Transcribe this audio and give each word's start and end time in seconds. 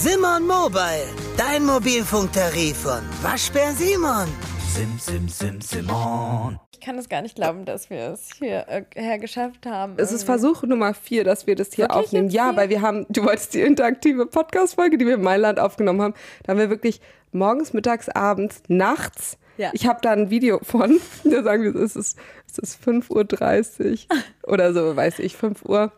Simon 0.00 0.46
Mobile, 0.46 1.08
dein 1.36 1.66
Mobilfunktarif 1.66 2.76
von 2.76 3.00
Waschbär 3.20 3.72
Simon. 3.72 4.28
Sim, 4.72 4.96
sim, 4.96 5.28
sim, 5.28 5.60
Simon. 5.60 6.56
Ich 6.72 6.78
kann 6.78 6.96
es 6.98 7.08
gar 7.08 7.20
nicht 7.20 7.34
glauben, 7.34 7.64
dass 7.64 7.90
wir 7.90 8.12
es 8.12 8.30
hierher 8.38 8.86
äh, 8.94 9.18
geschafft 9.18 9.66
haben. 9.66 9.94
Es 9.96 10.12
ist. 10.12 10.22
Versuch 10.22 10.62
Nummer 10.62 10.94
vier, 10.94 11.24
dass 11.24 11.48
wir 11.48 11.56
das 11.56 11.72
hier 11.72 11.86
Wirklich 11.86 12.04
aufnehmen. 12.04 12.28
Ja, 12.28 12.54
weil 12.54 12.68
wir 12.68 12.80
haben, 12.80 13.06
du 13.08 13.24
wolltest 13.24 13.54
die 13.54 13.60
interaktive 13.60 14.26
Podcast-Folge, 14.26 14.98
die 14.98 15.06
wir 15.06 15.14
in 15.14 15.22
Mailand 15.22 15.58
aufgenommen 15.58 16.00
haben, 16.00 16.14
da 16.44 16.52
haben 16.52 16.60
wir 16.60 16.70
wirklich 16.70 17.00
morgens, 17.32 17.72
mittags, 17.72 18.08
abends, 18.08 18.62
nachts. 18.68 19.36
Ja. 19.56 19.70
Ich 19.72 19.88
habe 19.88 19.98
da 20.00 20.12
ein 20.12 20.30
Video 20.30 20.60
von, 20.62 21.00
da 21.24 21.42
sagen 21.42 21.64
wir, 21.64 21.74
es 21.74 21.96
ist, 21.96 22.16
es 22.46 22.58
ist 22.58 22.84
5.30 22.86 24.06
Uhr 24.12 24.18
oder 24.52 24.72
so, 24.72 24.94
weiß 24.94 25.18
ich, 25.18 25.36
5 25.36 25.64
Uhr 25.64 25.90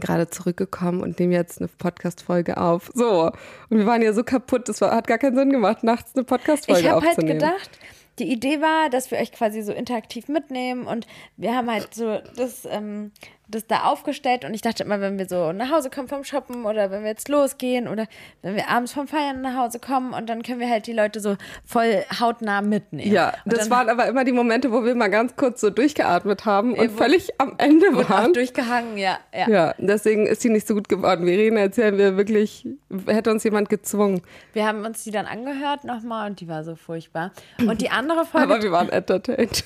gerade 0.00 0.28
zurückgekommen 0.28 1.00
und 1.00 1.18
nehmen 1.18 1.32
jetzt 1.32 1.60
eine 1.60 1.68
Podcast-Folge 1.68 2.56
auf. 2.56 2.90
So. 2.94 3.30
Und 3.68 3.78
wir 3.78 3.86
waren 3.86 4.02
ja 4.02 4.12
so 4.12 4.24
kaputt, 4.24 4.68
das 4.68 4.80
war, 4.80 4.94
hat 4.94 5.06
gar 5.06 5.18
keinen 5.18 5.36
Sinn 5.36 5.50
gemacht, 5.50 5.82
nachts 5.82 6.14
eine 6.14 6.24
Podcast-Folge 6.24 6.80
Ich 6.80 6.88
habe 6.88 7.00
halt 7.00 7.18
aufzunehmen. 7.18 7.38
gedacht, 7.38 7.70
die 8.18 8.32
Idee 8.32 8.60
war, 8.60 8.88
dass 8.90 9.10
wir 9.10 9.18
euch 9.18 9.32
quasi 9.32 9.62
so 9.62 9.72
interaktiv 9.72 10.28
mitnehmen 10.28 10.86
und 10.86 11.06
wir 11.36 11.54
haben 11.54 11.70
halt 11.70 11.94
so 11.94 12.18
das, 12.36 12.66
ähm, 12.70 13.12
das 13.48 13.66
da 13.66 13.84
aufgestellt 13.84 14.44
und 14.44 14.54
ich 14.54 14.62
dachte 14.62 14.82
immer, 14.82 15.00
wenn 15.00 15.18
wir 15.18 15.28
so 15.28 15.52
nach 15.52 15.70
Hause 15.70 15.88
kommen 15.90 16.08
vom 16.08 16.24
Shoppen 16.24 16.64
oder 16.64 16.90
wenn 16.90 17.02
wir 17.02 17.10
jetzt 17.10 17.28
losgehen 17.28 17.86
oder 17.86 18.06
wenn 18.42 18.56
wir 18.56 18.68
abends 18.68 18.92
vom 18.92 19.06
Feiern 19.06 19.40
nach 19.40 19.56
Hause 19.56 19.78
kommen 19.78 20.12
und 20.12 20.28
dann 20.28 20.42
können 20.42 20.58
wir 20.58 20.68
halt 20.68 20.86
die 20.86 20.92
Leute 20.92 21.20
so 21.20 21.36
voll 21.64 22.04
hautnah 22.18 22.60
mitnehmen. 22.60 23.12
Ja, 23.12 23.34
und 23.44 23.52
das 23.52 23.70
waren 23.70 23.88
aber 23.88 24.06
immer 24.06 24.24
die 24.24 24.32
Momente, 24.32 24.72
wo 24.72 24.84
wir 24.84 24.94
mal 24.94 25.08
ganz 25.08 25.36
kurz 25.36 25.60
so 25.60 25.70
durchgeatmet 25.70 26.44
haben 26.44 26.74
und 26.74 26.90
völlig 26.90 27.40
am 27.40 27.54
Ende 27.58 27.88
und 27.90 28.04
auch 28.04 28.10
waren. 28.10 28.32
durchgehangen, 28.32 28.98
ja. 28.98 29.18
ja. 29.32 29.48
Ja, 29.48 29.74
deswegen 29.78 30.26
ist 30.26 30.42
sie 30.42 30.48
nicht 30.48 30.66
so 30.66 30.74
gut 30.74 30.88
geworden. 30.88 31.24
Verena 31.24 31.60
erzählen 31.60 31.96
wir 31.96 32.16
wirklich, 32.16 32.66
hätte 33.06 33.30
uns 33.30 33.44
jemand 33.44 33.68
gezwungen. 33.68 34.22
Wir 34.54 34.66
haben 34.66 34.84
uns 34.84 35.04
die 35.04 35.10
dann 35.12 35.26
angehört 35.26 35.84
nochmal 35.84 36.30
und 36.30 36.40
die 36.40 36.48
war 36.48 36.64
so 36.64 36.74
furchtbar. 36.74 37.32
Und 37.60 37.80
die 37.80 37.90
andere 37.90 38.24
Folge 38.24 38.52
Aber 38.52 38.62
wir 38.62 38.72
waren 38.72 38.88
entertained. 38.88 39.64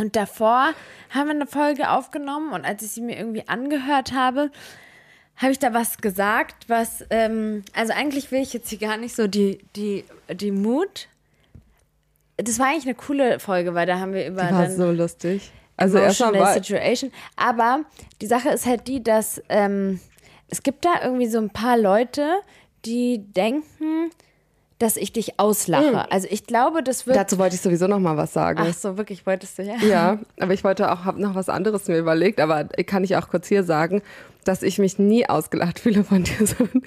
Und 0.00 0.16
davor 0.16 0.72
haben 1.10 1.26
wir 1.26 1.34
eine 1.34 1.46
Folge 1.46 1.90
aufgenommen 1.90 2.52
und 2.52 2.64
als 2.64 2.82
ich 2.82 2.92
sie 2.92 3.02
mir 3.02 3.18
irgendwie 3.18 3.46
angehört 3.46 4.12
habe, 4.12 4.50
habe 5.36 5.52
ich 5.52 5.58
da 5.58 5.74
was 5.74 5.98
gesagt, 5.98 6.68
was, 6.68 7.04
ähm, 7.10 7.64
also 7.74 7.92
eigentlich 7.92 8.30
will 8.30 8.40
ich 8.40 8.52
jetzt 8.52 8.70
hier 8.70 8.78
gar 8.78 8.96
nicht 8.96 9.14
so 9.14 9.26
die, 9.26 9.58
die, 9.76 10.04
die 10.32 10.52
Mut. 10.52 11.08
Das 12.36 12.58
war 12.58 12.68
eigentlich 12.68 12.84
eine 12.84 12.94
coole 12.94 13.40
Folge, 13.40 13.74
weil 13.74 13.86
da 13.86 13.98
haben 13.98 14.14
wir 14.14 14.26
über 14.26 14.44
Die 14.44 14.54
war 14.54 14.70
so 14.70 14.90
lustig. 14.90 15.50
Also 15.76 15.98
erstmal 15.98 16.34
war, 16.34 16.54
Situation. 16.54 17.10
Aber 17.36 17.84
die 18.20 18.26
Sache 18.26 18.50
ist 18.50 18.66
halt 18.66 18.86
die, 18.86 19.02
dass 19.02 19.42
ähm, 19.48 20.00
es 20.48 20.62
gibt 20.62 20.84
da 20.84 21.02
irgendwie 21.02 21.26
so 21.26 21.38
ein 21.38 21.50
paar 21.50 21.78
Leute, 21.78 22.40
die 22.84 23.18
denken, 23.32 24.10
dass 24.80 24.96
ich 24.96 25.12
dich 25.12 25.38
auslache. 25.38 26.10
Also 26.10 26.26
ich 26.30 26.46
glaube, 26.46 26.82
das 26.82 27.06
wird. 27.06 27.16
dazu 27.16 27.38
wollte 27.38 27.54
ich 27.54 27.60
sowieso 27.60 27.86
noch 27.86 27.98
mal 27.98 28.16
was 28.16 28.32
sagen. 28.32 28.60
Ach 28.62 28.74
so, 28.74 28.96
wirklich 28.96 29.26
wolltest 29.26 29.58
du 29.58 29.62
ja? 29.62 29.76
Ja, 29.76 30.18
aber 30.40 30.54
ich 30.54 30.64
wollte 30.64 30.90
auch, 30.90 31.04
habe 31.04 31.20
noch 31.20 31.34
was 31.34 31.50
anderes 31.50 31.86
mir 31.86 31.98
überlegt, 31.98 32.40
aber 32.40 32.64
kann 32.64 33.04
ich 33.04 33.14
auch 33.16 33.28
kurz 33.28 33.46
hier 33.46 33.62
sagen, 33.62 34.00
dass 34.50 34.64
ich 34.64 34.80
mich 34.80 34.98
nie 34.98 35.28
ausgelacht 35.28 35.78
fühle 35.78 36.02
von 36.02 36.24
dir. 36.24 36.34
sondern 36.44 36.82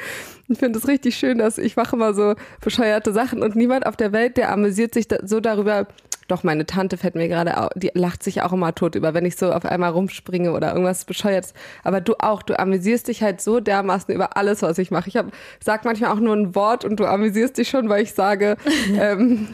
Ich 0.50 0.59
finde 0.59 0.80
es 0.80 0.88
richtig 0.88 1.16
schön, 1.16 1.38
dass 1.38 1.58
ich 1.58 1.78
mache 1.78 1.95
immer 1.95 2.14
so 2.14 2.36
bescheuerte 2.59 3.14
Sachen 3.14 3.42
und 3.42 3.56
niemand 3.56 3.86
auf 3.86 3.95
der 3.95 4.11
Welt, 4.11 4.36
der 4.36 4.52
amüsiert 4.52 4.94
sich 4.94 5.08
so 5.23 5.39
darüber. 5.39 5.88
Doch, 6.28 6.44
meine 6.44 6.66
Tante 6.66 6.97
fällt 6.97 7.16
mir 7.16 7.30
gerade, 7.30 7.69
die 7.75 7.91
lacht 7.94 8.22
sich 8.22 8.41
auch 8.41 8.52
immer 8.52 8.75
tot 8.75 8.95
über, 8.95 9.14
wenn 9.14 9.25
ich 9.25 9.38
so 9.38 9.53
auf 9.53 9.64
einmal 9.64 9.91
rumspringe 9.91 10.52
oder 10.52 10.73
irgendwas 10.73 11.06
bescheuertes. 11.06 11.53
Aber 11.86 12.02
du 12.02 12.16
auch, 12.19 12.44
du 12.44 12.59
amüsierst 12.59 13.08
dich 13.08 13.23
halt 13.23 13.39
so 13.39 13.61
dermaßen 13.61 14.14
über 14.14 14.36
alles, 14.36 14.61
was 14.61 14.78
ich 14.78 14.91
mache. 14.91 15.08
Ich 15.08 15.16
hab, 15.16 15.28
sag 15.64 15.86
manchmal 15.86 16.11
auch 16.11 16.19
nur 16.19 16.36
ein 16.36 16.56
Wort 16.56 16.84
und 16.84 17.00
du 17.00 17.06
amüsierst 17.06 17.58
dich 17.58 17.69
schon, 17.69 17.88
weil 17.88 18.03
ich 18.03 18.14
sage, 18.14 18.58
ähm, 19.00 19.47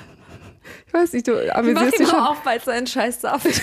ich 0.88 0.94
weiß 0.94 1.14
nicht, 1.14 1.28
du 1.28 1.34
Mach 1.34 1.56
amüsierst 1.58 1.94
ihn 1.94 2.00
dich 2.00 2.10
schon. 2.10 2.20
auf, 2.20 2.44
weil 2.44 2.60
seinen 2.60 2.88
Scheiß 2.88 3.22
Saft. 3.22 3.62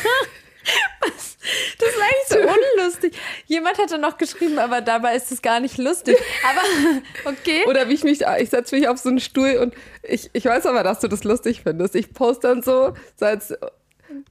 Was? 1.01 1.37
Das 1.79 1.89
ist 1.89 2.01
eigentlich 2.01 2.49
so 2.49 2.81
unlustig. 2.81 3.15
Jemand 3.47 3.79
hatte 3.79 3.99
noch 3.99 4.19
geschrieben, 4.19 4.59
aber 4.59 4.81
dabei 4.81 5.15
ist 5.15 5.31
es 5.31 5.43
gar 5.43 5.61
nicht 5.61 5.79
lustig. 5.79 6.17
Aber 6.49 7.31
okay. 7.31 7.65
Oder 7.69 7.89
wie 7.89 7.95
ich 7.95 8.05
mich, 8.05 8.23
ich 8.41 8.51
setze 8.51 8.77
mich 8.77 8.89
auf 8.89 8.99
so 8.99 9.09
einen 9.09 9.21
Stuhl 9.21 9.57
und 9.59 9.75
ich, 10.03 10.31
ich 10.33 10.45
weiß 10.45 10.67
aber, 10.67 10.83
dass 10.83 11.01
du 11.01 11.09
das 11.09 11.25
lustig 11.25 11.63
findest. 11.63 11.95
Ich 11.95 12.13
poste 12.13 12.49
dann 12.49 12.63
so, 12.63 12.95
so 13.17 13.27
als, 13.27 13.55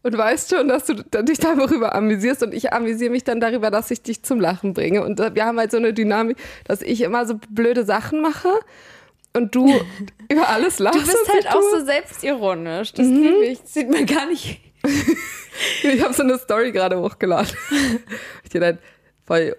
und 0.04 0.18
weißt 0.18 0.50
schon, 0.50 0.68
dass 0.68 0.86
du 0.86 0.94
dich 0.96 1.40
darüber 1.40 1.96
amüsierst 1.96 2.44
und 2.44 2.54
ich 2.54 2.74
amüsiere 2.74 3.12
mich 3.12 3.24
dann 3.24 3.40
darüber, 3.40 3.72
dass 3.72 3.92
ich 3.92 4.02
dich 4.02 4.24
zum 4.24 4.40
Lachen 4.40 4.74
bringe. 4.74 5.04
Und 5.04 5.20
wir 5.20 5.46
haben 5.46 5.58
halt 5.60 5.72
so 5.72 5.78
eine 5.78 5.94
Dynamik, 5.94 6.38
dass 6.66 6.82
ich 6.82 7.02
immer 7.02 7.26
so 7.26 7.40
blöde 7.50 7.86
Sachen 7.86 8.22
mache 8.22 8.50
und 9.34 9.54
du 9.56 9.68
über 10.32 10.50
alles 10.50 10.80
lachst. 10.80 11.00
Du 11.00 11.06
bist 11.06 11.34
halt 11.34 11.48
auch 11.50 11.62
so 11.62 11.86
selbstironisch. 11.86 12.94
Das 12.94 13.06
liebe 13.06 13.46
ich. 13.46 13.60
Sieht 13.66 13.90
man 13.90 14.06
gar 14.06 14.26
nicht. 14.26 14.62
Ich 15.84 16.04
habe 16.04 16.14
so 16.14 16.24
eine 16.24 16.38
Story 16.38 16.72
gerade 16.72 17.00
hochgeladen. 17.00 17.56
Ich 18.44 18.60
dann 18.60 18.78
voll, 19.26 19.56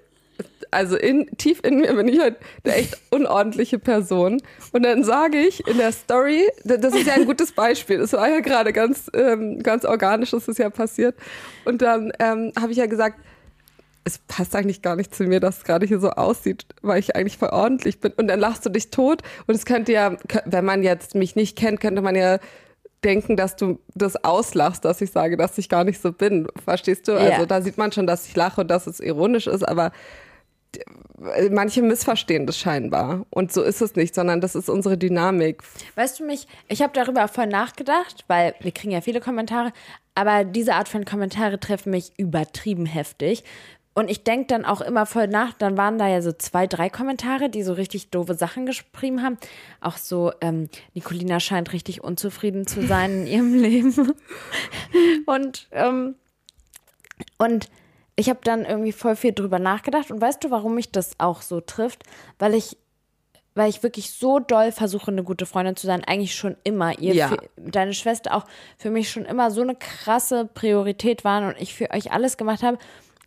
also 0.71 0.97
in, 0.97 1.27
tief 1.37 1.61
in 1.63 1.81
mir 1.81 1.93
bin 1.95 2.09
ich 2.09 2.19
halt 2.19 2.37
eine 2.65 2.75
echt 2.75 2.99
unordentliche 3.11 3.79
Person. 3.79 4.41
Und 4.73 4.83
dann 4.85 5.05
sage 5.05 5.39
ich 5.39 5.67
in 5.67 5.77
der 5.77 5.93
Story, 5.93 6.49
das 6.65 6.95
ist 6.95 7.07
ja 7.07 7.15
ein 7.15 7.27
gutes 7.27 7.53
Beispiel, 7.53 7.99
das 7.99 8.13
war 8.15 8.29
ja 8.29 8.41
gerade 8.41 8.73
ganz, 8.73 9.11
ähm, 9.15 9.63
ganz 9.63 9.85
organisch, 9.85 10.31
das 10.31 10.49
ist 10.49 10.59
ja 10.59 10.71
passiert. 10.71 11.15
Und 11.65 11.83
dann 11.83 12.13
ähm, 12.19 12.53
habe 12.59 12.73
ich 12.73 12.79
ja 12.79 12.87
gesagt, 12.87 13.19
es 14.05 14.19
passt 14.19 14.55
eigentlich 14.55 14.83
gar 14.83 14.95
nicht 14.95 15.15
zu 15.15 15.25
mir, 15.25 15.41
dass 15.41 15.59
es 15.59 15.65
gerade 15.65 15.85
hier 15.85 15.99
so 15.99 16.11
aussieht, 16.11 16.65
weil 16.81 17.01
ich 17.01 17.17
eigentlich 17.17 17.39
voll 17.39 17.49
ordentlich 17.49 18.01
bin. 18.01 18.13
Und 18.13 18.29
dann 18.29 18.39
lachst 18.39 18.65
du 18.65 18.71
dich 18.71 18.91
tot. 18.91 19.23
Und 19.47 19.57
es 19.57 19.65
könnte 19.65 19.93
ja, 19.93 20.17
wenn 20.45 20.65
man 20.65 20.85
jetzt 20.85 21.17
mich 21.17 21.35
nicht 21.35 21.59
kennt, 21.59 21.81
könnte 21.81 22.03
man 22.03 22.15
ja 22.15 22.39
denken, 23.05 23.37
dass 23.37 23.57
du 23.57 23.79
das 23.95 24.17
auslachst, 24.25 24.85
dass 24.85 25.01
ich 25.01 25.11
sage, 25.13 25.37
dass 25.37 25.59
ich 25.59 25.69
gar 25.69 25.85
nicht 25.85 26.01
so 26.01 26.13
bin. 26.13 26.49
Verstehst 26.65 27.09
du? 27.09 27.13
Ja. 27.13 27.19
Also 27.19 27.47
da 27.47 27.61
sieht 27.63 27.79
man 27.79 27.93
schon, 27.93 28.07
dass 28.07 28.27
ich 28.27 28.35
lache 28.37 28.63
und 28.63 28.69
dass 28.69 28.87
es 28.87 29.01
ironisch 29.01 29.47
ist, 29.47 29.63
aber 29.67 29.93
d- 30.75 30.81
manche 31.51 31.83
missverstehen 31.83 32.47
das 32.47 32.59
scheinbar. 32.59 33.27
Und 33.31 33.53
so 33.53 33.63
ist 33.63 33.81
es 33.81 33.95
nicht, 33.97 34.15
sondern 34.15 34.41
das 34.41 34.55
ist 34.55 34.69
unsere 34.69 34.99
Dynamik. 34.99 35.63
Weißt 35.95 36.21
du 36.21 36.25
mich, 36.27 36.47
ich 36.69 36.83
habe 36.83 36.93
darüber 36.95 37.29
voll 37.29 37.47
nachgedacht, 37.47 38.25
weil 38.29 38.55
wir 38.61 38.73
kriegen 38.73 38.93
ja 38.93 39.01
viele 39.01 39.21
Kommentare, 39.21 39.73
aber 40.15 40.45
diese 40.45 40.75
Art 40.75 40.89
von 40.89 41.05
Kommentare 41.05 41.61
treffen 41.61 41.91
mich 41.91 42.13
übertrieben 42.17 42.87
heftig. 42.87 43.45
Und 43.97 44.11
ich 44.11 44.25
denke 44.25 44.49
dann 44.49 44.67
auch 44.67 44.83
immer 44.83 45.07
voll 45.07 45.27
nach, 45.27 45.55
dann 45.55 45.79
waren 45.79 45.97
da 45.97 46.07
ja 46.07 46.21
so 46.21 46.31
zwei, 46.31 46.67
drei 46.67 46.91
Kommentare, 46.91 47.49
die 47.49 47.63
so 47.63 47.73
richtig 47.73 48.11
doofe 48.11 48.35
Sachen 48.35 48.67
geschrieben 48.67 49.23
haben. 49.23 49.39
Auch 49.81 49.97
so, 49.97 50.33
ähm, 50.43 50.69
Nicolina 50.93 51.41
scheint 51.41 51.73
richtig 51.73 52.05
unzufrieden 52.05 52.67
zu 52.67 52.87
sein 52.87 53.23
in 53.23 53.27
ihrem 53.27 53.55
Leben. 53.59 54.13
Und, 55.25 55.69
ähm, 55.73 56.15
und 57.39 57.71
ich 58.17 58.29
habe 58.29 58.41
dann 58.45 58.67
irgendwie 58.67 58.93
voll 58.93 59.17
viel 59.17 59.33
drüber 59.33 59.59
nachgedacht. 59.59 60.11
Und 60.11 60.21
weißt 60.21 60.45
du, 60.45 60.51
warum 60.51 60.75
mich 60.75 60.93
das 60.93 61.19
auch 61.19 61.41
so 61.41 61.63
trifft? 61.63 62.03
Weil 62.39 62.53
ich 62.53 62.77
weil 63.55 63.71
ich 63.71 63.83
wirklich 63.83 64.11
so 64.11 64.39
doll 64.39 64.71
versuche, 64.71 65.11
eine 65.11 65.25
gute 65.25 65.47
Freundin 65.47 65.77
zu 65.77 65.87
sein, 65.87 66.05
eigentlich 66.05 66.35
schon 66.35 66.57
immer. 66.63 66.99
Ihr, 66.99 67.15
Ja. 67.15 67.29
für, 67.29 67.39
deine 67.57 67.95
Schwester 67.95 68.35
auch 68.35 68.45
für 68.77 68.91
mich 68.91 69.11
schon 69.11 69.25
immer 69.25 69.51
so 69.51 69.63
eine 69.63 69.75
krasse 69.75 70.45
Priorität 70.45 71.25
waren 71.25 71.47
und 71.47 71.59
ich 71.59 71.75
für 71.75 71.91
euch 71.91 72.13
alles 72.13 72.37
gemacht 72.37 72.63
habe. 72.63 72.77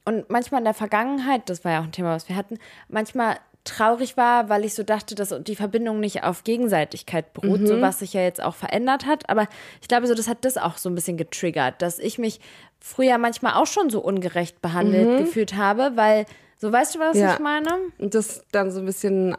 Und 0.09 0.28
manchmal 0.31 0.62
in 0.62 0.66
der 0.66 0.74
Vergangenheit, 0.74 1.44
das 1.52 1.64
war 1.64 1.72
ja 1.72 1.80
auch 1.81 1.84
ein 1.84 1.92
Thema, 1.92 2.16
was 2.16 2.28
wir 2.28 2.36
hatten, 2.36 2.58
manchmal 2.88 3.36
traurig 3.64 4.18
war, 4.18 4.50
weil 4.50 4.66
ich 4.66 4.74
so 4.74 4.81
dachte, 4.81 5.14
dass 5.14 5.31
die 5.44 5.56
Verbindung 5.56 6.00
nicht 6.00 6.24
auf 6.24 6.44
Gegenseitigkeit 6.44 7.31
beruht, 7.34 7.68
so 7.68 7.80
was 7.80 8.00
sich 8.00 8.14
ja 8.14 8.22
jetzt 8.22 8.42
auch 8.42 8.56
verändert 8.56 9.06
hat. 9.06 9.30
Aber 9.30 9.46
ich 9.84 9.88
glaube, 9.88 10.08
so 10.08 10.16
das 10.16 10.28
hat 10.28 10.46
das 10.46 10.58
auch 10.58 10.78
so 10.78 10.90
ein 10.90 10.96
bisschen 10.96 11.16
getriggert, 11.16 11.80
dass 11.84 12.00
ich 12.00 12.18
mich 12.18 12.40
früher 12.80 13.20
manchmal 13.20 13.53
auch 13.53 13.68
schon 13.68 13.92
so 13.92 14.00
ungerecht 14.00 14.64
behandelt 14.64 15.20
gefühlt 15.20 15.56
habe, 15.56 15.92
weil, 15.94 16.26
so 16.58 16.72
weißt 16.72 16.96
du, 16.96 17.00
was 17.00 17.16
Ja. 17.16 17.34
ich 17.34 17.40
meine? 17.40 17.70
Und 18.00 18.16
das 18.16 18.44
dann 18.52 18.72
so 18.72 18.80
ein 18.80 18.88
bisschen 18.88 19.38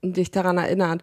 dich 0.00 0.30
daran 0.30 0.56
erinnert. 0.56 1.02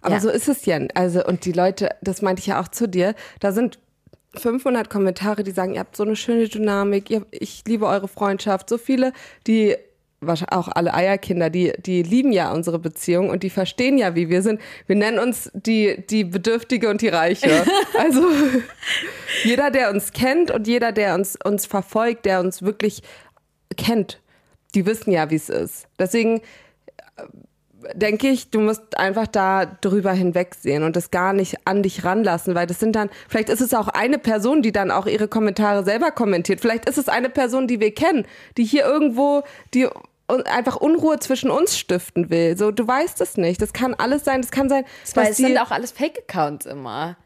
Aber 0.00 0.14
Ja. 0.14 0.20
so 0.20 0.30
ist 0.30 0.48
es 0.48 0.64
ja. 0.64 0.78
Also, 0.94 1.22
und 1.26 1.44
die 1.44 1.52
Leute, 1.52 1.90
das 2.00 2.22
meinte 2.22 2.40
ich 2.40 2.46
ja 2.46 2.58
auch 2.62 2.68
zu 2.68 2.88
dir, 2.88 3.14
da 3.40 3.52
sind 3.52 3.78
500 4.38 4.90
Kommentare, 4.90 5.42
die 5.42 5.50
sagen, 5.50 5.74
ihr 5.74 5.80
habt 5.80 5.96
so 5.96 6.04
eine 6.04 6.16
schöne 6.16 6.48
Dynamik, 6.48 7.10
ihr, 7.10 7.26
ich 7.30 7.62
liebe 7.66 7.86
eure 7.86 8.08
Freundschaft. 8.08 8.68
So 8.68 8.78
viele, 8.78 9.12
die, 9.46 9.76
wahrscheinlich 10.20 10.52
auch 10.52 10.68
alle 10.68 10.94
Eierkinder, 10.94 11.50
die, 11.50 11.72
die 11.78 12.02
lieben 12.02 12.32
ja 12.32 12.52
unsere 12.52 12.78
Beziehung 12.78 13.30
und 13.30 13.42
die 13.42 13.50
verstehen 13.50 13.98
ja, 13.98 14.14
wie 14.14 14.28
wir 14.28 14.42
sind. 14.42 14.60
Wir 14.86 14.96
nennen 14.96 15.18
uns 15.18 15.50
die, 15.54 16.04
die 16.08 16.24
Bedürftige 16.24 16.88
und 16.88 17.02
die 17.02 17.08
Reiche. 17.08 17.50
Also 17.98 18.26
jeder, 19.42 19.70
der 19.70 19.90
uns 19.90 20.12
kennt 20.12 20.50
und 20.50 20.66
jeder, 20.66 20.92
der 20.92 21.14
uns, 21.14 21.36
uns 21.42 21.64
verfolgt, 21.64 22.26
der 22.26 22.40
uns 22.40 22.62
wirklich 22.62 23.02
kennt, 23.76 24.20
die 24.74 24.84
wissen 24.84 25.10
ja, 25.12 25.30
wie 25.30 25.36
es 25.36 25.48
ist. 25.48 25.86
Deswegen 25.98 26.42
denke 27.94 28.28
ich, 28.28 28.50
du 28.50 28.60
musst 28.60 28.98
einfach 28.98 29.26
da 29.26 29.66
drüber 29.66 30.12
hinwegsehen 30.12 30.82
und 30.82 30.96
das 30.96 31.10
gar 31.10 31.32
nicht 31.32 31.56
an 31.66 31.82
dich 31.82 32.04
ranlassen, 32.04 32.54
weil 32.54 32.66
das 32.66 32.80
sind 32.80 32.96
dann, 32.96 33.10
vielleicht 33.28 33.48
ist 33.48 33.60
es 33.60 33.74
auch 33.74 33.88
eine 33.88 34.18
Person, 34.18 34.62
die 34.62 34.72
dann 34.72 34.90
auch 34.90 35.06
ihre 35.06 35.28
Kommentare 35.28 35.84
selber 35.84 36.10
kommentiert. 36.10 36.60
Vielleicht 36.60 36.88
ist 36.88 36.98
es 36.98 37.08
eine 37.08 37.28
Person, 37.30 37.66
die 37.66 37.80
wir 37.80 37.94
kennen, 37.94 38.26
die 38.56 38.64
hier 38.64 38.84
irgendwo, 38.84 39.42
die 39.74 39.88
einfach 40.28 40.76
Unruhe 40.76 41.18
zwischen 41.20 41.50
uns 41.50 41.78
stiften 41.78 42.30
will. 42.30 42.56
So, 42.58 42.70
du 42.72 42.86
weißt 42.86 43.20
es 43.20 43.36
nicht. 43.36 43.62
Das 43.62 43.72
kann 43.72 43.94
alles 43.94 44.24
sein. 44.24 44.42
Das 44.42 44.50
kann 44.50 44.68
sein, 44.68 44.84
Weil 45.14 45.30
es 45.30 45.36
sind 45.36 45.56
auch 45.58 45.70
alles 45.70 45.92
Fake-Accounts 45.92 46.66
immer. 46.66 47.16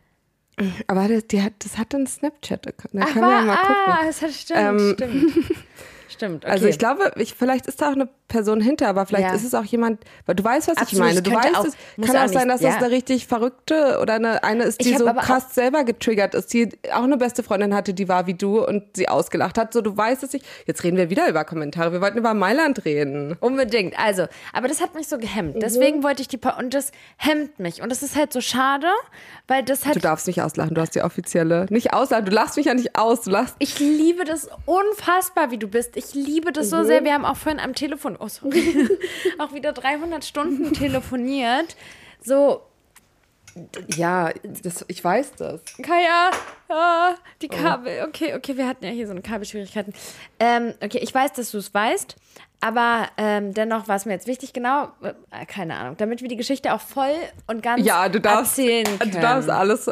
aber 0.86 1.08
das, 1.08 1.26
die 1.28 1.42
hat, 1.42 1.54
das 1.60 1.78
hat 1.78 1.94
einen 1.94 2.06
Snapchat. 2.06 2.66
Da 2.66 2.72
können 2.72 3.02
Ach, 3.02 3.14
wir 3.14 3.22
ja 3.22 3.40
mal 3.42 3.56
ah, 3.56 3.66
gucken. 3.66 4.06
das 4.06 4.20
hat, 4.22 4.30
stimmt, 4.32 4.60
Ähm, 4.60 4.92
stimmt. 4.94 5.32
Stimmt, 6.10 6.44
okay. 6.44 6.52
Also 6.52 6.66
ich 6.66 6.78
glaube, 6.78 7.12
ich, 7.16 7.34
vielleicht 7.34 7.66
ist 7.66 7.80
da 7.80 7.88
auch 7.88 7.92
eine 7.94 8.08
Person 8.28 8.60
hinter, 8.60 8.88
aber 8.88 9.06
vielleicht 9.06 9.28
Ja. 9.28 9.34
ist 9.34 9.44
es 9.44 9.54
auch 9.54 9.64
jemand, 9.64 10.00
weil 10.26 10.34
du 10.34 10.44
weißt, 10.44 10.68
was 10.68 10.74
ich 10.76 10.82
Absolut, 10.82 11.06
meine. 11.06 11.22
Du 11.22 11.32
weißt, 11.32 11.56
auch- 11.56 11.64
es 11.64 11.74
kann 12.06 12.16
auch 12.16 12.24
auch 12.24 12.28
sein, 12.32 12.48
dass 12.48 12.60
das 12.60 12.74
ja. 12.74 12.76
eine 12.78 12.90
richtig 12.90 13.26
verrückte 13.26 13.98
oder 14.00 14.14
eine, 14.14 14.42
eine 14.44 14.64
ist, 14.64 14.80
Ich 14.80 14.88
die 14.88 14.96
so 14.96 15.06
krass 15.14 15.54
selber 15.54 15.84
getriggert 15.84 16.34
ist, 16.34 16.52
die 16.52 16.68
auch 16.92 17.02
eine 17.04 17.16
beste 17.16 17.42
Freundin 17.42 17.74
hatte, 17.74 17.94
die 17.94 18.08
war 18.08 18.26
wie 18.26 18.34
du 18.34 18.64
und 18.64 18.84
sie 18.96 19.08
ausgelacht 19.08 19.56
hat. 19.58 19.72
So, 19.72 19.80
du 19.80 19.96
weißt 19.96 20.22
es 20.22 20.32
nicht. 20.32 20.44
Jetzt 20.66 20.82
reden 20.84 20.96
wir 20.96 21.10
wieder 21.10 21.28
über 21.28 21.44
Kommentare. 21.44 21.92
Wir 21.92 22.00
wollten 22.00 22.18
über 22.18 22.34
Mailand 22.34 22.84
reden. 22.84 23.36
Unbedingt. 23.40 23.98
Also, 23.98 24.26
aber 24.52 24.68
das 24.68 24.80
hat 24.80 24.94
mich 24.94 25.08
so 25.08 25.18
gehemmt. 25.18 25.56
Mhm. 25.56 25.60
Deswegen 25.60 26.02
wollte 26.02 26.22
ich 26.22 26.28
die 26.28 26.36
pa 26.38 26.50
und 26.58 26.74
das 26.74 26.92
hemmt 27.16 27.58
mich 27.58 27.82
und 27.82 27.88
das 27.90 28.02
ist 28.02 28.16
halt 28.16 28.32
so 28.32 28.40
schade, 28.40 28.86
weil 29.48 29.62
das 29.64 29.86
hat 29.86 29.96
Du 29.96 30.00
darfst 30.00 30.26
nicht 30.26 30.42
auslachen, 30.42 30.74
du 30.74 30.80
hast 30.80 30.94
die 30.94 31.02
offizielle. 31.02 31.66
Nicht 31.70 31.92
auslachen, 31.92 32.24
du 32.26 32.32
lachst 32.32 32.56
mich 32.56 32.66
ja 32.66 32.74
nicht 32.74 32.96
aus. 32.96 33.22
Du 33.22 33.30
lachst. 33.30 33.54
ich 33.58 33.78
liebe 33.78 34.24
das 34.24 34.48
unfassbar, 34.66 35.50
wie 35.50 35.58
du 35.58 35.68
bist. 35.68 35.96
Ich 36.04 36.14
liebe 36.14 36.52
das 36.52 36.66
Mhm. 36.66 36.70
so 36.70 36.84
sehr. 36.84 37.04
Wir 37.04 37.14
haben 37.14 37.24
auch 37.24 37.36
vorhin 37.36 37.60
am 37.60 37.74
Telefon, 37.74 38.16
oh 38.18 38.28
sorry, 38.28 38.88
auch 39.38 39.52
wieder 39.52 39.72
300 39.72 40.24
Stunden 40.24 40.72
telefoniert. 40.72 41.76
So, 42.22 42.62
Ja, 43.96 44.30
das, 44.62 44.84
ich 44.88 45.02
weiß 45.02 45.32
das. 45.36 45.60
Kaya, 45.82 46.30
ah, 46.68 47.14
die 47.42 47.48
Oh. 47.52 47.56
Kabel. 47.56 48.04
Okay, 48.08 48.34
okay, 48.34 48.56
wir 48.56 48.66
hatten 48.68 48.84
ja 48.84 48.90
hier 48.92 49.06
so 49.06 49.12
eine 49.12 49.22
Kabelschwierigkeiten. 49.22 49.92
Ähm, 50.38 50.72
okay, 50.82 50.98
ich 50.98 51.12
weiß, 51.12 51.32
dass 51.32 51.50
du 51.50 51.58
es 51.58 51.74
weißt, 51.74 52.14
aber 52.60 53.08
ähm, 53.16 53.52
dennoch 53.52 53.88
war 53.88 53.96
es 53.96 54.06
mir 54.06 54.12
jetzt 54.12 54.26
wichtig, 54.28 54.52
genau, 54.52 54.88
äh, 55.02 55.44
keine 55.46 55.74
Ahnung, 55.76 55.96
damit 55.96 56.22
wir 56.22 56.28
die 56.28 56.36
Geschichte 56.36 56.72
auch 56.72 56.80
voll 56.80 57.14
und 57.48 57.62
ganz 57.62 57.84
Ja, 57.84 58.08
du 58.08 58.20
darfst, 58.20 58.58
erzählen 58.58 58.98
können. 58.98 59.10
du 59.12 59.20
darfst 59.20 59.50
alles. 59.50 59.90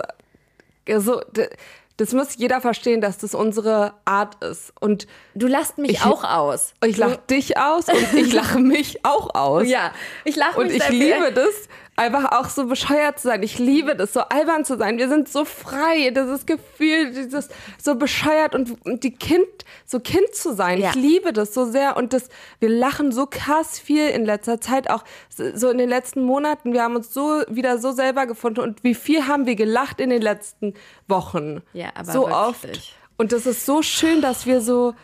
So, 0.98 1.20
d- 1.32 1.50
das 1.98 2.12
muss 2.14 2.36
jeder 2.36 2.60
verstehen, 2.62 3.00
dass 3.02 3.18
das 3.18 3.34
unsere 3.34 3.92
Art 4.06 4.42
ist. 4.42 4.72
Und 4.80 5.06
Du 5.34 5.46
lachst 5.46 5.76
mich 5.78 5.90
Ich- 5.92 6.02
auch 6.04 6.24
aus. 6.24 6.72
ich 6.84 6.96
lache 6.96 7.18
dich 7.30 7.58
aus 7.58 7.84
und 7.88 8.14
ich 8.14 8.32
lache 8.32 8.58
mich 8.60 9.04
auch 9.04 9.34
aus. 9.34 9.64
Ja, 9.68 9.92
ich 10.24 10.36
lache 10.36 10.58
Und 10.58 10.68
mich 10.68 10.76
ich 10.78 10.82
sehr 10.84 10.90
liebe 10.92 11.32
das, 11.32 11.68
einfach 11.98 12.32
auch 12.32 12.48
so 12.48 12.66
bescheuert 12.66 13.18
zu 13.18 13.28
sein. 13.28 13.42
Ich 13.42 13.58
liebe 13.58 13.96
das, 13.96 14.12
so 14.12 14.20
albern 14.20 14.64
zu 14.64 14.78
sein. 14.78 14.98
Wir 14.98 15.08
sind 15.08 15.28
so 15.28 15.44
frei, 15.44 16.10
dieses 16.10 16.46
Gefühl, 16.46 17.12
dieses 17.12 17.48
so 17.82 17.96
bescheuert 17.96 18.54
und, 18.54 18.84
und 18.86 19.04
die 19.04 19.14
Kind, 19.14 19.46
so 19.84 20.00
Kind 20.00 20.34
zu 20.34 20.54
sein. 20.54 20.78
Ja. 20.78 20.90
Ich 20.90 20.94
liebe 20.94 21.32
das 21.32 21.52
so 21.52 21.64
sehr 21.64 21.96
und 21.96 22.12
das, 22.12 22.28
wir 22.60 22.68
lachen 22.68 23.12
so 23.12 23.26
krass 23.26 23.78
viel 23.78 24.08
in 24.08 24.24
letzter 24.24 24.60
Zeit, 24.60 24.90
auch 24.90 25.04
so 25.28 25.68
in 25.68 25.78
den 25.78 25.88
letzten 25.88 26.22
Monaten. 26.22 26.72
Wir 26.72 26.82
haben 26.82 26.96
uns 26.96 27.12
so 27.12 27.42
wieder 27.48 27.78
so 27.78 27.92
selber 27.92 28.26
gefunden 28.26 28.60
und 28.60 28.84
wie 28.84 28.94
viel 28.94 29.26
haben 29.26 29.46
wir 29.46 29.56
gelacht 29.56 30.00
in 30.00 30.10
den 30.10 30.22
letzten 30.22 30.74
Wochen. 31.08 31.62
Ja, 31.72 31.90
aber 31.94 32.12
so 32.12 32.20
wirklich. 32.28 32.36
oft. 32.36 32.96
Und 33.16 33.32
das 33.32 33.46
ist 33.46 33.66
so 33.66 33.82
schön, 33.82 34.22
dass 34.22 34.46
wir 34.46 34.60
so, 34.60 34.94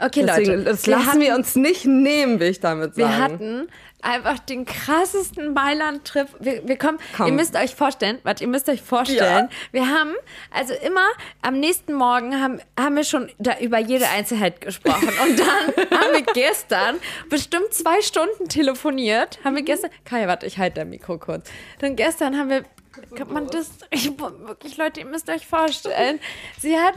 Okay, 0.00 0.24
deswegen, 0.26 0.50
Leute, 0.52 0.64
das 0.64 0.86
wir 0.86 0.96
lassen 0.96 1.06
hatten, 1.06 1.20
wir 1.20 1.34
uns 1.34 1.56
nicht 1.56 1.86
nehmen, 1.86 2.40
will 2.40 2.50
ich 2.50 2.60
damit 2.60 2.94
sagen. 2.94 3.08
Wir 3.08 3.18
hatten 3.18 3.68
einfach 4.02 4.38
den 4.38 4.64
krassesten 4.64 5.52
Mailand-Trip. 5.52 6.28
Wir, 6.38 6.66
wir 6.66 6.76
kommen, 6.76 6.98
Komm. 7.16 7.26
ihr 7.26 7.32
müsst 7.32 7.56
euch 7.56 7.74
vorstellen, 7.74 8.18
warte, 8.22 8.44
ihr 8.44 8.48
müsst 8.48 8.68
euch 8.68 8.82
vorstellen, 8.82 9.48
wir 9.72 9.88
haben, 9.88 10.14
also 10.50 10.74
immer 10.74 11.06
am 11.42 11.58
nächsten 11.58 11.94
Morgen 11.94 12.40
haben, 12.40 12.60
haben 12.78 12.96
wir 12.96 13.04
schon 13.04 13.30
da 13.38 13.58
über 13.58 13.78
jede 13.78 14.08
Einzelheit 14.08 14.60
gesprochen. 14.60 15.08
Und 15.24 15.38
dann 15.38 15.90
haben 15.98 16.12
wir 16.12 16.22
gestern 16.34 16.96
bestimmt 17.30 17.72
zwei 17.72 18.00
Stunden 18.02 18.48
telefoniert. 18.48 19.38
Haben 19.44 19.56
wir 19.56 19.62
gestern, 19.62 19.90
Kai, 20.04 20.26
warte, 20.28 20.46
ich 20.46 20.58
halte 20.58 20.76
dein 20.76 20.90
Mikro 20.90 21.18
kurz. 21.18 21.50
Dann 21.80 21.96
gestern 21.96 22.38
haben 22.38 22.50
wir, 22.50 22.64
kann 23.16 23.32
man 23.32 23.46
das, 23.48 23.70
ich, 23.90 24.18
wirklich, 24.18 24.76
Leute, 24.76 25.00
ihr 25.00 25.06
müsst 25.06 25.28
euch 25.28 25.46
vorstellen, 25.46 26.20
sie 26.60 26.78
hat, 26.78 26.96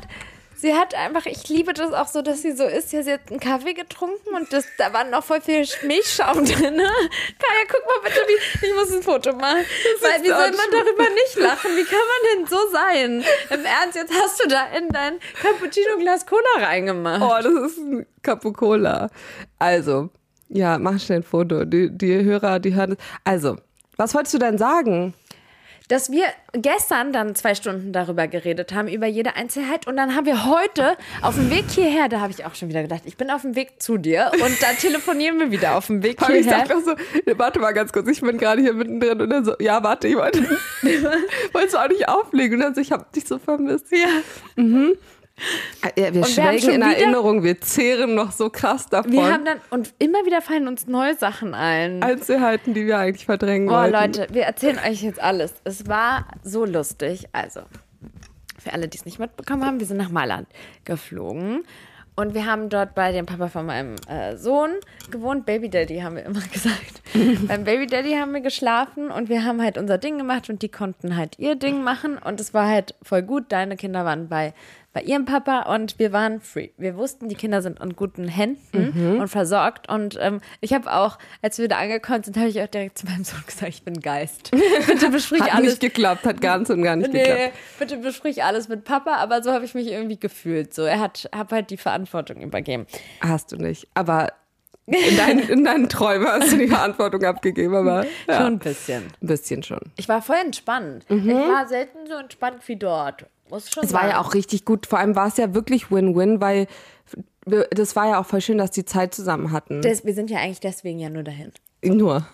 Sie 0.61 0.73
hat 0.73 0.93
einfach, 0.93 1.25
ich 1.25 1.47
liebe 1.47 1.71
das 1.71 1.93
auch 1.93 2.09
so, 2.09 2.21
dass 2.21 2.41
sie 2.41 2.51
so 2.51 2.65
ist. 2.65 2.91
Ja, 2.91 3.01
sie 3.01 3.13
hat 3.13 3.21
einen 3.29 3.39
Kaffee 3.39 3.73
getrunken 3.73 4.35
und 4.35 4.51
das, 4.51 4.65
da 4.77 4.91
war 4.91 5.05
noch 5.05 5.23
voll 5.23 5.39
viel 5.39 5.65
Milchschaum 5.83 6.43
drin. 6.45 6.75
Kaya, 6.75 7.63
guck 7.71 7.85
mal 7.85 8.01
bitte, 8.03 8.19
wie, 8.27 8.67
ich 8.67 8.75
muss 8.75 8.91
ein 8.91 9.01
Foto 9.01 9.31
machen. 9.31 9.63
Weil 10.01 10.21
wie 10.21 10.27
so 10.27 10.33
soll 10.33 10.51
man 10.51 10.69
darüber 10.69 11.09
nicht 11.13 11.35
lachen? 11.37 11.71
Wie 11.77 11.85
kann 11.85 11.99
man 11.99 12.35
denn 12.35 12.47
so 12.47 12.57
sein? 12.73 13.23
Im 13.57 13.65
Ernst, 13.65 13.95
jetzt 13.95 14.13
hast 14.13 14.43
du 14.43 14.49
da 14.49 14.65
in 14.77 14.89
dein 14.89 15.19
Cappuccino-Glas 15.41 16.25
Cola 16.25 16.67
reingemacht. 16.67 17.21
Oh, 17.21 17.41
das 17.41 17.71
ist 17.71 17.77
ein 17.77 18.05
Capocola. 18.21 19.09
Also, 19.59 20.09
ja, 20.49 20.77
mach 20.77 20.99
schnell 20.99 21.19
ein 21.19 21.23
Foto. 21.23 21.63
Die, 21.63 21.89
die 21.89 22.21
Hörer, 22.25 22.59
die 22.59 22.75
hören. 22.75 22.97
Also, 23.23 23.55
was 23.95 24.13
wolltest 24.13 24.33
du 24.33 24.39
denn 24.39 24.57
sagen? 24.57 25.13
Dass 25.89 26.11
wir 26.11 26.23
gestern 26.53 27.11
dann 27.11 27.35
zwei 27.35 27.55
Stunden 27.55 27.91
darüber 27.91 28.27
geredet 28.27 28.73
haben, 28.73 28.87
über 28.87 29.07
jede 29.07 29.35
Einzelheit. 29.35 29.87
Und 29.87 29.97
dann 29.97 30.15
haben 30.15 30.25
wir 30.25 30.45
heute 30.45 30.95
auf 31.21 31.35
dem 31.35 31.49
Weg 31.49 31.65
hierher, 31.69 32.07
da 32.07 32.21
habe 32.21 32.31
ich 32.31 32.45
auch 32.45 32.55
schon 32.55 32.69
wieder 32.69 32.83
gedacht, 32.83 33.01
ich 33.05 33.17
bin 33.17 33.29
auf 33.31 33.41
dem 33.41 33.55
Weg 33.55 33.81
zu 33.81 33.97
dir 33.97 34.31
und 34.33 34.61
dann 34.61 34.77
telefonieren 34.77 35.39
wir 35.39 35.51
wieder 35.51 35.75
auf 35.75 35.87
dem 35.87 36.03
Weg 36.03 36.19
ich 36.21 36.27
hierher. 36.27 36.65
doch 36.65 36.81
so, 36.81 36.93
warte 37.37 37.59
mal 37.59 37.71
ganz 37.71 37.91
kurz, 37.91 38.07
ich 38.07 38.21
bin 38.21 38.37
gerade 38.37 38.61
hier 38.61 38.73
mittendrin 38.73 39.19
und 39.19 39.29
dann 39.29 39.43
so, 39.43 39.53
ja, 39.59 39.83
warte, 39.83 40.07
ich 40.07 40.15
wollte, 40.15 40.43
wolltest 41.53 41.73
du 41.73 41.77
auch 41.79 41.89
nicht 41.89 42.07
auflegen? 42.07 42.57
Und 42.57 42.61
dann 42.61 42.75
so, 42.75 42.81
ich 42.81 42.91
hab 42.91 43.11
dich 43.11 43.27
so 43.27 43.39
vermisst. 43.39 43.87
Ja. 43.91 44.63
Ja, 45.83 45.89
wir 45.95 46.13
wir 46.13 46.21
haben 46.23 46.29
schwelgen 46.31 46.59
schon 46.61 46.69
in 46.71 46.81
wieder- 46.81 46.97
Erinnerung, 46.97 47.43
wir 47.43 47.59
zehren 47.61 48.15
noch 48.15 48.31
so 48.31 48.49
krass 48.49 48.87
davon. 48.87 49.11
Wir 49.11 49.31
haben 49.31 49.45
dann, 49.45 49.59
und 49.69 49.93
immer 49.99 50.25
wieder 50.25 50.41
fallen 50.41 50.67
uns 50.67 50.87
neue 50.87 51.15
Sachen 51.15 51.53
ein. 51.53 52.03
Einzelheiten, 52.03 52.73
die 52.73 52.85
wir 52.85 52.97
eigentlich 52.97 53.25
verdrängen 53.25 53.69
Oh, 53.69 53.73
wollten. 53.73 53.93
Leute, 53.93 54.27
wir 54.31 54.43
erzählen 54.43 54.77
euch 54.79 55.01
jetzt 55.01 55.21
alles. 55.21 55.53
Es 55.63 55.87
war 55.87 56.27
so 56.43 56.65
lustig. 56.65 57.25
Also, 57.31 57.61
für 58.57 58.73
alle, 58.73 58.87
die 58.87 58.97
es 58.97 59.05
nicht 59.05 59.19
mitbekommen 59.19 59.65
haben, 59.65 59.79
wir 59.79 59.87
sind 59.87 59.97
nach 59.97 60.09
Mailand 60.09 60.47
geflogen. 60.85 61.63
Und 62.15 62.33
wir 62.33 62.45
haben 62.45 62.67
dort 62.67 62.95
bei 62.95 63.13
dem 63.13 63.25
Papa 63.25 63.47
von 63.47 63.65
meinem 63.65 63.95
äh, 64.09 64.35
Sohn 64.35 64.71
gewohnt. 65.09 65.45
Baby 65.45 65.69
Daddy 65.69 65.99
haben 66.01 66.17
wir 66.17 66.25
immer 66.25 66.41
gesagt. 66.51 67.01
Beim 67.47 67.63
Baby 67.63 67.87
Daddy 67.87 68.11
haben 68.15 68.33
wir 68.33 68.41
geschlafen 68.41 69.09
und 69.09 69.29
wir 69.29 69.45
haben 69.45 69.61
halt 69.63 69.77
unser 69.77 69.97
Ding 69.97 70.17
gemacht 70.17 70.49
und 70.49 70.61
die 70.61 70.67
konnten 70.67 71.15
halt 71.15 71.39
ihr 71.39 71.55
Ding 71.55 71.81
machen. 71.81 72.17
Und 72.17 72.41
es 72.41 72.53
war 72.53 72.67
halt 72.67 72.93
voll 73.03 73.21
gut. 73.21 73.45
Deine 73.53 73.77
Kinder 73.77 74.03
waren 74.03 74.27
bei, 74.27 74.53
bei 74.91 75.01
ihrem 75.03 75.25
Papa 75.25 75.73
und 75.73 75.99
wir 75.99 76.11
waren 76.11 76.41
free. 76.41 76.69
Wir 76.77 76.97
wussten, 76.97 77.29
die 77.29 77.35
Kinder 77.35 77.61
sind 77.61 77.79
in 77.79 77.95
guten 77.95 78.27
Händen 78.27 78.93
Mhm. 78.95 79.19
und 79.21 79.27
versorgt. 79.27 79.87
Und 79.87 80.17
ähm, 80.19 80.41
ich 80.61 80.73
habe 80.73 80.91
auch, 80.91 81.19
als 81.43 81.59
wir 81.59 81.67
da 81.67 81.77
angekommen 81.77 82.23
sind, 82.23 82.37
habe 82.37 82.47
ich 82.49 82.59
auch 82.61 82.67
direkt 82.67 82.97
zu 82.97 83.05
meinem 83.05 83.23
Sohn 83.23 83.43
gesagt, 83.45 83.69
ich 83.69 83.83
bin 83.83 83.99
Geist. 84.01 84.49
Bitte 84.87 85.09
besprich 85.09 85.41
Hat 85.41 85.53
alles. 85.55 85.69
nicht 85.73 85.81
geklappt, 85.81 86.25
hat 86.25 86.41
ganz 86.41 86.69
und 86.71 86.81
gar 86.81 86.95
nicht 86.95 87.13
Nee, 87.13 87.23
geklappt. 87.23 87.53
bitte 87.77 87.97
besprich 87.97 88.43
alles 88.43 88.67
mit 88.67 88.83
Papa, 88.83 89.15
aber 89.17 89.43
so 89.43 89.51
habe 89.51 89.63
ich 89.65 89.75
mich 89.75 89.87
irgendwie 89.87 90.19
gefühlt. 90.19 90.73
So, 90.73 90.83
er 90.83 90.99
hat 90.99 91.29
hab 91.35 91.51
halt 91.51 91.69
die 91.69 91.77
Verantwortung 91.77 92.41
übergeben. 92.41 92.87
Hast 93.21 93.51
du 93.51 93.57
nicht. 93.57 93.87
Aber 93.93 94.29
in 94.87 95.17
deinen, 95.17 95.47
in 95.49 95.63
deinen 95.65 95.87
Träumen 95.87 96.27
hast 96.27 96.51
du 96.51 96.57
die 96.57 96.67
Verantwortung 96.67 97.23
abgegeben, 97.23 97.75
aber 97.75 98.05
ja, 98.27 98.37
Schon 98.37 98.53
ein 98.53 98.59
bisschen. 98.59 99.03
ein 99.21 99.27
bisschen 99.27 99.61
schon. 99.61 99.79
Ich 99.97 100.09
war 100.09 100.23
voll 100.23 100.37
entspannt. 100.43 101.05
Ich 101.09 101.27
war 101.27 101.67
selten 101.67 102.07
so 102.07 102.15
entspannt 102.15 102.67
wie 102.67 102.75
dort. 102.75 103.27
Muss 103.49 103.71
schon. 103.71 103.83
Es 103.83 103.93
war 103.93 104.07
ja 104.07 104.21
auch 104.21 104.33
richtig 104.33 104.65
gut. 104.65 104.85
Vor 104.85 104.99
allem 104.99 105.15
war 105.15 105.27
es 105.27 105.37
ja 105.37 105.53
wirklich 105.53 105.91
Win-Win, 105.91 106.41
weil 106.41 106.67
das 107.71 107.95
war 107.95 108.07
ja 108.09 108.19
auch 108.19 108.25
voll 108.25 108.41
schön, 108.41 108.57
dass 108.57 108.71
die 108.71 108.85
Zeit 108.85 109.13
zusammen 109.13 109.51
hatten. 109.51 109.81
Des, 109.81 110.05
wir 110.05 110.13
sind 110.13 110.29
ja 110.29 110.39
eigentlich 110.39 110.59
deswegen 110.59 110.99
ja 110.99 111.09
nur 111.09 111.23
dahin. 111.23 111.51
Nur. 111.83 112.27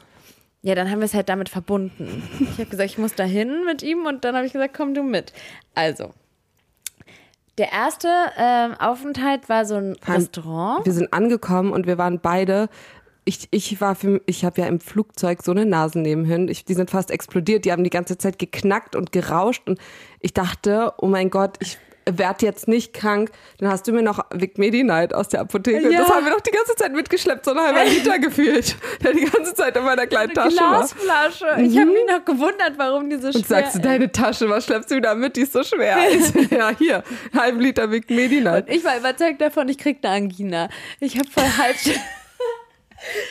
Ja, 0.61 0.73
dann 0.75 0.89
haben 0.89 0.99
wir 0.99 1.05
es 1.05 1.13
halt 1.13 1.29
damit 1.29 1.47
verbunden. 1.47 2.23
Ich 2.39 2.57
habe 2.57 2.65
gesagt, 2.65 2.89
ich 2.89 2.97
muss 2.97 3.13
dahin 3.13 3.65
mit 3.65 3.83
ihm 3.83 4.05
und 4.05 4.25
dann 4.25 4.35
habe 4.35 4.47
ich 4.47 4.53
gesagt, 4.53 4.75
komm 4.75 4.93
du 4.95 5.03
mit. 5.03 5.31
Also, 5.75 6.11
der 7.57 7.71
erste 7.71 8.09
ähm, 8.37 8.73
Aufenthalt 8.79 9.47
war 9.47 9.65
so 9.65 9.75
ein 9.75 9.95
Restaurant. 10.05 10.85
Wir 10.85 10.91
sind 10.91 11.13
angekommen 11.13 11.71
und 11.71 11.87
wir 11.87 11.97
waren 11.97 12.19
beide. 12.19 12.67
Ich, 13.27 13.47
ich 13.49 13.81
war 13.81 13.95
für, 13.95 14.21
ich 14.27 14.45
habe 14.45 14.61
ja 14.61 14.67
im 14.67 14.79
Flugzeug 14.79 15.41
so 15.43 15.51
eine 15.51 15.65
Nasennebenhöhlen. 15.65 16.47
Ich, 16.47 16.63
die 16.63 16.75
sind 16.75 16.91
fast 16.91 17.09
explodiert. 17.09 17.65
Die 17.65 17.71
haben 17.71 17.83
die 17.83 17.89
ganze 17.89 18.17
Zeit 18.19 18.37
geknackt 18.37 18.95
und 18.95 19.11
gerauscht 19.11 19.63
und 19.67 19.79
ich 20.19 20.33
dachte, 20.33 20.93
oh 20.99 21.07
mein 21.07 21.31
Gott, 21.31 21.57
ich 21.59 21.79
werde 22.07 22.45
jetzt 22.45 22.67
nicht 22.67 22.93
krank. 22.93 23.31
Dann 23.57 23.69
hast 23.69 23.87
du 23.87 23.91
mir 23.91 24.03
noch 24.03 24.23
Vic 24.31 24.57
Medi-Night 24.57 25.13
aus 25.13 25.29
der 25.29 25.41
Apotheke. 25.41 25.91
Ja. 25.91 26.01
Das 26.01 26.09
haben 26.09 26.25
wir 26.25 26.33
doch 26.33 26.41
die 26.41 26.51
ganze 26.51 26.75
Zeit 26.75 26.93
mitgeschleppt, 26.93 27.45
so 27.45 27.51
einen 27.51 27.61
halben 27.61 27.89
Liter 27.91 28.19
gefühlt, 28.19 28.75
der 29.03 29.13
die 29.13 29.25
ganze 29.25 29.55
Zeit 29.55 29.75
in 29.75 29.83
meiner 29.83 30.05
kleinen 30.05 30.33
Tasche 30.33 30.57
war. 30.57 30.85
Glasflasche. 30.85 31.61
Ich 31.63 31.77
habe 31.77 31.91
mich 31.91 32.05
noch 32.07 32.23
gewundert, 32.23 32.73
warum 32.77 33.09
die 33.09 33.15
so 33.15 33.31
schwer 33.31 33.35
Und 33.41 33.47
sagst 33.47 33.73
du, 33.75 33.79
ist. 33.79 33.85
deine 33.85 34.11
Tasche, 34.11 34.49
was 34.49 34.65
schleppst 34.65 34.91
du 34.91 35.01
da 35.01 35.15
mit? 35.15 35.35
Die 35.35 35.41
ist 35.41 35.53
so 35.53 35.63
schwer. 35.63 35.97
Ja, 36.51 36.69
hier, 36.77 37.03
halben 37.35 37.59
Liter 37.59 37.91
Vic 37.91 38.09
Medi-Night. 38.09 38.69
Ich 38.69 38.83
war 38.83 38.97
überzeugt 38.97 39.41
davon, 39.41 39.67
ich 39.67 39.77
krieg 39.77 39.97
eine 40.03 40.13
Angina. 40.13 40.69
Ich 40.99 41.17
habe 41.17 41.27
voll 41.29 41.43
Hals. 41.57 41.89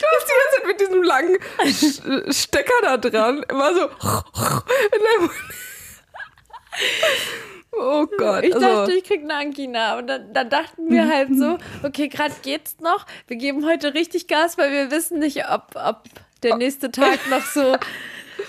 Du 0.00 0.06
hast 0.16 0.26
die 0.28 0.32
ganze 0.32 0.56
Zeit 0.56 0.66
mit 0.66 0.80
diesem 0.80 1.02
langen 1.02 1.38
Sch- 1.64 2.32
Stecker 2.32 2.72
da 2.82 2.96
dran 2.96 3.44
immer 3.48 3.74
so 3.74 3.80
in 3.82 5.00
deinem 5.04 5.20
Mund. 5.22 5.30
Oh 7.76 8.06
Gott. 8.18 8.44
Ich 8.44 8.54
also, 8.54 8.66
dachte, 8.66 8.92
ich 8.92 9.04
krieg 9.04 9.22
eine 9.22 9.34
Angina. 9.34 9.98
Und 9.98 10.06
dann, 10.06 10.32
dann 10.32 10.48
dachten 10.48 10.88
wir 10.90 11.08
halt 11.08 11.36
so, 11.36 11.58
okay, 11.82 12.08
gerade 12.08 12.34
geht's 12.42 12.76
noch. 12.80 13.04
Wir 13.26 13.36
geben 13.36 13.66
heute 13.66 13.94
richtig 13.94 14.28
Gas, 14.28 14.56
weil 14.58 14.70
wir 14.70 14.90
wissen 14.90 15.18
nicht, 15.18 15.42
ob, 15.50 15.74
ob 15.74 16.02
der 16.42 16.56
nächste 16.56 16.90
Tag 16.90 17.18
noch 17.30 17.44
so. 17.44 17.76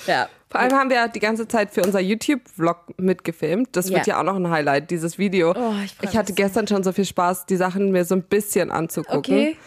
Ja. 0.08 0.30
vor 0.50 0.60
allem 0.62 0.74
haben 0.74 0.90
wir 0.90 0.98
ja 0.98 1.08
die 1.08 1.20
ganze 1.20 1.48
Zeit 1.48 1.72
für 1.72 1.84
unser 1.84 2.00
YouTube-Vlog 2.00 2.98
mitgefilmt. 2.98 3.70
Das 3.76 3.90
wird 3.92 4.08
Ja. 4.08 4.16
ja 4.16 4.20
auch 4.20 4.24
noch 4.24 4.36
ein 4.36 4.50
Highlight, 4.50 4.90
dieses 4.90 5.20
Video. 5.20 5.52
Oh, 5.56 5.74
ich 5.84 5.96
ich 6.02 6.18
hatte 6.18 6.34
gestern 6.34 6.68
schon 6.68 6.84
so 6.84 6.92
viel 6.92 7.06
Spaß, 7.06 7.46
die 7.46 7.56
Sachen 7.56 7.92
mir 7.92 8.04
so 8.04 8.16
ein 8.16 8.24
bisschen 8.24 8.72
anzugucken. 8.72 9.20
Okay. 9.20 9.58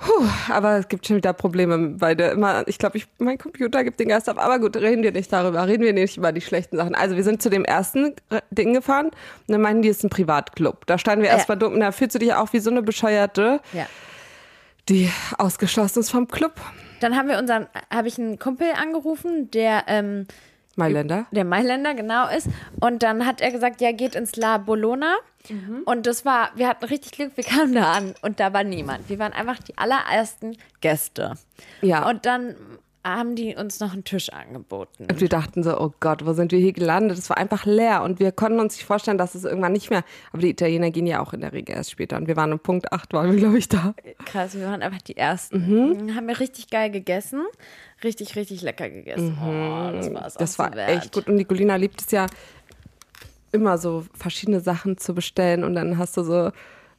Puh, 0.00 0.24
aber 0.50 0.78
es 0.78 0.88
gibt 0.88 1.06
schon 1.06 1.16
wieder 1.16 1.34
Probleme, 1.34 2.00
weil 2.00 2.16
der 2.16 2.32
immer, 2.32 2.66
ich 2.66 2.78
glaube, 2.78 2.96
ich, 2.96 3.06
mein 3.18 3.36
Computer 3.36 3.84
gibt 3.84 4.00
den 4.00 4.08
Geist 4.08 4.30
auf. 4.30 4.38
Aber 4.38 4.58
gut, 4.58 4.76
reden 4.76 5.02
wir 5.02 5.12
nicht 5.12 5.30
darüber, 5.30 5.66
reden 5.68 5.82
wir 5.82 5.92
nicht 5.92 6.16
über 6.16 6.32
die 6.32 6.40
schlechten 6.40 6.78
Sachen. 6.78 6.94
Also 6.94 7.16
wir 7.16 7.22
sind 7.22 7.42
zu 7.42 7.50
dem 7.50 7.66
ersten 7.66 8.14
äh, 8.30 8.40
Ding 8.50 8.72
gefahren 8.72 9.06
und 9.08 9.14
dann 9.48 9.60
meinten 9.60 9.82
die, 9.82 9.88
es 9.90 9.98
ist 9.98 10.04
ein 10.04 10.10
Privatclub. 10.10 10.86
Da 10.86 10.96
standen 10.96 11.22
wir 11.22 11.28
Ja. 11.30 11.36
erstmal 11.36 11.58
dumm 11.58 11.74
und 11.74 11.80
da 11.80 11.92
fühlst 11.92 12.14
du 12.14 12.18
dich 12.18 12.32
auch 12.32 12.50
wie 12.54 12.60
so 12.60 12.70
eine 12.70 12.80
Bescheuerte, 12.82 13.60
Ja. 13.74 13.86
die 14.88 15.10
ausgeschlossen 15.36 16.00
ist 16.00 16.10
vom 16.10 16.28
Club. 16.28 16.54
Dann 17.00 17.14
haben 17.16 17.28
wir 17.28 17.38
unseren, 17.38 17.66
habe 17.92 18.08
ich 18.08 18.18
einen 18.18 18.38
Kumpel 18.38 18.68
angerufen, 18.80 19.50
der, 19.50 19.84
ähm, 19.86 20.26
Mailänder. 20.76 21.26
der 21.30 21.44
Mailänder 21.44 21.94
genau 21.94 22.26
ist. 22.28 22.48
Und 22.80 23.02
dann 23.02 23.26
hat 23.26 23.40
er 23.42 23.50
gesagt, 23.50 23.80
ja, 23.82 23.92
geht 23.92 24.14
ins 24.14 24.36
La 24.36 24.56
Bologna. 24.56 25.14
Und 25.84 26.06
das 26.06 26.24
war, 26.24 26.50
wir 26.54 26.68
hatten 26.68 26.84
richtig 26.84 27.12
Glück, 27.12 27.32
wir 27.36 27.44
kamen 27.44 27.74
da 27.74 27.92
an 27.92 28.14
und 28.22 28.40
da 28.40 28.52
war 28.52 28.64
niemand. 28.64 29.08
Wir 29.08 29.18
waren 29.18 29.32
einfach 29.32 29.58
die 29.58 29.76
allerersten 29.78 30.56
Gäste. 30.80 31.34
Ja. 31.82 32.08
Und 32.08 32.26
dann 32.26 32.54
haben 33.02 33.34
die 33.34 33.56
uns 33.56 33.80
noch 33.80 33.94
einen 33.94 34.04
Tisch 34.04 34.30
angeboten. 34.30 35.06
Und 35.10 35.22
wir 35.22 35.30
dachten 35.30 35.62
so, 35.62 35.80
oh 35.80 35.90
Gott, 36.00 36.26
wo 36.26 36.34
sind 36.34 36.52
wir 36.52 36.58
hier 36.58 36.74
gelandet? 36.74 37.16
Es 37.16 37.30
war 37.30 37.38
einfach 37.38 37.64
leer 37.64 38.02
und 38.02 38.20
wir 38.20 38.30
konnten 38.30 38.60
uns 38.60 38.74
nicht 38.76 38.84
vorstellen, 38.84 39.16
dass 39.16 39.34
es 39.34 39.44
irgendwann 39.44 39.72
nicht 39.72 39.88
mehr. 39.88 40.04
Aber 40.32 40.42
die 40.42 40.50
Italiener 40.50 40.90
gehen 40.90 41.06
ja 41.06 41.20
auch 41.20 41.32
in 41.32 41.40
der 41.40 41.54
Regel 41.54 41.74
erst 41.76 41.92
später 41.92 42.18
und 42.18 42.28
wir 42.28 42.36
waren 42.36 42.52
um 42.52 42.58
Punkt 42.58 42.92
8, 42.92 43.14
waren 43.14 43.30
wir, 43.30 43.38
glaube 43.38 43.56
ich, 43.56 43.68
da. 43.68 43.94
Krass, 44.26 44.54
wir 44.54 44.66
waren 44.66 44.82
einfach 44.82 45.00
die 45.00 45.16
Ersten. 45.16 45.66
Mhm. 46.00 46.14
Haben 46.14 46.28
wir 46.28 46.40
richtig 46.40 46.68
geil 46.68 46.90
gegessen. 46.90 47.46
Richtig, 48.04 48.36
richtig 48.36 48.60
lecker 48.60 48.90
gegessen. 48.90 49.36
Oh, 49.42 49.92
das 49.92 50.12
war 50.12 50.26
es 50.26 50.34
Mhm. 50.34 50.38
Das 50.38 50.58
war 50.58 50.70
so 50.70 50.76
wert. 50.76 50.90
echt 50.90 51.12
gut. 51.14 51.26
Und 51.26 51.36
Nicolina 51.36 51.76
liebt 51.76 52.02
es 52.02 52.10
ja 52.10 52.26
immer 53.52 53.78
so 53.78 54.04
verschiedene 54.14 54.60
Sachen 54.60 54.98
zu 54.98 55.14
bestellen 55.14 55.64
und 55.64 55.74
dann 55.74 55.98
hast 55.98 56.16
du 56.16 56.22
so 56.22 56.50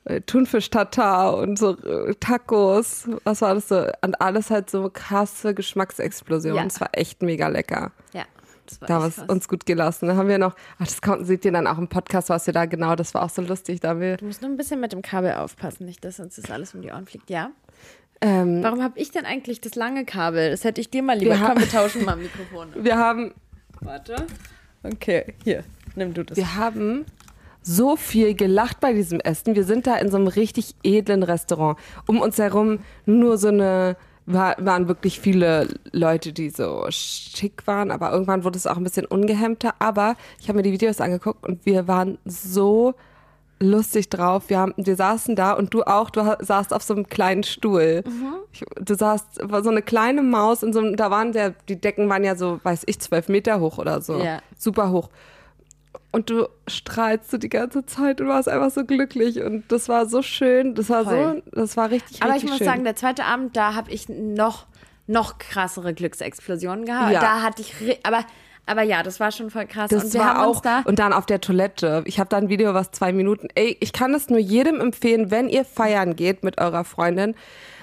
äh, 0.05 0.21
Thunfisch-Tatar 0.21 1.37
und 1.37 1.57
so 1.59 1.77
äh, 1.77 2.15
Tacos. 2.15 3.07
Was 3.23 3.41
war 3.41 3.55
das 3.55 3.67
so? 3.67 3.85
Und 4.01 4.19
alles 4.19 4.49
halt 4.49 4.69
so 4.69 4.89
krasse 4.91 5.53
Geschmacksexplosionen. 5.53 6.63
Ja. 6.63 6.67
Es 6.67 6.81
war 6.81 6.89
echt 6.93 7.21
mega 7.21 7.47
lecker. 7.47 7.91
Ja, 8.13 8.23
das 8.65 8.81
war 8.81 8.87
Da 8.87 9.01
war 9.01 9.29
uns 9.29 9.47
gut 9.47 9.65
gelassen. 9.65 10.07
Da 10.07 10.15
haben 10.15 10.27
wir 10.27 10.37
noch, 10.37 10.55
ach, 10.79 10.85
das 10.85 11.01
konnten, 11.01 11.25
seht 11.25 11.45
ihr 11.45 11.51
dann 11.51 11.67
auch 11.67 11.77
im 11.77 11.87
Podcast, 11.87 12.29
was 12.29 12.47
wir 12.47 12.53
da 12.53 12.65
genau, 12.65 12.95
das 12.95 13.13
war 13.13 13.23
auch 13.23 13.29
so 13.29 13.41
lustig. 13.41 13.79
Da 13.79 13.99
wir, 13.99 14.17
Du 14.17 14.25
musst 14.25 14.41
nur 14.41 14.49
ein 14.49 14.57
bisschen 14.57 14.79
mit 14.79 14.91
dem 14.91 15.01
Kabel 15.01 15.33
aufpassen, 15.33 15.85
nicht, 15.85 16.03
dass 16.03 16.19
uns 16.19 16.35
das 16.35 16.49
alles 16.49 16.73
um 16.73 16.81
die 16.81 16.91
Ohren 16.91 17.05
fliegt. 17.05 17.29
Ja? 17.29 17.51
ähm, 18.21 18.63
Warum 18.63 18.81
habe 18.81 18.99
ich 18.99 19.11
denn 19.11 19.25
eigentlich 19.25 19.61
das 19.61 19.75
lange 19.75 20.05
Kabel? 20.05 20.49
Das 20.51 20.63
hätte 20.63 20.81
ich 20.81 20.89
dir 20.89 21.03
mal 21.03 21.17
lieber. 21.17 21.39
Wir 21.39 21.45
Komm, 21.45 21.59
wir 21.59 21.69
tauschen 21.69 22.05
mal 22.05 22.15
Mikrofone. 22.15 22.71
wir 22.75 22.97
haben 22.97 23.33
Warte. 23.81 24.27
Okay, 24.83 25.35
hier. 25.43 25.63
Nimm 25.95 26.13
du 26.13 26.23
das. 26.23 26.37
Wir 26.37 26.55
haben 26.55 27.05
so 27.61 27.95
viel 27.95 28.33
gelacht 28.33 28.79
bei 28.79 28.93
diesem 28.93 29.19
Essen. 29.19 29.55
Wir 29.55 29.63
sind 29.63 29.87
da 29.87 29.97
in 29.97 30.09
so 30.09 30.17
einem 30.17 30.27
richtig 30.27 30.75
edlen 30.83 31.23
Restaurant. 31.23 31.77
Um 32.07 32.21
uns 32.21 32.37
herum 32.39 32.79
nur 33.05 33.37
so 33.37 33.49
eine, 33.49 33.97
war, 34.25 34.55
waren 34.59 34.87
wirklich 34.87 35.19
viele 35.19 35.67
Leute, 35.91 36.33
die 36.33 36.49
so 36.49 36.85
schick 36.89 37.67
waren, 37.67 37.91
aber 37.91 38.11
irgendwann 38.11 38.43
wurde 38.43 38.57
es 38.57 38.67
auch 38.67 38.77
ein 38.77 38.83
bisschen 38.83 39.05
ungehemmter. 39.05 39.75
Aber 39.79 40.15
ich 40.39 40.47
habe 40.47 40.57
mir 40.57 40.63
die 40.63 40.71
Videos 40.71 41.01
angeguckt 41.01 41.45
und 41.45 41.65
wir 41.65 41.87
waren 41.87 42.17
so 42.25 42.95
lustig 43.59 44.09
drauf. 44.09 44.49
Wir, 44.49 44.57
haben, 44.57 44.73
wir 44.75 44.95
saßen 44.95 45.35
da 45.35 45.53
und 45.53 45.73
du 45.73 45.83
auch, 45.83 46.09
du 46.09 46.35
saßt 46.39 46.73
auf 46.73 46.81
so 46.81 46.95
einem 46.95 47.07
kleinen 47.07 47.43
Stuhl. 47.43 48.03
Ich, 48.51 48.65
du 48.81 48.95
saßt, 48.95 49.39
war 49.43 49.63
so 49.63 49.69
eine 49.69 49.83
kleine 49.83 50.23
Maus 50.23 50.63
in 50.63 50.73
so 50.73 50.79
einem, 50.79 50.95
da 50.95 51.11
waren 51.11 51.31
der, 51.31 51.51
die 51.69 51.79
Decken 51.79 52.09
waren 52.09 52.23
ja 52.23 52.35
so, 52.35 52.59
weiß 52.63 52.83
ich, 52.87 52.99
zwölf 52.99 53.29
Meter 53.29 53.59
hoch 53.59 53.77
oder 53.77 54.01
so. 54.01 54.17
Ja. 54.17 54.39
Super 54.57 54.89
hoch. 54.89 55.09
Und 56.13 56.29
du 56.29 56.47
strahlst 56.67 57.31
so 57.31 57.37
die 57.37 57.47
ganze 57.47 57.85
Zeit 57.85 58.19
und 58.19 58.27
warst 58.27 58.49
einfach 58.49 58.69
so 58.71 58.83
glücklich 58.83 59.41
und 59.41 59.63
das 59.71 59.87
war 59.87 60.05
so 60.07 60.21
schön. 60.21 60.75
Das 60.75 60.89
war 60.89 61.05
Toll. 61.05 61.41
so, 61.45 61.59
das 61.61 61.77
war 61.77 61.89
richtig, 61.89 62.21
Aber 62.21 62.35
ich 62.35 62.43
muss 62.43 62.57
schön. 62.57 62.67
sagen, 62.67 62.83
der 62.83 62.97
zweite 62.97 63.23
Abend, 63.23 63.55
da 63.55 63.75
habe 63.75 63.89
ich 63.91 64.09
noch, 64.09 64.65
noch 65.07 65.37
krassere 65.37 65.93
Glücksexplosionen 65.93 66.85
gehabt. 66.85 67.13
Ja. 67.13 67.21
Da 67.21 67.41
hatte 67.41 67.61
ich, 67.61 67.73
aber, 68.05 68.25
aber 68.65 68.81
ja, 68.81 69.03
das 69.03 69.21
war 69.21 69.31
schon 69.31 69.49
voll 69.49 69.65
krass. 69.67 69.89
Das 69.89 70.03
und 70.03 70.13
wir 70.13 70.19
war 70.19 70.35
haben 70.35 70.41
auch 70.41 70.55
uns 70.55 70.61
da. 70.63 70.81
und 70.83 70.99
dann 70.99 71.13
auf 71.13 71.25
der 71.25 71.39
Toilette. 71.39 72.03
Ich 72.05 72.19
habe 72.19 72.29
da 72.29 72.37
ein 72.37 72.49
Video, 72.49 72.73
was 72.73 72.91
zwei 72.91 73.13
Minuten. 73.13 73.47
Ey, 73.55 73.77
ich 73.79 73.93
kann 73.93 74.11
das 74.11 74.29
nur 74.29 74.39
jedem 74.39 74.81
empfehlen, 74.81 75.31
wenn 75.31 75.47
ihr 75.47 75.63
feiern 75.63 76.17
geht 76.17 76.43
mit 76.43 76.59
eurer 76.59 76.83
Freundin, 76.83 77.35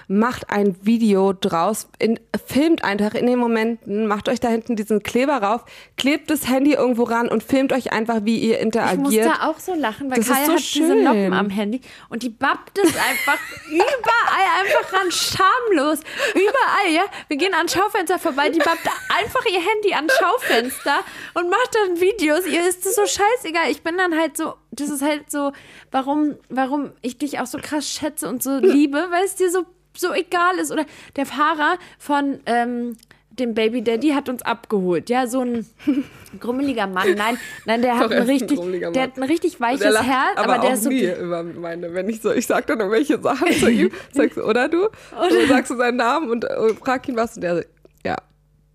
macht 0.09 0.51
ein 0.51 0.75
Video 0.85 1.35
draus, 1.35 1.89
in, 1.99 2.19
filmt 2.47 2.83
einfach 2.83 3.13
in 3.15 3.27
den 3.27 3.39
Momenten, 3.39 4.07
macht 4.07 4.31
euch 4.31 4.41
da 4.41 4.49
hinten 4.49 4.75
diesen 4.75 5.03
Kleber 5.03 5.37
rauf, 5.43 5.65
klebt 5.99 6.31
das 6.31 6.49
Handy 6.49 6.73
irgendwo 6.73 7.03
ran 7.05 7.29
und 7.29 7.43
filmt 7.43 7.73
euch 7.75 7.93
einfach, 7.93 8.21
wie 8.23 8.39
ihr 8.39 8.57
Ich 8.57 8.63
interagiert. 8.63 9.01
muss 9.01 9.15
da 9.39 9.49
auch 9.49 9.59
so 9.59 9.75
lachen, 9.75 10.11
weil 10.11 10.17
Das 10.17 10.29
Kaya 10.29 10.47
so 10.47 10.53
hat 10.53 10.59
diese 10.61 10.87
schön. 10.87 11.05
Noppen 11.05 11.33
am 11.35 11.51
Handy 11.51 11.83
und 12.09 12.23
die 12.23 12.31
babbt 12.31 12.79
es 12.79 12.87
einfach 12.97 13.39
überall 13.71 14.61
einfach 14.61 14.93
ran, 14.95 15.11
schamlos. 15.11 16.01
Überall, 16.35 16.93
ja. 16.95 17.05
Wir 17.29 17.37
gehen 17.37 17.53
an 17.53 17.69
Schaufenster 17.69 18.19
vorbei, 18.19 18.49
die 18.49 18.59
babbt 18.61 18.87
einfach 19.15 19.45
ihr 19.45 19.61
Handy 19.61 19.93
an 19.95 20.09
Schaufenster 20.09 21.01
und 21.35 21.51
macht 21.51 21.75
dann 21.75 22.01
Videos. 22.01 22.47
Ihr 22.47 22.67
ist 22.67 22.87
das 22.87 22.95
so 22.95 23.03
scheißegal. 23.03 23.71
Ich 23.71 23.83
bin 23.83 23.99
dann 23.99 24.17
halt 24.19 24.37
so, 24.39 24.55
das 24.71 24.89
ist 24.89 25.03
halt 25.03 25.31
so, 25.31 25.53
warum, 25.91 26.37
warum 26.49 26.93
ich 27.03 27.19
dich 27.19 27.41
auch 27.41 27.47
so 27.47 27.59
krass 27.61 27.89
schätze 27.91 28.27
und 28.29 28.43
so 28.43 28.57
liebe, 28.59 29.07
weil 29.11 29.25
es 29.25 29.35
dir 29.35 29.51
so, 29.51 29.67
so 29.99 30.13
egal 30.13 30.59
ist. 30.59 30.71
Oder 30.73 30.85
der 31.17 31.27
Fahrer 31.27 31.79
von, 31.99 32.41
ähm, 32.47 32.97
dem 33.39 33.55
Baby 33.55 33.83
Daddy 33.83 34.11
hat 34.11 34.29
uns 34.29 34.43
abgeholt. 34.43 35.09
Ja, 35.11 35.27
so 35.27 35.41
ein 35.41 35.67
grummeliger 36.41 36.87
Mann. 36.87 37.15
Nein, 37.15 37.39
nein, 37.67 37.83
der 37.83 37.99
hat 37.99 38.11
ein 38.11 38.19
ein 38.19 38.23
richtig, 38.25 38.59
grummeliger 38.59 38.91
der 38.91 39.05
hat 39.05 39.17
ein 39.17 39.23
richtig 39.23 39.61
weiches 39.61 39.93
lacht 39.93 40.07
Herz, 40.07 40.37
aber, 40.37 40.55
aber 40.55 40.63
der 40.67 40.75
ist 40.75 40.85
so. 40.85 40.91
nie 40.91 41.05
über 41.05 41.43
meine, 41.43 41.95
wenn 41.95 42.09
ich 42.09 42.21
so, 42.21 42.33
ich 42.33 42.47
sag 42.47 42.67
dann 42.67 42.81
irgendwelche 42.81 43.21
Sachen 43.21 43.53
zu 43.53 43.71
ihm, 43.71 43.91
sagst 44.13 44.37
du, 44.37 44.43
oder 44.43 44.69
du? 44.69 44.87
Und 44.87 44.93
dann 45.33 45.49
sagst 45.49 45.71
du 45.71 45.77
seinen 45.77 45.97
Namen 45.97 46.31
und 46.31 46.45
äh, 46.45 46.75
frag 46.75 47.09
ihn 47.09 47.17
was 47.17 47.37
und 47.37 47.43
der, 47.43 47.65
ja. 48.05 48.17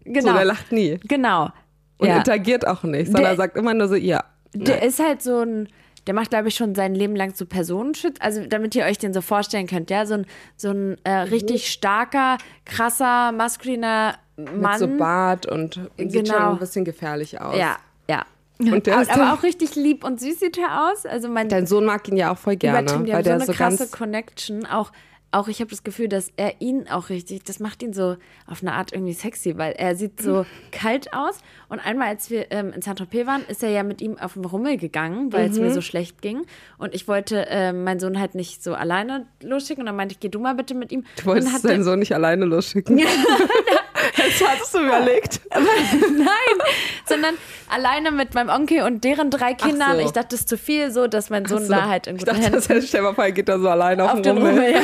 Genau. 0.05 0.31
So, 0.31 0.33
der 0.33 0.45
lacht 0.45 0.71
nie. 0.71 0.99
Genau. 1.07 1.49
Und 1.97 2.07
ja. 2.07 2.17
interagiert 2.17 2.67
auch 2.67 2.83
nicht, 2.83 3.07
sondern 3.07 3.23
Der- 3.23 3.31
er 3.31 3.37
sagt 3.37 3.57
immer 3.57 3.73
nur 3.73 3.87
so, 3.87 3.95
ja. 3.95 4.23
Der 4.53 4.83
ist 4.83 4.99
halt 4.99 5.21
so 5.21 5.39
ein, 5.41 5.67
der 6.07 6.13
macht, 6.13 6.29
glaube 6.29 6.47
ich, 6.49 6.55
schon 6.55 6.75
sein 6.75 6.95
Leben 6.95 7.15
lang 7.15 7.33
so 7.33 7.45
Personenschutz. 7.45 8.17
Also, 8.19 8.45
damit 8.47 8.75
ihr 8.75 8.85
euch 8.85 8.97
den 8.97 9.13
so 9.13 9.21
vorstellen 9.21 9.67
könnt, 9.67 9.89
ja, 9.89 10.05
so 10.05 10.15
ein, 10.15 10.25
so 10.57 10.69
ein 10.71 10.97
äh, 11.03 11.11
richtig 11.11 11.71
starker, 11.71 12.37
krasser, 12.65 13.31
maskuliner 13.31 14.15
Mann. 14.35 14.59
Mit 14.61 14.79
so 14.79 14.87
Bart 14.87 15.45
und 15.45 15.79
sieht 15.97 16.11
Genau. 16.11 16.33
schon 16.33 16.43
ein 16.53 16.59
bisschen 16.59 16.85
gefährlich 16.85 17.39
aus. 17.39 17.55
ja, 17.57 17.77
ja. 18.09 18.25
Und 18.59 18.85
der 18.85 18.93
aber, 18.95 19.01
ist 19.03 19.11
aber 19.11 19.33
auch 19.33 19.43
richtig 19.43 19.75
lieb 19.75 20.03
und 20.03 20.19
süß 20.19 20.39
sieht 20.39 20.57
er 20.57 20.89
aus. 20.89 21.05
Also 21.05 21.27
mein 21.27 21.49
Dein 21.49 21.65
Sohn 21.67 21.85
mag 21.85 22.07
ihn 22.07 22.17
ja 22.17 22.31
auch 22.31 22.37
voll 22.37 22.55
gerne, 22.55 22.87
weil 22.87 22.95
haben 22.95 23.05
so 23.05 23.23
der 23.23 23.33
eine 23.35 23.45
so 23.45 23.51
krasse 23.53 23.77
ganz 23.79 23.91
Connection. 23.91 24.65
Auch, 24.65 24.91
auch 25.33 25.47
ich 25.47 25.59
habe 25.59 25.69
das 25.69 25.83
Gefühl, 25.83 26.07
dass 26.07 26.31
er 26.37 26.61
ihn 26.61 26.87
auch 26.89 27.09
richtig, 27.09 27.43
das 27.43 27.59
macht 27.59 27.81
ihn 27.83 27.91
so 27.93 28.17
auf 28.47 28.61
eine 28.61 28.73
Art 28.73 28.93
irgendwie 28.93 29.13
sexy, 29.13 29.57
weil 29.57 29.73
er 29.73 29.95
sieht 29.95 30.21
so 30.21 30.45
kalt 30.71 31.13
aus. 31.13 31.39
Und 31.69 31.79
einmal, 31.79 32.09
als 32.09 32.29
wir 32.29 32.51
ähm, 32.51 32.71
in 32.73 32.81
Saint-Tropez 32.81 33.25
waren, 33.27 33.41
ist 33.47 33.63
er 33.63 33.69
ja 33.71 33.83
mit 33.83 34.01
ihm 34.01 34.17
auf 34.17 34.33
den 34.33 34.45
Rummel 34.45 34.77
gegangen, 34.77 35.33
weil 35.33 35.49
es 35.49 35.57
Mhm. 35.57 35.63
mir 35.65 35.71
so 35.73 35.81
schlecht 35.81 36.21
ging. 36.21 36.43
Und 36.77 36.93
ich 36.93 37.07
wollte 37.07 37.45
ähm, 37.49 37.83
meinen 37.83 37.99
Sohn 37.99 38.19
halt 38.19 38.35
nicht 38.35 38.63
so 38.63 38.73
alleine 38.75 39.25
losschicken. 39.41 39.81
Und 39.81 39.87
dann 39.87 39.95
meinte 39.95 40.13
ich, 40.13 40.19
geh 40.19 40.29
du 40.29 40.39
mal 40.39 40.53
bitte 40.55 40.75
mit 40.75 40.91
ihm. 40.91 41.03
Du 41.17 41.25
wolltest 41.25 41.65
deinen 41.65 41.83
Sohn 41.83 41.99
nicht 41.99 42.13
alleine 42.13 42.45
losschicken. 42.45 43.01
das 44.17 44.47
hattest 44.47 44.73
du 44.73 44.79
überlegt. 44.79 45.41
Nein, 45.53 46.67
sondern 47.05 47.35
alleine 47.69 48.11
mit 48.11 48.33
meinem 48.33 48.49
Onkel 48.49 48.83
und 48.83 49.03
deren 49.03 49.29
drei 49.29 49.53
Kindern. 49.53 49.97
so. 49.97 50.05
Ich 50.05 50.11
dachte, 50.11 50.29
das 50.31 50.41
ist 50.41 50.49
zu 50.49 50.57
viel, 50.57 50.91
so 50.91 51.07
dass 51.07 51.29
mein 51.29 51.45
Sohn 51.45 51.65
So. 51.65 51.73
da 51.73 51.87
halt 51.87 52.07
in 52.07 52.15
ich 52.15 52.21
guten 52.21 52.31
dachte, 52.31 52.43
Händen 52.43 52.55
das 52.57 52.69
hätte 52.69 52.87
stell 52.87 53.01
mal 53.01 53.13
vor, 53.13 53.25
er 53.25 53.31
geht 53.31 53.49
da 53.49 53.59
so 53.59 53.69
alleine 53.69 54.03
auf, 54.03 54.13
auf 54.13 54.21
den. 54.21 54.37
Rummel, 54.37 54.73
ja. 54.73 54.81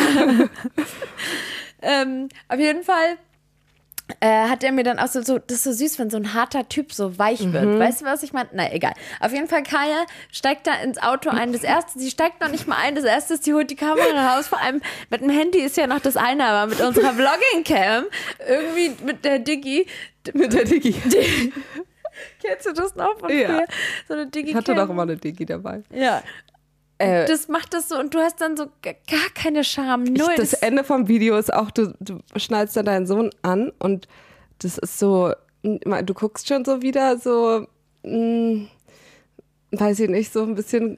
ähm, 2.01 2.29
auf 2.47 2.59
jeden 2.59 2.83
Fall 2.83 3.17
äh, 4.19 4.49
hat 4.49 4.63
er 4.63 4.71
mir 4.71 4.83
dann 4.83 4.99
auch 4.99 5.07
so, 5.07 5.21
so, 5.21 5.37
das 5.37 5.57
ist 5.57 5.63
so 5.65 5.71
süß, 5.71 5.99
wenn 5.99 6.09
so 6.09 6.17
ein 6.17 6.33
harter 6.33 6.67
Typ 6.67 6.93
so 6.93 7.17
weich 7.17 7.39
wird. 7.51 7.65
Mhm. 7.65 7.79
Weißt 7.79 8.01
du, 8.01 8.05
was 8.05 8.23
ich 8.23 8.33
meine? 8.33 8.49
Na, 8.53 8.71
egal. 8.73 8.93
Auf 9.19 9.31
jeden 9.31 9.47
Fall, 9.47 9.63
Kaya 9.63 10.05
steigt 10.31 10.67
da 10.67 10.73
ins 10.83 10.97
Auto 11.01 11.29
ein. 11.29 11.53
Das 11.53 11.63
erste, 11.63 11.99
sie 11.99 12.09
steigt 12.09 12.41
noch 12.41 12.49
nicht 12.49 12.67
mal 12.67 12.77
ein. 12.77 12.95
Das 12.95 13.03
erste 13.05 13.35
ist, 13.35 13.43
sie 13.43 13.53
holt 13.53 13.69
die 13.69 13.75
Kamera 13.75 14.35
raus. 14.35 14.47
Vor 14.47 14.59
allem 14.61 14.81
mit 15.09 15.21
dem 15.21 15.29
Handy 15.29 15.59
ist 15.59 15.77
ja 15.77 15.87
noch 15.87 15.99
das 15.99 16.17
eine, 16.17 16.45
aber 16.45 16.69
mit 16.71 16.81
unserer 16.81 17.13
Vlogging-Cam, 17.13 18.05
irgendwie 18.47 18.91
mit 19.05 19.23
der 19.25 19.39
Digi, 19.39 19.85
Mit 20.33 20.53
der 20.53 20.65
Digi. 20.65 20.93
kennst 22.41 22.65
du 22.65 22.73
das 22.73 22.95
noch 22.95 23.17
von 23.19 23.29
Ja. 23.29 23.47
früher? 23.47 23.65
So 24.07 24.13
eine 24.15 24.27
Digi-Cam. 24.27 24.49
Ich 24.49 24.55
hatte 24.55 24.75
doch 24.75 24.89
immer 24.89 25.03
eine 25.03 25.17
Digi 25.17 25.45
dabei. 25.45 25.83
Ja. 25.91 26.21
Äh, 26.99 27.25
Das 27.25 27.47
macht 27.47 27.73
das 27.73 27.89
so 27.89 27.97
und 27.97 28.13
du 28.13 28.19
hast 28.19 28.39
dann 28.41 28.55
so 28.55 28.67
gar 28.83 29.29
keine 29.33 29.63
Scham. 29.63 30.03
Null. 30.03 30.29
ich, 30.31 30.35
das 30.35 30.53
Ende 30.53 30.83
vom 30.83 31.07
Video 31.07 31.37
ist 31.37 31.51
auch, 31.53 31.71
du, 31.71 31.93
du 31.99 32.19
schnallst 32.35 32.75
dann 32.77 32.85
deinen 32.85 33.07
Sohn 33.07 33.31
an 33.41 33.71
und 33.79 34.07
das 34.59 34.77
ist 34.77 34.99
so, 34.99 35.33
du 35.63 36.13
guckst 36.13 36.47
schon 36.47 36.65
so 36.65 36.81
wieder 36.81 37.17
so, 37.17 37.65
mm, 38.03 38.65
weiß 39.71 39.99
ich 40.01 40.09
nicht, 40.09 40.31
so 40.31 40.43
ein 40.43 40.55
bisschen 40.55 40.97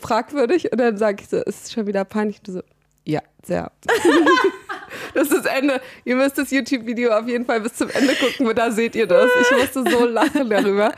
fragwürdig. 0.00 0.72
Und 0.72 0.78
dann 0.78 0.96
sage 0.96 1.22
ich 1.22 1.28
so, 1.28 1.38
ist 1.38 1.72
schon 1.72 1.86
wieder 1.86 2.04
peinlich. 2.04 2.38
Und 2.38 2.48
du 2.48 2.52
so, 2.52 2.62
ja, 3.04 3.20
sehr. 3.44 3.70
das 5.14 5.30
ist 5.30 5.44
das 5.44 5.46
Ende. 5.46 5.80
Ihr 6.04 6.16
müsst 6.16 6.38
das 6.38 6.50
YouTube-Video 6.50 7.12
auf 7.12 7.26
jeden 7.26 7.44
Fall 7.44 7.60
bis 7.60 7.74
zum 7.74 7.90
Ende 7.90 8.14
gucken, 8.14 8.46
weil 8.46 8.54
da 8.54 8.70
seht 8.70 8.94
ihr 8.94 9.06
das. 9.06 9.30
Ich 9.40 9.56
musste 9.56 9.90
so 9.90 10.06
lachen 10.06 10.48
darüber. 10.48 10.92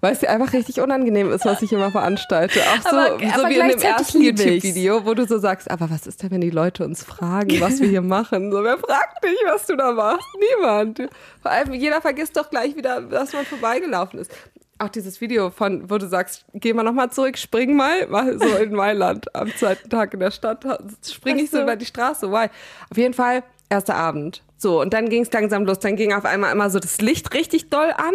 Weil 0.00 0.12
es 0.12 0.20
dir 0.20 0.30
einfach 0.30 0.52
richtig 0.52 0.80
unangenehm 0.80 1.32
ist, 1.32 1.44
was 1.46 1.62
ich 1.62 1.72
immer 1.72 1.90
veranstalte. 1.90 2.60
Auch 2.60 2.82
so, 2.90 2.96
Aber- 2.96 3.18
so 3.18 3.40
aber 3.40 3.48
wie 3.48 3.54
in 3.58 3.68
dem 3.70 3.80
ersten. 3.80 4.20
YouTube-Video, 4.22 5.04
wo 5.06 5.14
du 5.14 5.26
so 5.26 5.38
sagst, 5.38 5.70
aber 5.70 5.88
was 5.90 6.06
ist 6.06 6.22
denn, 6.22 6.30
wenn 6.30 6.40
die 6.42 6.50
Leute 6.50 6.84
uns 6.84 7.02
fragen, 7.02 7.60
was 7.60 7.80
wir 7.80 7.88
hier 7.88 8.02
machen? 8.02 8.52
So, 8.52 8.62
wer 8.62 8.78
fragt 8.78 9.24
dich, 9.24 9.38
was 9.46 9.66
du 9.66 9.76
da 9.76 9.92
machst? 9.92 10.26
Niemand. 10.56 11.08
Vor 11.42 11.50
allem, 11.50 11.72
jeder 11.72 12.00
vergisst 12.00 12.36
doch 12.36 12.50
gleich 12.50 12.76
wieder, 12.76 13.00
dass 13.00 13.32
man 13.32 13.44
vorbeigelaufen 13.46 14.20
ist. 14.20 14.30
Auch 14.78 14.90
dieses 14.90 15.22
Video 15.22 15.48
von, 15.48 15.88
wo 15.90 15.96
du 15.96 16.06
sagst, 16.06 16.44
geh 16.52 16.74
mal 16.74 16.82
nochmal 16.82 17.10
zurück, 17.10 17.38
spring 17.38 17.74
mal, 17.76 18.06
mal 18.08 18.38
so 18.38 18.44
in 18.56 18.74
Mailand 18.74 19.34
am 19.34 19.50
zweiten 19.56 19.88
Tag 19.88 20.12
in 20.12 20.20
der 20.20 20.30
Stadt, 20.30 20.64
spring 21.02 21.38
ich 21.38 21.48
so. 21.50 21.62
über 21.62 21.76
die 21.76 21.86
Straße, 21.86 22.30
why? 22.30 22.48
Auf 22.90 22.96
jeden 22.98 23.14
Fall, 23.14 23.42
erster 23.70 23.94
Abend. 23.94 24.42
So, 24.58 24.82
und 24.82 24.92
dann 24.92 25.08
ging 25.08 25.22
es 25.22 25.32
langsam 25.32 25.64
los, 25.64 25.78
dann 25.78 25.96
ging 25.96 26.12
auf 26.12 26.26
einmal 26.26 26.52
immer 26.52 26.68
so 26.68 26.78
das 26.78 27.00
Licht 27.00 27.32
richtig 27.32 27.70
doll 27.70 27.90
an. 27.96 28.12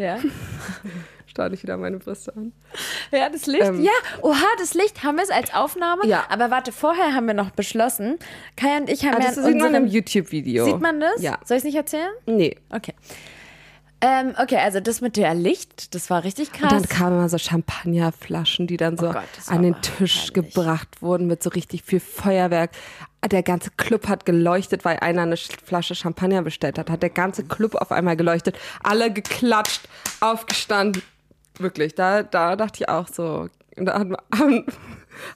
Ja. 0.00 0.18
Starte 1.26 1.54
ich 1.54 1.62
wieder 1.62 1.76
meine 1.76 1.98
Brüste 1.98 2.34
an. 2.34 2.52
Ja, 3.12 3.28
das 3.28 3.46
Licht. 3.46 3.62
Ähm. 3.62 3.82
ja, 3.82 3.90
oha, 4.22 4.46
das 4.58 4.74
Licht 4.74 5.04
haben 5.04 5.16
wir 5.16 5.24
es 5.24 5.30
als 5.30 5.52
Aufnahme. 5.54 6.06
Ja. 6.06 6.24
Aber 6.28 6.50
warte, 6.50 6.72
vorher 6.72 7.14
haben 7.14 7.26
wir 7.26 7.34
noch 7.34 7.50
beschlossen, 7.50 8.18
Kai 8.56 8.78
und 8.78 8.88
ich 8.88 9.04
haben 9.04 9.16
Ah, 9.16 9.20
ja 9.20 9.26
das 9.28 9.36
in 9.36 9.44
sieht 9.44 9.60
man 9.60 9.74
im 9.74 9.86
YouTube-Video. 9.86 10.64
Sieht 10.64 10.80
man 10.80 11.00
das? 11.00 11.20
Ja. 11.22 11.38
Soll 11.44 11.58
ich 11.58 11.60
es 11.60 11.64
nicht 11.64 11.76
erzählen? 11.76 12.10
Nee. 12.26 12.56
Okay. 12.70 12.94
Ähm, 14.02 14.34
okay, 14.40 14.56
also 14.56 14.80
das 14.80 15.00
mit 15.02 15.16
der 15.16 15.34
Licht, 15.34 15.94
das 15.94 16.08
war 16.08 16.24
richtig 16.24 16.52
krass. 16.52 16.72
Und 16.72 16.80
dann 16.82 16.88
kamen 16.88 17.16
immer 17.18 17.28
so 17.28 17.36
Champagnerflaschen, 17.38 18.66
die 18.66 18.76
dann 18.78 18.96
so 18.96 19.08
Oh 19.10 19.12
Gott, 19.12 19.24
an 19.48 19.62
den 19.62 19.80
Tisch 19.82 20.30
herrlich. 20.30 20.32
gebracht 20.32 20.88
wurden 21.02 21.26
mit 21.26 21.42
so 21.42 21.50
richtig 21.50 21.82
viel 21.84 22.00
Feuerwerk. 22.00 22.70
Der 23.30 23.42
ganze 23.42 23.70
Club 23.76 24.08
hat 24.08 24.24
geleuchtet, 24.24 24.84
weil 24.86 24.96
einer 25.00 25.22
eine 25.22 25.34
Sch- 25.34 25.52
Flasche 25.62 25.94
Champagner 25.94 26.40
bestellt 26.42 26.78
hat. 26.78 26.88
Hat 26.88 27.02
der 27.02 27.10
ganze 27.10 27.44
Club 27.44 27.74
auf 27.74 27.92
einmal 27.92 28.16
geleuchtet. 28.16 28.56
Alle 28.82 29.12
geklatscht, 29.12 29.82
aufgestanden. 30.20 31.02
Wirklich, 31.58 31.94
da, 31.94 32.22
da 32.22 32.56
dachte 32.56 32.82
ich 32.82 32.88
auch 32.88 33.08
so. 33.08 33.48
Und 33.76 33.84
Da 33.84 33.98
hat 33.98 34.08
man, 34.08 34.18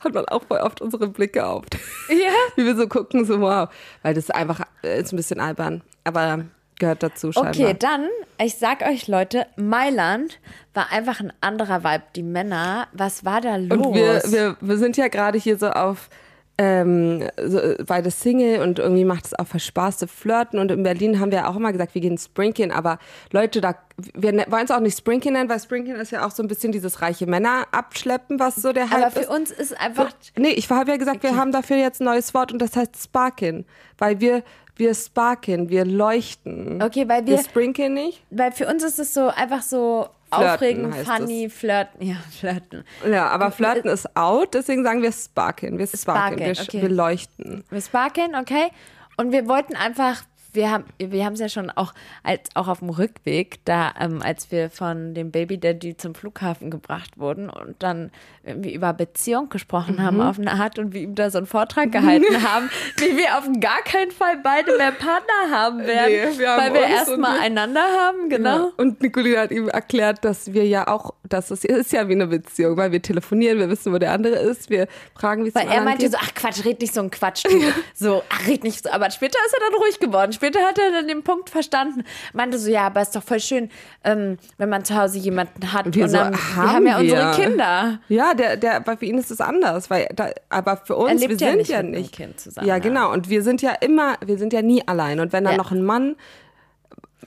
hat 0.00 0.14
man 0.14 0.24
auch 0.28 0.42
voll 0.44 0.58
oft 0.60 0.80
unsere 0.80 1.08
Blicke 1.08 1.44
auf. 1.46 1.64
Ja. 2.08 2.32
Wie 2.56 2.64
wir 2.64 2.76
so 2.76 2.88
gucken, 2.88 3.26
so 3.26 3.40
wow. 3.42 3.68
Weil 4.02 4.14
das 4.14 4.30
einfach 4.30 4.60
äh, 4.82 5.00
ist 5.02 5.12
ein 5.12 5.16
bisschen 5.16 5.40
albern. 5.40 5.82
Aber 6.04 6.46
gehört 6.78 7.02
dazu 7.02 7.32
scheinbar. 7.32 7.52
Okay, 7.52 7.76
dann, 7.78 8.08
ich 8.40 8.56
sag 8.56 8.82
euch 8.82 9.08
Leute, 9.08 9.46
Mailand 9.56 10.38
war 10.72 10.90
einfach 10.92 11.20
ein 11.20 11.32
anderer 11.40 11.84
Vibe. 11.84 12.04
Die 12.16 12.22
Männer, 12.22 12.88
was 12.92 13.24
war 13.24 13.40
da 13.40 13.56
los? 13.56 13.78
Und 13.78 13.94
wir, 13.94 14.22
wir, 14.26 14.56
wir 14.60 14.78
sind 14.78 14.96
ja 14.96 15.08
gerade 15.08 15.38
hier 15.38 15.58
so 15.58 15.68
auf 15.70 16.08
ähm, 16.56 17.28
so, 17.42 17.58
beide 17.84 18.12
Single 18.12 18.62
und 18.62 18.78
irgendwie 18.78 19.04
macht 19.04 19.26
es 19.26 19.34
auch 19.34 19.46
Spaß 19.56 19.98
zu 19.98 20.06
flirten. 20.06 20.60
Und 20.60 20.70
in 20.70 20.84
Berlin 20.84 21.18
haben 21.18 21.32
wir 21.32 21.48
auch 21.48 21.56
immer 21.56 21.72
gesagt, 21.72 21.94
wir 21.94 22.00
gehen 22.00 22.16
Sprinkeln. 22.16 22.70
Aber 22.70 22.98
Leute, 23.32 23.60
da, 23.60 23.74
wir 24.14 24.32
ne- 24.32 24.46
wollen 24.48 24.64
es 24.64 24.70
auch 24.70 24.80
nicht 24.80 24.96
Sprinkeln 24.96 25.34
nennen, 25.34 25.48
weil 25.48 25.58
Sprinkeln 25.58 25.98
ist 25.98 26.12
ja 26.12 26.24
auch 26.24 26.30
so 26.30 26.42
ein 26.44 26.48
bisschen 26.48 26.70
dieses 26.70 27.02
reiche 27.02 27.26
Männer 27.26 27.66
abschleppen, 27.72 28.38
was 28.38 28.54
so 28.56 28.72
der 28.72 28.90
Hype 28.90 29.02
aber 29.02 29.10
für 29.10 29.20
ist. 29.20 29.30
uns 29.30 29.50
ist 29.50 29.80
einfach. 29.80 30.10
Nee, 30.36 30.50
ich 30.50 30.70
habe 30.70 30.92
ja 30.92 30.96
gesagt, 30.96 31.24
wir 31.24 31.34
haben 31.34 31.50
dafür 31.50 31.76
jetzt 31.76 32.00
ein 32.00 32.04
neues 32.04 32.34
Wort 32.34 32.52
und 32.52 32.62
das 32.62 32.76
heißt 32.76 33.02
Sparkin. 33.02 33.64
Weil 33.98 34.20
wir, 34.20 34.44
wir 34.76 34.94
sparken, 34.94 35.68
wir 35.68 35.84
leuchten. 35.84 36.82
Okay, 36.82 37.08
weil 37.08 37.26
Wir 37.26 37.36
wir, 37.36 37.44
sprinkeln 37.44 37.94
nicht. 37.94 38.22
weil 38.30 38.52
für 38.52 38.66
uns 38.66 38.82
ist 38.82 38.98
es 38.98 39.14
so 39.14 39.28
einfach 39.28 39.62
so 39.62 40.08
Flirten 40.32 40.54
aufregend, 40.54 40.94
funny, 41.06 41.48
flirten. 41.48 42.06
Ja, 42.06 42.16
flirten. 42.40 42.84
Ja, 43.08 43.28
aber 43.28 43.50
flirten 43.50 43.88
ist 43.90 44.16
out, 44.16 44.54
deswegen 44.54 44.82
sagen 44.82 45.02
wir 45.02 45.12
sparken. 45.12 45.78
Wir 45.78 45.86
sparken, 45.86 46.38
wir, 46.38 46.54
Sparken, 46.54 46.76
okay. 46.76 46.82
wir 46.82 46.88
leuchten. 46.88 47.64
Wir 47.70 47.80
sparkeln, 47.80 48.34
okay? 48.34 48.68
Und 49.16 49.30
wir 49.32 49.46
wollten 49.46 49.76
einfach, 49.76 50.22
wir 50.54 50.70
haben 50.70 50.84
wir 50.98 51.24
haben 51.24 51.34
es 51.34 51.40
ja 51.40 51.48
schon 51.48 51.70
auch 51.70 51.92
als 52.22 52.42
auch 52.54 52.68
auf 52.68 52.78
dem 52.80 52.90
Rückweg, 52.90 53.58
da 53.64 53.92
ähm, 54.00 54.22
als 54.22 54.50
wir 54.50 54.70
von 54.70 55.14
dem 55.14 55.30
Baby 55.30 55.58
Daddy 55.58 55.96
zum 55.96 56.14
Flughafen 56.14 56.70
gebracht 56.70 57.18
wurden 57.18 57.50
und 57.50 57.82
dann 57.82 58.10
irgendwie 58.44 58.72
über 58.74 58.92
Beziehung 58.92 59.48
gesprochen 59.48 60.02
haben 60.02 60.16
Mhm. 60.16 60.22
auf 60.22 60.38
eine 60.38 60.52
Art 60.52 60.78
und 60.78 60.92
wir 60.92 61.00
ihm 61.00 61.14
da 61.14 61.30
so 61.30 61.38
einen 61.38 61.46
Vortrag 61.46 61.90
gehalten 61.92 62.42
haben, 62.48 62.70
wie 62.98 63.16
wir 63.16 63.38
auf 63.38 63.44
gar 63.60 63.82
keinen 63.82 64.10
Fall 64.10 64.38
beide 64.42 64.76
mehr 64.76 64.92
Partner 64.92 65.50
haben 65.50 65.78
werden, 65.80 66.30
Nee, 66.32 66.38
wir 66.38 66.50
haben 66.50 66.60
weil 66.62 66.74
wir 66.74 66.86
erstmal 66.86 67.38
einander 67.40 67.82
haben, 67.82 68.28
genau. 68.28 68.56
Ja. 68.56 68.72
Und 68.76 69.00
Nicolina 69.00 69.40
hat 69.40 69.50
ihm 69.50 69.68
erklärt, 69.68 70.24
dass 70.24 70.52
wir 70.52 70.66
ja 70.66 70.86
auch, 70.88 71.14
dass 71.28 71.50
es 71.50 71.64
ist 71.64 71.92
ja 71.92 72.08
wie 72.08 72.12
eine 72.12 72.26
Beziehung, 72.26 72.76
weil 72.76 72.92
wir 72.92 73.02
telefonieren, 73.02 73.58
wir 73.58 73.68
wissen, 73.70 73.92
wo 73.92 73.98
der 73.98 74.12
andere 74.12 74.36
ist, 74.36 74.70
wir 74.70 74.86
fragen, 75.18 75.44
wie 75.44 75.48
es 75.48 75.54
Weil 75.54 75.68
er 75.68 75.80
meinte 75.82 76.02
geht. 76.04 76.12
so, 76.12 76.18
ach 76.20 76.34
Quatsch, 76.34 76.64
red 76.64 76.80
nicht 76.80 76.94
so 76.94 77.00
ein 77.00 77.10
Quatsch. 77.10 77.44
Du. 77.44 77.50
So, 77.94 78.22
ach, 78.28 78.46
red 78.46 78.64
nicht 78.64 78.82
so. 78.84 78.90
Aber 78.90 79.10
später 79.10 79.38
ist 79.46 79.54
er 79.54 79.60
dann 79.60 79.74
ruhig 79.80 79.98
geworden. 80.00 80.32
Später 80.32 80.43
hat 80.46 80.78
er 80.78 80.92
dann 80.92 81.08
den 81.08 81.22
Punkt 81.22 81.50
verstanden. 81.50 82.04
Meinte 82.32 82.58
so, 82.58 82.70
ja, 82.70 82.86
aber 82.86 83.02
ist 83.02 83.14
doch 83.16 83.22
voll 83.22 83.40
schön, 83.40 83.70
ähm, 84.04 84.38
wenn 84.58 84.68
man 84.68 84.84
zu 84.84 84.94
Hause 84.94 85.18
jemanden 85.18 85.72
hat. 85.72 85.94
wir 85.94 86.04
und 86.04 86.10
so, 86.10 86.16
dann, 86.16 86.32
wir 86.34 86.56
haben 86.56 86.72
haben 86.72 86.86
ja 86.86 87.00
wir. 87.00 87.14
unsere 87.14 87.32
Kinder. 87.34 87.98
Ja, 88.08 88.34
der, 88.34 88.56
der, 88.56 88.76
aber 88.76 88.96
für 88.96 89.06
ihn 89.06 89.18
ist 89.18 89.30
es 89.30 89.40
anders, 89.40 89.90
weil 89.90 90.08
da, 90.14 90.30
aber 90.48 90.76
für 90.76 90.96
uns, 90.96 91.20
wir 91.20 91.30
ja 91.30 91.36
sind 91.38 91.56
nicht 91.58 91.70
ja 91.70 91.82
nicht. 91.82 92.12
Kind 92.12 92.40
zusammen, 92.40 92.66
ja, 92.66 92.74
ja. 92.76 92.82
genau. 92.82 93.12
Und 93.12 93.28
wir 93.28 93.42
sind 93.42 93.62
ja 93.62 93.72
immer, 93.80 94.14
wir 94.24 94.38
sind 94.38 94.52
ja 94.52 94.62
nie 94.62 94.86
allein. 94.86 95.20
Und 95.20 95.32
wenn 95.32 95.44
dann 95.44 95.54
Ja. 95.54 95.58
noch 95.58 95.70
ein 95.72 95.82
Mann, 95.82 96.16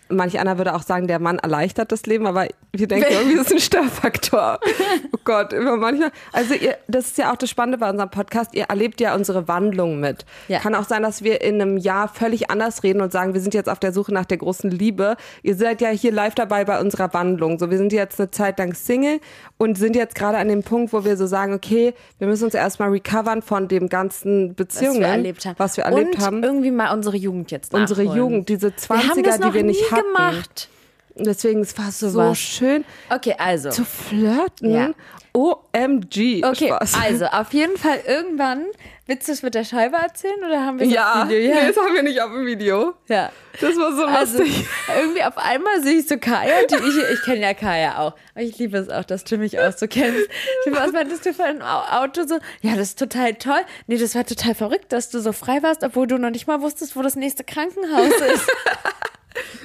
manch 0.10 0.40
einer 0.40 0.58
würde 0.58 0.76
auch 0.76 0.84
sagen, 0.84 1.08
der 1.08 1.20
Mann 1.20 1.40
erleichtert 1.40 1.92
das 1.92 2.06
Leben, 2.06 2.28
aber 2.28 2.48
wir 2.74 2.88
denken 2.88 3.12
irgendwie, 3.12 3.36
das 3.38 3.48
ist 3.48 3.54
ein 3.54 3.60
Störfaktor. 3.60 4.60
oh 5.14 5.20
Gott, 5.24 5.54
immer 5.54 5.78
manchmal. 5.78 6.12
Also 6.32 6.54
ihr, 6.54 6.78
das 6.88 7.08
ist 7.08 7.18
ja 7.18 7.32
auch 7.32 7.38
das 7.38 7.50
Spannende 7.50 7.78
bei 7.78 7.90
unserem 7.90 8.10
Podcast, 8.10 8.54
ihr 8.54 8.66
erlebt 8.66 9.02
ja 9.02 9.16
unsere 9.16 9.48
Wandlung 9.48 10.00
mit. 10.00 10.26
Ja. 10.48 10.60
Kann 10.60 10.76
auch 10.76 10.86
sein, 10.86 11.04
dass 11.04 11.24
wir 11.24 11.42
in 11.42 11.62
einem 11.62 11.78
Jahr 11.78 12.08
völlig 12.08 12.50
anders 12.50 12.84
reden 12.84 13.02
und 13.02 13.12
sagen, 13.12 13.34
wir 13.34 13.42
sind 13.42 13.54
jetzt 13.54 13.70
auf 13.70 13.80
der 13.80 13.94
Suche 13.94 14.14
nach 14.14 14.26
der 14.26 14.38
großen 14.38 14.70
Liebe. 14.70 15.16
Ihr 15.44 15.56
seid 15.56 15.82
ja 15.82 15.90
hier 15.90 16.12
live 16.12 16.36
dabei 16.36 16.66
bei 16.66 16.80
unserer 16.80 17.14
Wandlung. 17.14 17.60
So, 17.60 17.70
wir 17.72 17.78
sind 17.78 17.94
jetzt 17.94 18.20
eine 18.20 18.32
Zeit 18.32 18.60
lang 18.60 18.74
Single 18.74 19.20
und 19.58 19.78
sind 19.78 19.96
jetzt 19.96 20.16
gerade 20.16 20.38
an 20.38 20.48
dem 20.48 20.64
Punkt, 20.64 20.94
wo 20.94 21.04
wir 21.04 21.18
so 21.18 21.26
sagen, 21.26 21.54
okay, 21.54 21.94
wir 22.20 22.28
müssen 22.28 22.46
uns 22.46 22.54
erstmal 22.54 22.90
recovern 22.90 23.42
von 23.42 23.68
dem 23.68 23.90
ganzen 23.90 24.50
Was 24.50 24.56
Beziehungen, 24.56 25.00
wir 25.00 25.08
erlebt 25.08 25.46
haben. 25.46 25.56
was 25.58 25.78
wir 25.78 25.86
erlebt 25.86 26.16
und 26.16 26.22
haben. 26.26 26.44
irgendwie 26.44 26.72
mal 26.72 26.94
unsere 26.94 27.18
Jugend 27.18 27.52
jetzt 27.52 27.74
Unsere 27.74 28.04
nachholen. 28.04 28.18
Jugend, 28.20 28.50
diese 28.50 28.72
Wir 28.72 29.10
haben 29.10 29.24
das 29.24 29.36
20er, 29.36 29.42
noch 29.42 29.48
die 29.50 29.54
wir 29.56 29.64
nicht 29.64 29.92
hatten. 29.92 29.97
Gemacht. 30.04 30.70
Deswegen, 31.16 31.62
es 31.62 31.78
war 31.78 31.92
so 31.92 32.14
was. 32.16 32.38
schön 32.38 32.86
Okay, 33.10 33.36
also. 33.38 33.70
zu 33.70 33.84
flirten. 33.86 34.72
Ja. 34.72 34.92
OMG. 35.34 36.44
Okay, 36.44 36.68
Spaß. 36.68 36.94
also 37.04 37.26
auf 37.26 37.54
jeden 37.54 37.78
Fall 37.78 38.00
irgendwann. 38.08 38.66
Willst 39.06 39.28
du 39.28 39.32
es 39.32 39.42
mit 39.42 39.56
der 39.56 39.64
Scheibe 39.64 39.96
erzählen 39.96 40.44
oder 40.46 40.66
haben 40.66 40.80
wir 40.80 40.88
ja, 40.88 41.24
auf 41.24 41.30
Video? 41.30 41.54
Nee, 41.56 41.68
das 41.68 41.78
haben 41.78 41.94
wir 41.94 42.04
nicht 42.04 42.20
auf 42.22 42.32
dem 42.32 42.46
Video. 42.46 42.94
ja. 43.08 43.32
Das 43.60 43.76
war 43.78 43.96
so 43.96 44.06
Also 44.06 44.38
lustig. 44.40 44.68
irgendwie 45.00 45.24
auf 45.24 45.36
einmal 45.38 45.82
sehe 45.82 45.96
ich 46.00 46.08
so 46.08 46.18
Kaya, 46.20 46.66
die 46.70 46.76
ich, 46.76 47.14
ich 47.14 47.22
kenne 47.24 47.42
ja 47.42 47.54
Kaya 47.56 47.98
auch. 47.98 48.14
Aber 48.36 48.44
ich 48.44 48.56
liebe 48.60 48.78
es 48.78 48.88
auch, 48.90 49.04
dass 49.04 49.24
du 49.24 49.38
mich 49.38 49.60
auch 49.60 49.72
so 49.76 49.88
kennst. 49.88 50.28
Ich 50.68 50.72
was 50.72 50.92
meintest 50.92 51.26
du 51.26 51.34
für 51.34 51.46
ein 51.46 51.64
Au- 51.64 52.04
Auto 52.04 52.28
so? 52.28 52.38
Ja, 52.62 52.76
das 52.76 52.90
ist 52.90 53.00
total 53.00 53.34
toll. 53.36 53.62
Nee, 53.88 53.98
das 53.98 54.14
war 54.14 54.26
total 54.26 54.54
verrückt, 54.54 54.92
dass 54.94 55.10
du 55.10 55.20
so 55.22 55.32
frei 55.34 55.64
warst, 55.64 55.84
obwohl 55.84 56.06
du 56.06 56.18
noch 56.20 56.30
nicht 56.30 56.46
mal 56.46 56.62
wusstest, 56.62 56.96
wo 56.96 57.02
das 57.02 57.16
nächste 57.16 57.44
Krankenhaus 57.44 58.14
ist. 58.34 58.48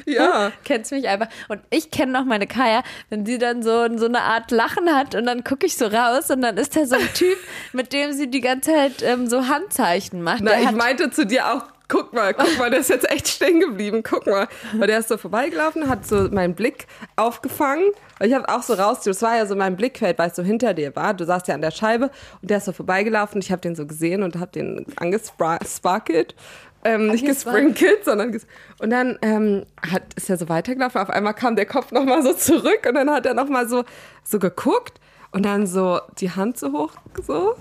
Ja. 0.06 0.52
Kennst 0.64 0.92
mich 0.92 1.08
einfach. 1.08 1.28
Und 1.48 1.60
ich 1.70 1.90
kenne 1.90 2.12
noch 2.12 2.24
meine 2.24 2.46
Kaya, 2.46 2.82
wenn 3.10 3.26
sie 3.26 3.38
dann 3.38 3.62
so, 3.62 3.86
so 3.96 4.06
eine 4.06 4.20
Art 4.20 4.50
Lachen 4.50 4.94
hat 4.94 5.14
und 5.14 5.26
dann 5.26 5.44
gucke 5.44 5.66
ich 5.66 5.76
so 5.76 5.86
raus 5.86 6.30
und 6.30 6.42
dann 6.42 6.56
ist 6.56 6.76
da 6.76 6.86
so 6.86 6.96
ein 6.96 7.08
Typ, 7.14 7.38
mit 7.72 7.92
dem 7.92 8.12
sie 8.12 8.28
die 8.28 8.40
ganze 8.40 8.70
Zeit 8.72 9.02
ähm, 9.02 9.26
so 9.26 9.48
Handzeichen 9.48 10.22
macht. 10.22 10.40
Na, 10.42 10.52
Der 10.52 10.62
ich 10.62 10.70
meinte 10.72 11.10
zu 11.10 11.26
dir 11.26 11.52
auch, 11.52 11.64
guck 11.92 12.14
mal, 12.14 12.32
guck 12.32 12.58
mal, 12.58 12.70
der 12.70 12.80
ist 12.80 12.88
jetzt 12.88 13.10
echt 13.10 13.28
stehen 13.28 13.60
geblieben, 13.60 14.02
guck 14.02 14.26
mal. 14.26 14.48
Weil 14.72 14.86
der 14.86 14.98
ist 14.98 15.08
so 15.08 15.18
vorbeigelaufen, 15.18 15.88
hat 15.88 16.06
so 16.06 16.28
meinen 16.30 16.54
Blick 16.54 16.86
aufgefangen. 17.16 17.84
Weil 18.18 18.28
ich 18.28 18.34
habe 18.34 18.48
auch 18.48 18.62
so 18.62 18.72
raus, 18.74 19.00
das 19.04 19.20
war 19.20 19.36
ja 19.36 19.46
so 19.46 19.54
mein 19.56 19.76
Blickfeld, 19.76 20.18
weil 20.18 20.30
es 20.30 20.36
so 20.36 20.42
hinter 20.42 20.72
dir 20.72 20.96
war. 20.96 21.12
Du 21.12 21.26
saßt 21.26 21.48
ja 21.48 21.54
an 21.54 21.60
der 21.60 21.70
Scheibe 21.70 22.10
und 22.40 22.50
der 22.50 22.58
ist 22.58 22.64
so 22.64 22.72
vorbeigelaufen. 22.72 23.40
Ich 23.42 23.52
habe 23.52 23.60
den 23.60 23.74
so 23.74 23.86
gesehen 23.86 24.22
und 24.22 24.36
habe 24.36 24.52
den 24.52 24.86
angesparkelt. 24.96 26.34
Ähm, 26.84 27.08
nicht 27.08 27.24
gesprinkelt, 27.24 28.04
sondern 28.04 28.32
ges 28.32 28.46
und 28.80 28.90
dann 28.90 29.18
ähm, 29.22 29.64
hat, 29.90 30.02
ist 30.16 30.28
er 30.28 30.36
so 30.36 30.48
weitergelaufen. 30.48 31.00
Auf 31.00 31.10
einmal 31.10 31.34
kam 31.34 31.54
der 31.56 31.66
Kopf 31.66 31.92
nochmal 31.92 32.22
so 32.22 32.32
zurück 32.32 32.86
und 32.88 32.94
dann 32.94 33.08
hat 33.10 33.24
er 33.26 33.34
nochmal 33.34 33.68
so, 33.68 33.84
so 34.24 34.38
geguckt 34.40 35.00
und 35.30 35.44
dann 35.44 35.66
so 35.66 36.00
die 36.18 36.30
Hand 36.32 36.58
so 36.58 36.72
hoch, 36.72 36.92
so, 37.24 37.54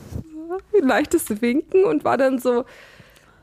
so 0.73 0.77
ein 0.81 0.87
leichtes 0.87 1.41
Winken 1.41 1.83
und 1.85 2.03
war 2.03 2.17
dann 2.17 2.39
so, 2.39 2.65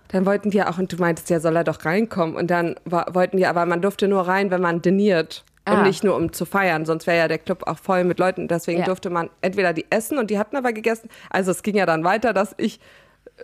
dann 0.08 0.26
wollten 0.26 0.50
die 0.50 0.62
auch, 0.62 0.78
und 0.78 0.92
du 0.92 0.96
meintest 0.96 1.30
ja, 1.30 1.38
soll 1.38 1.54
er 1.54 1.64
doch 1.64 1.84
reinkommen. 1.84 2.34
Und 2.34 2.50
dann 2.50 2.74
war, 2.84 3.14
wollten 3.14 3.36
die, 3.36 3.46
aber 3.46 3.64
man 3.66 3.80
durfte 3.82 4.08
nur 4.08 4.22
rein, 4.26 4.50
wenn 4.50 4.60
man 4.62 4.82
diniert. 4.82 5.44
Und 5.68 5.74
Ah. 5.76 5.82
nicht 5.82 6.02
nur 6.02 6.16
um 6.16 6.32
zu 6.32 6.46
feiern, 6.46 6.86
sonst 6.86 7.06
wäre 7.06 7.18
ja 7.18 7.28
der 7.28 7.36
Club 7.36 7.64
auch 7.66 7.76
voll 7.78 8.02
mit 8.04 8.18
Leuten. 8.18 8.48
Deswegen 8.48 8.80
Ja. 8.80 8.84
durfte 8.86 9.10
man 9.10 9.28
entweder 9.42 9.74
die 9.74 9.84
essen 9.90 10.16
und 10.16 10.30
die 10.30 10.38
hatten 10.38 10.56
aber 10.56 10.72
gegessen. 10.72 11.10
Also 11.28 11.50
es 11.50 11.62
ging 11.62 11.76
ja 11.76 11.84
dann 11.84 12.04
weiter, 12.04 12.32
dass 12.32 12.54
ich, 12.56 12.80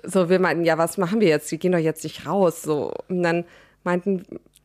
so 0.02 0.28
wir 0.28 0.38
meinten, 0.40 0.64
ja, 0.64 0.78
was 0.78 0.98
machen 0.98 1.20
wir 1.20 1.28
jetzt? 1.28 1.50
Die 1.50 1.58
gehen 1.58 1.72
doch 1.72 1.78
jetzt 1.78 2.04
nicht 2.04 2.26
raus. 2.26 2.62
So. 2.62 2.92
Und 3.08 3.22
dann 3.22 3.44
meinten, 3.84 4.24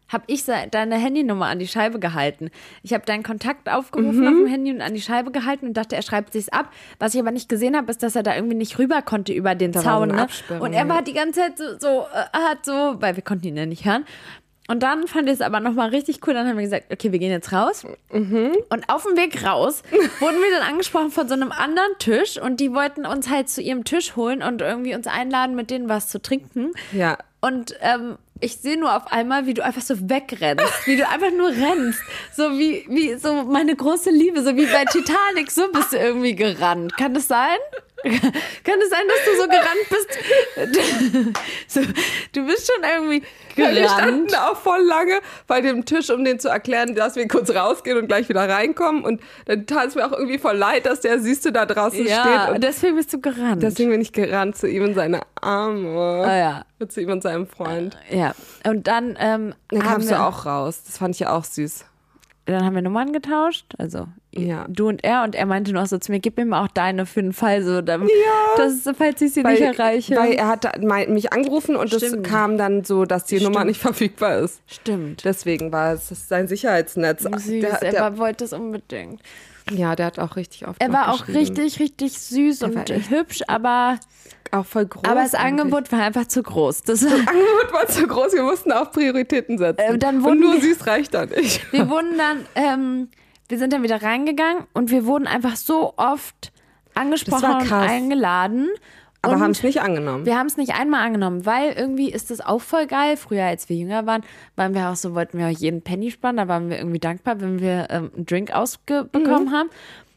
habe 0.10 0.24
ich 0.28 0.44
deine 0.46 0.96
Handynummer 0.96 1.46
an 1.48 1.60
die 1.60 1.68
Scheibe 1.68 2.00
gehalten. 2.00 2.50
Ich 2.82 2.94
habe 2.94 3.06
deinen 3.06 3.24
Kontakt 3.24 3.70
aufgerufen 3.70 4.28
auf 4.28 4.34
dem 4.34 4.48
Handy 4.48 4.72
und 4.72 4.82
an 4.82 4.96
die 4.96 5.02
Scheibe 5.02 5.32
gehalten 5.32 5.68
und 5.68 5.78
dachte, 5.78 5.96
er 5.96 6.02
schreibt 6.02 6.34
sich's 6.34 6.50
ab. 6.50 6.72
Was 6.98 7.14
ich 7.14 7.22
aber 7.22 7.32
nicht 7.32 7.48
gesehen 7.48 7.76
habe, 7.78 7.92
ist, 7.92 8.02
dass 8.02 8.16
er 8.16 8.24
da 8.24 8.36
irgendwie 8.36 8.56
nicht 8.56 8.80
rüber 8.80 9.02
konnte 9.04 9.34
über 9.34 9.54
den 9.54 9.72
Da 9.72 9.82
Zaun. 9.82 10.10
ne? 10.10 10.28
Und 10.60 10.74
er 10.74 10.90
war 10.90 11.04
die 11.04 11.14
ganze 11.14 11.42
Zeit 11.42 11.58
so, 11.58 11.78
so 11.78 12.08
äh, 12.14 12.38
hat 12.38 12.66
so, 12.66 12.96
weil 13.00 13.16
wir 13.16 13.24
konnten 13.24 13.48
ihn 13.48 13.58
ja 13.58 13.66
nicht 13.68 13.86
hören. 13.86 14.04
Und 14.70 14.84
dann 14.84 15.08
fand 15.08 15.28
ich 15.28 15.34
es 15.34 15.42
aber 15.42 15.60
nochmal 15.60 15.90
richtig 15.90 16.20
cool. 16.28 16.36
Dann 16.36 16.48
haben 16.48 16.56
wir 16.56 16.64
gesagt, 16.64 16.94
okay, 16.94 17.12
wir 17.12 17.18
gehen 17.18 17.32
jetzt 17.32 17.52
raus. 17.52 17.88
Mhm. 18.14 18.56
Und 18.70 18.88
auf 18.88 19.04
dem 19.04 19.18
Weg 19.18 19.44
raus 19.44 19.82
wurden 20.20 20.38
wir 20.38 20.60
dann 20.60 20.70
angesprochen 20.70 21.10
von 21.10 21.28
so 21.28 21.34
einem 21.34 21.52
anderen 21.52 21.92
Tisch 21.98 22.40
und 22.40 22.60
die 22.60 22.72
wollten 22.72 23.08
uns 23.08 23.32
halt 23.32 23.50
zu 23.50 23.64
ihrem 23.64 23.84
Tisch 23.84 24.16
holen 24.16 24.44
und 24.44 24.62
irgendwie 24.62 24.94
uns 24.94 25.08
einladen, 25.08 25.56
mit 25.56 25.72
denen 25.72 25.90
was 25.90 26.10
zu 26.10 26.22
trinken. 26.22 26.74
Ja. 26.92 27.18
Und 27.42 27.74
ähm, 27.82 28.20
ich 28.42 28.58
sehe 28.58 28.80
nur 28.80 28.96
auf 28.96 29.12
einmal, 29.12 29.48
wie 29.48 29.56
du 29.56 29.64
einfach 29.64 29.82
so 29.82 29.96
wegrennst, 30.08 30.86
wie 30.86 30.98
du 30.98 31.08
einfach 31.08 31.32
nur 31.36 31.50
rennst. 31.50 32.00
So 32.36 32.52
wie, 32.60 32.86
wie 32.90 33.16
so 33.16 33.44
meine 33.44 33.76
große 33.76 34.12
Liebe, 34.12 34.44
so 34.44 34.56
wie 34.56 34.68
bei 34.68 34.86
Titanic, 34.86 35.50
so 35.50 35.64
bist 35.72 35.94
du 35.94 35.98
irgendwie 35.98 36.36
gerannt. 36.36 36.96
Kann 36.96 37.16
das 37.16 37.28
sein? 37.28 37.58
Kann 38.64 38.80
es 38.82 38.90
sein, 38.90 39.04
dass 39.08 39.26
du 39.26 39.42
so 39.42 39.48
gerannt 39.48 39.90
bist? 39.90 41.30
du 42.34 42.46
bist 42.46 42.72
schon 42.72 42.84
irgendwie 42.84 43.24
Ja, 43.56 43.72
wir 43.74 43.90
standen 43.90 44.28
gerannt. 44.28 44.52
auch 44.52 44.58
voll 44.58 44.82
lange 44.82 45.20
bei 45.48 45.62
dem 45.62 45.86
Tisch, 45.86 46.10
um 46.10 46.24
denen 46.24 46.40
zu 46.40 46.48
erklären, 46.50 46.96
dass 46.96 47.16
wir 47.16 47.28
kurz 47.28 47.50
rausgehen 47.50 47.98
und 47.98 48.08
gleich 48.08 48.30
wieder 48.30 48.48
reinkommen. 48.48 49.04
Und 49.04 49.22
dann 49.46 49.66
tat 49.66 49.88
es 49.88 49.96
mir 49.96 50.06
auch 50.06 50.12
irgendwie 50.12 50.38
voll 50.38 50.56
leid, 50.56 50.86
dass 50.86 51.02
der 51.02 51.20
Süße 51.20 51.52
da 51.52 51.66
draußen 51.66 52.06
Ja, 52.06 52.22
steht. 52.46 52.56
Und 52.56 52.64
deswegen 52.64 52.96
bist 52.96 53.12
du 53.14 53.20
gerannt. 53.20 53.64
deswegen 53.64 53.90
bin 53.92 54.02
ich 54.02 54.14
gerannt 54.14 54.56
zu 54.58 54.68
ihm 54.68 54.86
in 54.86 54.96
seine 54.96 55.22
Arme. 55.42 56.24
Ah, 56.26 56.38
ja. 56.38 56.66
Zu 56.88 57.02
ihm 57.02 57.10
und 57.12 57.22
seinem 57.22 57.48
Freund. 57.48 57.98
ja. 58.10 58.34
Und 58.66 58.88
dann, 58.88 59.18
ähm, 59.20 59.54
Dann 59.70 59.82
kamst 59.82 60.10
du 60.12 60.20
auch 60.20 60.46
raus. 60.46 60.84
Das 60.86 60.98
fand 60.98 61.16
ich 61.16 61.20
ja 61.22 61.32
auch 61.32 61.44
süß. 61.44 61.86
dann 62.46 62.64
haben 62.66 62.76
wir 62.76 62.82
Nummern 62.82 63.12
getauscht. 63.14 63.66
Also 63.78 64.08
Ja. 64.36 64.66
du 64.70 64.88
und 64.88 65.04
er. 65.04 65.24
Und 65.24 65.34
er 65.36 65.46
meinte 65.46 65.74
noch 65.74 65.88
so 65.88 65.98
zu 65.98 66.12
mir, 66.12 66.20
gib 66.20 66.38
mir 66.38 66.46
mal 66.46 66.64
auch 66.64 66.68
deine 66.68 67.06
für 67.06 67.22
den 67.22 67.34
Fall, 67.34 67.64
so, 67.64 67.82
damit, 67.82 68.12
dass, 68.58 68.88
falls 68.98 69.20
ich 69.22 69.34
sie 69.34 69.44
Weil, 69.44 69.54
nicht 69.54 69.64
erreiche. 69.80 70.16
weil 70.16 70.34
er 70.34 70.48
hat 70.48 70.68
mich 71.10 71.34
angerufen 71.34 71.76
und 71.76 71.92
es 71.92 72.22
kam 72.24 72.58
dann 72.58 72.84
so, 72.84 73.06
dass 73.06 73.26
die 73.26 73.38
Nummer 73.40 73.56
Stimmt. 73.62 73.66
nicht 73.68 73.82
verfügbar 73.82 74.38
ist. 74.40 74.62
Stimmt. 74.68 75.26
Deswegen 75.26 75.72
war 75.72 75.94
es 75.94 76.10
das 76.10 76.28
sein 76.28 76.48
Sicherheitsnetz. 76.48 77.24
Süß, 77.24 77.46
Der, 77.62 77.82
er 77.82 77.92
der, 77.92 78.02
war, 78.02 78.18
wollte 78.20 78.44
es 78.46 78.54
unbedingt. 78.54 79.20
ja, 79.72 79.96
der 79.96 80.06
hat 80.08 80.20
auch 80.20 80.36
richtig 80.36 80.68
oft 80.68 80.82
Er 80.82 80.94
war 80.94 81.12
auch 81.14 81.28
richtig, 81.28 81.80
richtig 81.80 82.18
süß 82.20 82.62
war 82.62 82.70
und 82.70 83.10
hübsch, 83.10 83.42
aber, 83.48 84.00
auch 84.52 84.66
voll 84.66 84.86
groß. 84.86 85.06
aber 85.06 85.22
das 85.24 85.34
eigentlich. 85.34 85.62
Angebot 85.64 85.92
war 85.92 86.02
einfach 86.04 86.28
zu 86.28 86.44
groß. 86.44 86.84
Das, 86.84 87.04
Angebot 87.04 87.72
war 87.74 87.88
zu 87.88 88.06
groß, 88.08 88.34
wir 88.34 88.44
mussten 88.44 88.72
auf 88.72 88.92
Prioritäten 88.92 89.58
setzen. 89.58 89.80
Äh, 89.96 89.98
dann 89.98 90.24
und 90.24 90.40
nur 90.40 90.54
wir- 90.54 90.62
süß 90.62 90.86
reicht 90.86 91.14
da 91.16 91.26
nicht. 91.26 91.72
wir 91.74 91.90
wurden 91.90 92.18
dann, 92.18 92.46
ähm, 92.56 93.08
wir 93.50 93.58
sind 93.58 93.74
dann 93.74 93.84
wieder 93.84 94.02
reingegangen 94.02 94.64
und 94.74 94.92
wir 94.92 95.06
wurden 95.06 95.28
einfach 95.28 95.56
so 95.56 95.94
oft 95.98 96.52
angesprochen 96.94 97.52
und 97.52 97.72
eingeladen. 97.72 98.70
Aber 99.22 99.40
haben 99.40 99.52
es 99.52 99.64
nicht 99.64 99.82
angenommen. 99.82 100.26
Wir 100.26 100.38
haben 100.38 100.48
es 100.48 100.56
nicht 100.56 100.74
einmal 100.74 101.06
angenommen, 101.06 101.46
weil 101.46 101.74
irgendwie 101.74 102.10
ist 102.10 102.32
das 102.32 102.40
auch 102.40 102.62
voll 102.62 102.88
geil. 102.88 103.18
Früher, 103.18 103.44
als 103.44 103.68
wir 103.68 103.76
jünger 103.76 104.06
waren, 104.06 104.24
waren 104.56 104.74
wir 104.74 104.90
auch 104.90 104.96
so, 104.96 105.14
wollten 105.14 105.38
wir 105.38 105.48
auch 105.48 105.58
jeden 105.58 105.82
Penny 105.82 106.10
sparen. 106.12 106.38
Da 106.38 106.48
waren 106.48 106.70
wir 106.70 106.78
irgendwie 106.78 107.00
dankbar, 107.00 107.42
wenn 107.42 107.60
wir 107.60 107.88
ähm, 107.90 108.12
einen 108.16 108.26
Drink 108.26 108.52
ausbekommen 108.52 109.52
haben. 109.52 109.70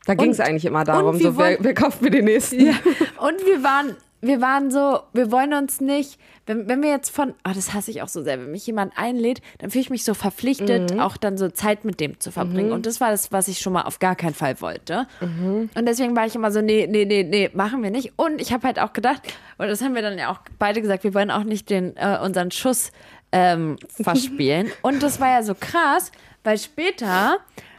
da 0.06 0.14
ging 0.14 0.30
es 0.30 0.38
eigentlich 0.38 0.66
immer 0.66 0.84
darum, 0.84 1.18
so, 1.18 1.36
wer, 1.36 1.56
wer 1.58 1.74
kauft 1.74 2.00
mir 2.00 2.10
den 2.10 2.26
nächsten? 2.26 2.60
Und 2.60 3.44
wir 3.44 3.64
waren, 3.64 3.96
wir 4.22 4.40
waren 4.40 4.70
so, 4.70 5.00
wir 5.12 5.32
wollen 5.32 5.52
uns 5.52 5.80
nicht, 5.80 6.18
wenn, 6.46 6.68
wenn 6.68 6.80
wir 6.80 6.90
jetzt 6.90 7.10
von, 7.10 7.34
oh, 7.46 7.50
das 7.54 7.74
hasse 7.74 7.90
ich 7.90 8.02
auch 8.02 8.08
so 8.08 8.22
sehr, 8.22 8.38
wenn 8.38 8.52
mich 8.52 8.66
jemand 8.66 8.92
einlädt, 8.96 9.42
dann 9.58 9.70
fühle 9.70 9.82
ich 9.82 9.90
mich 9.90 10.04
so 10.04 10.14
verpflichtet, 10.14 10.98
auch 11.00 11.16
dann 11.16 11.36
so 11.36 11.48
Zeit 11.48 11.84
mit 11.84 11.98
dem 12.00 12.18
zu 12.20 12.30
verbringen. 12.30 12.70
Und 12.72 12.86
das 12.86 13.00
war 13.00 13.10
das, 13.10 13.32
was 13.32 13.48
ich 13.48 13.58
schon 13.58 13.72
mal 13.72 13.82
auf 13.82 13.98
gar 13.98 14.14
keinen 14.14 14.34
Fall 14.34 14.60
wollte. 14.60 15.06
Und 15.20 15.86
deswegen 15.86 16.14
war 16.16 16.24
ich 16.26 16.36
immer 16.36 16.52
so, 16.52 16.60
nee, 16.62 16.86
nee, 16.88 17.04
nee, 17.04 17.24
nee, 17.24 17.50
machen 17.52 17.82
wir 17.82 17.90
nicht. 17.90 18.12
Und 18.16 18.40
ich 18.40 18.52
habe 18.52 18.66
halt 18.66 18.78
auch 18.78 18.92
gedacht, 18.92 19.22
und 19.58 19.66
das 19.66 19.82
haben 19.82 19.94
wir 19.94 20.02
dann 20.02 20.16
ja 20.18 20.30
auch 20.30 20.38
beide 20.58 20.80
gesagt, 20.80 21.02
wir 21.04 21.14
wollen 21.14 21.30
auch 21.32 21.44
nicht 21.44 21.68
den, 21.68 21.96
äh, 21.96 22.18
unseren 22.22 22.50
Schuss 22.52 22.92
ähm, 23.32 23.76
verspielen. 24.00 24.70
Und 24.82 25.02
das 25.02 25.20
war 25.20 25.30
ja 25.30 25.42
so 25.42 25.54
krass, 25.58 26.12
weil 26.44 26.58
später 26.58 27.38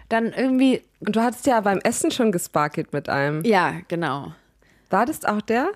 dann 0.10 0.34
irgendwie, 0.34 0.82
Und 1.00 1.16
du 1.16 1.22
hattest 1.22 1.46
ja 1.48 1.60
beim 1.62 1.80
Essen 1.80 2.12
schon 2.12 2.32
gesparkelt 2.34 2.92
mit 2.92 3.08
einem. 3.08 3.44
ja, 3.46 3.76
genau. 3.88 4.34
War 4.90 5.06
das 5.06 5.26
auch 5.26 5.42
der? 5.42 5.72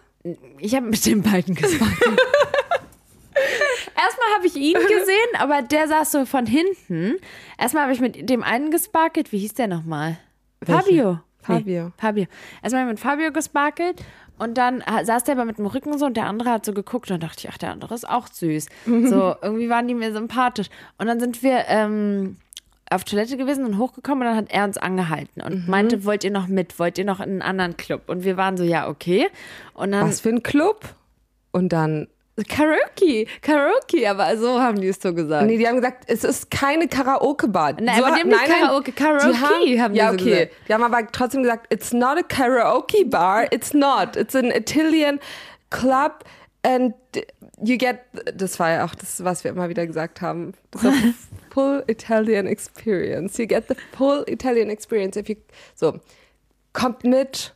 Ich 0.60 0.76
habe 0.76 0.88
mit 0.88 1.06
den 1.06 1.22
beiden 1.22 1.56
gesprochen. 1.56 1.96
Erstmal 3.96 4.28
habe 4.36 4.46
ich 4.46 4.56
ihn 4.56 4.74
gesehen, 4.74 5.40
aber 5.40 5.62
der 5.62 5.88
saß 5.88 6.12
so 6.12 6.26
von 6.26 6.46
hinten. 6.46 7.16
Erstmal 7.58 7.84
habe 7.84 7.94
ich 7.94 8.00
mit 8.00 8.30
dem 8.30 8.44
einen 8.44 8.72
gesparkelt. 8.72 9.32
Wie 9.32 9.40
hieß 9.40 9.56
der 9.56 9.68
nochmal? 9.68 10.18
Fabio. 10.64 11.20
Fabio. 11.42 11.86
Nee, 11.86 11.92
Fabio. 11.98 12.26
Erstmal 12.62 12.86
mit 12.86 13.00
Fabio 13.00 13.32
gesparkelt 13.32 14.04
und 14.38 14.58
dann 14.58 14.84
saß 15.04 15.24
der 15.24 15.36
aber 15.36 15.46
mit 15.46 15.58
dem 15.58 15.66
Rücken 15.66 15.98
so 15.98 16.06
und 16.06 16.16
der 16.16 16.28
andere 16.28 16.52
hat 16.52 16.66
so 16.66 16.74
geguckt 16.74 17.10
und 17.10 17.24
dachte 17.24 17.40
ich, 17.40 17.50
ach, 17.50 17.58
der 17.58 17.72
andere 17.72 17.96
ist 17.96 18.08
auch 18.08 18.28
süß. 18.28 18.68
So, 18.86 19.36
irgendwie 19.42 19.70
waren 19.70 19.88
die 19.88 19.96
mir 19.96 20.14
sympathisch. 20.14 20.68
Und 20.98 21.08
dann 21.08 21.20
sind 21.20 21.42
wir 21.44 21.66
ähm, 21.68 22.38
auf 22.90 23.04
Toilette 23.04 23.38
gewesen 23.38 23.66
und 23.66 23.78
hochgekommen 23.78 24.28
und 24.28 24.34
dann 24.34 24.38
hat 24.38 24.52
er 24.52 24.64
uns 24.64 24.78
angehalten 24.78 25.42
und 25.42 25.68
meinte, 25.68 26.06
wollt 26.06 26.24
ihr 26.24 26.32
noch 26.32 26.48
mit? 26.48 26.80
Wollt 26.80 26.98
ihr 26.98 27.06
noch 27.06 27.20
in 27.20 27.30
einen 27.30 27.42
anderen 27.42 27.78
Club? 27.78 28.04
Und 28.08 28.24
wir 28.24 28.38
waren 28.38 28.58
so, 28.58 28.64
ja, 28.64 28.88
okay. 28.88 29.28
Und 29.74 29.92
dann 29.92 30.08
Was 30.08 30.22
für 30.22 30.30
ein 30.30 30.44
Club? 30.44 30.82
Und 31.52 31.70
dann. 31.74 32.08
Karaoke, 32.48 33.26
Karaoke, 33.42 34.08
aber 34.08 34.38
so 34.38 34.62
haben 34.62 34.80
die 34.80 34.90
es 34.90 35.02
so 35.02 35.12
gesagt. 35.12 35.48
Nee, 35.48 35.58
die 35.58 35.68
haben 35.68 35.78
gesagt, 35.78 36.04
es 36.06 36.24
ist 36.24 36.52
keine 36.52 36.88
Karaoke-Bar. 36.88 37.78
Nein, 37.82 37.98
so, 37.98 38.06
aber 38.06 38.16
die 38.16 38.22
haben 38.22 38.30
nicht 38.30 38.46
Karaoke, 38.46 38.92
Karaoke 38.92 39.34
die 39.66 39.82
haben, 39.82 39.82
haben 39.82 39.94
die 39.94 40.00
Ja, 40.00 40.10
so 40.10 40.14
okay. 40.14 40.24
gesagt. 40.24 40.52
Die 40.70 40.74
haben 40.76 40.84
aber 40.84 41.12
trotzdem 41.12 41.42
gesagt, 41.42 41.74
it's 41.74 41.94
not 41.94 42.16
a 42.20 42.22
Karaoke-Bar, 42.22 43.52
it's 43.52 43.74
not. 43.74 44.16
It's 44.16 44.36
an 44.36 44.52
Italian 44.52 45.20
club 45.72 46.24
and 46.68 46.94
you 47.64 47.78
get, 47.78 48.00
das 48.36 48.60
war 48.60 48.72
ja 48.72 48.86
auch 48.86 48.94
das, 48.94 49.24
was 49.24 49.44
wir 49.44 49.52
immer 49.52 49.70
wieder 49.70 49.88
gesagt 49.88 50.22
haben, 50.22 50.54
so 50.76 50.92
full 51.54 51.84
Italian 51.88 52.46
experience. 52.46 53.38
You 53.38 53.48
get 53.48 53.70
the 53.70 53.76
full 53.96 54.26
Italian 54.28 54.70
experience. 54.70 55.16
If 55.16 55.30
you, 55.30 55.36
so, 55.76 56.00
kommt 56.74 57.06
mit. 57.06 57.54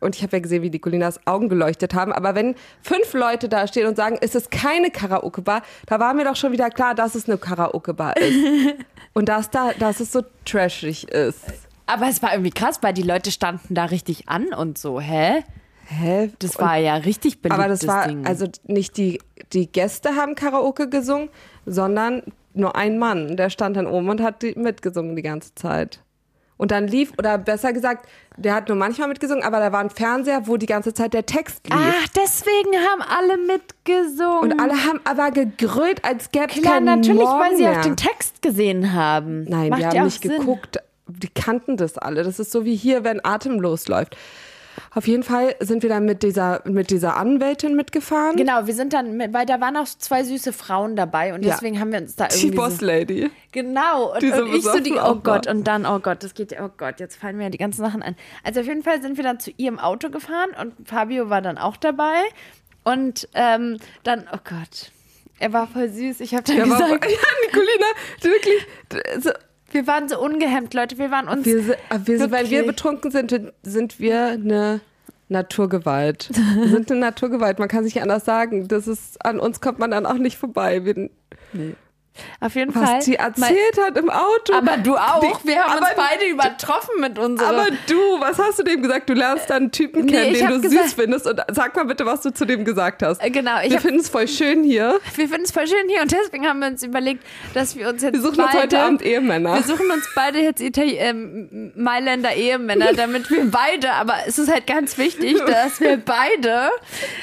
Und 0.00 0.16
ich 0.16 0.22
habe 0.22 0.36
ja 0.36 0.40
gesehen, 0.40 0.62
wie 0.62 0.70
die 0.70 0.78
Colinas 0.78 1.26
Augen 1.26 1.48
geleuchtet 1.48 1.92
haben. 1.92 2.12
Aber 2.12 2.34
wenn 2.34 2.54
fünf 2.80 3.12
Leute 3.12 3.48
da 3.48 3.66
stehen 3.66 3.86
und 3.86 3.96
sagen, 3.96 4.16
es 4.20 4.34
ist 4.34 4.50
keine 4.50 4.90
Karaoke-Bar, 4.90 5.62
da 5.86 5.98
war 5.98 6.14
mir 6.14 6.24
doch 6.24 6.36
schon 6.36 6.52
wieder 6.52 6.70
klar, 6.70 6.94
dass 6.94 7.16
es 7.16 7.28
eine 7.28 7.36
Karaoke-Bar 7.36 8.16
ist. 8.16 8.38
und 9.12 9.28
dass, 9.28 9.50
da, 9.50 9.72
dass 9.72 10.00
es 10.00 10.12
so 10.12 10.22
trashig 10.44 11.08
ist. 11.08 11.40
Aber 11.86 12.08
es 12.08 12.22
war 12.22 12.32
irgendwie 12.32 12.52
krass, 12.52 12.78
weil 12.80 12.94
die 12.94 13.02
Leute 13.02 13.30
standen 13.32 13.74
da 13.74 13.86
richtig 13.86 14.28
an 14.28 14.54
und 14.54 14.78
so, 14.78 15.00
hä? 15.00 15.42
Hä? 15.90 16.30
Das 16.38 16.58
war 16.58 16.76
ja 16.76 16.96
richtig 16.96 17.40
beliebtes 17.40 17.58
Aber 17.64 17.68
das 17.68 17.86
war, 17.86 18.08
Ding. 18.08 18.26
also 18.26 18.46
nicht 18.66 18.96
die, 18.98 19.20
die 19.54 19.72
Gäste 19.72 20.16
haben 20.16 20.34
Karaoke 20.34 20.88
gesungen, 20.90 21.30
sondern 21.64 22.22
nur 22.52 22.76
ein 22.76 22.98
Mann, 22.98 23.36
der 23.36 23.48
stand 23.50 23.76
dann 23.76 23.86
oben 23.86 24.08
und 24.10 24.20
hat 24.22 24.42
die 24.42 24.54
mitgesungen 24.54 25.16
die 25.16 25.22
ganze 25.22 25.54
Zeit. 25.54 26.00
Und 26.58 26.72
dann 26.72 26.88
lief, 26.88 27.12
oder 27.18 27.38
besser 27.38 27.72
gesagt, 27.72 28.06
der 28.36 28.52
hat 28.52 28.68
nur 28.68 28.76
manchmal 28.76 29.06
mitgesungen, 29.08 29.44
aber 29.44 29.60
da 29.60 29.70
war 29.72 29.78
ein 29.80 29.90
Fernseher, 29.90 30.46
wo 30.48 30.56
die 30.56 30.66
ganze 30.66 30.92
Zeit 30.92 31.14
der 31.14 31.24
Text 31.24 31.60
lief. 31.70 31.78
Ach, 31.78 32.08
deswegen 32.16 32.74
haben 32.76 33.00
alle 33.02 33.38
mitgesungen. 33.38 34.52
Und 34.52 34.60
alle 34.60 34.72
haben 34.74 35.00
aber 35.04 35.30
gegrölt, 35.30 36.04
als 36.04 36.32
gäbe 36.32 36.48
es 36.54 36.60
keinen 36.62 36.84
natürlich, 36.84 37.22
Morgen 37.22 37.40
weil 37.40 37.56
sie 37.56 37.62
mehr. 37.62 37.78
auch 37.78 37.82
den 37.82 37.96
Text 37.96 38.42
gesehen 38.42 38.92
haben. 38.92 39.44
Nein, 39.44 39.70
Macht 39.70 39.78
die 39.80 39.84
ja 39.84 39.90
haben 40.00 40.04
nicht 40.06 40.20
Sinn. 40.20 40.36
geguckt. 40.40 40.78
Die 41.06 41.28
kannten 41.28 41.76
das 41.76 41.96
alle. 41.96 42.24
Das 42.24 42.40
ist 42.40 42.50
so 42.50 42.64
wie 42.64 42.74
hier, 42.76 43.04
wenn 43.04 43.24
atemlos 43.24 43.86
läuft. 43.86 44.16
Auf 44.94 45.06
jeden 45.06 45.22
Fall 45.22 45.54
sind 45.60 45.82
wir 45.82 45.90
dann 45.90 46.04
mit 46.04 46.22
dieser, 46.22 46.62
mit 46.64 46.90
dieser 46.90 47.16
Anwältin 47.16 47.74
mitgefahren. 47.76 48.36
Genau, 48.36 48.66
wir 48.66 48.74
sind 48.74 48.92
dann, 48.92 49.16
mit, 49.16 49.32
weil 49.32 49.46
da 49.46 49.60
waren 49.60 49.76
auch 49.76 49.86
zwei 49.86 50.24
süße 50.24 50.52
Frauen 50.52 50.96
dabei 50.96 51.34
und 51.34 51.44
Ja. 51.44 51.54
deswegen 51.54 51.80
haben 51.80 51.92
wir 51.92 52.00
uns 52.00 52.16
da 52.16 52.28
Die 52.28 52.36
irgendwie 52.38 52.56
Boss 52.56 52.78
so, 52.78 52.86
Lady. 52.86 53.30
Genau, 53.52 54.12
und, 54.14 54.22
Die 54.22 54.30
so 54.30 54.42
und 54.44 54.54
ich 54.54 54.62
so 54.64 54.78
die, 54.80 54.92
oh 54.94 54.98
auch 54.98 55.22
Gott, 55.22 55.46
war. 55.46 55.54
und 55.54 55.64
dann, 55.64 55.86
oh 55.86 55.98
Gott, 55.98 56.22
das 56.22 56.34
geht, 56.34 56.52
ja- 56.52 56.64
oh 56.64 56.70
Gott, 56.76 57.00
jetzt 57.00 57.16
fallen 57.16 57.36
mir 57.36 57.44
ja 57.44 57.50
die 57.50 57.58
ganzen 57.58 57.82
Sachen 57.82 58.02
ein. 58.02 58.16
Also 58.44 58.60
auf 58.60 58.66
jeden 58.66 58.82
Fall 58.82 59.00
sind 59.02 59.16
wir 59.16 59.24
dann 59.24 59.40
zu 59.40 59.50
ihrem 59.56 59.78
Auto 59.78 60.10
gefahren 60.10 60.50
und 60.60 60.88
Fabio 60.88 61.30
war 61.30 61.42
dann 61.42 61.58
auch 61.58 61.76
dabei 61.76 62.14
und 62.84 63.28
ähm, 63.34 63.78
dann, 64.04 64.26
oh 64.32 64.38
Gott, 64.44 64.90
er 65.40 65.52
war 65.52 65.66
voll 65.68 65.88
süß. 65.88 66.20
Ich 66.20 66.34
habe 66.34 66.42
dann 66.44 66.56
Ja, 66.56 66.68
war, 66.68 66.78
gesagt, 66.78 67.04
ja, 67.10 67.18
Nicolina, 67.46 67.86
wirklich. 68.22 68.66
So, 69.24 69.30
wir 69.70 69.86
waren 69.86 70.08
so 70.08 70.18
ungehemmt, 70.20 70.72
Leute, 70.74 70.98
wir 70.98 71.10
waren 71.10 71.28
uns 71.28 71.44
wir, 71.44 71.62
sind- 71.62 71.76
wir, 72.06 72.30
wenn 72.30 72.50
wir 72.50 72.66
betrunken 72.66 73.10
sind, 73.10 73.52
sind 73.62 73.98
wir 74.00 74.26
eine 74.28 74.80
Naturgewalt. 75.30 76.30
Wir 76.56 76.68
sind 76.68 76.90
eine 76.90 77.00
Naturgewalt. 77.00 77.58
Man 77.58 77.68
kann 77.68 77.84
sich 77.84 78.00
anders 78.00 78.24
sagen. 78.24 78.66
Das 78.66 78.88
ist, 78.88 79.22
an 79.26 79.38
uns 79.38 79.60
kommt 79.60 79.78
man 79.78 79.90
dann 79.90 80.06
auch 80.06 80.14
nicht 80.14 80.38
vorbei. 80.38 80.86
Wir, 80.86 81.10
Auf 82.40 82.54
jeden 82.54 82.72
Fall. 82.72 82.96
Was 82.98 83.04
sie 83.04 83.16
erzählt 83.16 83.78
hat 83.84 83.96
im 83.98 84.10
Auto. 84.10 84.54
Aber 84.54 84.76
du 84.76 84.96
auch. 84.96 85.20
Die- 85.20 85.48
wir 85.48 85.64
haben 85.64 85.78
uns 85.78 85.88
beide 85.96 86.26
übertroffen 86.26 87.00
mit 87.00 87.18
unserer. 87.18 87.48
Aber 87.48 87.66
du, 87.86 87.96
was 88.20 88.38
hast 88.38 88.58
du 88.58 88.62
dem 88.62 88.82
gesagt? 88.82 89.08
Du 89.08 89.14
lernst 89.14 89.50
dann 89.50 89.56
einen 89.64 89.72
Typen 89.72 90.04
Nee, 90.06 90.12
kennen, 90.12 90.34
den 90.34 90.46
du 90.48 90.60
gesagt- 90.60 90.84
süß 90.84 90.92
findest. 90.94 91.26
Und 91.26 91.40
sag 91.52 91.74
mal 91.76 91.84
bitte, 91.84 92.06
was 92.06 92.20
du 92.22 92.30
zu 92.32 92.44
dem 92.44 92.64
gesagt 92.64 93.02
hast. 93.02 93.22
Äh, 93.22 93.30
genau, 93.30 93.60
ich 93.62 93.70
Wir 93.72 93.80
finden 93.80 94.00
es 94.00 94.08
voll 94.08 94.28
schön 94.28 94.62
hier. 94.64 94.98
wir 95.16 95.28
finden 95.28 95.44
es 95.44 95.50
voll 95.52 95.66
schön 95.66 95.88
hier 95.88 96.02
und 96.02 96.12
deswegen 96.12 96.46
haben 96.46 96.60
wir 96.60 96.68
uns 96.68 96.82
überlegt, 96.82 97.24
dass 97.54 97.76
wir 97.76 97.88
uns 97.88 98.02
jetzt 98.02 98.14
Wir 98.14 98.20
suchen 98.20 98.36
beide, 98.38 98.52
uns 98.54 98.62
heute 98.62 98.78
Abend 98.80 99.02
Ehemänner. 99.02 99.54
Wir 99.54 99.62
suchen 99.62 99.90
uns 99.90 100.08
beide 100.14 100.38
jetzt 100.40 100.60
Itali 100.60 100.96
ähm, 100.98 101.72
Mailänder 101.76 102.34
Ehemänner, 102.34 102.92
damit 102.92 103.30
wir 103.30 103.50
beide, 103.50 103.92
aber 103.92 104.14
es 104.26 104.38
ist 104.38 104.50
halt 104.52 104.66
ganz 104.66 104.98
wichtig, 104.98 105.36
dass 105.46 105.80
wir 105.80 105.96
beide 105.98 106.70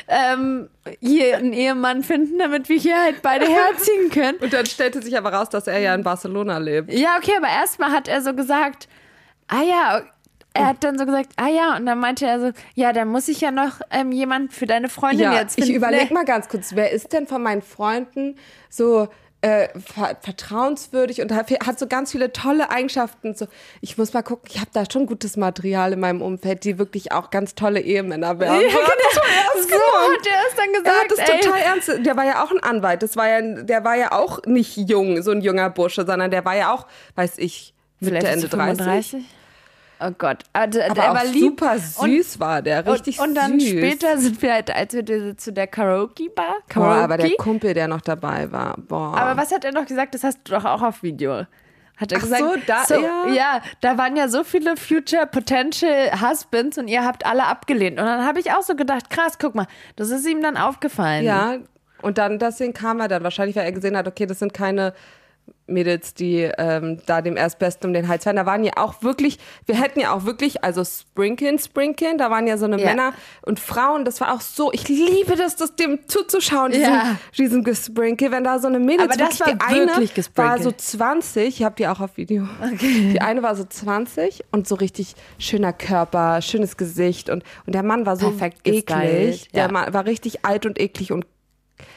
ähm, 0.08 0.70
hier 1.02 1.38
einen 1.38 1.54
Ehemann 1.54 2.04
finden, 2.04 2.38
damit 2.38 2.70
wir 2.70 2.78
hier 2.78 3.02
halt 3.02 3.22
beide 3.22 3.48
herziehen 3.48 4.10
können. 4.12 4.38
Und 4.38 4.54
dann 4.54 4.66
stellte 4.86 5.02
sich 5.04 5.18
aber 5.18 5.34
raus, 5.34 5.50
dass 5.50 5.68
er 5.68 5.80
ja 5.80 5.96
in 5.96 6.04
Barcelona 6.04 6.58
lebt. 6.60 6.94
Ja, 6.94 7.18
okay, 7.18 7.34
aber 7.38 7.48
erstmal 7.50 7.92
hat 7.92 8.08
er 8.08 8.22
so 8.22 8.34
gesagt, 8.34 8.88
ah 9.48 9.64
ja, 9.64 10.02
er 10.54 10.68
hat 10.68 10.84
dann 10.84 10.98
so 10.98 11.06
gesagt, 11.06 11.32
ah 11.38 11.48
ja, 11.48 11.76
und 11.76 11.86
dann 11.86 12.00
meinte 12.00 12.26
er 12.26 12.40
so, 12.40 12.52
ja, 12.76 12.94
dann 12.94 13.08
muss 13.10 13.28
ich 13.28 13.42
ja 13.42 13.52
noch 13.52 13.82
ähm, 13.90 14.12
jemand 14.12 14.54
für 14.54 14.66
deine 14.68 14.88
Freundin 14.88 15.22
Ja, 15.32 15.34
jetzt 15.34 15.56
finden. 15.56 15.72
ich 15.72 15.76
überlege 15.76 16.14
mal 16.14 16.24
ganz 16.24 16.48
kurz, 16.48 16.76
wer 16.76 16.92
ist 16.92 17.12
denn 17.14 17.26
von 17.28 17.42
meinen 17.42 17.62
Freunden 17.62 18.36
so 18.70 19.08
äh, 19.46 19.70
ver 19.80 20.18
vertrauenswürdig 20.22 21.22
und 21.22 21.32
hat, 21.32 21.52
hat 21.52 21.78
so 21.78 21.86
ganz 21.86 22.12
viele 22.12 22.34
tolle 22.34 22.72
Eigenschaften. 22.72 23.36
So, 23.36 23.46
ich 23.80 23.96
muss 23.96 24.12
mal 24.14 24.24
gucken, 24.24 24.50
ich 24.52 24.60
habe 24.60 24.72
da 24.74 24.86
schon 24.92 25.06
gutes 25.06 25.38
Material 25.38 25.94
in 25.94 26.00
meinem 26.00 26.24
Umfeld, 26.24 26.64
die 26.64 26.80
wirklich 26.80 27.12
auch 27.12 27.30
ganz 27.30 27.54
tolle 27.54 27.80
Ehemänner 27.82 28.40
wären. 28.40 28.62
Ja, 28.62 28.70
So 28.72 28.82
hat 28.82 28.98
er 28.98 29.14
so 29.14 29.20
ernst 29.22 29.70
so 29.70 29.76
genommen. 29.76 30.18
hat 30.18 30.28
er 30.28 30.50
es 30.50 30.56
dann 30.56 30.74
Er 30.74 30.82
gesagt. 30.82 31.04
hat 31.04 31.12
das 31.12 31.42
total 31.46 31.60
ernst. 31.60 32.06
Der 32.08 32.18
war 32.18 32.26
ja 32.26 32.44
auch 32.44 32.52
ein 32.52 32.60
Anwalt. 32.64 33.04
Das 33.04 33.16
war 33.16 33.28
ja, 33.30 33.42
der 33.64 33.84
war 33.84 33.96
ja 33.96 34.12
auch 34.14 34.42
nicht 34.48 34.78
jung, 34.78 35.22
so 35.22 35.30
ein 35.32 35.42
junger 35.42 35.70
Bursche, 35.70 36.06
sondern 36.08 36.32
der 36.32 36.44
war 36.44 36.56
ja 36.56 36.74
auch, 36.74 36.88
weiß 37.16 37.38
ich, 37.38 37.74
Mitte 38.00 38.18
Ende 38.28 38.48
ist 38.48 38.54
er 38.54 38.58
30. 38.58 38.78
35? 39.12 39.26
Oh 40.00 40.12
Gott. 40.18 40.44
Also, 40.54 40.82
Aber 40.82 40.94
der 40.94 41.12
auch 41.12 41.16
war 41.16 41.26
lieb. 41.26 41.42
super 41.42 41.78
süß 41.80 42.40
war 42.40 42.62
der, 42.62 42.86
richtig 42.86 43.20
und, 43.20 43.30
und 43.30 43.36
dann 43.36 43.60
süß. 43.60 43.70
später 43.70 44.18
sind 44.18 44.42
wir 44.42 44.54
halt, 44.54 44.76
als 44.76 44.94
wir 44.94 45.38
zu 45.38 45.54
der 45.54 45.68
Karaoke-Bar. 45.68 46.56
Boah, 46.74 46.86
aber 46.96 47.18
der 47.18 47.28
Karaoke. 47.28 47.44
Kumpel, 47.44 47.74
der 47.74 47.88
noch 47.88 48.02
dabei 48.02 48.52
war, 48.52 48.76
boah. 48.78 49.18
Aber 49.18 49.40
was 49.42 49.54
hat 49.54 49.64
er 49.64 49.72
noch 49.72 49.86
gesagt? 49.86 50.14
Das 50.14 50.24
hast 50.24 50.40
du 50.46 50.52
doch 50.54 50.66
auch 50.66 50.82
auf 50.82 51.02
Video. 51.04 51.46
Hat 51.98 52.12
er 52.12 52.18
Ach 52.18 52.22
gesagt, 52.24 52.44
so, 52.44 52.56
da- 52.68 53.00
ja. 53.00 53.34
ja, 53.34 53.62
da 53.80 53.98
waren 53.98 54.18
ja 54.18 54.28
so 54.28 54.44
viele 54.44 54.76
Future 54.76 55.26
Potential 55.28 56.12
Husbands 56.22 56.78
und 56.78 56.90
ihr 56.90 57.06
habt 57.06 57.26
alle 57.26 57.46
abgelehnt. 57.46 57.98
Und 57.98 58.06
dann 58.06 58.26
habe 58.26 58.42
ich 58.42 58.52
auch 58.52 58.64
so 58.64 58.76
gedacht, 58.76 59.10
krass, 59.10 59.38
guck 59.40 59.56
mal, 59.56 59.66
das 59.96 60.10
ist 60.10 60.28
ihm 60.28 60.42
dann 60.42 60.58
aufgefallen. 60.58 61.24
Ja, 61.24 61.56
und 62.02 62.18
dann 62.18 62.38
deswegen 62.38 62.74
kam 62.74 63.00
er 63.00 63.08
dann 63.08 63.24
wahrscheinlich, 63.24 63.56
weil 63.56 63.64
er 63.64 63.72
gesehen 63.72 63.96
hat, 63.96 64.10
okay, 64.10 64.26
das 64.26 64.40
sind 64.40 64.54
keine 64.54 64.94
Mädels, 65.68 66.14
die 66.14 66.42
ähm, 66.60 67.00
da 67.08 67.22
dem 67.22 67.36
Erstbesten 67.38 67.88
um 67.88 67.94
den 67.94 68.08
Hals 68.08 68.24
fallen. 68.24 68.36
Da 68.36 68.46
waren 68.46 68.64
ja 68.64 68.74
auch 68.78 69.02
wirklich, 69.02 69.40
wir 69.66 69.82
hätten 69.82 70.00
ja 70.00 70.14
auch 70.14 70.26
wirklich, 70.26 70.64
also 70.64 70.84
Sprinkeln, 70.84 71.58
Sprinkeln, 71.58 72.18
da 72.20 72.30
waren 72.30 72.46
ja 72.46 72.58
so 72.58 72.66
eine 72.66 72.80
Ja. 72.80 72.86
Männer 72.90 73.14
und 73.42 73.60
Frauen, 73.60 74.06
das 74.06 74.22
war 74.22 74.34
auch 74.34 74.42
so, 74.42 74.72
ich 74.72 74.88
liebe 74.88 75.36
das, 75.36 75.56
das 75.56 75.76
dem 75.76 76.08
zuzuschauen, 76.08 76.72
diesem, 76.72 76.94
Ja. 76.94 77.16
diesem 77.36 77.64
Gesprinkel, 77.64 78.32
wenn 78.32 78.44
da 78.44 78.60
so 78.60 78.68
eine 78.68 78.80
Mädels, 78.80 79.10
Aber 79.10 79.18
das 79.18 79.40
wirklich, 79.40 79.60
war 79.60 79.70
die 79.70 79.82
eine 79.82 79.92
wirklich 79.94 80.30
war 80.36 80.60
so 80.62 80.72
20, 80.72 81.48
ich 81.48 81.64
habe 81.64 81.76
die 81.76 81.88
auch 81.88 82.00
auf 82.00 82.16
Video, 82.18 82.48
die 82.80 83.20
eine 83.22 83.42
war 83.42 83.56
so 83.56 83.64
20 83.64 84.44
und 84.52 84.68
so 84.68 84.76
richtig 84.76 85.16
schöner 85.40 85.74
Körper, 85.74 86.42
schönes 86.44 86.78
Gesicht 86.78 87.30
und, 87.32 87.44
und 87.66 87.74
der 87.74 87.84
Mann 87.84 88.06
war 88.06 88.18
so 88.18 88.30
Perfekt 88.30 88.68
eklig, 88.68 88.86
gestylt, 88.86 89.56
der 89.56 89.64
ja. 89.64 89.72
Mann 89.72 89.94
war 89.94 90.06
richtig 90.06 90.46
alt 90.46 90.68
und 90.68 90.80
eklig 90.80 91.12
und 91.12 91.26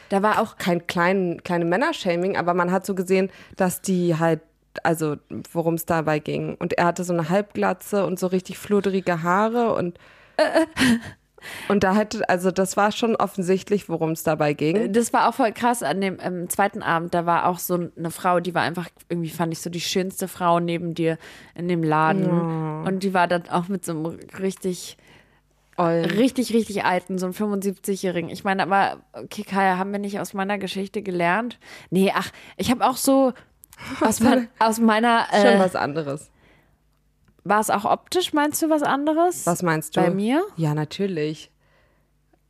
Da 0.09 0.23
war 0.23 0.41
auch 0.41 0.57
kein 0.57 0.87
klein, 0.87 1.41
kleine 1.45 1.65
Männershaming, 1.65 2.37
aber 2.37 2.55
man 2.55 2.73
hat 2.73 2.87
so 2.87 2.95
gesehen, 2.95 3.31
dass 3.57 3.81
die 3.81 4.17
halt, 4.19 4.41
also 4.83 5.17
worum 5.53 5.75
es 5.75 5.87
dabei 5.87 6.19
ging. 6.19 6.55
Und 6.57 6.75
er 6.75 6.87
hatte 6.87 7.05
so 7.05 7.13
eine 7.13 7.29
Halbglatze 7.29 8.07
und 8.07 8.19
so 8.19 8.27
richtig 8.29 8.59
fludrige 8.59 9.23
Haare 9.23 9.75
und 9.75 9.99
und 11.69 11.85
da 11.85 11.95
hätte, 11.95 12.29
also 12.29 12.51
das 12.51 12.77
war 12.77 12.93
schon 12.93 13.17
offensichtlich, 13.17 13.89
worum 13.89 14.13
es 14.13 14.23
dabei 14.23 14.53
ging. 14.53 14.93
Das 14.93 15.13
war 15.13 15.29
auch 15.29 15.35
voll 15.35 15.53
krass 15.53 15.83
an 15.83 16.01
dem 16.01 16.19
ähm, 16.21 16.49
zweiten 16.49 16.83
Abend. 16.83 17.15
Da 17.15 17.27
war 17.27 17.47
auch 17.47 17.59
so 17.59 17.75
eine 17.75 18.11
Frau, 18.11 18.41
die 18.41 18.55
war 18.55 18.63
einfach, 18.63 18.89
irgendwie 19.09 19.31
fand 19.31 19.53
ich 19.53 19.61
so 19.61 19.71
die 19.71 19.81
schönste 19.81 20.29
Frau 20.29 20.61
neben 20.61 20.95
dir 20.95 21.19
in 21.55 21.69
dem 21.69 21.83
Laden. 21.83 22.29
Und 22.87 23.03
die 23.03 23.15
war 23.15 23.29
dann 23.29 23.49
auch 23.49 23.69
mit 23.69 23.85
so 23.85 23.93
einem 23.93 24.19
richtig, 24.39 24.97
Oll. 25.79 26.03
richtig, 26.17 26.53
richtig 26.53 26.85
alten, 26.85 27.19
so 27.19 27.27
einem 27.27 27.35
75-Jährigen. 27.35 28.31
Ich 28.31 28.45
meine, 28.45 28.63
aber, 28.65 29.01
okay, 29.13 29.43
Kaya, 29.45 29.79
haben 29.79 29.93
wir 29.93 29.99
nicht 29.99 30.19
aus 30.21 30.35
meiner 30.35 30.59
Geschichte 30.59 31.03
gelernt? 31.03 31.59
Nee, 31.91 32.13
ach, 32.15 32.31
ich 32.57 32.71
habe 32.71 32.85
auch 32.87 32.97
so 32.97 33.33
aus, 34.01 34.21
mein, 34.21 34.49
aus 34.59 34.79
meiner, 34.81 35.27
Schon 35.31 35.47
äh, 35.55 35.59
was 35.61 35.77
anderes. 35.77 36.31
war 37.45 37.61
es 37.61 37.71
auch 37.71 37.85
optisch, 37.85 38.33
meinst 38.33 38.61
du 38.61 38.69
was 38.71 38.83
anderes? 38.83 39.47
Was 39.47 39.63
meinst 39.63 39.97
du? 39.97 40.01
Bei 40.01 40.11
mir? 40.11 40.45
Ja, 40.57 40.75
natürlich. 40.75 41.51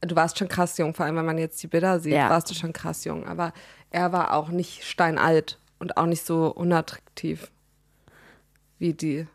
Du 0.00 0.14
warst 0.16 0.38
schon 0.38 0.48
krass 0.48 0.78
jung, 0.78 0.94
vor 0.94 1.04
allem 1.06 1.16
wenn 1.16 1.26
man 1.26 1.38
jetzt 1.38 1.62
die 1.62 1.66
Bilder 1.66 2.00
sieht, 2.00 2.12
Ja. 2.14 2.30
warst 2.30 2.48
du 2.50 2.54
schon 2.54 2.72
krass 2.72 3.04
jung. 3.04 3.26
Aber 3.26 3.52
er 3.90 4.12
war 4.12 4.32
auch 4.34 4.48
nicht 4.48 4.84
steinalt 4.84 5.58
und 5.80 5.96
auch 5.96 6.06
nicht 6.06 6.24
so 6.24 6.46
unattraktiv 6.54 7.50
wie 8.78 8.94
die. 8.94 9.26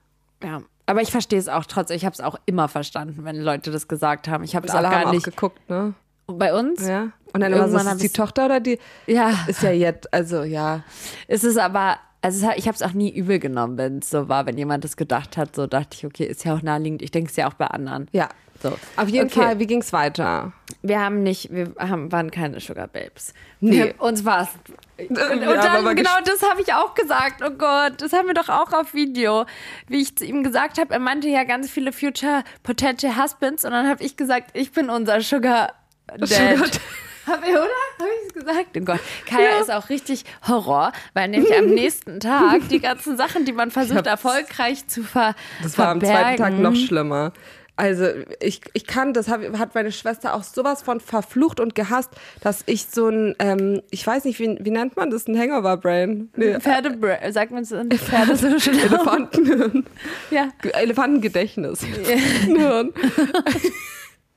Ja. 0.41 0.61
Aber 0.85 1.01
ich 1.01 1.11
verstehe 1.11 1.39
es 1.39 1.47
auch 1.47 1.65
trotzdem. 1.65 1.95
Ich 1.95 2.05
habe 2.05 2.13
es 2.13 2.19
auch 2.19 2.37
immer 2.45 2.67
verstanden, 2.67 3.23
wenn 3.23 3.37
Leute 3.37 3.71
das 3.71 3.87
gesagt 3.87 4.27
haben. 4.27 4.43
Ich 4.43 4.55
habe 4.55 4.67
es 4.67 4.73
auch 4.73 4.81
gar 4.81 5.07
auch 5.07 5.11
nicht. 5.11 5.23
geguckt, 5.23 5.69
ne? 5.69 5.93
Bei 6.27 6.53
uns? 6.53 6.85
Ja. 6.87 7.11
Und 7.33 7.41
dann 7.41 7.51
immer 7.51 7.67
so, 7.69 7.77
ist 7.77 7.85
es 7.85 7.97
die 7.97 8.09
Tochter 8.09 8.45
oder 8.45 8.59
die? 8.59 8.79
Ja. 9.07 9.31
Ist 9.47 9.61
ja 9.61 9.71
jetzt, 9.71 10.13
also 10.13 10.43
ja. 10.43 10.83
Es 11.27 11.43
ist 11.43 11.57
aber, 11.57 11.97
also 12.23 12.47
es 12.47 12.57
ich 12.57 12.67
habe 12.67 12.75
es 12.75 12.81
auch 12.81 12.93
nie 12.93 13.13
übel 13.13 13.37
genommen, 13.37 13.77
wenn 13.77 13.99
es 13.99 14.09
so 14.09 14.29
war, 14.29 14.45
wenn 14.45 14.57
jemand 14.57 14.83
das 14.83 14.97
gedacht 14.97 15.37
hat. 15.37 15.55
So 15.55 15.67
dachte 15.67 15.89
ich, 15.97 16.05
okay, 16.05 16.25
ist 16.25 16.45
ja 16.45 16.55
auch 16.55 16.61
naheliegend. 16.61 17.01
Ich 17.01 17.11
denke 17.11 17.29
es 17.29 17.35
ja 17.35 17.47
auch 17.49 17.53
bei 17.53 17.67
anderen. 17.67 18.07
Ja. 18.11 18.29
So. 18.61 18.77
Auf 18.95 19.09
jeden 19.09 19.27
Okay. 19.27 19.41
Fall, 19.41 19.59
wie 19.59 19.67
ging's 19.67 19.91
weiter? 19.91 20.53
Wir 20.81 21.01
haben 21.01 21.21
nicht, 21.21 21.51
wir 21.51 21.73
haben, 21.77 22.13
waren 22.13 22.31
keine 22.31 22.61
Sugar 22.61 22.87
Babes. 22.87 23.33
Nee. 23.59 23.71
Wir, 23.71 24.01
uns 24.01 24.23
war's. 24.23 24.49
Und, 24.97 25.09
und 25.09 25.17
Wir 25.17 25.61
haben 25.61 25.83
dann, 25.83 25.95
genau 25.97 26.17
das 26.23 26.41
habe 26.49 26.61
ich 26.61 26.73
auch 26.73 26.93
gesagt. 26.95 27.41
Oh 27.45 27.51
Gott, 27.51 28.01
das 28.01 28.13
haben 28.13 28.27
wir 28.27 28.33
doch 28.33 28.47
auch 28.47 28.71
auf 28.71 28.93
Video. 28.93 29.45
Wie 29.87 30.01
ich 30.01 30.15
zu 30.15 30.25
ihm 30.25 30.43
gesagt 30.43 30.77
habe, 30.79 30.93
er 30.93 30.99
meinte 30.99 31.27
ja 31.27 31.43
ganz 31.43 31.69
viele 31.69 31.91
Future 31.91 32.43
Potential 32.63 33.21
Husbands. 33.21 33.65
Und 33.65 33.71
dann 33.71 33.89
habe 33.89 34.01
ich 34.01 34.15
gesagt, 34.15 34.51
ich 34.53 34.71
bin 34.71 34.89
unser 34.89 35.19
Sugar 35.19 35.73
Dad. 36.07 36.29
Sugar 36.29 36.55
Dad. 36.55 36.79
Hab 37.25 37.43
ich, 37.43 37.49
oder? 37.49 37.59
Habe 37.59 38.09
ich 38.21 38.27
es 38.27 38.33
gesagt? 38.33 38.77
Oh 38.77 38.81
Gott. 38.81 38.99
Kaya 39.25 39.59
ist 39.61 39.71
auch 39.71 39.89
richtig 39.89 40.25
Horror, 40.47 40.91
weil 41.13 41.29
nämlich 41.29 41.55
am 41.57 41.65
nächsten 41.73 42.19
Tag 42.19 42.67
die 42.69 42.79
ganzen 42.79 43.17
Sachen, 43.17 43.45
die 43.45 43.53
man 43.53 43.71
versucht, 43.71 44.07
erfolgreich 44.07 44.87
zu 44.87 45.03
ver 45.03 45.35
Das 45.61 45.77
war 45.77 45.89
am 45.89 46.01
zweiten 46.01 46.37
Tag 46.37 46.53
noch 46.59 46.75
schlimmer. 46.75 47.33
Also 47.75 48.05
ich, 48.39 48.61
ich 48.73 48.85
kann, 48.85 49.13
das 49.13 49.29
hab, 49.29 49.41
hat 49.57 49.73
meine 49.73 49.91
Schwester 49.91 50.35
auch 50.35 50.43
sowas 50.43 50.83
von 50.83 50.99
verflucht 50.99 51.59
und 51.59 51.73
gehasst, 51.73 52.11
dass 52.41 52.61
ich 52.67 52.85
so 52.85 53.09
ein, 53.09 53.35
ähm, 53.39 53.81
ich 53.89 54.05
weiß 54.05 54.25
nicht, 54.25 54.39
wie, 54.39 54.59
wie 54.61 54.69
nennt 54.69 54.95
man 54.95 55.09
das, 55.09 55.27
ein 55.27 55.37
Hangover-Brain? 55.37 56.29
Nee, 56.35 56.59
Pferde, 56.59 56.99
sagt 57.31 57.51
man 57.51 57.63
es 57.63 57.71
in 57.71 57.89
Pferde 57.89 58.35
so? 58.35 58.47
Elefantenhirn. 58.47 59.85
Ja. 60.29 60.49
Elefantengedächtnis. 60.73 61.83
Hirn. 61.83 62.93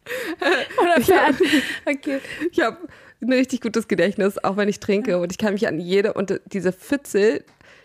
Oder 0.83 1.01
Pferd. 1.01 1.37
Okay. 1.87 2.21
Ich 2.51 2.61
habe 2.61 2.79
ein 3.21 3.33
richtig 3.33 3.61
gutes 3.61 3.89
Gedächtnis, 3.89 4.43
auch 4.43 4.57
wenn 4.57 4.69
ich 4.69 4.81
trinke. 4.81 5.19
Und 5.19 5.33
ich 5.33 5.39
kann 5.39 5.55
mich 5.55 5.67
an 5.67 5.79
jede, 5.79 6.13
und 6.15 6.41
diese 6.47 6.73
Pfütze, 6.73 7.45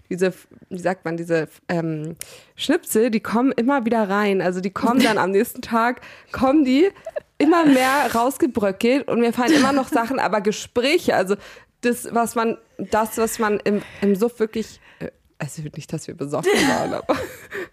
diese, 0.09 0.33
wie 0.69 0.79
sagt 0.79 1.05
man, 1.05 1.15
diese 1.17 1.47
ähm, 1.69 2.15
Schnipsel, 2.55 3.11
die 3.11 3.21
kommen 3.21 3.51
immer 3.53 3.85
wieder 3.85 4.09
rein. 4.09 4.41
Also 4.41 4.59
die 4.59 4.71
kommen 4.71 5.01
dann 5.01 5.17
am 5.17 5.31
nächsten 5.31 5.61
Tag, 5.61 6.01
kommen 6.31 6.65
die 6.65 6.89
immer 7.37 7.65
mehr 7.65 8.11
rausgebröckelt 8.13 9.07
und 9.07 9.19
mir 9.19 9.33
fallen 9.33 9.53
immer 9.53 9.71
noch 9.71 9.87
Sachen, 9.87 10.19
aber 10.19 10.41
Gespräche, 10.41 11.15
also 11.15 11.35
das, 11.81 12.13
was 12.13 12.35
man, 12.35 12.57
das, 12.77 13.17
was 13.17 13.39
man 13.39 13.59
im, 13.61 13.81
im 14.01 14.15
Suff 14.15 14.39
wirklich, 14.39 14.79
äh, 14.99 15.09
also 15.39 15.63
nicht, 15.75 15.91
dass 15.91 16.07
wir 16.07 16.15
besoffen 16.15 16.51
waren, 16.51 16.93
aber 16.93 17.17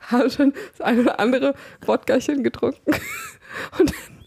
haben 0.00 0.30
schon 0.30 0.54
das 0.70 0.80
eine 0.80 1.02
oder 1.02 1.20
andere 1.20 1.54
Wodkachen 1.84 2.42
getrunken. 2.42 2.92
Und 3.78 3.90
dann 3.90 4.17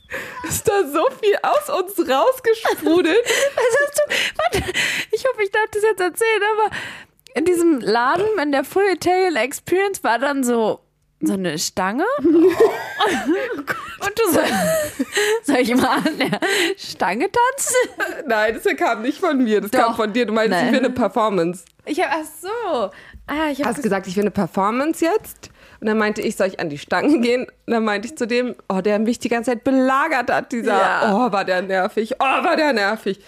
ist 0.48 0.68
da 0.68 0.84
so 0.88 1.08
viel 1.22 1.36
aus 1.44 1.70
uns 1.70 2.10
rausgesprudelt. 2.10 3.26
Was 3.56 3.78
hast 3.80 3.98
du? 3.98 4.14
Warte, 4.38 4.80
ich 5.12 5.26
hoffe, 5.26 5.44
ich 5.44 5.52
darf 5.52 5.68
das 5.72 5.84
jetzt 5.84 6.02
erzählen, 6.02 6.42
aber 6.58 6.76
in 7.34 7.46
diesem 7.46 7.80
Laden, 7.80 8.26
in 8.42 8.52
der 8.52 8.64
Full 8.64 8.84
Italian 8.94 9.36
Experience, 9.36 10.04
war 10.04 10.20
dann 10.20 10.44
so, 10.44 10.80
so 11.22 11.34
eine 11.34 11.58
Stange. 11.58 12.06
Und 14.02 14.20
du 14.20 14.32
soll, 14.32 14.44
soll 15.44 15.58
ich 15.58 15.76
mal 15.76 15.98
an 15.98 16.18
der 16.18 16.40
Stange 16.78 17.30
tanzen? 17.32 18.28
Nein, 18.28 18.60
das 18.62 18.76
kam 18.76 19.02
nicht 19.04 19.20
von 19.20 19.38
mir, 19.38 19.62
das 19.62 19.72
kam 19.72 19.92
Doch. 19.92 19.96
von 19.98 20.12
dir. 20.12 20.26
Du 20.26 20.34
meinst, 20.34 20.52
Nein. 20.52 20.68
ich 20.68 20.72
will 20.72 20.80
eine 20.80 20.90
Performance. 20.90 21.66
Ich 21.86 22.02
habe, 22.04 22.22
ach 22.22 22.26
so. 22.42 22.90
Ah, 23.28 23.50
ich 23.52 23.60
habe 23.60 23.70
Hast 23.70 23.84
gesagt, 23.84 24.08
ich 24.08 24.16
will 24.16 24.24
eine 24.24 24.32
Performance 24.32 25.06
jetzt? 25.06 25.52
Und 25.82 25.88
dann 25.88 25.98
meinte 25.98 26.22
ich, 26.22 26.36
soll 26.36 26.48
ich 26.48 26.60
an 26.60 26.70
die 26.70 26.78
Stange 26.78 27.20
gehen? 27.22 27.48
Und 27.66 27.74
dann 27.74 27.84
meinte 27.84 28.08
ich 28.08 28.16
zu 28.16 28.28
dem, 28.28 28.56
oh, 28.70 28.82
der 28.82 29.00
mich 29.00 29.18
die 29.18 29.30
ganze 29.30 29.52
Zeit 29.52 29.64
belagert 29.64 30.30
hat, 30.32 30.52
dieser, 30.52 30.78
Ja. 30.78 31.12
oh, 31.28 31.32
war 31.32 31.44
der 31.44 31.64
nervig, 31.64 32.14
oh, 32.20 32.24
war 32.24 32.56
der 32.56 32.72
nervig. 32.72 33.20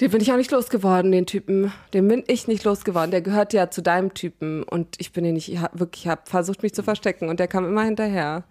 Den 0.00 0.10
bin 0.10 0.22
ich 0.22 0.32
auch 0.32 0.38
nicht 0.38 0.50
losgeworden, 0.50 1.12
den 1.12 1.26
Typen. 1.26 1.70
Den 1.92 2.08
bin 2.08 2.24
ich 2.26 2.48
nicht 2.48 2.64
losgeworden. 2.64 3.10
Der 3.10 3.20
gehört 3.20 3.52
ja 3.52 3.70
zu 3.70 3.82
deinem 3.82 4.14
Typen 4.14 4.62
und 4.62 4.96
ich 4.98 5.12
bin 5.12 5.22
den 5.24 5.34
nicht, 5.34 5.52
ich 5.52 5.60
hab, 5.60 5.78
wirklich, 5.78 6.08
habe 6.08 6.22
versucht, 6.24 6.62
mich 6.62 6.72
zu 6.74 6.82
verstecken 6.82 7.28
und 7.28 7.38
der 7.38 7.48
kam 7.48 7.66
immer 7.66 7.82
hinterher. 7.84 8.44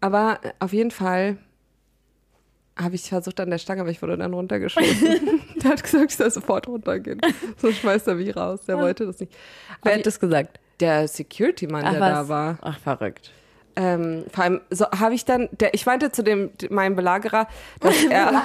Aber 0.00 0.40
auf 0.58 0.72
jeden 0.72 0.90
Fall 0.90 1.36
habe 2.78 2.94
ich 2.94 3.02
versucht 3.02 3.38
an 3.40 3.50
der 3.50 3.58
Stange, 3.58 3.82
aber 3.82 3.90
ich 3.90 4.00
wurde 4.00 4.16
dann 4.16 4.32
runtergeschmissen. 4.32 5.20
der 5.62 5.70
hat 5.72 5.82
gesagt, 5.82 6.12
ich 6.12 6.16
soll 6.16 6.30
sofort 6.30 6.66
runtergehen. 6.66 7.20
So 7.58 7.70
schmeißt 7.70 8.08
er 8.08 8.14
mich 8.14 8.34
raus. 8.34 8.60
Der 8.66 8.78
wollte 8.78 9.04
das 9.04 9.20
nicht. 9.20 9.32
Wer 9.82 9.96
hat 9.96 10.06
das 10.06 10.18
gesagt? 10.18 10.58
Der 10.80 11.08
Security-Mann, 11.08 11.84
der 11.84 12.00
da 12.00 12.28
war. 12.28 12.58
Ach, 12.62 12.78
verrückt. 12.78 13.32
Ähm, 13.78 14.24
vor 14.32 14.42
allem 14.42 14.60
so 14.70 14.86
habe 14.90 15.14
ich 15.14 15.24
dann, 15.24 15.48
der, 15.52 15.72
ich 15.72 15.86
meinte 15.86 16.10
zu 16.10 16.24
dem 16.24 16.50
meinem 16.68 16.96
Belagerer, 16.96 17.46
dass 17.78 17.94
er, 18.10 18.42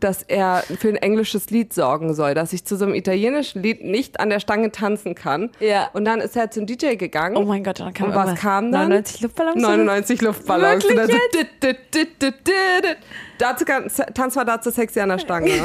dass 0.00 0.22
er 0.22 0.62
für 0.78 0.88
ein 0.88 0.96
englisches 0.96 1.48
Lied 1.48 1.72
sorgen 1.72 2.12
soll, 2.12 2.34
dass 2.34 2.52
ich 2.52 2.66
zu 2.66 2.76
so 2.76 2.84
einem 2.84 2.94
italienischen 2.94 3.62
Lied 3.62 3.82
nicht 3.82 4.20
an 4.20 4.28
der 4.28 4.38
Stange 4.38 4.70
tanzen 4.72 5.14
kann. 5.14 5.50
Ja. 5.60 5.88
Und 5.94 6.04
dann 6.04 6.20
ist 6.20 6.36
er 6.36 6.50
zum 6.50 6.66
DJ 6.66 6.96
gegangen. 6.96 7.38
Oh 7.38 7.44
mein 7.44 7.64
Gott, 7.64 7.80
dann 7.80 7.94
kam 7.94 8.08
Und 8.08 8.16
was 8.16 8.38
kam 8.38 8.70
dann? 8.70 8.90
99 8.90 9.22
Luftballons? 9.22 9.62
99 9.62 10.20
Luftballons. 10.20 10.84
Wirklich 10.84 11.00
Und 11.00 11.10
so, 11.10 11.18
dit, 11.32 11.78
dit, 11.94 12.34
dit. 12.46 12.96
Dazu 13.38 13.64
kann, 13.64 13.90
tanz 14.12 14.34
mal 14.34 14.44
dazu 14.44 14.70
sexy 14.70 15.00
an 15.00 15.08
der 15.08 15.18
Stange. 15.18 15.52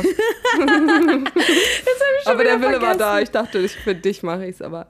aber 2.25 2.43
der 2.45 2.61
Wille 2.61 2.81
war 2.81 2.95
da. 2.95 3.19
Ich 3.19 3.31
dachte, 3.31 3.59
ich, 3.59 3.75
für 3.75 3.93
dich 3.93 4.23
mache 4.23 4.45
ich 4.45 4.55
es, 4.55 4.61
aber. 4.61 4.87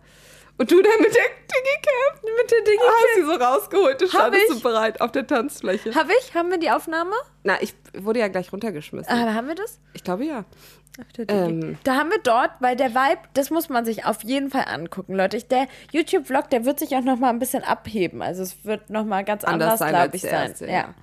Und 0.58 0.72
du 0.72 0.82
dann 0.82 1.00
mit 1.00 1.16
der 1.16 1.24
Digi-Cap? 1.24 2.24
Mit 2.24 2.52
der 2.52 2.62
Dinge. 2.62 2.82
Hast 2.84 3.16
sie 3.16 3.24
so 3.24 3.32
rausgeholt, 3.32 4.02
du 4.02 4.08
standest 4.08 4.50
so 4.50 4.60
bereit 4.60 5.02
auf 5.02 5.12
der 5.12 5.26
Tanzfläche. 5.26 5.96
Habe 5.96 6.12
ich? 6.20 6.36
Haben 6.36 6.52
wir 6.52 6.60
die 6.60 6.70
Aufnahme? 6.70 7.14
Na, 7.44 7.62
ich 7.62 7.74
wurde 7.98 8.20
ja 8.20 8.28
gleich 8.28 8.52
runtergeschmissen. 8.54 9.12
Aber 9.12 9.34
haben 9.34 9.48
wir 9.48 9.56
das? 9.56 9.80
Ich 9.94 10.04
glaube 10.04 10.26
ja. 10.26 10.46
Ähm. 11.30 11.78
Da 11.84 11.96
haben 11.96 12.10
wir 12.10 12.20
dort, 12.22 12.52
weil 12.60 12.76
der 12.76 12.94
Vibe, 12.94 13.22
das 13.34 13.50
muss 13.50 13.70
man 13.70 13.86
sich 13.86 14.06
auf 14.06 14.24
jeden 14.24 14.50
Fall 14.50 14.66
angucken, 14.68 15.16
Leute. 15.16 15.38
Ich, 15.38 15.48
der 15.48 15.68
YouTube-Vlog, 15.92 16.50
der 16.50 16.66
wird 16.66 16.80
sich 16.80 16.96
auch 16.96 17.02
noch 17.02 17.18
mal 17.18 17.30
ein 17.30 17.40
bisschen 17.40 17.64
abheben. 17.64 18.22
Also 18.22 18.44
es 18.44 18.66
wird 18.66 18.90
noch 18.90 19.06
mal 19.06 19.24
ganz 19.24 19.44
anders, 19.44 19.80
sein 19.80 19.90
glaube 19.90 20.16
ich, 20.16 20.22
sein. 20.22 20.54
ja. 20.60 20.68
ja. 20.68 20.94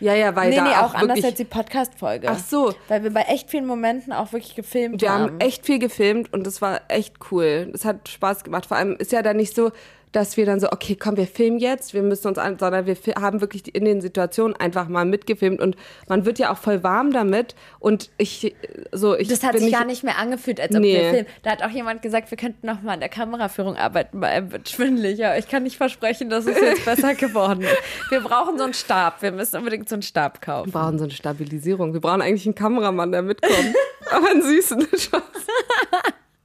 Ja, 0.00 0.14
ja, 0.14 0.34
weil 0.36 0.50
Nee, 0.50 0.56
da 0.56 0.64
nee, 0.64 0.70
auch, 0.70 0.94
anders 0.94 1.08
wirklich, 1.08 1.24
als 1.24 1.34
die 1.34 1.44
Podcast-Folge. 1.44 2.28
Ach 2.30 2.38
so. 2.38 2.74
Weil 2.88 3.02
wir 3.02 3.12
bei 3.12 3.22
echt 3.22 3.50
vielen 3.50 3.66
Momenten 3.66 4.12
auch 4.12 4.32
wirklich 4.32 4.54
gefilmt 4.54 5.00
Wir 5.00 5.12
haben. 5.12 5.22
haben 5.22 5.40
echt 5.40 5.66
viel 5.66 5.78
gefilmt 5.78 6.32
und 6.32 6.46
es 6.46 6.62
war 6.62 6.82
echt 6.88 7.14
cool. 7.30 7.70
Es 7.74 7.84
hat 7.84 8.08
Spaß 8.08 8.44
gemacht. 8.44 8.66
Vor 8.66 8.76
allem 8.76 8.96
ist 8.96 9.12
ja 9.12 9.22
dann 9.22 9.36
nicht 9.36 9.54
so, 9.54 9.72
dass 10.12 10.36
wir 10.36 10.46
dann 10.46 10.60
so, 10.60 10.70
okay, 10.72 10.96
komm, 10.96 11.16
wir 11.16 11.26
filmen 11.26 11.58
jetzt, 11.58 11.94
wir 11.94 12.02
müssen 12.02 12.28
uns 12.28 12.38
an, 12.38 12.58
sondern 12.58 12.86
wir 12.86 12.96
haben 13.20 13.40
wirklich 13.40 13.74
in 13.74 13.84
den 13.84 14.00
Situationen 14.00 14.56
einfach 14.56 14.88
mal 14.88 15.04
mitgefilmt 15.04 15.60
und 15.60 15.76
man 16.08 16.24
wird 16.24 16.38
ja 16.38 16.52
auch 16.52 16.58
voll 16.58 16.82
warm 16.82 17.12
damit 17.12 17.54
und 17.78 18.10
ich, 18.18 18.54
so, 18.92 19.16
ich 19.16 19.28
das 19.28 19.42
hat 19.42 19.52
sich 19.54 19.64
nicht, 19.64 19.74
gar 19.74 19.84
nicht 19.84 20.04
mehr 20.04 20.18
angefühlt, 20.18 20.60
als 20.60 20.74
ob 20.74 20.80
Nee. 20.80 20.94
wir 20.94 21.10
filmen. 21.10 21.26
Da 21.42 21.50
hat 21.50 21.62
auch 21.62 21.70
jemand 21.70 22.02
gesagt, 22.02 22.30
wir 22.30 22.38
könnten 22.38 22.66
noch 22.66 22.82
mal 22.82 22.92
an 22.94 23.00
der 23.00 23.08
Kameraführung 23.08 23.76
arbeiten, 23.76 24.20
weil 24.20 24.30
einem 24.30 24.52
wird 24.52 24.68
schwindelig. 24.68 25.18
Ja, 25.18 25.36
ich 25.36 25.48
kann 25.48 25.62
nicht 25.62 25.76
versprechen, 25.76 26.30
dass 26.30 26.46
es 26.46 26.60
jetzt 26.60 26.84
besser 26.84 27.14
geworden 27.16 27.62
ist. 27.62 27.76
Wir 28.10 28.20
brauchen 28.20 28.58
so 28.58 28.64
einen 28.64 28.74
Stab. 28.74 29.22
Wir 29.22 29.32
müssen 29.32 29.56
unbedingt 29.56 29.88
so 29.88 29.94
einen 29.94 30.02
Stab 30.02 30.40
kaufen. 30.40 30.72
Wir 30.72 30.80
brauchen 30.80 30.98
so 30.98 31.04
eine 31.04 31.12
Stabilisierung. 31.12 31.92
Wir 31.92 32.00
brauchen 32.00 32.22
eigentlich 32.22 32.46
einen 32.46 32.54
Kameramann, 32.54 33.12
der 33.12 33.22
mitkommt. 33.22 33.74
Aber 34.10 34.30
einen 34.30 34.42
süßen 34.42 34.86
Schatz. 34.96 35.22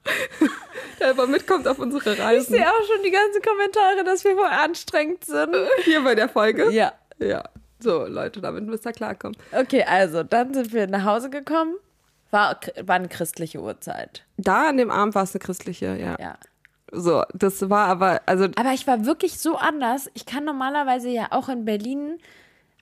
der 1.03 1.11
aber 1.11 1.27
mitkommt 1.27 1.67
auf 1.67 1.79
unsere 1.79 2.13
Ich 2.13 2.19
Reisen. 2.19 2.53
sehe 2.53 2.67
auch 2.67 2.83
schon 2.87 3.03
die 3.03 3.11
ganzen 3.11 3.41
Kommentare, 3.41 4.03
dass 4.05 4.23
wir 4.23 4.35
voll 4.35 4.45
anstrengend 4.45 5.25
sind. 5.25 5.55
Hier 5.83 6.01
bei 6.03 6.15
der 6.15 6.29
Folge. 6.29 6.71
Ja. 6.71 6.93
Ja. 7.19 7.43
So, 7.79 8.05
Leute, 8.05 8.39
damit 8.41 8.65
müsst 8.65 8.85
ihr 8.85 8.93
klarkommen. 8.93 9.37
Okay, 9.51 9.83
also 9.83 10.23
dann 10.23 10.53
sind 10.53 10.71
wir 10.73 10.87
nach 10.87 11.03
Hause 11.03 11.29
gekommen. 11.29 11.75
War, 12.31 12.59
war 12.81 12.95
eine 12.95 13.09
christliche 13.09 13.59
Uhrzeit. 13.59 14.23
Da 14.37 14.69
an 14.69 14.77
dem 14.77 14.89
Abend 14.89 15.13
war 15.15 15.23
es 15.23 15.35
eine 15.35 15.39
christliche, 15.39 15.97
ja. 15.97 16.15
Ja. 16.19 16.37
So, 16.91 17.23
das 17.33 17.69
war 17.69 17.87
aber, 17.87 18.21
also 18.25 18.45
Aber 18.55 18.71
ich 18.73 18.87
war 18.87 19.05
wirklich 19.05 19.39
so 19.39 19.55
anders. 19.57 20.09
Ich 20.13 20.25
kann 20.25 20.45
normalerweise 20.45 21.09
ja 21.09 21.27
auch 21.31 21.49
in 21.49 21.65
Berlin, 21.65 22.19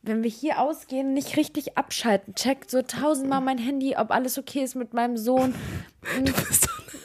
wenn 0.03 0.21
wir 0.23 0.29
hier 0.29 0.59
ausgehen, 0.59 1.13
nicht 1.13 1.35
richtig 1.37 1.77
abschalten. 1.77 2.35
Check 2.35 2.65
so 2.67 2.81
tausendmal 2.81 3.41
mein 3.41 3.57
Handy, 3.57 3.95
ob 3.97 4.11
alles 4.11 4.37
okay 4.37 4.63
ist 4.63 4.75
mit 4.75 4.93
meinem 4.93 5.17
Sohn. 5.17 5.55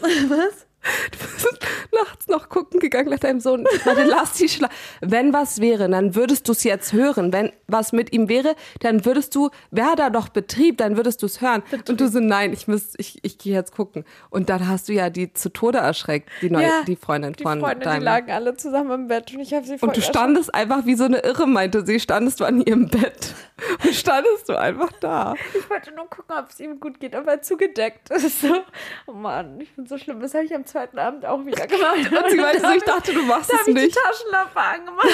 Was? 0.01 0.67
Du 1.11 1.19
bist 1.19 1.59
nachts 1.93 2.29
noch 2.29 2.49
gucken 2.49 2.81
gegangen 2.81 3.11
nach 3.11 3.19
deinem 3.19 3.41
Sohn. 3.41 3.67
Meinte, 3.85 4.05
lass 4.05 4.35
die 4.35 4.49
schla 4.49 4.69
Wenn 5.01 5.33
was 5.33 5.61
wäre, 5.61 5.89
dann 5.89 6.15
würdest 6.15 6.49
du 6.49 6.53
es 6.53 6.65
jetzt 6.65 6.93
hören. 6.93 7.33
Wenn 7.33 7.53
was 7.67 7.93
mit 7.93 8.13
ihm 8.13 8.29
wäre, 8.29 8.55
dann 8.81 9.05
würdest 9.05 9.35
du, 9.35 9.51
wäre 9.71 9.97
da 9.97 10.11
doch 10.11 10.29
Betrieb, 10.29 10.79
dann 10.79 10.97
würdest 10.97 11.23
du 11.23 11.27
es 11.27 11.41
hören. 11.41 11.63
Und 11.89 12.01
du 12.01 12.09
so, 12.09 12.21
nein, 12.21 12.53
ich 12.53 12.69
muss, 12.69 12.95
ich, 12.99 13.19
ich 13.23 13.39
gehe 13.39 13.55
jetzt 13.55 13.73
gucken. 13.73 14.05
Und 14.31 14.49
dann 14.49 14.69
hast 14.69 14.89
du 14.89 14.93
ja 14.93 15.11
die 15.11 15.33
zu 15.33 15.53
Tode 15.53 15.79
erschreckt, 15.79 16.31
die 16.43 16.51
neue, 16.51 16.71
die 16.87 16.97
Freundin 16.97 17.33
die 17.33 17.43
von 17.43 17.61
Freunde, 17.61 17.85
deinem. 17.85 18.01
die 18.01 18.05
lagen 18.05 18.31
alle 18.31 18.57
zusammen 18.57 18.91
im 18.93 19.09
Bett 19.09 19.33
und 19.35 19.41
ich 19.41 19.55
habe 19.55 19.67
sie 19.67 19.79
voll 19.79 19.89
und 19.89 19.97
du 19.97 20.03
standest 20.03 20.55
einfach 20.55 20.87
wie 20.87 20.95
so 20.95 21.05
eine 21.05 21.19
Irre, 21.19 21.47
meinte 21.47 21.85
sie, 21.85 22.01
standest 22.01 22.41
du 22.41 22.45
an 22.45 22.61
ihrem 22.61 22.89
Bett. 22.89 23.35
Und 23.85 23.95
standest 23.95 24.49
du 24.49 24.57
einfach 24.57 24.93
da. 25.01 25.35
Ich 25.55 25.69
wollte 25.71 25.91
nur 25.93 26.09
gucken, 26.11 26.37
ob 26.39 26.51
es 26.51 26.61
ihm 26.61 26.79
gut 26.79 27.01
geht, 27.01 27.15
ob 27.17 27.27
er 27.27 27.41
zugedeckt 27.43 28.11
ist. 28.11 28.45
Oh 29.07 29.13
Mann, 29.13 29.61
ich 29.61 29.75
bin 29.75 29.87
so 29.87 29.97
schlimm. 29.97 30.21
Das 30.21 30.35
habe 30.35 30.45
ich 30.45 30.55
am 30.55 30.67
zweiten 30.67 30.99
Abend 30.99 31.25
auch 31.25 31.45
wieder 31.45 31.67
gemacht. 31.69 31.97
Und 32.13 32.31
sie 32.31 32.37
meinte 32.37 32.61
so, 32.61 32.71
ich 32.73 32.83
dachte, 32.83 33.13
du 33.15 33.23
machst 33.23 33.51
da 33.51 33.55
es 33.55 33.61
habe 33.61 33.71
ich 33.71 33.77
die 33.77 33.83
nicht. 33.87 33.97
Taschenlampe 33.99 34.61
angemacht. 34.61 35.07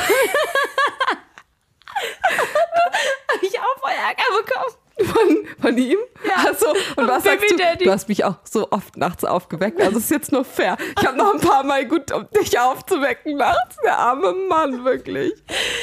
habe 3.31 3.46
ich 3.46 3.59
auch 3.61 3.78
voll 3.78 3.92
Ärger 3.92 4.42
bekommen. 4.42 4.82
Von, 4.98 5.46
von 5.61 5.78
ihm? 5.78 5.98
Ja. 6.24 6.44
Also, 6.46 6.66
und 6.96 7.09
was 7.09 7.24
sagst 7.24 7.50
du? 7.50 7.57
Daddy. 7.57 7.85
Du 7.85 7.90
hast 7.90 8.09
mich 8.09 8.24
auch 8.24 8.37
so 8.44 8.68
oft 8.70 8.96
nachts 8.96 9.24
aufgeweckt. 9.24 9.81
Also 9.81 9.98
ist 9.98 10.11
jetzt 10.11 10.33
nur 10.33 10.44
fair. 10.44 10.76
Ich 10.98 11.07
habe 11.07 11.16
noch 11.16 11.35
ein 11.35 11.40
paar 11.40 11.64
Mal 11.64 11.87
gut, 11.87 12.12
um 12.12 12.28
dich 12.31 12.59
aufzuwecken 12.59 13.37
nachts. 13.37 13.76
Der 13.85 13.98
arme 13.98 14.33
Mann, 14.48 14.85
wirklich. 14.85 15.33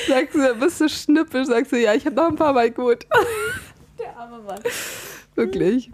Sagst 0.07 0.35
du, 0.35 0.55
bist 0.55 0.79
du 0.81 0.89
schnippisch? 0.89 1.47
Sagst 1.47 1.71
du, 1.71 1.77
ja, 1.77 1.93
ich 1.93 2.05
habe 2.05 2.15
noch 2.15 2.27
ein 2.27 2.35
paar 2.35 2.53
Mal 2.53 2.71
gut. 2.71 3.05
Der 3.99 4.15
arme 4.15 4.39
Mann. 4.39 4.59
Wirklich. 5.35 5.91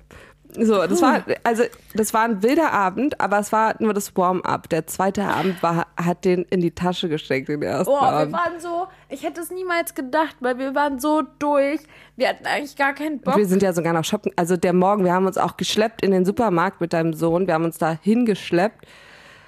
So, 0.60 0.88
das 0.88 1.02
war, 1.02 1.24
also, 1.44 1.64
das 1.94 2.14
war 2.14 2.24
ein 2.24 2.42
wilder 2.44 2.72
Abend, 2.72 3.20
aber 3.20 3.40
es 3.40 3.52
war 3.52 3.76
nur 3.80 3.94
das 3.94 4.16
Warm-up. 4.16 4.70
Der 4.70 4.88
zweite 4.88 5.24
Abend 5.24 5.62
war, 5.62 5.88
hat 5.98 6.26
den 6.26 6.44
in 6.50 6.62
die 6.62 6.72
Tasche 6.72 7.10
gesteckt, 7.10 7.50
den 7.50 7.62
ersten 7.62 7.92
Oh, 7.92 8.02
wir 8.02 8.32
waren 8.32 8.60
so, 8.60 8.88
ich 9.10 9.24
hätte 9.24 9.42
es 9.42 9.52
niemals 9.52 9.96
gedacht, 9.96 10.36
weil 10.40 10.58
wir 10.58 10.76
waren 10.76 11.00
so 11.00 11.24
durch. 11.40 11.82
Wir 12.16 12.30
hatten 12.30 12.46
eigentlich 12.46 12.76
gar 12.76 12.94
keinen 12.94 13.20
Bock. 13.20 13.36
Wir 13.36 13.46
sind 13.46 13.62
ja 13.62 13.74
sogar 13.74 13.94
noch 13.94 14.06
shoppen. 14.06 14.32
Also 14.36 14.58
der 14.58 14.74
Morgen, 14.74 15.04
wir 15.04 15.14
haben 15.14 15.26
uns 15.26 15.38
auch 15.38 15.58
geschleppt 15.58 16.04
in 16.04 16.12
den 16.12 16.26
Supermarkt 16.26 16.82
mit 16.82 16.94
deinem 16.94 17.14
Sohn. 17.14 17.48
Wir 17.48 17.54
haben 17.54 17.66
uns 17.66 17.78
da 17.78 17.98
hingeschleppt. 18.02 18.86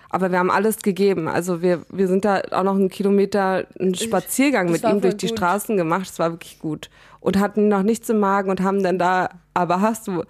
Aber 0.10 0.32
wir 0.32 0.40
haben 0.40 0.52
alles 0.52 0.78
gegeben. 0.78 1.28
Also 1.28 1.62
wir, 1.62 1.82
wir 1.90 2.08
sind 2.08 2.24
da 2.24 2.42
auch 2.52 2.64
noch 2.64 2.76
einen 2.76 2.90
Kilometer 2.90 3.68
einen 3.80 3.94
Spaziergang 3.94 4.68
das 4.68 4.82
mit 4.82 4.84
ihm 4.84 5.02
durch 5.02 5.14
voll 5.14 5.18
die 5.18 5.28
gut. 5.28 5.38
Straßen 5.38 5.78
gemacht. 5.78 6.08
Das 6.10 6.20
war 6.20 6.32
wirklich 6.32 6.60
gut. 6.60 6.90
Und 7.20 7.38
hatten 7.40 7.68
noch 7.68 7.84
nichts 7.84 8.10
im 8.10 8.20
Magen 8.20 8.50
und 8.50 8.62
haben 8.62 8.84
dann 8.84 8.98
da, 8.98 9.30
aber 9.54 9.82
hast 9.82 10.08
du 10.08 10.24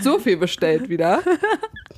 so 0.00 0.18
viel 0.18 0.36
bestellt 0.36 0.88
wieder? 0.88 1.22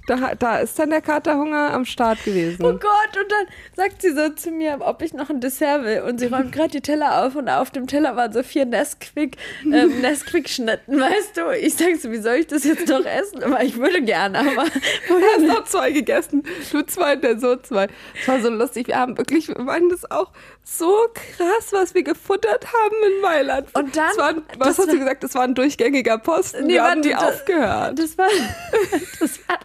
Da, 0.07 0.35
da 0.39 0.59
ist 0.59 0.79
dann 0.79 0.91
der 0.91 1.01
Katerhunger 1.01 1.73
am 1.73 1.87
Start 1.87 2.23
gewesen. 2.25 2.63
Oh 2.63 2.73
Gott, 2.73 3.17
und 3.23 3.31
dann 3.33 3.47
sagt 3.75 4.03
sie 4.03 4.11
so 4.15 4.29
zu 4.31 4.51
mir, 4.51 4.77
ob 4.81 5.01
ich 5.01 5.15
noch 5.15 5.31
ein 5.31 5.41
Dessert 5.41 5.83
will. 5.85 6.03
Und 6.03 6.19
sie 6.19 6.27
räumt 6.27 6.53
gerade 6.53 6.69
die 6.69 6.83
Teller 6.83 7.25
auf 7.25 7.37
und 7.37 7.49
auf 7.49 7.71
dem 7.71 7.87
Teller 7.87 8.15
waren 8.15 8.31
so 8.31 8.43
vier 8.43 8.67
Nesquik, 8.67 9.39
ähm, 9.65 10.01
Nesquik-Schnitten, 10.03 11.01
weißt 11.01 11.39
du? 11.39 11.51
Ich 11.59 11.75
sag 11.77 11.97
so, 11.97 12.11
wie 12.13 12.19
soll 12.19 12.35
ich 12.35 12.47
das 12.49 12.65
jetzt 12.65 12.87
noch 12.89 13.05
essen? 13.07 13.43
Aber 13.45 13.63
ich 13.65 13.79
würde 13.79 14.03
gerne, 14.03 14.41
aber 14.41 14.65
Du 15.09 15.15
hast 15.15 15.43
noch 15.47 15.65
zwei 15.65 15.91
gegessen. 15.93 16.43
Du 16.71 16.83
zwei, 16.83 17.17
der 17.17 17.39
so 17.41 17.57
zwei. 17.57 17.89
Es 18.21 18.29
war 18.29 18.41
so 18.41 18.51
lustig. 18.51 18.89
Wir 18.89 18.99
haben 18.99 19.17
wirklich, 19.17 19.49
wir 19.49 19.59
meinen 19.59 19.89
das 19.89 20.11
auch 20.11 20.33
so 20.63 20.93
krass, 21.15 21.73
was 21.73 21.95
wir 21.95 22.03
gefuttert 22.03 22.67
haben 22.67 22.95
in 23.15 23.21
Mailand. 23.23 23.69
Und 23.75 23.97
dann- 23.97 24.17
war, 24.19 24.35
was 24.59 24.79
hast 24.79 24.89
du 24.89 24.93
war- 24.93 24.99
gesagt? 24.99 25.25
Das 25.25 25.35
war 25.35 25.43
ein 25.45 25.55
durchgängiger 25.55 26.19
Posten. 26.19 26.67
Nee, 26.67 26.75
wir 26.75 26.85
haben 26.85 27.01
die 27.01 27.11
das- 27.11 27.23
aufgehört. 27.23 27.84
Das 27.93 28.17
war, 28.19 28.29
das 29.21 29.39
war, 29.49 29.59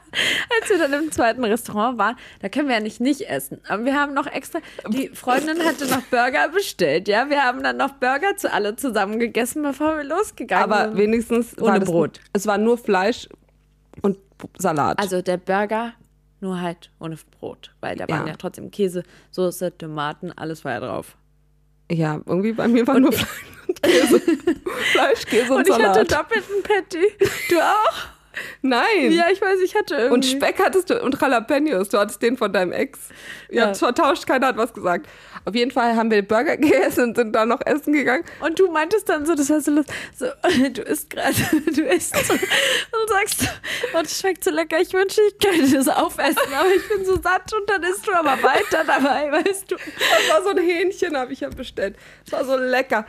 als 0.60 0.69
wir 0.69 0.77
dann 0.77 0.93
im 0.93 1.12
zweiten 1.12 1.43
Restaurant 1.43 1.97
waren, 1.97 2.15
da 2.41 2.49
können 2.49 2.67
wir 2.67 2.75
ja 2.75 2.82
nicht 2.82 2.99
nicht 2.99 3.21
essen. 3.29 3.62
Aber 3.67 3.86
wir 3.86 3.95
haben 3.99 4.13
noch 4.13 4.27
extra, 4.27 4.60
die 4.89 5.10
Freundin 5.10 5.63
hatte 5.63 5.86
noch 5.88 6.01
Burger 6.03 6.49
bestellt, 6.49 7.08
ja. 7.08 7.29
Wir 7.29 7.43
haben 7.43 7.63
dann 7.63 7.77
noch 7.77 7.91
Burger 7.93 8.36
zu 8.38 8.51
alle 8.51 8.75
zusammen 8.75 9.19
gegessen, 9.19 9.63
bevor 9.63 9.97
wir 9.97 10.03
losgegangen 10.03 10.71
Aber 10.71 10.89
sind. 10.89 10.97
wenigstens 10.97 11.58
Ohne 11.58 11.67
war 11.67 11.79
das, 11.79 11.89
Brot. 11.89 12.19
Es 12.34 12.45
war 12.47 12.58
nur 12.58 12.77
Fleisch 12.77 13.29
und 14.01 14.17
Salat. 14.58 14.99
Also 14.99 15.21
der 15.21 15.38
Burger 15.38 15.93
nur 16.41 16.62
halt 16.62 16.89
ohne 16.99 17.17
Brot, 17.39 17.71
weil 17.82 17.95
da 17.97 18.08
waren 18.08 18.25
Ja. 18.25 18.32
ja 18.34 18.38
trotzdem 18.38 18.71
Käse, 18.71 19.03
Soße, 19.32 19.77
Tomaten, 19.77 20.32
alles 20.32 20.63
war 20.63 20.71
ja 20.73 20.79
drauf. 20.79 21.17
ja, 21.91 22.21
irgendwie 22.25 22.53
bei 22.53 22.67
mir 22.69 22.88
war 22.88 22.97
nur 22.99 23.12
Fleisch 23.12 23.27
und 23.67 23.82
Käse. 23.82 24.19
Fleisch, 24.93 25.25
Käse 25.25 25.51
und, 25.53 25.60
Und 25.60 25.67
ich 25.67 25.84
hatte 25.86 26.05
doppelten 26.05 26.63
Patty. 26.63 27.05
Du 27.49 27.60
auch? 27.60 27.93
Nein. 28.62 29.12
Ja, 29.12 29.25
ich 29.31 29.42
weiß, 29.42 29.60
ich 29.63 29.75
hatte 29.75 29.96
irgendwie. 29.96 30.13
Und 30.13 30.25
Speck 30.25 30.60
hattest 30.60 30.90
du 30.90 31.02
und 31.02 31.19
Jalapenos. 31.19 31.90
Du 31.90 31.98
hattest 31.98 32.21
den 32.21 32.37
von 32.37 32.52
deinem 32.52 32.71
Ex. 32.71 33.00
Ihr 33.50 33.62
Ja. 33.62 33.65
habt 33.67 33.77
vertauscht, 33.77 34.25
keiner 34.27 34.48
hat 34.48 34.58
was 34.58 34.73
gesagt. 34.73 35.08
Auf 35.46 35.56
jeden 35.56 35.71
Fall 35.71 35.96
haben 35.96 36.12
wir 36.12 36.21
Burger 36.21 36.58
gegessen 36.58 37.06
und 37.10 37.15
sind 37.15 37.33
dann 37.33 37.50
noch 37.50 37.62
essen 37.65 37.94
gegangen. 37.94 38.23
Und 38.42 38.60
du 38.60 38.69
meintest 38.71 39.08
dann 39.10 39.25
so, 39.25 39.35
das 39.35 39.50
war 39.50 39.62
so 39.62 39.81
so, 40.15 40.25
du 40.73 40.81
isst 40.81 41.10
gerade, 41.10 41.33
du 41.75 41.81
isst 41.83 42.15
so, 42.25 42.33
und 42.33 43.10
sagst, 43.10 43.50
und 43.94 44.06
es 44.06 44.19
schmeckt 44.19 44.44
so 44.44 44.52
lecker, 44.52 44.79
ich 44.79 44.94
wünsche, 44.94 45.21
ich 45.21 45.37
könnte 45.40 45.75
das 45.75 45.87
aufessen, 45.87 46.37
aber 46.58 46.69
ich 46.75 46.87
bin 46.90 47.06
so 47.06 47.15
satt 47.21 47.52
und 47.54 47.69
dann 47.69 47.83
isst 47.83 48.06
du 48.08 48.13
aber 48.13 48.42
weiter 48.44 48.83
dabei, 48.85 49.31
weißt 49.31 49.71
du. 49.71 49.75
Das 49.75 50.29
war 50.35 50.44
so 50.44 50.50
ein 50.50 50.58
Hähnchen, 50.58 51.15
habe 51.17 51.33
ich 51.33 51.40
ja 51.42 51.50
bestellt. 51.50 51.96
Das 52.25 52.33
war 52.33 52.46
so 52.46 52.58
lecker. 52.58 53.06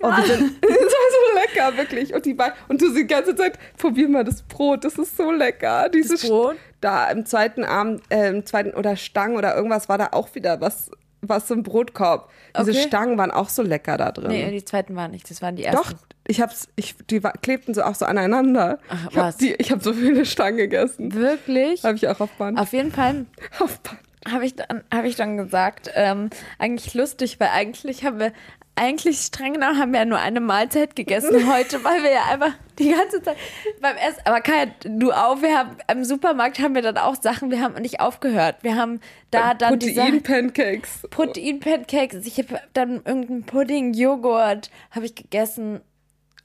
Oh, 0.00 0.10
das 0.10 0.28
war 0.28 0.36
so 0.38 1.40
lecker, 1.40 1.76
wirklich. 1.76 2.14
Und, 2.14 2.24
die, 2.24 2.38
Wei- 2.38 2.52
und 2.68 2.80
du 2.80 2.92
die 2.94 3.06
ganze 3.06 3.34
Zeit, 3.34 3.58
probier 3.76 4.08
mal 4.08 4.24
das 4.24 4.42
Brot, 4.42 4.84
das 4.84 4.96
ist 4.96 5.16
so 5.16 5.30
lecker. 5.32 5.88
Dieses 5.88 6.26
Brot? 6.28 6.56
Da 6.80 7.10
im 7.10 7.26
zweiten 7.26 7.64
Abend, 7.64 8.02
äh, 8.10 8.28
im 8.28 8.46
zweiten, 8.46 8.74
oder 8.74 8.94
Stangen 8.96 9.36
oder 9.36 9.56
irgendwas 9.56 9.88
war 9.88 9.98
da 9.98 10.08
auch 10.12 10.34
wieder 10.36 10.60
was, 10.60 10.90
was 11.20 11.50
im 11.50 11.64
Brotkorb. 11.64 12.30
Diese 12.56 12.70
Okay. 12.70 12.82
Stangen 12.82 13.18
waren 13.18 13.32
auch 13.32 13.48
so 13.48 13.62
lecker 13.62 13.96
da 13.96 14.12
drin. 14.12 14.28
Nee, 14.28 14.50
die 14.52 14.64
zweiten 14.64 14.94
waren 14.94 15.10
nicht, 15.10 15.28
das 15.30 15.42
waren 15.42 15.56
die 15.56 15.64
ersten. 15.64 15.82
Doch, 15.82 15.98
ich 16.28 16.40
hab's, 16.40 16.68
ich, 16.76 16.94
die 17.10 17.24
wa- 17.24 17.32
klebten 17.42 17.74
so 17.74 17.82
auch 17.82 17.94
so 17.96 18.04
aneinander. 18.04 18.78
Ach, 18.88 19.10
ich 19.10 19.16
hab 19.16 19.24
was? 19.26 19.36
die- 19.38 19.54
ich 19.54 19.72
habe 19.72 19.82
so 19.82 19.92
viele 19.92 20.24
Stangen 20.26 20.58
gegessen. 20.58 21.12
Wirklich? 21.14 21.82
Habe 21.82 21.96
ich 21.96 22.06
auch 22.06 22.20
auf 22.20 22.30
Band. 22.32 22.58
Auf 22.60 22.72
jeden 22.72 22.92
Fall 22.92 23.26
Auf 23.58 23.80
Band. 23.80 23.98
habe 24.32 24.44
ich, 24.46 24.54
dann- 24.54 24.84
hab 24.94 25.04
ich 25.04 25.16
dann 25.16 25.36
gesagt, 25.36 25.90
ähm, 25.94 26.30
eigentlich 26.58 26.94
lustig, 26.94 27.40
weil 27.40 27.48
eigentlich 27.52 28.04
haben 28.04 28.18
wir, 28.20 28.32
eigentlich 28.78 29.20
streng 29.20 29.54
genommen 29.54 29.78
haben 29.78 29.92
wir 29.92 30.00
ja 30.00 30.04
nur 30.04 30.18
eine 30.18 30.40
Mahlzeit 30.40 30.96
gegessen 30.96 31.52
heute, 31.52 31.82
weil 31.84 32.02
wir 32.02 32.10
ja 32.12 32.24
einfach 32.30 32.52
die 32.78 32.90
ganze 32.90 33.20
Zeit 33.22 33.36
beim 33.80 33.96
Essen, 33.96 34.20
aber 34.24 34.40
Kai, 34.40 34.72
du 34.84 35.12
auch, 35.12 35.42
wir 35.42 35.56
haben, 35.58 35.76
im 35.90 36.04
Supermarkt 36.04 36.58
haben 36.60 36.74
wir 36.74 36.82
dann 36.82 36.96
auch 36.96 37.20
Sachen, 37.20 37.50
wir 37.50 37.60
haben 37.60 37.74
nicht 37.82 38.00
aufgehört. 38.00 38.56
Wir 38.62 38.76
haben 38.76 39.00
da 39.30 39.52
dann 39.54 39.78
die 39.78 39.92
Sachen, 39.92 40.22
Protein-Pancakes. 40.22 41.06
Protein-Pancakes, 41.10 42.26
ich 42.26 42.38
habe 42.38 42.60
dann 42.72 42.96
irgendeinen 43.04 43.44
Pudding, 43.44 43.92
Joghurt, 43.94 44.70
habe 44.92 45.06
ich 45.06 45.14
gegessen. 45.14 45.80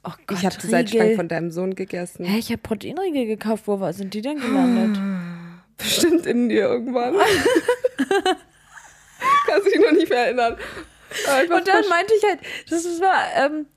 Oh 0.05 0.11
Gott, 0.27 0.39
Ich 0.39 0.45
habe 0.45 0.55
die 0.61 0.75
Riegel. 0.75 1.15
von 1.15 1.27
deinem 1.29 1.49
Sohn 1.51 1.75
gegessen. 1.75 2.25
Hä, 2.25 2.37
ich 2.39 2.49
habe 2.49 2.57
Proteinriegel 2.61 3.25
gekauft. 3.25 3.63
Wo 3.67 3.79
war- 3.79 3.93
sind 3.93 4.13
die 4.13 4.21
denn 4.21 4.37
gelandet? 4.39 4.99
Bestimmt 5.77 6.25
in 6.25 6.49
dir 6.49 6.63
irgendwann. 6.63 7.15
Kannst 9.47 9.67
dich 9.67 9.79
noch 9.79 9.91
nicht 9.91 10.09
mehr 10.09 10.25
erinnern. 10.25 10.57
Und 11.49 11.67
dann 11.67 11.87
meinte 11.89 12.13
ich 12.15 12.23
halt, 12.23 12.39
das 12.69 12.85
ist 12.85 13.01
war, 13.01 13.23
ähm, 13.35 13.67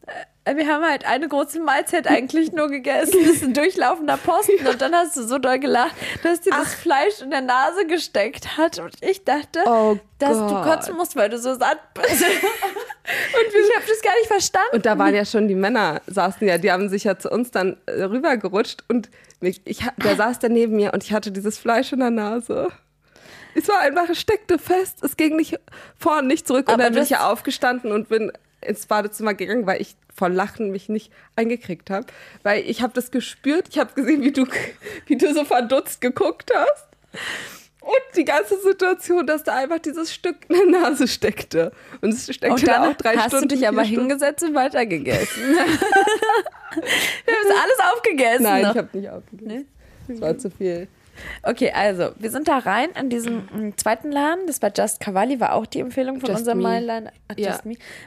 äh, 0.45 0.57
wir 0.57 0.69
haben 0.69 0.85
halt 0.85 1.05
eine 1.05 1.29
große 1.29 1.59
Mahlzeit 1.61 2.07
eigentlich 2.07 2.53
nur 2.53 2.69
gegessen. 2.69 3.19
Das 3.27 3.37
ist 3.37 3.43
ein 3.43 3.55
durchlaufender 3.55 4.17
Posten. 4.17 4.67
Und 4.67 4.81
dann 4.81 4.95
hast 4.95 5.17
du 5.17 5.25
so 5.25 5.39
doll 5.39 5.59
gelacht, 5.59 5.95
dass 6.23 6.41
dir 6.41 6.51
das 6.51 6.75
Fleisch 6.75 7.21
in 7.21 7.31
der 7.31 7.41
Nase 7.41 7.87
gesteckt 7.87 8.57
hat. 8.57 8.79
Und 8.79 8.95
ich 9.03 9.25
dachte, 9.25 9.61
Oh 9.67 9.99
dass 10.19 10.39
du 10.39 10.49
Gott. 10.49 10.65
kotzen 10.65 10.97
musst, 10.97 11.17
weil 11.17 11.29
du 11.29 11.39
so 11.39 11.55
satt 11.55 11.79
bist. 11.95 12.11
Und 12.23 13.55
ich 13.55 13.77
habe 13.77 13.87
das 13.87 14.03
gar 14.03 14.15
nicht 14.15 14.27
verstanden. 14.27 14.77
Und 14.77 14.87
da 14.87 14.99
waren 14.99 15.15
ja 15.15 15.25
schon 15.25 15.49
die 15.49 15.55
Männer, 15.55 16.01
saßen 16.07 16.47
ja, 16.47 16.59
die 16.59 16.73
haben 16.73 16.89
sich 16.89 17.05
ja 17.05 17.19
zu 17.19 17.31
uns 17.31 17.51
dann 17.51 17.77
äh, 17.87 18.03
rübergerutscht 18.03 18.85
und 18.89 19.11
ich, 19.41 19.63
der 19.63 20.17
saß 20.17 20.39
da 20.41 20.49
neben 20.49 20.77
mir 20.77 20.93
und 20.93 21.05
ich 21.05 21.13
hatte 21.13 21.31
dieses 21.31 21.59
Fleisch 21.59 21.93
in 21.93 22.01
der 22.01 22.11
Nase. 22.11 22.69
Es 23.57 23.69
war 23.69 23.81
einfach, 23.81 24.09
es 24.09 24.21
steckte 24.21 24.59
fest, 24.59 25.03
es 25.03 25.17
ging 25.17 25.37
nicht 25.37 25.59
vor 25.99 26.19
und 26.19 26.27
nicht 26.27 26.47
zurück. 26.47 26.69
Und 26.69 26.75
Aber 26.75 26.83
dann 26.85 26.95
bin 26.95 27.03
ich 27.03 27.11
ja 27.11 27.31
aufgestanden 27.31 27.93
und 27.93 28.09
bin 28.09 28.31
ins 28.61 28.87
Badezimmer 28.87 29.35
gegangen, 29.35 29.67
weil 29.67 29.81
ich 29.81 29.97
vor 30.15 30.29
Lachen 30.29 30.71
mich 30.71 30.89
nicht 30.89 31.13
eingekriegt 31.37 31.91
habe. 31.91 32.07
Weil 32.43 32.65
ich 32.69 32.83
habe 32.83 32.93
das 32.95 33.11
gespürt, 33.11 33.69
ich 33.71 33.79
habe 33.79 33.93
gesehen, 33.95 34.23
wie 34.23 34.33
du, 34.33 34.47
wie 35.07 35.17
du 35.17 35.33
so 35.33 35.45
verdutzt 35.45 36.01
geguckt 36.01 36.53
hast. 36.55 36.87
Und 37.81 38.17
die 38.17 38.25
ganze 38.25 38.61
Situation, 38.61 39.27
dass 39.27 39.45
da 39.45 39.55
einfach 39.55 39.79
dieses 39.79 40.13
Stück 40.13 40.37
in 40.49 40.57
der 40.73 40.81
Nase 40.81 41.07
steckte. 41.07 41.71
Und 42.01 42.13
es 42.13 42.25
steckte 42.25 42.51
Und 42.51 42.67
da 42.67 42.73
dann 42.81 42.93
auch 42.93 42.97
drei 42.97 43.17
hast 43.17 43.29
Stunden. 43.29 43.49
du 43.49 43.55
dich 43.55 43.69
aber 43.69 43.85
Stunden. 43.85 44.01
hingesetzt 44.01 44.43
und 44.43 44.55
weitergegessen. 44.55 45.43
wir 45.55 45.61
haben 45.61 47.45
es 47.45 47.63
alles 47.63 47.95
aufgegessen. 47.95 48.43
Nein, 48.43 48.63
noch. 48.63 48.71
ich 48.73 48.79
habe 48.79 48.99
nicht 48.99 49.09
aufgegeben. 49.09 49.69
Das 50.09 50.21
war 50.21 50.37
zu 50.37 50.51
viel. 50.51 50.89
Okay, 51.43 51.73
also 51.75 52.11
wir 52.19 52.31
sind 52.31 52.49
da 52.49 52.59
rein 52.59 52.91
in 52.99 53.11
diesen 53.11 53.37
mm, 53.37 53.75
zweiten 53.77 54.11
Laden. 54.13 54.47
Das 54.47 54.63
war 54.63 54.71
Just 54.75 55.01
Cavalli, 55.01 55.41
war 55.41 55.53
auch 55.53 55.67
die 55.67 55.81
Empfehlung 55.81 56.21
von 56.21 56.29
Just 56.29 56.41
unserem. 56.41 56.63
Mailänder, 56.63 57.13
äh, 57.29 57.41
Ja. 57.41 57.59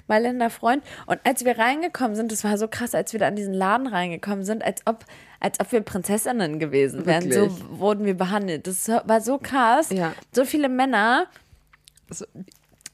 Mailänder 0.07 0.49
Freund. 0.49 0.84
Und 1.05 1.20
als 1.24 1.45
wir 1.45 1.57
reingekommen 1.57 2.16
sind, 2.16 2.32
das 2.32 2.43
war 2.43 2.57
so 2.57 2.68
krass, 2.68 2.95
als 2.95 3.14
wir 3.14 3.20
da 3.20 3.28
in 3.28 3.36
diesen 3.36 3.53
Laden 3.53 3.88
reingekommen 3.88 4.43
sind, 4.43 4.64
als 4.64 4.82
ob, 4.86 5.05
als 5.39 5.60
ob 5.60 5.72
wir 5.72 5.82
Prinzessinnen 5.82 6.60
gewesen 6.60 7.05
wären. 7.05 7.26
Wirklich. 7.26 7.51
So 7.51 7.80
wurden 7.80 8.05
wir 8.05 8.16
behandelt. 8.16 8.68
Das 8.68 8.88
war 8.88 9.22
so 9.22 9.38
krass. 9.38 9.89
Ja. 9.89 10.14
So 10.32 10.45
viele 10.45 10.70
Männer, 10.70 11.28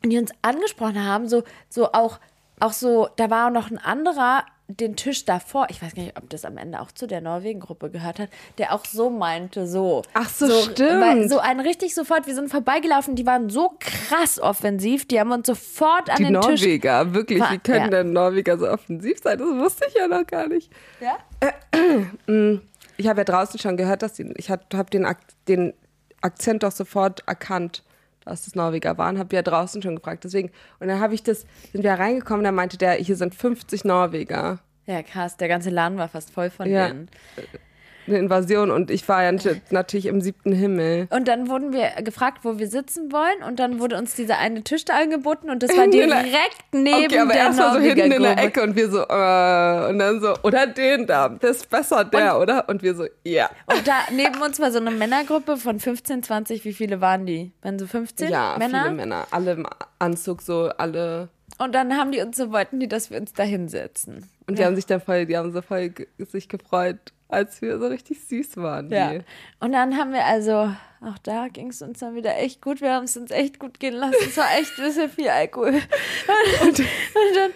die 0.03 0.18
uns 0.18 0.32
angesprochen 0.41 1.03
haben, 1.03 1.28
so, 1.28 1.43
so 1.70 1.91
auch, 1.91 2.20
auch 2.59 2.74
so, 2.74 3.09
da 3.16 3.30
war 3.30 3.47
auch 3.47 3.51
noch 3.51 3.72
ein 3.72 3.78
anderer, 3.78 4.45
den 4.68 4.95
Tisch 4.95 5.26
davor, 5.26 5.68
ich 5.70 5.82
weiß 5.82 5.93
gar 5.93 6.01
nicht, 6.03 6.18
ob 6.18 6.28
das 6.30 6.43
am 6.43 6.57
Ende 6.57 6.82
auch 6.82 6.91
zu 6.91 7.05
der 7.05 7.22
Norwegen-Gruppe 7.22 7.91
gehört 7.91 8.18
hat, 8.18 8.30
der 8.57 8.74
auch 8.74 8.84
so 8.84 9.11
meinte, 9.11 9.68
so. 9.68 10.01
Ach 10.13 10.28
so, 10.28 10.49
stimmt. 10.61 11.01
Weil 11.01 11.30
so 11.30 11.38
ein 11.38 11.59
richtig 11.59 11.93
sofort, 11.93 12.26
wir 12.26 12.34
sind 12.34 12.49
vorbeigelaufen, 12.49 13.16
die 13.16 13.28
waren 13.28 13.49
so 13.49 13.74
krass 13.80 14.39
offensiv, 14.39 15.07
die 15.07 15.20
haben 15.20 15.32
uns 15.32 15.45
sofort 15.45 16.09
an 16.09 16.18
die 16.18 16.24
den 16.26 16.41
Tisch. 16.41 16.61
Norweger, 16.61 17.13
wirklich, 17.13 17.39
War- 17.39 17.51
wie 17.51 17.59
können 17.59 17.91
ja. 17.91 18.03
denn 18.03 18.11
Norweger 18.13 18.57
so 18.57 18.68
offensiv 18.68 19.20
sein? 19.24 19.38
Das 19.38 19.47
wusste 19.47 19.86
ich 19.88 19.93
ja 19.93 20.07
noch 20.07 20.26
gar 20.26 20.47
nicht. 20.47 20.72
Ja? 20.99 21.18
Ich 22.97 23.07
habe 23.07 23.20
ja 23.22 23.24
draußen 23.24 23.59
schon 23.59 23.78
gehört, 23.78 24.01
dass 24.01 24.13
die, 24.13 24.34
ich 24.38 24.49
habe 24.49 24.63
hab 24.74 24.89
den, 24.89 25.05
Ak 25.05 25.20
den 25.47 25.74
Akzent 26.22 26.63
doch 26.63 26.72
sofort 26.72 27.22
erkannt, 27.28 27.84
dass 28.26 28.47
es 28.47 28.55
Norweger 28.55 28.97
waren, 28.97 29.17
habe 29.19 29.36
ja 29.36 29.41
draußen 29.41 29.82
schon 29.82 29.95
gefragt. 29.95 30.23
Deswegen, 30.23 30.51
und 30.80 30.88
dann 30.88 30.99
habe 30.99 31.13
ich 31.13 31.23
das, 31.23 31.45
sind 31.71 31.84
wir 31.84 31.93
reingekommen, 31.93 32.43
da 32.43 32.51
meinte 32.51 32.78
der, 32.78 32.93
hier 32.93 33.15
sind 33.15 33.36
50 33.36 33.86
Norweger. 33.86 34.59
Ja, 34.88 35.01
krass, 35.03 35.38
der 35.38 35.47
ganze 35.47 35.69
Laden 35.69 35.97
war 35.97 36.07
fast 36.09 36.32
voll 36.32 36.49
von 36.49 36.69
Ja. 36.69 36.88
denen. 36.89 37.09
Eine 38.08 38.20
Invasion 38.20 38.72
und 38.72 38.91
ich 38.91 39.08
war 39.10 39.24
ja 39.24 39.32
nat- 39.32 39.72
natürlich 39.72 40.06
im 40.06 40.22
siebten 40.22 40.51
Himmel. 40.51 41.08
Und 41.10 41.28
dann 41.28 41.49
wurden 41.49 41.74
wir 41.74 41.89
gefragt, 42.03 42.39
wo 42.43 42.60
wir 42.60 42.68
sitzen 42.68 43.12
wollen 43.12 43.41
und 43.47 43.60
dann 43.60 43.80
wurde 43.80 43.97
uns 43.97 44.16
dieser 44.16 44.38
eine 44.38 44.64
Tisch 44.64 44.86
da 44.86 44.93
angeboten 44.97 45.49
und 45.49 45.64
das 45.64 45.76
war 45.76 45.88
direkt 45.88 46.62
neben 46.72 47.06
okay, 47.06 47.20
aber 47.20 47.34
der 47.34 47.41
erst 47.43 47.60
mal 47.60 47.74
so 47.74 47.80
hinten 47.80 48.12
in 48.12 48.22
der. 48.24 48.38
Ecke 48.38 48.62
und 48.64 48.76
wir 48.76 48.89
so, 48.89 48.99
äh, 48.99 49.89
und 49.89 49.99
dann 49.99 50.22
so, 50.22 50.34
oder 50.43 50.68
den 50.68 51.08
da, 51.08 51.30
das 51.30 51.58
ist 51.58 51.70
besser 51.70 52.03
der, 52.06 52.39
oder? 52.39 52.70
Und 52.70 52.84
wir 52.84 52.95
so, 52.95 53.06
ja. 53.24 53.49
Und 53.68 53.88
da 53.88 53.93
neben 54.12 54.41
uns 54.41 54.60
war 54.60 54.72
so 54.72 54.80
eine 54.80 54.91
Männergruppe 54.91 55.58
von 55.58 55.80
15, 55.80 56.24
20. 56.24 56.64
Wie 56.66 56.74
viele 56.74 57.01
waren 57.01 57.26
die? 57.26 57.51
Waren 57.62 57.80
so 57.80 57.88
15 57.88 58.30
Ja, 58.32 58.56
Männer? 58.60 58.84
viele 58.84 58.95
Männer, 58.95 59.28
alle 59.32 59.51
im 59.53 59.68
Anzug, 59.99 60.41
so 60.41 60.70
alle. 60.78 61.30
Und 61.58 61.74
dann 61.74 61.95
haben 61.97 62.12
die 62.12 62.22
uns 62.22 62.38
so, 62.38 62.51
wollten 62.51 62.80
die, 62.80 62.88
dass 62.88 63.10
wir 63.12 63.20
uns 63.20 63.34
da 63.34 63.43
hinsetzen. 63.43 64.30
Und 64.48 64.60
die 64.60 64.66
haben 64.66 64.76
sich 64.76 64.86
dann 64.86 65.02
voll, 65.02 65.26
die 65.26 65.38
haben 65.38 65.52
so 65.52 65.62
voll 65.62 65.91
sich 66.20 66.48
gefreut, 66.50 67.14
als 67.28 67.62
wir 67.62 67.80
so 67.80 67.88
richtig 67.88 68.22
süß 68.22 68.58
waren. 68.58 68.89
Ja. 68.89 69.14
Die. 69.14 69.22
Und 69.60 69.72
dann 69.72 69.98
haben 69.98 70.14
wir 70.14 70.26
also, 70.26 70.72
auch 71.02 71.18
da 71.24 71.48
ging 71.48 71.70
es 71.70 71.82
uns 71.82 72.00
dann 72.00 72.16
wieder 72.16 72.38
echt 72.38 72.62
gut. 72.62 72.82
Wir 72.82 72.93
haben 72.93 73.06
es 73.06 73.18
uns 73.18 73.32
echt 73.32 73.60
gut 73.60 73.80
gehen 73.80 73.96
lassen. 73.96 74.16
Es 74.22 74.38
war 74.38 74.56
echt 74.58 74.78
ein 74.78 74.86
bisschen 74.86 75.10
viel 75.10 75.30
Alkohol. 75.30 75.74
Und, 76.62 76.80
und 76.80 77.36
dann, 77.36 77.52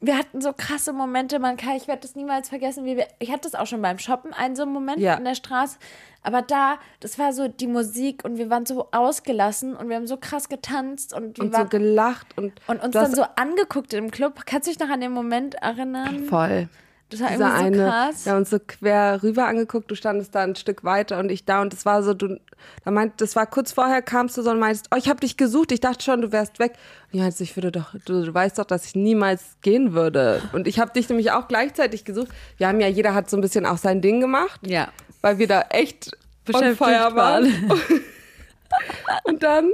wir 0.00 0.18
hatten 0.18 0.40
so 0.40 0.52
krasse 0.52 0.92
Momente, 0.92 1.38
man 1.38 1.56
kann, 1.56 1.76
ich 1.76 1.88
werde 1.88 2.02
das 2.02 2.14
niemals 2.14 2.48
vergessen. 2.48 2.84
Wie 2.84 2.96
wir, 2.96 3.06
ich 3.18 3.30
hatte 3.30 3.42
das 3.50 3.54
auch 3.54 3.66
schon 3.66 3.80
beim 3.82 3.98
Shoppen, 3.98 4.32
einen 4.32 4.54
so 4.56 4.62
einen 4.62 4.72
Moment 4.72 4.98
Ja. 4.98 5.14
in 5.14 5.24
der 5.24 5.34
Straße. 5.34 5.78
Aber 6.22 6.42
da, 6.42 6.78
das 7.00 7.18
war 7.18 7.32
so 7.32 7.48
die 7.48 7.66
Musik 7.66 8.24
und 8.24 8.38
wir 8.38 8.48
waren 8.50 8.64
so 8.66 8.88
ausgelassen 8.92 9.76
und 9.76 9.88
wir 9.88 9.96
haben 9.96 10.06
so 10.06 10.16
krass 10.16 10.48
getanzt 10.48 11.12
und 11.14 11.36
wir 11.38 11.44
Und 11.44 11.52
so 11.52 11.58
waren 11.58 11.68
gelacht 11.68 12.36
und, 12.36 12.52
und 12.66 12.82
uns 12.82 12.92
dann 12.92 13.14
so 13.14 13.24
angeguckt 13.36 13.92
im 13.94 14.10
Club. 14.10 14.42
Kannst 14.46 14.66
du 14.66 14.70
dich 14.72 14.80
noch 14.80 14.88
an 14.88 15.00
den 15.00 15.12
Moment 15.12 15.54
erinnern? 15.56 16.24
voll. 16.24 16.68
Das 17.10 17.20
war 17.20 17.28
Dieser 17.30 17.48
so 17.48 17.54
eine, 17.64 17.76
krass. 17.76 18.24
wir 18.24 18.32
haben 18.32 18.38
uns 18.38 18.50
so 18.50 18.58
quer 18.58 19.22
rüber 19.22 19.46
angeguckt, 19.46 19.90
du 19.90 19.94
standest 19.94 20.34
da 20.34 20.40
ein 20.40 20.56
Stück 20.56 20.82
weiter 20.84 21.18
und 21.18 21.30
ich 21.30 21.44
da 21.44 21.60
und 21.62 21.72
das 21.72 21.84
war 21.84 22.02
so, 22.02 22.12
du, 22.14 22.40
da 22.84 22.90
meint, 22.90 23.20
das 23.20 23.36
war 23.36 23.46
kurz 23.46 23.72
vorher, 23.72 24.02
kamst 24.02 24.36
du 24.36 24.42
so 24.42 24.50
und 24.50 24.58
meintest, 24.58 24.88
oh, 24.92 24.96
ich 24.96 25.08
habe 25.08 25.20
dich 25.20 25.36
gesucht, 25.36 25.70
ich 25.70 25.80
dachte 25.80 26.02
schon, 26.02 26.22
du 26.22 26.32
wärst 26.32 26.58
weg. 26.58 26.72
Und 27.12 27.18
ich 27.18 27.20
meinte, 27.20 27.42
ich 27.42 27.54
würde 27.56 27.70
doch, 27.72 27.94
du, 28.06 28.24
du 28.24 28.34
weißt 28.34 28.58
doch, 28.58 28.64
dass 28.64 28.86
ich 28.86 28.94
niemals 28.96 29.56
gehen 29.60 29.92
würde. 29.92 30.42
Und 30.52 30.66
ich 30.66 30.80
habe 30.80 30.92
dich 30.92 31.08
nämlich 31.08 31.30
auch 31.30 31.46
gleichzeitig 31.46 32.04
gesucht. 32.04 32.28
Wir 32.56 32.66
haben 32.68 32.80
ja, 32.80 32.88
jeder 32.88 33.14
hat 33.14 33.28
so 33.30 33.36
ein 33.36 33.42
bisschen 33.42 33.66
auch 33.66 33.78
sein 33.78 34.00
Ding 34.00 34.20
gemacht, 34.20 34.60
Ja. 34.66 34.88
weil 35.20 35.38
wir 35.38 35.46
da 35.46 35.60
echt 35.70 36.10
Beschäftigt 36.46 36.78
fire 36.78 37.14
waren. 37.14 37.46
Und 39.24 39.42
dann 39.42 39.70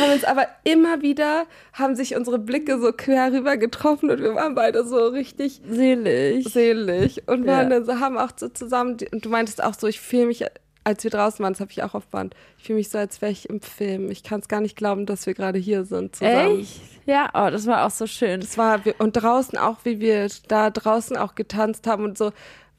haben 0.00 0.12
uns 0.12 0.24
aber 0.24 0.46
immer 0.64 1.02
wieder, 1.02 1.46
haben 1.72 1.94
sich 1.96 2.16
unsere 2.16 2.38
Blicke 2.38 2.80
so 2.80 2.92
quer 2.92 3.32
rüber 3.32 3.56
getroffen 3.56 4.10
und 4.10 4.20
wir 4.20 4.34
waren 4.34 4.54
beide 4.54 4.84
so 4.86 5.06
richtig 5.08 5.60
Selig. 5.68 6.48
selig 6.52 7.22
und 7.26 7.46
waren 7.46 7.70
Ja. 7.70 7.78
dann 7.78 7.84
so, 7.84 8.00
haben 8.00 8.18
auch 8.18 8.30
so 8.36 8.48
zusammen, 8.48 8.96
und 9.12 9.24
du 9.24 9.28
meintest 9.28 9.62
auch 9.62 9.74
so, 9.74 9.86
ich 9.86 10.00
fühle 10.00 10.26
mich, 10.26 10.44
als 10.84 11.04
wir 11.04 11.10
draußen 11.10 11.42
waren, 11.42 11.52
das 11.52 11.60
habe 11.60 11.70
ich 11.70 11.82
auch 11.82 11.94
auf 11.94 12.06
Band, 12.06 12.34
ich 12.58 12.64
fühle 12.64 12.78
mich 12.78 12.88
so, 12.88 12.98
als 12.98 13.20
wäre 13.20 13.30
ich 13.32 13.48
im 13.50 13.60
Film. 13.60 14.10
Ich 14.10 14.22
kann 14.22 14.40
es 14.40 14.48
gar 14.48 14.60
nicht 14.60 14.76
glauben, 14.76 15.06
dass 15.06 15.26
wir 15.26 15.34
gerade 15.34 15.58
hier 15.58 15.84
sind 15.84 16.16
zusammen. 16.16 16.60
Echt? 16.60 16.80
Ja, 17.06 17.28
oh, 17.34 17.50
das 17.50 17.66
war 17.66 17.86
auch 17.86 17.90
so 17.90 18.06
schön. 18.06 18.40
Das 18.40 18.56
war, 18.58 18.80
und 18.98 19.12
draußen 19.12 19.58
auch, 19.58 19.78
wie 19.84 20.00
wir 20.00 20.28
da 20.48 20.70
draußen 20.70 21.16
auch 21.16 21.34
getanzt 21.34 21.86
haben 21.86 22.04
und 22.04 22.16
so, 22.18 22.32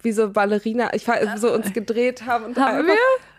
wie 0.03 0.11
so 0.11 0.31
Ballerina, 0.31 0.93
ich 0.95 1.07
war 1.07 1.37
so 1.37 1.53
uns 1.53 1.73
gedreht 1.73 2.25
haben 2.25 2.45
und 2.45 2.57
Haben 2.57 2.77
einfach, 2.77 2.87
wir? 2.93 2.95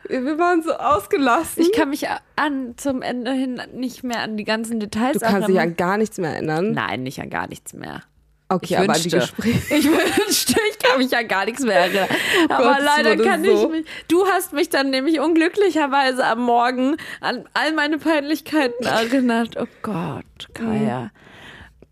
Wir 0.09 0.39
waren 0.39 0.63
so 0.63 0.73
ausgelassen. 0.75 1.63
Ich 1.63 1.73
kann 1.73 1.91
mich 1.91 2.07
an 2.37 2.75
zum 2.77 3.03
Ende 3.03 3.33
hin 3.33 3.61
nicht 3.75 4.03
mehr 4.05 4.21
an 4.21 4.37
die 4.37 4.45
ganzen 4.45 4.81
Details 4.81 5.15
du 5.15 5.21
kannst 5.21 5.49
dich 5.49 5.57
erinnern. 5.57 5.71
an 5.73 5.77
gar 5.77 5.97
nichts 5.99 6.19
mehr 6.19 6.31
erinnern. 6.33 6.73
Nein, 6.73 7.03
nicht 7.03 7.21
an 7.21 7.31
gar 7.31 7.49
nichts 7.49 7.73
mehr. 7.73 8.03
Okay, 8.49 8.67
Ich 8.75 8.79
aber 8.79 8.93
an 8.93 9.01
die 9.03 9.13
wünschte. 9.13 9.19
Gespräche. 9.19 9.75
Ich 9.77 9.87
wünschte, 9.91 10.61
ich 10.71 10.79
kann 10.79 10.99
mich 10.99 11.17
an 11.17 11.27
gar 11.29 11.45
nichts 11.47 11.63
mehr 11.63 11.75
erinnern. 11.77 12.09
Aber 12.51 12.75
Gott, 12.75 12.79
leider 12.85 13.17
kann 13.25 13.43
so. 13.45 13.51
ich 13.51 13.69
mich. 13.71 13.87
Du 14.09 14.27
hast 14.27 14.53
mich 14.53 14.69
dann 14.69 14.91
nämlich 14.91 15.21
unglücklicherweise 15.21 16.25
am 16.27 16.41
Morgen 16.43 16.97
an 17.23 17.49
all 17.55 17.73
meine 17.73 17.97
Peinlichkeiten 17.99 18.85
erinnert. 18.87 19.57
Oh 19.59 19.67
Gott, 19.81 20.25
Kaya. 20.53 21.11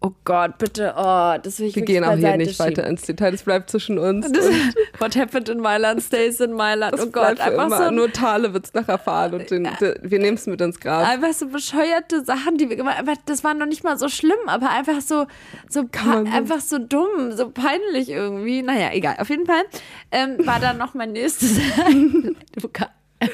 Oh 0.02 0.12
Gott, 0.24 0.56
bitte. 0.56 0.94
Oh, 0.96 1.34
das 1.42 1.58
will 1.60 1.66
ich 1.66 1.76
Wir 1.76 1.82
gehen 1.84 2.04
auch 2.04 2.14
hier 2.16 2.34
nicht 2.38 2.52
schieben. 2.52 2.66
weiter 2.68 2.86
ins 2.86 3.02
Detail, 3.02 3.32
das 3.32 3.42
bleibt 3.42 3.68
zwischen 3.68 3.98
uns. 3.98 4.32
Das, 4.32 4.46
what 4.98 5.14
happened 5.14 5.50
in 5.50 5.60
Mailand 5.60 6.02
stays 6.02 6.40
in 6.40 6.52
Mailand. 6.52 6.94
das 6.94 7.02
Oh 7.02 7.10
Gott, 7.10 7.38
einfach 7.38 7.66
immer. 7.66 7.84
so, 7.84 7.90
Nur 7.90 8.10
Tale 8.10 8.54
wird's 8.54 8.72
nachher 8.72 8.92
erfahren 8.92 9.34
und 9.34 9.50
den, 9.50 9.68
de, 9.78 9.96
wir 10.00 10.18
nehmen 10.18 10.38
es 10.38 10.46
mit 10.46 10.58
ins 10.62 10.80
Grab. 10.80 11.06
einfach 11.06 11.34
so 11.34 11.48
bescheuerte 11.48 12.24
Sachen, 12.24 12.56
die 12.56 12.70
wir 12.70 12.76
gemacht 12.76 12.96
haben. 12.96 13.12
Das 13.26 13.44
war 13.44 13.52
noch 13.52 13.66
nicht 13.66 13.84
mal 13.84 13.98
so 13.98 14.08
schlimm, 14.08 14.38
aber 14.46 14.70
einfach 14.70 15.02
so, 15.02 15.26
so 15.68 15.84
einfach 16.32 16.60
so 16.60 16.78
dumm, 16.78 17.32
so 17.32 17.50
peinlich 17.50 18.08
irgendwie. 18.08 18.62
Naja, 18.62 18.90
egal. 18.92 19.16
Auf 19.18 19.28
jeden 19.28 19.44
Fall 19.44 19.64
ähm, 20.12 20.38
war 20.46 20.60
dann 20.60 20.78
noch 20.78 20.94
mein 20.94 21.12
nächstes. 21.12 21.58
Du 22.58 22.68
Ka- 22.68 22.88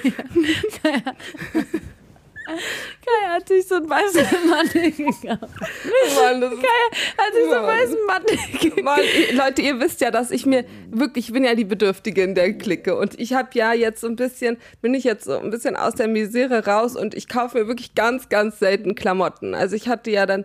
Kaya 2.47 3.35
hat 3.35 3.49
sich 3.49 3.67
so 3.67 3.77
einen 3.77 3.91
weißen 3.91 4.49
Mantel 4.49 4.91
gekauft. 4.93 5.53
Mann, 6.17 6.41
das 6.41 6.51
Kaya 6.51 6.91
hat 7.19 7.35
sich 7.35 7.45
so 7.45 7.53
einen 7.53 7.67
Mann. 7.67 7.77
weißen 7.77 7.99
Mantel 8.07 8.39
gekauft. 8.61 8.83
Mann, 8.83 9.01
Leute, 9.35 9.63
ihr 9.63 9.81
wisst 9.81 10.01
ja, 10.01 10.11
dass 10.11 10.31
ich 10.31 10.47
mir 10.47 10.65
wirklich, 10.91 11.27
ich 11.27 11.33
bin 11.33 11.45
ja 11.45 11.55
die 11.55 11.65
Bedürftige 11.65 12.23
in 12.23 12.35
der 12.35 12.53
Clique 12.55 12.97
und 12.97 13.19
ich 13.19 13.35
habe 13.35 13.49
ja 13.55 13.73
jetzt 13.73 14.01
so 14.01 14.07
ein 14.07 14.17
bisschen, 14.17 14.59
bin 14.81 14.95
ich 14.95 15.05
jetzt 15.05 15.25
so 15.25 15.39
ein 15.39 15.51
bisschen 15.51 15.77
aus 15.77 15.95
der 15.95 16.09
Misere 16.09 16.67
raus 16.67 16.97
und 16.97 17.15
ich 17.15 17.29
kaufe 17.29 17.59
mir 17.59 17.67
wirklich 17.67 17.95
ganz, 17.95 18.29
ganz 18.29 18.59
selten 18.59 18.95
Klamotten. 18.95 19.55
Also 19.55 19.75
ich 19.77 19.89
hatte 19.89 20.11
ja 20.11 20.27
dann, 20.27 20.45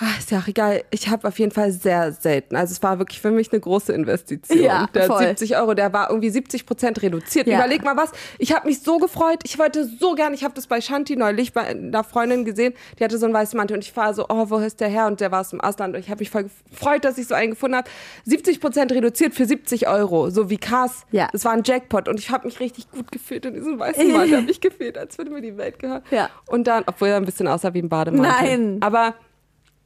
ah, 0.00 0.18
ist 0.18 0.30
ja 0.30 0.38
auch 0.38 0.46
egal, 0.46 0.84
ich 0.90 1.08
habe 1.08 1.26
auf 1.26 1.38
jeden 1.38 1.52
Fall 1.52 1.72
sehr 1.72 2.12
selten. 2.12 2.56
Also 2.56 2.72
es 2.72 2.82
war 2.82 2.98
wirklich 2.98 3.20
für 3.20 3.30
mich 3.30 3.52
eine 3.52 3.60
große 3.60 3.92
Investition. 3.92 4.62
Ja, 4.62 4.86
der 4.94 5.04
voll. 5.04 5.26
70 5.26 5.56
Euro, 5.56 5.74
der 5.74 5.92
war 5.92 6.10
irgendwie 6.10 6.30
70 6.30 6.66
Prozent 6.66 7.02
reduziert. 7.02 7.46
Ja. 7.46 7.58
Überleg 7.58 7.84
mal 7.84 7.96
was, 7.96 8.10
ich 8.38 8.54
habe 8.54 8.66
mich 8.66 8.80
so 8.80 8.98
gefreut, 8.98 9.40
ich 9.44 9.58
wollte 9.58 9.84
so 9.84 10.14
gern, 10.14 10.34
ich 10.34 10.44
habe 10.44 10.54
das 10.54 10.66
bei 10.66 10.80
Shanti 10.80 11.16
neulich 11.16 11.52
bei 11.52 11.62
einer 11.62 12.04
Freundin 12.04 12.44
gesehen, 12.44 12.74
die 12.98 13.04
hatte 13.04 13.18
so 13.18 13.26
einen 13.26 13.34
weißen 13.34 13.56
Mantel 13.56 13.74
und 13.74 13.84
ich 13.84 13.96
war 13.96 14.14
so, 14.14 14.26
oh, 14.28 14.50
wo 14.50 14.58
ist 14.58 14.80
der 14.80 14.88
her? 14.88 15.06
Und 15.06 15.20
der 15.20 15.30
war 15.30 15.40
aus 15.40 15.50
dem 15.50 15.60
Ausland 15.60 15.94
und 15.94 16.00
ich 16.00 16.10
habe 16.10 16.20
mich 16.20 16.30
voll 16.30 16.48
gefreut, 16.70 17.04
dass 17.04 17.18
ich 17.18 17.26
so 17.26 17.34
einen 17.34 17.50
gefunden 17.50 17.76
habe. 17.76 17.88
70 18.24 18.60
Prozent 18.60 18.92
reduziert 18.92 19.34
für 19.34 19.46
70 19.46 19.88
Euro, 19.88 20.30
so 20.30 20.50
wie 20.50 20.58
krass. 20.58 21.06
Ja. 21.10 21.28
Das 21.32 21.44
war 21.44 21.52
ein 21.52 21.62
Jackpot 21.64 22.08
und 22.08 22.18
ich 22.18 22.30
habe 22.30 22.46
mich 22.46 22.60
richtig 22.60 22.90
gut 22.90 23.10
gefühlt 23.12 23.46
in 23.46 23.54
diesem 23.54 23.78
weißen 23.78 24.12
Mantel, 24.12 24.36
habe 24.36 24.42
mich 24.46 24.60
gefühlt, 24.60 24.98
als 24.98 25.18
würde 25.18 25.30
mir 25.30 25.40
die 25.40 25.56
Welt 25.56 25.78
gehören. 25.78 26.02
Ja. 26.10 26.30
Und 26.46 26.66
dann, 26.66 26.84
obwohl 26.86 27.08
er 27.08 27.16
ein 27.16 27.24
bisschen 27.24 27.48
aussah 27.48 27.72
wie 27.74 27.82
ein 27.82 27.88
Bademantel. 27.88 28.58
Nein. 28.58 28.78
Aber 28.80 29.14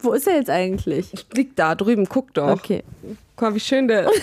Wo 0.02 0.12
ist 0.12 0.26
er 0.26 0.36
jetzt 0.36 0.50
eigentlich? 0.50 1.10
liegt 1.34 1.58
da 1.58 1.74
drüben, 1.74 2.08
guck 2.08 2.32
doch. 2.34 2.48
Okay. 2.50 2.82
Guck 3.36 3.48
mal, 3.50 3.54
wie 3.54 3.60
schön 3.60 3.88
der 3.88 4.10
ist. 4.10 4.22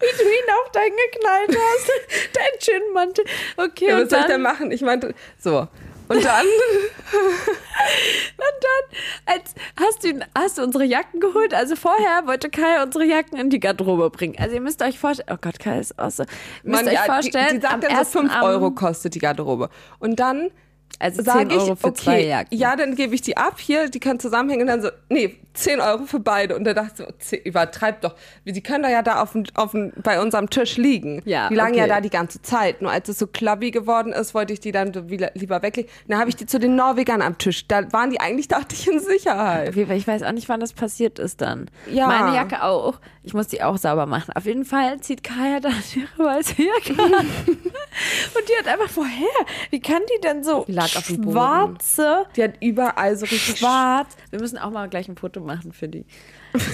Wie 0.00 0.22
du 0.22 0.24
ihn 0.24 0.50
auf 0.62 0.70
deinen 0.72 0.94
geknallt 1.12 1.48
hast. 1.48 1.90
Dein 2.34 2.60
schönen 2.60 2.92
Mantel. 2.92 3.24
Okay, 3.56 3.88
Ja, 3.88 4.02
was 4.02 4.10
soll 4.10 4.20
ich 4.20 4.26
denn 4.26 4.42
machen? 4.42 4.70
Ich 4.70 4.82
meinte, 4.82 5.14
so. 5.38 5.66
Und 6.08 6.22
dann, 6.22 6.44
und 7.14 8.56
dann 8.60 9.34
als, 9.34 9.54
hast, 9.80 10.04
du, 10.04 10.20
hast 10.36 10.58
du 10.58 10.62
unsere 10.62 10.84
Jacken 10.84 11.20
geholt? 11.20 11.54
Also 11.54 11.76
vorher 11.76 12.26
wollte 12.26 12.50
Kai 12.50 12.82
unsere 12.82 13.06
Jacken 13.06 13.38
in 13.38 13.48
die 13.48 13.60
Garderobe 13.60 14.10
bringen. 14.10 14.34
Also 14.38 14.54
ihr 14.56 14.60
müsst 14.60 14.82
euch 14.82 14.98
vorstellen, 14.98 15.30
oh 15.32 15.38
Gott, 15.40 15.58
Kai 15.58 15.78
ist 15.78 15.98
auch 15.98 16.10
so. 16.10 16.24
Müsst 16.62 16.84
man, 16.84 16.88
euch 16.88 16.94
ja, 16.94 17.04
vorstellen, 17.04 17.48
die, 17.48 17.54
die 17.56 17.62
sagt 17.62 17.74
am 17.74 17.80
dann 17.80 17.90
so 17.90 17.96
ersten 17.96 18.18
5 18.18 18.32
Abend- 18.32 18.44
Euro 18.44 18.70
kostet 18.72 19.14
die 19.14 19.18
Garderobe. 19.20 19.70
Und 19.98 20.20
dann 20.20 20.50
Also 20.98 21.22
10 21.22 21.24
sage 21.24 21.54
ich, 21.54 21.60
Euro 21.60 21.74
für 21.76 21.94
zwei 21.94 22.18
okay, 22.18 22.28
Jacken. 22.28 22.58
ja, 22.58 22.76
dann 22.76 22.94
gebe 22.94 23.14
ich 23.14 23.22
die 23.22 23.36
ab, 23.36 23.58
hier, 23.58 23.88
die 23.88 24.00
können 24.00 24.20
zusammenhängen 24.20 24.62
und 24.62 24.68
dann 24.68 24.82
so, 24.82 24.88
nee, 25.08 25.36
10 25.54 25.80
Euro 25.80 26.04
für 26.04 26.20
beide. 26.20 26.56
Und 26.56 26.64
da 26.64 26.74
dachte 26.74 27.06
ich 27.18 27.26
so, 27.26 27.36
übertreib 27.36 28.00
doch. 28.02 28.14
Die 28.44 28.60
können 28.62 28.82
da 28.82 28.90
ja 28.90 29.02
da 29.02 29.22
auf, 29.22 29.36
auf, 29.54 29.74
bei 30.02 30.20
unserem 30.20 30.50
Tisch 30.50 30.76
liegen. 30.76 31.22
Ja, 31.24 31.48
die 31.48 31.54
lagen 31.54 31.72
okay. 31.72 31.80
ja 31.80 31.86
da 31.86 32.00
die 32.00 32.10
ganze 32.10 32.42
Zeit. 32.42 32.82
Nur 32.82 32.90
als 32.90 33.08
es 33.08 33.18
so 33.18 33.26
klubby 33.26 33.70
geworden 33.70 34.12
ist, 34.12 34.34
wollte 34.34 34.52
ich 34.52 34.60
die 34.60 34.72
dann 34.72 34.92
lieber 35.34 35.62
weglegen. 35.62 35.90
Dann 36.08 36.18
habe 36.18 36.28
ich 36.28 36.36
die 36.36 36.46
zu 36.46 36.58
den 36.58 36.76
Norwegern 36.76 37.22
am 37.22 37.38
Tisch. 37.38 37.66
Da 37.68 37.92
waren 37.92 38.10
die 38.10 38.20
eigentlich, 38.20 38.48
dachte 38.48 38.74
ich, 38.74 38.88
in 38.88 38.98
Sicherheit. 39.00 39.76
Ich 39.76 40.06
weiß 40.06 40.22
auch 40.22 40.32
nicht, 40.32 40.48
wann 40.48 40.60
das 40.60 40.72
passiert 40.72 41.18
ist 41.18 41.40
dann. 41.40 41.70
Ja. 41.90 42.06
Meine 42.08 42.34
Jacke 42.34 42.62
auch. 42.62 42.98
Ich 43.26 43.32
muss 43.32 43.48
die 43.48 43.62
auch 43.62 43.78
sauber 43.78 44.04
machen. 44.04 44.32
Auf 44.36 44.44
jeden 44.44 44.66
Fall 44.66 45.00
zieht 45.00 45.24
Kaya 45.24 45.58
dann 45.58 45.72
ihre 45.94 46.24
weiße 46.28 46.54
Jacke 46.62 47.02
an. 47.02 47.26
Und 47.26 48.48
die 48.48 48.58
hat 48.58 48.68
einfach 48.68 48.90
vorher. 48.90 49.26
Wie 49.70 49.80
kann 49.80 50.02
die 50.14 50.20
denn 50.20 50.44
so 50.44 50.64
Die 50.68 50.72
lag 50.72 50.94
auf 50.96 51.06
dem 51.06 51.22
Boden. 51.22 51.32
schwarze, 51.32 52.26
Die 52.36 52.42
hat 52.42 52.54
überall 52.60 53.16
so 53.16 53.24
richtig 53.24 53.58
schwarz. 53.58 54.14
Wir 54.30 54.40
müssen 54.40 54.58
auch 54.58 54.70
mal 54.70 54.88
gleich 54.90 55.08
ein 55.08 55.16
Foto 55.16 55.40
machen 55.40 55.72
für 55.72 55.88
die. 55.88 56.04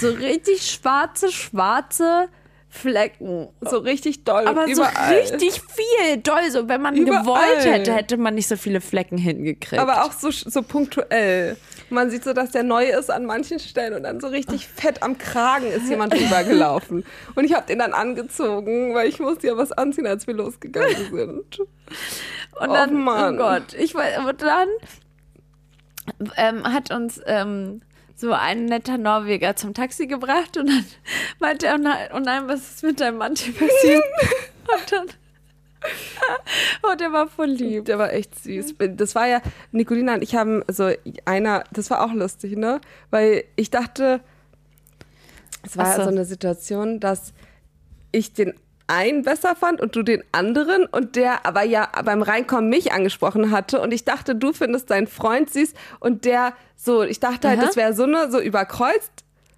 So 0.01 0.09
richtig 0.11 0.63
schwarze, 0.69 1.31
schwarze 1.31 2.29
Flecken. 2.69 3.49
so 3.61 3.79
richtig 3.79 4.25
doll. 4.25 4.47
Aber 4.47 4.65
so 4.67 4.73
überall. 4.83 5.15
richtig 5.15 5.61
viel. 5.61 6.17
Doll. 6.19 6.51
So, 6.51 6.69
wenn 6.69 6.81
man 6.83 6.97
Überall. 6.97 7.23
gewollt 7.23 7.65
hätte, 7.65 7.93
hätte 7.95 8.17
man 8.17 8.35
nicht 8.35 8.47
so 8.49 8.57
viele 8.57 8.81
Flecken 8.81 9.19
hingekriegt. 9.19 9.81
Aber 9.81 10.05
auch 10.05 10.13
so, 10.13 10.31
so 10.31 10.63
punktuell. 10.63 11.57
Man 11.91 12.11
sieht 12.11 12.25
so, 12.25 12.33
dass 12.33 12.53
der 12.53 12.63
neu 12.63 12.85
ist 12.85 13.11
an 13.11 13.27
manchen 13.27 13.59
Stellen 13.59 13.95
und 13.95 14.05
dann 14.05 14.21
so 14.21 14.29
richtig 14.29 14.67
fett 14.67 15.03
am 15.03 15.19
Kragen 15.19 15.67
ist 15.67 15.89
jemand 15.89 16.15
rübergelaufen. 16.15 17.05
Und 17.35 17.45
ich 17.45 17.55
habe 17.55 17.67
den 17.67 17.81
dann 17.81 17.93
angezogen, 17.93 18.95
weil 18.95 19.09
ich 19.09 19.21
musste 19.21 19.49
ja 19.49 19.57
was 19.57 19.73
anziehen, 19.73 20.07
als 20.07 20.27
wir 20.27 20.35
losgegangen 20.35 20.97
sind. 21.11 21.59
Und 21.59 21.69
Oh 22.61 22.67
dann, 22.67 22.91
oh, 22.91 22.99
Mann. 22.99 23.37
Gott, 23.37 23.75
ich 23.75 23.95
weiß, 23.95 24.19
und 24.19 24.43
dann 24.43 24.69
ähm, 26.37 26.65
hat 26.65 26.93
uns 26.93 27.21
ähm, 27.27 27.81
so 28.15 28.33
ein 28.33 28.67
netter 28.67 28.99
Norweger 28.99 29.57
zum 29.57 29.73
Taxi 29.73 30.07
gebracht 30.07 30.57
und 30.57 30.69
dann 30.69 30.85
meinte 31.39 31.67
er, 31.67 31.75
oh 31.77 31.79
nein, 31.79 32.09
oh 32.15 32.19
nein 32.19 32.49
was 32.49 32.61
ist 32.61 32.83
mit 32.83 33.01
deinem 33.01 33.19
Mantel 33.19 33.53
passiert? 33.53 34.05
und 34.73 34.93
dann, 34.93 35.07
oh, 36.83 36.95
der 36.95 37.13
war 37.13 37.27
voll 37.29 37.49
lieb. 37.49 37.85
Der 37.87 37.99
war 37.99 38.13
echt 38.13 38.39
süß. 38.43 38.75
Das 38.97 39.15
war 39.15 39.27
ja, 39.27 39.41
Nicolina 39.73 40.15
und 40.15 40.23
ich 40.23 40.35
haben 40.35 40.63
so 40.69 40.91
einer, 41.25 41.65
das 41.73 41.91
war 41.91 42.05
auch 42.05 42.13
lustig, 42.13 42.57
ne? 42.57 42.81
Weil 43.11 43.45
ich 43.57 43.71
dachte, 43.71 44.21
es 45.65 45.77
war 45.77 45.87
Ach 45.87 45.91
ja 45.91 45.97
so. 45.97 46.03
so 46.05 46.09
eine 46.09 46.25
Situation, 46.25 47.01
dass 47.01 47.33
ich 48.13 48.33
den 48.33 48.55
einen 48.87 49.23
besser 49.23 49.55
fand 49.55 49.81
und 49.81 49.95
du 49.95 50.03
den 50.03 50.25
anderen 50.33 50.85
und 50.87 51.15
der 51.15 51.47
aber 51.47 51.63
ja 51.63 51.89
beim 52.05 52.23
Reinkommen 52.23 52.69
mich 52.69 52.93
angesprochen 52.93 53.53
hatte 53.53 53.81
und 53.81 53.93
ich 53.93 54.05
dachte, 54.05 54.35
du 54.35 54.53
findest 54.53 54.91
deinen 54.91 55.07
Freund 55.07 55.49
süß 55.49 55.75
und 56.01 56.25
der 56.25 56.55
so, 56.75 57.05
ich 57.05 57.21
dachte 57.21 57.49
halt, 57.49 57.61
Aha. 57.61 57.67
das 57.67 57.77
wäre 57.77 57.95
so 57.95 58.03
eine, 58.03 58.31
so 58.31 58.41
überkreuzt, 58.41 59.13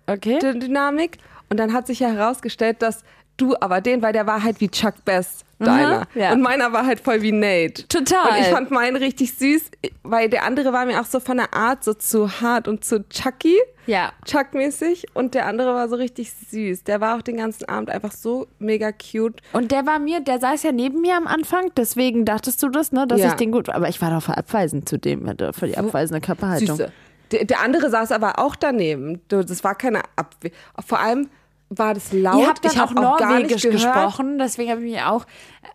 Okay. 0.06 0.38
die 0.42 0.58
Dynamik 0.58 1.16
und 1.48 1.56
dann 1.56 1.72
hat 1.72 1.86
sich 1.86 2.00
ja 2.00 2.08
herausgestellt, 2.08 2.82
dass 2.82 3.04
du 3.36 3.54
aber 3.60 3.80
den, 3.80 4.02
weil 4.02 4.12
der 4.12 4.26
war 4.26 4.42
halt 4.42 4.60
wie 4.60 4.68
Chuck 4.68 5.04
Best, 5.04 5.44
deiner. 5.58 6.06
ja. 6.14 6.32
Und 6.32 6.42
meiner 6.42 6.72
war 6.72 6.86
halt 6.86 7.00
voll 7.00 7.22
wie 7.22 7.32
Nate. 7.32 7.86
Total. 7.88 8.30
Und 8.30 8.38
ich 8.40 8.46
fand 8.48 8.70
meinen 8.70 8.96
richtig 8.96 9.34
süß, 9.34 9.70
weil 10.02 10.28
der 10.28 10.44
andere 10.44 10.72
war 10.72 10.86
mir 10.86 11.00
auch 11.00 11.04
so 11.06 11.20
von 11.20 11.36
der 11.36 11.54
Art 11.54 11.84
so 11.84 11.94
zu 11.94 12.40
hart 12.40 12.66
und 12.68 12.84
zu 12.84 13.08
Chucky. 13.08 13.56
Ja. 13.86 14.12
Chuck-mäßig 14.26 15.06
und 15.14 15.34
der 15.34 15.46
andere 15.46 15.74
war 15.74 15.88
so 15.88 15.96
richtig 15.96 16.32
süß. 16.32 16.84
Der 16.84 17.00
war 17.00 17.16
auch 17.16 17.22
den 17.22 17.36
ganzen 17.36 17.68
Abend 17.68 17.90
einfach 17.90 18.12
so 18.12 18.46
mega 18.58 18.92
cute. 18.92 19.40
Und 19.52 19.72
der 19.72 19.86
war 19.86 19.98
mir, 19.98 20.20
der 20.20 20.38
saß 20.38 20.62
ja 20.62 20.72
neben 20.72 21.00
mir 21.00 21.16
am 21.16 21.26
Anfang, 21.26 21.70
deswegen 21.76 22.24
dachtest 22.24 22.62
du 22.62 22.68
das, 22.68 22.92
ne, 22.92 23.06
dass 23.08 23.20
Ja. 23.20 23.28
ich 23.28 23.34
den 23.34 23.50
gut, 23.50 23.68
aber 23.68 23.88
ich 23.88 24.00
war 24.00 24.10
doch 24.10 24.22
voll 24.22 24.36
abweisend 24.36 24.88
zu 24.88 24.98
dem, 24.98 25.24
voll 25.52 25.68
die 25.68 25.78
abweisende 25.78 26.20
Körperhaltung. 26.20 26.76
Süße. 26.76 26.92
Der, 27.32 27.44
der 27.44 27.60
andere 27.60 27.88
saß 27.90 28.12
aber 28.12 28.38
auch 28.38 28.54
daneben. 28.56 29.20
Das 29.28 29.64
war 29.64 29.74
keine 29.74 30.02
Abwehr. 30.16 30.50
Vor 30.86 31.00
allem 31.00 31.28
war 31.78 31.94
das 31.94 32.12
laut. 32.12 32.40
Ihr 32.40 32.48
habt 32.48 32.64
ich 32.64 32.72
auch 32.72 32.90
hab 32.90 32.96
auch 32.98 33.18
gar 33.18 33.38
nicht 33.38 33.50
Norwegisch 33.50 33.62
gesprochen, 33.70 34.38
deswegen 34.38 34.70
habe 34.70 34.84
ich 34.84 34.92
mich 34.92 35.02
auch. 35.02 35.24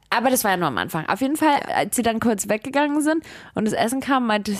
Aber 0.09 0.29
das 0.29 0.43
war 0.43 0.51
ja 0.51 0.57
nur 0.57 0.67
am 0.67 0.77
Anfang. 0.77 1.05
Auf 1.07 1.21
jeden 1.21 1.35
Fall, 1.37 1.59
als 1.75 1.95
sie 1.95 2.01
dann 2.01 2.19
kurz 2.19 2.47
weggegangen 2.49 3.01
sind 3.01 3.23
und 3.55 3.65
das 3.65 3.73
Essen 3.73 3.99
kam, 3.99 4.27
meinte, 4.27 4.53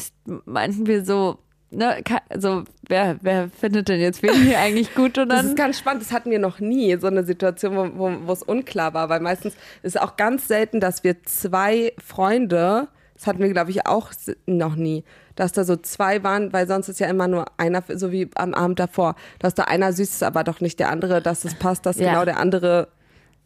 meinten 0.46 0.88
wir 0.88 1.06
so, 1.06 1.38
ne, 1.70 2.02
ka- 2.04 2.22
so, 2.36 2.64
wer, 2.88 3.18
wer 3.22 3.50
findet 3.50 3.88
denn 3.88 4.00
jetzt 4.00 4.22
wen 4.24 4.34
hier 4.34 4.60
eigentlich 4.60 4.94
gut? 4.96 5.18
Und 5.18 5.30
Das 5.30 5.40
dann. 5.42 5.48
ist 5.50 5.56
ganz 5.58 5.80
spannend. 5.80 6.02
Das 6.04 6.12
hatten 6.12 6.32
wir 6.32 6.40
noch 6.40 6.60
nie, 6.60 6.96
so 6.98 7.08
eine 7.08 7.24
Situation, 7.24 7.76
wo, 7.98 8.12
wo, 8.26 8.32
es 8.32 8.44
unklar 8.44 8.94
war. 8.94 9.10
Weil 9.10 9.20
meistens 9.22 9.54
ist 9.84 9.96
es 9.96 9.98
auch 9.98 10.16
ganz 10.18 10.48
selten, 10.48 10.80
dass 10.80 11.04
wir 11.04 11.24
zwei 11.24 11.94
Freunde, 12.04 12.88
das 13.16 13.28
hatten 13.28 13.40
wir, 13.40 13.52
glaube 13.54 13.72
ich, 13.72 13.86
auch 13.88 14.12
noch 14.46 14.76
nie, 14.76 15.04
dass 15.38 15.54
da 15.54 15.64
so 15.64 15.78
zwei 15.78 16.24
waren, 16.24 16.52
weil 16.52 16.68
sonst 16.68 16.90
ist 16.90 17.00
ja 17.00 17.08
immer 17.08 17.28
nur 17.30 17.46
einer, 17.58 17.82
so 17.96 18.12
wie 18.12 18.30
am 18.36 18.54
Abend 18.54 18.80
davor, 18.80 19.16
dass 19.40 19.54
da 19.54 19.64
einer 19.64 19.94
süß 19.94 20.10
ist, 20.10 20.24
aber 20.24 20.44
doch 20.44 20.60
nicht 20.60 20.80
der 20.80 20.90
andere, 20.90 21.22
dass 21.22 21.46
es 21.46 21.56
passt, 21.56 21.86
dass 21.86 21.98
Ja. 21.98 22.12
genau 22.12 22.26
der 22.26 22.38
andere 22.38 22.90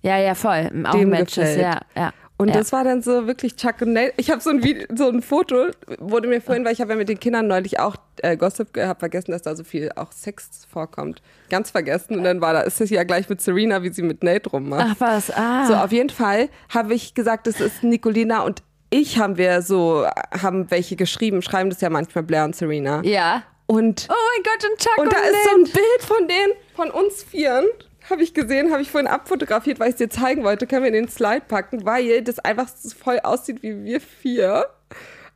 Ja, 0.01 0.17
ja, 0.17 0.33
voll. 0.33 0.71
Auch 0.85 0.91
dem 0.93 1.09
Matches, 1.09 1.35
gefällt. 1.35 1.61
ja, 1.61 1.79
ja. 1.95 2.13
Und 2.37 2.47
Ja. 2.47 2.55
das 2.55 2.71
war 2.71 2.83
dann 2.83 3.03
so 3.03 3.27
wirklich 3.27 3.55
Chuck 3.55 3.81
und 3.83 3.93
Nate. 3.93 4.13
Ich 4.17 4.31
habe 4.31 4.41
so 4.41 4.49
ein 4.49 4.63
Video, 4.63 4.87
so 4.95 5.07
ein 5.09 5.21
Foto, 5.21 5.67
wurde 5.99 6.27
mir 6.27 6.41
vorhin, 6.41 6.65
weil 6.65 6.73
ich 6.73 6.81
habe 6.81 6.93
ja 6.93 6.97
mit 6.97 7.07
den 7.07 7.19
Kindern 7.19 7.45
neulich 7.45 7.79
auch 7.79 7.97
äh, 8.23 8.35
Gossip 8.35 8.73
gehabt, 8.73 8.99
vergessen, 9.01 9.29
dass 9.29 9.43
da 9.43 9.55
so 9.55 9.63
viel 9.63 9.91
auch 9.95 10.11
Sex 10.11 10.65
vorkommt. 10.67 11.21
Ganz 11.51 11.69
vergessen. 11.69 12.15
Und 12.17 12.23
dann 12.23 12.41
war 12.41 12.53
da, 12.53 12.61
ist 12.61 12.81
es 12.81 12.89
ja 12.89 13.03
gleich 13.03 13.29
mit 13.29 13.41
Serena, 13.41 13.83
wie 13.83 13.89
sie 13.89 14.01
mit 14.01 14.23
Nate 14.23 14.49
rummacht. 14.49 14.87
Ach 14.89 14.95
was, 14.97 15.29
ah. 15.29 15.67
So, 15.67 15.75
auf 15.75 15.91
jeden 15.91 16.09
Fall 16.09 16.49
habe 16.73 16.95
ich 16.95 17.13
gesagt, 17.13 17.45
es 17.45 17.61
ist 17.61 17.83
Nicolina 17.83 18.41
und 18.41 18.63
ich 18.91 19.17
haben 19.17 19.37
wir 19.37 19.63
so, 19.63 20.05
haben 20.39 20.69
welche 20.69 20.95
geschrieben, 20.95 21.41
schreiben 21.41 21.69
das 21.71 21.81
ja 21.81 21.89
manchmal 21.89 22.23
Blair 22.23 22.43
und 22.45 22.55
Serena. 22.55 23.01
ja. 23.03 23.43
Und, 23.67 24.07
Oh 24.09 24.13
mein 24.13 24.43
Gott, 24.43 24.69
und 24.69 24.79
Chuck 24.79 24.97
und 24.97 25.13
da 25.13 25.17
ist 25.17 25.43
so 25.45 25.55
ein 25.55 25.63
Bild 25.63 26.01
von 26.01 26.27
denen, 26.27 26.51
von 26.75 26.91
uns 26.91 27.23
Vieren, 27.23 27.65
habe 28.09 28.21
ich 28.21 28.33
gesehen, 28.33 28.69
habe 28.69 28.81
ich 28.81 28.91
vorhin 28.91 29.07
abfotografiert, 29.07 29.79
weil 29.79 29.87
ich 29.87 29.93
es 29.93 29.97
dir 29.99 30.09
zeigen 30.09 30.43
wollte, 30.43 30.67
können 30.67 30.81
wir 30.83 30.89
in 30.89 30.93
den 30.93 31.07
Slide 31.07 31.43
packen, 31.47 31.85
weil 31.85 32.21
das 32.21 32.39
einfach 32.39 32.67
voll 33.01 33.21
aussieht 33.23 33.63
wie 33.63 33.81
wir 33.85 34.01
vier 34.01 34.65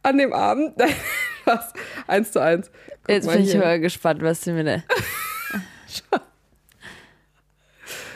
an 0.03 0.17
dem 0.17 0.33
Abend. 0.33 0.73
Was? 1.45 1.71
Eins 2.07 2.33
zu 2.33 2.41
eins. 2.41 2.69
Guck 3.03 3.09
Jetzt 3.15 3.31
bin 3.31 3.41
ich 3.41 3.51
hier. 3.51 3.61
mal 3.61 3.79
gespannt, 3.79 4.21
was 4.21 4.41
du 4.41 4.51
mir 4.51 4.63
da. 4.65 4.83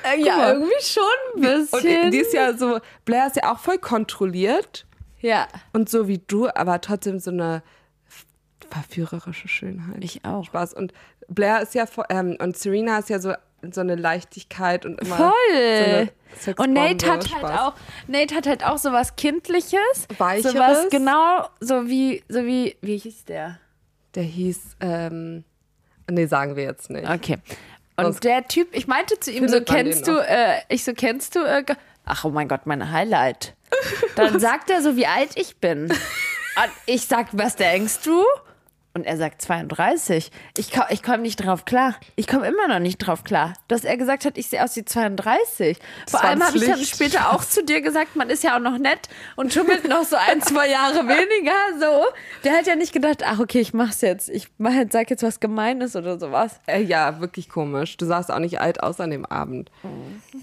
Äh, 0.03 0.21
ja, 0.23 0.37
mal. 0.37 0.53
irgendwie 0.53 0.73
schon 0.81 1.03
ein 1.35 1.35
Und 1.35 1.71
bisschen. 1.71 2.11
die 2.11 2.17
ist 2.19 2.33
ja 2.33 2.53
so, 2.57 2.79
Blair 3.05 3.27
ist 3.27 3.35
ja 3.35 3.51
auch 3.53 3.59
voll 3.59 3.77
kontrolliert 3.77 4.85
ja, 5.21 5.47
und 5.73 5.89
so 5.89 6.07
wie 6.07 6.19
du, 6.19 6.49
aber 6.49 6.81
trotzdem 6.81 7.19
so 7.19 7.31
eine 7.31 7.61
verführerische 8.69 9.47
Schönheit. 9.47 10.03
ich 10.03 10.25
auch. 10.25 10.45
Spaß. 10.45 10.73
Und 10.73 10.93
Blair 11.27 11.61
ist 11.61 11.75
ja, 11.75 11.85
ähm, 12.09 12.37
und 12.39 12.57
Serena 12.57 12.99
ist 12.99 13.09
ja 13.09 13.19
so, 13.19 13.33
so 13.71 13.81
eine 13.81 13.95
Leichtigkeit 13.95 14.85
und 14.85 15.01
immer 15.01 15.17
Voll. 15.17 16.09
so 16.39 16.51
und 16.57 16.73
Nate 16.73 17.05
hat 17.07 17.33
halt 17.33 17.43
Spaß. 17.43 17.59
auch, 17.59 17.73
Nate 18.07 18.35
hat 18.35 18.47
halt 18.47 18.65
auch 18.65 18.77
so 18.77 18.91
was 18.91 19.15
Kindliches. 19.15 20.07
Weicheres. 20.17 20.53
So 20.53 20.59
was 20.59 20.89
genau, 20.89 21.47
so 21.59 21.87
wie, 21.87 22.23
so 22.29 22.45
wie, 22.45 22.77
wie 22.81 22.97
hieß 22.97 23.25
der? 23.25 23.59
Der 24.15 24.23
hieß, 24.23 24.77
ähm, 24.79 25.43
nee, 26.09 26.25
sagen 26.25 26.55
wir 26.55 26.63
jetzt 26.63 26.89
nicht. 26.89 27.09
Okay. 27.09 27.37
Und 27.97 28.05
Was- 28.05 28.19
der 28.21 28.47
Typ, 28.47 28.69
ich 28.71 28.87
meinte 28.87 29.19
zu 29.19 29.31
ihm, 29.31 29.47
so 29.49 29.61
kennst 29.61 30.07
du, 30.07 30.13
äh, 30.17 30.59
ich 30.69 30.83
so 30.83 30.93
kennst 30.93 31.35
du, 31.35 31.39
äh, 31.39 31.63
ach 32.05 32.23
oh 32.23 32.29
mein 32.29 32.47
Gott, 32.47 32.65
mein 32.65 32.91
Highlight. 32.91 33.55
Dann 34.15 34.39
sagt 34.39 34.69
er 34.69 34.81
so, 34.81 34.95
wie 34.95 35.07
alt 35.07 35.31
ich 35.35 35.57
bin. 35.57 35.85
Und 35.89 36.71
ich 36.85 37.05
sag, 37.05 37.27
was 37.31 37.55
denkst 37.55 37.99
du? 38.03 38.23
Und 38.99 39.05
er 39.05 39.15
sagt 39.15 39.41
32. 39.41 40.29
Ich, 40.57 40.71
ich 40.89 41.01
komme 41.03 41.19
nicht 41.19 41.37
drauf 41.37 41.63
klar. 41.63 41.95
Ich 42.17 42.27
komme 42.27 42.47
immer 42.47 42.67
noch 42.67 42.79
nicht 42.79 42.97
drauf 42.97 43.23
klar, 43.23 43.53
dass 43.69 43.85
er 43.85 43.95
gesagt 43.95 44.25
hat, 44.25 44.37
ich 44.37 44.47
sehe 44.47 44.61
aus 44.61 44.75
wie 44.75 44.83
32. 44.83 45.77
Vor 46.09 46.21
allem 46.21 46.43
habe 46.43 46.57
ich 46.57 46.65
dann 46.65 46.83
später 46.83 47.31
auch 47.33 47.45
zu 47.45 47.63
dir 47.63 47.79
gesagt, 47.81 48.17
man 48.17 48.29
ist 48.29 48.43
ja 48.43 48.57
auch 48.57 48.59
noch 48.59 48.77
nett 48.77 49.07
und 49.37 49.53
schummelt 49.53 49.87
noch 49.87 50.03
so 50.03 50.17
ein, 50.17 50.41
zwei 50.41 50.67
Jahre 50.69 51.07
weniger. 51.07 51.53
So. 51.79 52.07
Der 52.43 52.57
hat 52.57 52.67
ja 52.67 52.75
nicht 52.75 52.91
gedacht, 52.91 53.23
ach 53.25 53.39
okay, 53.39 53.61
ich 53.61 53.73
mach's 53.73 54.01
jetzt. 54.01 54.27
Ich 54.27 54.49
mach 54.57 54.73
jetzt, 54.73 54.91
sag 54.91 55.09
jetzt 55.09 55.23
was 55.23 55.39
Gemeines 55.39 55.95
oder 55.95 56.19
sowas. 56.19 56.59
Äh, 56.67 56.81
ja, 56.81 57.21
wirklich 57.21 57.47
komisch. 57.47 57.95
Du 57.95 58.05
sahst 58.05 58.29
auch 58.31 58.39
nicht 58.39 58.59
alt 58.59 58.83
aus 58.83 58.99
an 58.99 59.11
dem 59.11 59.25
Abend. 59.25 59.71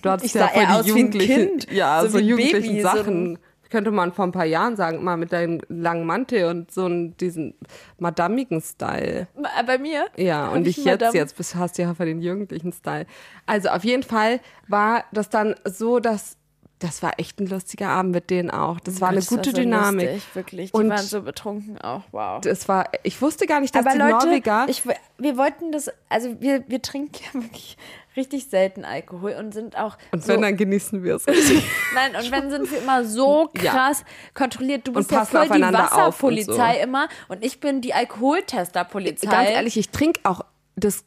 Du 0.00 0.08
hattest 0.08 0.26
Ich 0.26 0.34
ja 0.34 0.46
sah 0.46 0.48
voll 0.48 0.62
eher 0.62 0.68
die 0.68 0.72
aus 0.72 0.86
wie 0.94 1.02
ein 1.02 1.10
Kind. 1.10 1.70
ja, 1.70 2.00
So 2.00 2.08
so, 2.08 2.18
jugendlichen 2.20 2.62
Baby, 2.62 2.82
so 2.82 2.88
Sachen. 2.88 3.38
Könnte 3.70 3.90
man 3.90 4.12
vor 4.12 4.24
ein 4.24 4.32
paar 4.32 4.44
Jahren 4.44 4.76
sagen, 4.76 5.02
mal 5.02 5.16
mit 5.16 5.32
deinem 5.32 5.60
langen 5.68 6.06
Mantel 6.06 6.44
und 6.46 6.70
so 6.70 6.88
diesen 6.88 7.54
madamigen 7.98 8.60
Style. 8.60 9.26
Äh, 9.36 9.64
Bei 9.66 9.78
mir? 9.78 10.06
Ja, 10.16 10.48
und 10.48 10.66
ich 10.66 10.76
jetzt, 10.78 11.00
Madame- 11.00 11.16
jetzt 11.18 11.54
hast 11.56 11.78
du 11.78 11.82
ja 11.82 11.94
für 11.94 12.04
den 12.04 12.20
jugendlichen 12.22 12.72
Style. 12.72 13.06
Also 13.46 13.68
auf 13.70 13.84
jeden 13.84 14.02
Fall 14.02 14.40
war 14.68 15.04
das 15.12 15.30
dann 15.30 15.54
so, 15.64 15.98
dass 15.98 16.36
das 16.78 17.02
war 17.02 17.18
echt 17.18 17.40
ein 17.40 17.46
lustiger 17.46 17.88
Abend 17.88 18.12
mit 18.12 18.28
denen 18.28 18.50
auch. 18.50 18.78
Das 18.80 19.00
war 19.00 19.08
eine 19.08 19.16
Das 19.18 19.30
war 19.30 19.38
gute 19.38 19.50
so 19.50 19.56
Dynamik. 19.56 20.10
Lustig, 20.12 20.34
wirklich. 20.34 20.72
Die 20.72 20.76
Und- 20.78 20.90
waren 20.90 20.98
so 21.04 21.22
betrunken 21.22 21.78
auch. 21.78 22.02
Wow. 22.12 22.40
Das 22.42 22.68
war, 22.68 22.90
ich 23.02 23.20
wusste 23.22 23.46
gar 23.46 23.60
nicht, 23.60 23.74
dass 23.74 23.86
Aber 23.86 23.94
die 23.94 23.98
Leute, 24.00 24.26
Norweger. 24.26 24.66
ich, 24.68 24.82
wir 25.18 25.36
wollten 25.38 25.72
das, 25.72 25.90
also 26.10 26.38
wir, 26.40 26.64
wir 26.68 26.82
trinken 26.82 27.16
ja 27.34 27.40
wirklich 27.42 27.76
richtig 28.14 28.46
selten 28.48 28.84
Alkohol 28.84 29.32
und 29.38 29.52
sind 29.52 29.76
auch 29.78 29.96
und 30.10 30.22
so, 30.22 30.28
wenn, 30.32 30.42
dann 30.42 30.56
genießen 30.56 31.02
wir 31.04 31.16
es. 31.16 31.26
nein, 31.94 32.14
und 32.18 32.30
wenn 32.30 32.50
sind 32.50 32.70
wir 32.70 32.78
immer 32.78 33.04
so 33.04 33.50
Ja. 33.60 33.72
krass 33.72 34.04
kontrolliert. 34.34 34.86
Du 34.86 34.92
bist 34.92 35.10
ja 35.10 35.24
voll 35.26 35.48
die 35.48 35.60
Wasserpolizei 35.60 36.74
so. 36.76 36.80
immer 36.82 37.08
und 37.28 37.44
ich 37.44 37.60
bin 37.60 37.80
die 37.82 37.92
Alkoholtesterpolizei. 37.94 39.26
Ganz 39.30 39.50
ehrlich, 39.50 39.76
ich 39.76 39.90
trinke 39.90 40.20
auch, 40.24 40.42
das 40.76 41.04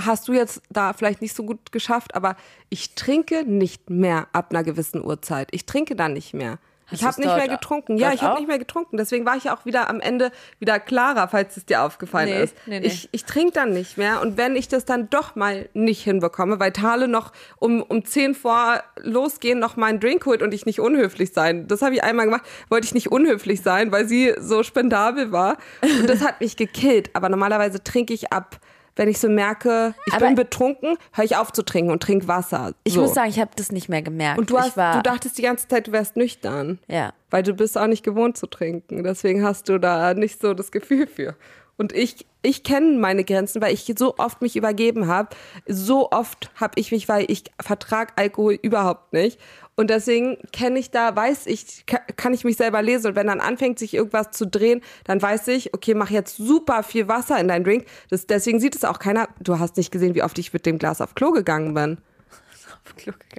hast 0.00 0.28
du 0.28 0.32
jetzt 0.32 0.62
da 0.70 0.92
vielleicht 0.92 1.22
nicht 1.22 1.34
so 1.34 1.44
gut 1.44 1.72
geschafft, 1.72 2.14
aber 2.14 2.36
ich 2.68 2.94
trinke 2.94 3.44
nicht 3.44 3.90
mehr 3.90 4.26
ab 4.32 4.48
einer 4.50 4.62
gewissen 4.62 5.04
Uhrzeit. 5.04 5.48
Ich 5.52 5.66
trinke 5.66 5.96
dann 5.96 6.12
nicht 6.12 6.34
mehr. 6.34 6.58
Hast 6.88 7.00
ich 7.00 7.04
habe 7.04 7.20
nicht 7.20 7.34
mehr 7.36 7.48
getrunken. 7.48 7.96
Ja, 7.96 8.12
ich 8.12 8.22
habe 8.22 8.38
nicht 8.38 8.46
mehr 8.46 8.60
getrunken. 8.60 8.96
Deswegen 8.96 9.26
war 9.26 9.36
ich 9.36 9.50
auch 9.50 9.64
wieder 9.64 9.90
am 9.90 9.98
Ende 9.98 10.30
wieder 10.60 10.78
klarer, 10.78 11.26
falls 11.26 11.56
es 11.56 11.66
dir 11.66 11.82
aufgefallen 11.82 12.28
Nee, 12.28 12.42
ist. 12.44 12.54
nee, 12.66 12.78
nee. 12.78 12.86
Ich, 12.86 13.08
ich 13.10 13.24
trinke 13.24 13.50
dann 13.52 13.72
nicht 13.72 13.98
mehr. 13.98 14.20
Und 14.20 14.36
wenn 14.36 14.54
ich 14.54 14.68
das 14.68 14.84
dann 14.84 15.10
doch 15.10 15.34
mal 15.34 15.68
nicht 15.74 16.04
hinbekomme, 16.04 16.60
weil 16.60 16.70
Tale 16.70 17.08
noch 17.08 17.32
um, 17.58 17.82
um 17.82 18.04
10 18.04 18.36
vor 18.36 18.84
losgehen, 19.02 19.58
noch 19.58 19.74
meinen 19.76 19.98
Drink 19.98 20.24
holt 20.26 20.42
und 20.42 20.54
ich 20.54 20.64
nicht 20.64 20.78
unhöflich 20.78 21.32
sein. 21.32 21.66
Das 21.66 21.82
habe 21.82 21.96
ich 21.96 22.04
einmal 22.04 22.26
gemacht, 22.26 22.44
wollte 22.68 22.86
ich 22.86 22.94
nicht 22.94 23.10
unhöflich 23.10 23.62
sein, 23.62 23.90
weil 23.90 24.06
sie 24.06 24.34
so 24.38 24.62
spendabel 24.62 25.32
war. 25.32 25.56
Und 25.82 26.08
das 26.08 26.20
hat 26.24 26.40
mich 26.40 26.56
gekillt. 26.56 27.10
Aber 27.14 27.28
normalerweise 27.28 27.82
trinke 27.82 28.14
ich 28.14 28.32
ab. 28.32 28.60
Wenn 28.96 29.08
ich 29.08 29.18
so 29.18 29.28
merke, 29.28 29.94
ich 30.06 30.14
Aber- 30.14 30.26
bin 30.26 30.34
betrunken, 30.34 30.96
höre 31.12 31.24
ich 31.24 31.36
auf 31.36 31.52
zu 31.52 31.62
trinken 31.62 31.90
und 31.90 32.02
trinke 32.02 32.26
Wasser. 32.28 32.72
ich 32.84 32.94
so. 32.94 33.02
muss 33.02 33.14
sagen, 33.14 33.28
ich 33.28 33.38
habe 33.38 33.50
das 33.54 33.70
nicht 33.70 33.88
mehr 33.88 34.02
gemerkt. 34.02 34.38
und 34.38 34.50
du, 34.50 34.58
hast, 34.58 34.76
ich 34.76 34.96
du 34.96 35.02
dachtest 35.02 35.36
die 35.38 35.42
ganze 35.42 35.68
Zeit, 35.68 35.86
du 35.86 35.92
wärst 35.92 36.16
nüchtern. 36.16 36.78
Ja. 36.88 37.12
Weil 37.30 37.42
du 37.42 37.52
bist 37.54 37.76
auch 37.76 37.86
nicht 37.86 38.02
gewohnt 38.02 38.36
zu 38.38 38.46
trinken. 38.46 39.04
Deswegen 39.04 39.44
hast 39.44 39.68
du 39.68 39.78
da 39.78 40.14
nicht 40.14 40.40
so 40.40 40.54
das 40.54 40.70
Gefühl 40.72 41.06
für. 41.06 41.36
Und 41.76 41.92
ich, 41.92 42.24
ich 42.40 42.62
kenne 42.62 42.98
meine 42.98 43.22
Grenzen, 43.22 43.60
weil 43.60 43.74
ich 43.74 43.92
so 43.98 44.14
oft 44.16 44.40
mich 44.40 44.56
übergeben 44.56 45.08
habe. 45.08 45.28
So 45.66 46.10
oft 46.10 46.50
habe 46.54 46.80
ich 46.80 46.90
mich, 46.90 47.06
weil 47.06 47.26
ich 47.30 47.44
vertrag 47.62 48.14
Alkohol 48.16 48.54
überhaupt 48.54 49.12
nicht. 49.12 49.38
Und 49.78 49.90
deswegen 49.90 50.38
kenne 50.52 50.78
ich 50.78 50.90
da, 50.90 51.14
weiß 51.14 51.46
ich, 51.46 51.84
ka- 51.86 52.00
kann 52.16 52.32
ich 52.32 52.44
mich 52.44 52.56
selber 52.56 52.80
lesen. 52.80 53.08
Und 53.08 53.14
wenn 53.16 53.26
dann 53.26 53.40
anfängt, 53.40 53.78
sich 53.78 53.92
irgendwas 53.92 54.30
zu 54.30 54.46
drehen, 54.46 54.80
dann 55.04 55.20
weiß 55.20 55.48
ich, 55.48 55.74
okay, 55.74 55.92
mach 55.94 56.08
jetzt 56.10 56.38
super 56.38 56.82
viel 56.82 57.08
Wasser 57.08 57.38
in 57.38 57.48
deinen 57.48 57.62
Drink. 57.64 57.84
Das, 58.08 58.26
deswegen 58.26 58.58
sieht 58.58 58.74
es 58.74 58.84
auch 58.84 58.98
keiner. 58.98 59.28
Du 59.38 59.58
hast 59.58 59.76
nicht 59.76 59.90
gesehen, 59.90 60.14
wie 60.14 60.22
oft 60.22 60.38
ich 60.38 60.52
mit 60.54 60.64
dem 60.64 60.78
Glas 60.78 61.00
auf 61.02 61.14
Klo 61.14 61.30
gegangen 61.30 61.74
bin. 61.74 61.98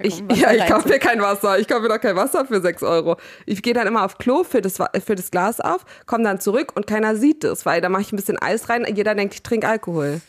Ich, 0.02 0.20
um 0.20 0.28
Wasser 0.30 0.40
ja, 0.40 0.52
ich 0.64 0.70
kaufe 0.70 0.88
mir 0.88 0.98
kein 0.98 1.20
Wasser. 1.20 1.58
Ich 1.58 1.66
kaufe 1.66 1.80
mir 1.82 1.88
doch 1.88 2.00
kein 2.00 2.14
Wasser 2.14 2.44
für 2.44 2.60
6 2.60 2.82
Euro. 2.82 3.16
Ich 3.46 3.62
gehe 3.62 3.72
dann 3.74 3.86
immer 3.86 4.04
auf 4.04 4.18
Klo 4.18 4.44
für 4.44 4.60
das, 4.60 4.76
für 5.04 5.14
das 5.16 5.30
Glas 5.30 5.58
auf, 5.58 5.84
komme 6.06 6.22
dann 6.22 6.38
zurück 6.38 6.72
und 6.76 6.86
keiner 6.86 7.16
sieht 7.16 7.42
es, 7.44 7.64
weil 7.66 7.80
da 7.80 7.88
mache 7.88 8.02
ich 8.02 8.12
ein 8.12 8.16
bisschen 8.16 8.38
Eis 8.40 8.68
rein. 8.68 8.86
Jeder 8.94 9.14
denkt, 9.14 9.34
ich 9.34 9.42
trinke 9.42 9.66
Alkohol. 9.66 10.20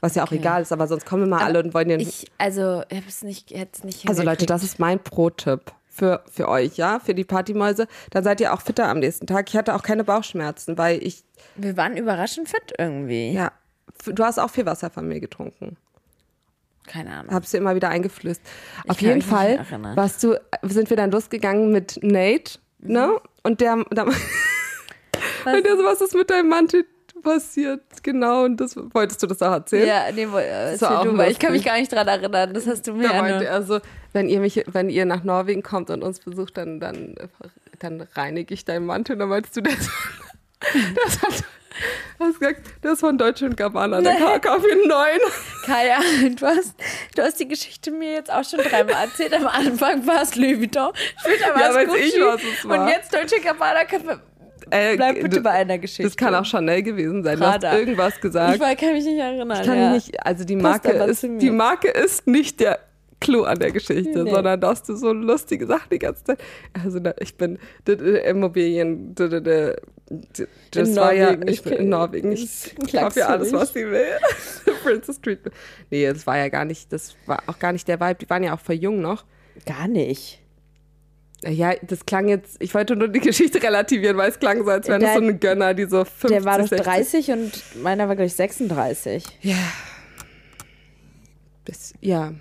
Was 0.00 0.14
ja 0.14 0.24
auch 0.24 0.32
egal 0.32 0.62
ist, 0.62 0.72
aber 0.72 0.86
sonst 0.86 1.04
kommen 1.04 1.24
immer 1.24 1.40
alle 1.42 1.62
und 1.62 1.74
wollen 1.74 1.88
den. 1.88 2.00
Ich, 2.00 2.26
also, 2.38 2.82
ich 2.88 2.96
habe 2.96 3.08
es 3.08 3.22
nicht, 3.22 3.50
jetzt 3.50 3.84
nicht 3.84 4.08
also 4.08 4.22
Leute, 4.22 4.46
das 4.46 4.62
ist 4.62 4.78
mein 4.78 4.98
Pro-Tipp 4.98 5.72
für, 5.88 6.22
für 6.30 6.48
euch, 6.48 6.76
ja, 6.76 6.98
für 7.00 7.14
die 7.14 7.24
Partymäuse. 7.24 7.86
Dann 8.10 8.24
seid 8.24 8.40
ihr 8.40 8.54
auch 8.54 8.62
fitter 8.62 8.88
am 8.88 9.00
nächsten 9.00 9.26
Tag. 9.26 9.48
Ich 9.50 9.56
hatte 9.56 9.74
auch 9.74 9.82
keine 9.82 10.04
Bauchschmerzen, 10.04 10.78
weil 10.78 11.02
ich, 11.02 11.22
Wir 11.56 11.76
waren 11.76 11.96
überraschend 11.96 12.48
fit 12.48 12.72
irgendwie. 12.78 13.32
ja, 13.32 13.52
du 14.06 14.24
hast 14.24 14.38
auch 14.38 14.50
viel 14.50 14.66
Wasser 14.66 14.88
von 14.90 15.06
mir 15.06 15.20
getrunken. 15.20 15.76
Keine 16.86 17.12
Ahnung. 17.12 17.32
Hab's 17.34 17.50
dir 17.50 17.58
immer 17.58 17.74
wieder 17.74 17.90
eingeflößt. 17.90 18.40
Auf 18.88 18.96
kann 18.96 19.08
jeden 19.08 19.22
Fall 19.22 19.64
warst 19.94 20.22
du, 20.24 20.40
sind 20.62 20.90
wir 20.90 20.96
dann 20.96 21.10
losgegangen 21.10 21.70
mit 21.70 22.00
Nate, 22.02 22.58
ne? 22.80 23.20
Und 23.42 23.60
der, 23.60 23.84
der 23.92 24.06
und 24.06 25.64
der 25.64 25.76
so, 25.76 25.84
was 25.84 26.00
ist 26.00 26.14
mit 26.14 26.30
deinem 26.30 26.48
Mantel 26.48 26.84
passiert? 27.22 27.82
Genau, 28.02 28.44
und 28.44 28.56
das 28.58 28.76
wolltest 28.76 29.22
du 29.22 29.26
das 29.26 29.40
auch 29.42 29.52
erzählen? 29.52 29.86
Ja, 29.88 30.04
nee, 30.14 30.26
wo- 30.30 30.38
äh, 30.38 30.72
Das 30.72 30.82
war 30.82 31.04
du, 31.04 31.16
weil 31.16 31.30
ich 31.30 31.38
kann 31.38 31.52
mich 31.52 31.64
gar 31.64 31.78
nicht 31.78 31.92
dran 31.92 32.06
erinnern. 32.08 32.52
Das 32.54 32.66
hast 32.66 32.86
du 32.86 32.92
mir 32.94 33.08
Da 33.08 33.14
ja 33.14 33.22
meinte 33.22 33.46
er 33.46 33.62
so, 33.62 33.80
wenn 34.12 34.28
ihr 34.28 34.40
mich, 34.40 34.64
wenn 34.66 34.88
ihr 34.90 35.04
nach 35.06 35.24
Norwegen 35.24 35.62
kommt 35.62 35.90
und 35.90 36.02
uns 36.02 36.20
besucht, 36.20 36.56
dann, 36.56 36.80
dann, 36.80 37.14
dann 37.78 38.06
reinige 38.14 38.54
ich 38.54 38.64
deinen 38.64 38.86
Mantel. 38.86 39.12
Und 39.14 39.18
dann 39.20 39.28
meinst 39.28 39.56
du, 39.56 39.60
das, 39.62 39.74
das 40.94 41.22
hat, 41.22 41.44
hast 42.18 42.40
gesagt, 42.40 42.62
das 42.82 43.00
von 43.00 43.16
Deutsche 43.16 43.46
und 43.46 43.56
Gabbana, 43.56 44.00
der 44.00 44.40
kauf 44.40 44.62
ihn 44.66 44.88
neuen. 44.88 45.20
Kaya, 45.64 45.98
du 46.38 46.46
hast, 46.46 46.74
du 47.16 47.22
hast 47.22 47.38
die 47.40 47.48
Geschichte 47.48 47.90
mir 47.90 48.12
jetzt 48.12 48.32
auch 48.32 48.44
schon 48.44 48.60
dreimal 48.60 49.04
erzählt. 49.04 49.32
Am 49.34 49.46
Anfang 49.46 50.06
war 50.06 50.22
es 50.22 50.34
Louis 50.36 50.58
Vuitton, 50.58 50.90
später 51.20 51.54
war 51.54 51.60
Ja, 51.72 51.80
es 51.80 51.86
Gucci 51.88 52.00
ich, 52.02 52.20
was 52.20 52.40
es 52.42 52.68
war. 52.68 52.80
und 52.82 52.88
jetzt 52.88 53.14
Deutsche 53.14 53.40
Gabbana. 53.40 53.80
Äh, 54.70 54.96
Bleib 54.96 55.20
bitte 55.20 55.40
bei 55.40 55.50
einer 55.50 55.78
Geschichte. 55.78 56.04
Das 56.04 56.16
kann 56.16 56.34
auch 56.34 56.44
Chanel 56.44 56.82
gewesen 56.82 57.22
sein. 57.22 57.38
Du 57.38 57.44
Prada. 57.44 57.70
hast 57.70 57.78
irgendwas 57.78 58.20
gesagt. 58.20 58.54
Ich 58.56 58.60
war- 58.60 58.74
kann 58.76 58.92
mich 58.92 59.04
nicht 59.04 59.18
erinnern. 59.18 59.50
Ich 59.60 59.66
kann 59.66 59.78
ja. 59.78 59.90
mich 59.92 60.06
nicht, 60.06 60.26
also 60.26 60.44
die 60.44 60.56
Marke, 60.56 60.90
ist, 60.90 61.22
die 61.22 61.50
Marke 61.50 61.88
ist 61.88 62.26
nicht 62.26 62.60
der 62.60 62.78
Clou 63.20 63.42
an 63.44 63.58
der 63.58 63.70
Geschichte, 63.70 64.24
Nee. 64.24 64.30
sondern 64.30 64.58
dass 64.60 64.82
du 64.82 64.94
so 64.96 65.12
lustige 65.12 65.66
Sachen 65.66 65.90
die 65.92 65.98
ganze 65.98 66.24
Zeit. 66.24 66.40
Also 66.82 67.00
ich 67.20 67.36
bin 67.36 67.58
Immobilien, 67.86 69.14
das 69.14 69.30
In 69.30 70.96
war 70.96 71.12
ja, 71.12 71.36
ich 71.46 71.62
bin 71.62 71.72
in 71.74 71.88
Norwegen. 71.90 72.32
Ich 72.32 72.74
glaube 72.86 73.18
ja 73.20 73.26
du 73.26 73.32
alles, 73.32 73.52
was 73.52 73.72
sie 73.72 73.86
will. 73.90 74.06
Princess 74.82 75.16
Street. 75.16 75.40
Nee, 75.90 76.06
das 76.06 76.26
war 76.26 76.38
ja 76.38 76.48
gar 76.48 76.64
nicht, 76.64 76.92
das 76.92 77.14
war 77.26 77.42
auch 77.46 77.58
gar 77.58 77.72
nicht 77.72 77.86
der 77.88 78.00
Vibe. 78.00 78.14
Die 78.16 78.30
waren 78.30 78.42
ja 78.42 78.54
auch 78.54 78.60
voll 78.60 78.76
jung 78.76 79.00
noch. 79.00 79.24
Gar 79.66 79.88
nicht. 79.88 80.39
Ja, 81.44 81.72
das 81.82 82.04
klang 82.04 82.28
jetzt, 82.28 82.56
ich 82.60 82.74
wollte 82.74 82.96
nur 82.96 83.08
die 83.08 83.20
Geschichte 83.20 83.62
relativieren, 83.62 84.16
weil 84.16 84.30
es 84.30 84.38
klang 84.38 84.62
so, 84.62 84.70
als 84.70 84.88
wären 84.88 85.00
das 85.00 85.14
so 85.14 85.20
eine 85.20 85.36
Gönner, 85.38 85.72
die 85.72 85.84
so 85.84 86.04
50, 86.04 86.30
Der 86.30 86.44
war 86.44 86.58
doch 86.58 86.68
60. 86.68 86.86
30 86.86 87.30
und 87.30 87.82
meiner 87.82 88.08
war, 88.08 88.16
glaube 88.16 88.26
ich, 88.26 88.34
36. 88.34 89.24
Ja. 89.40 89.54
Bis, 91.64 91.94
ja. 92.00 92.34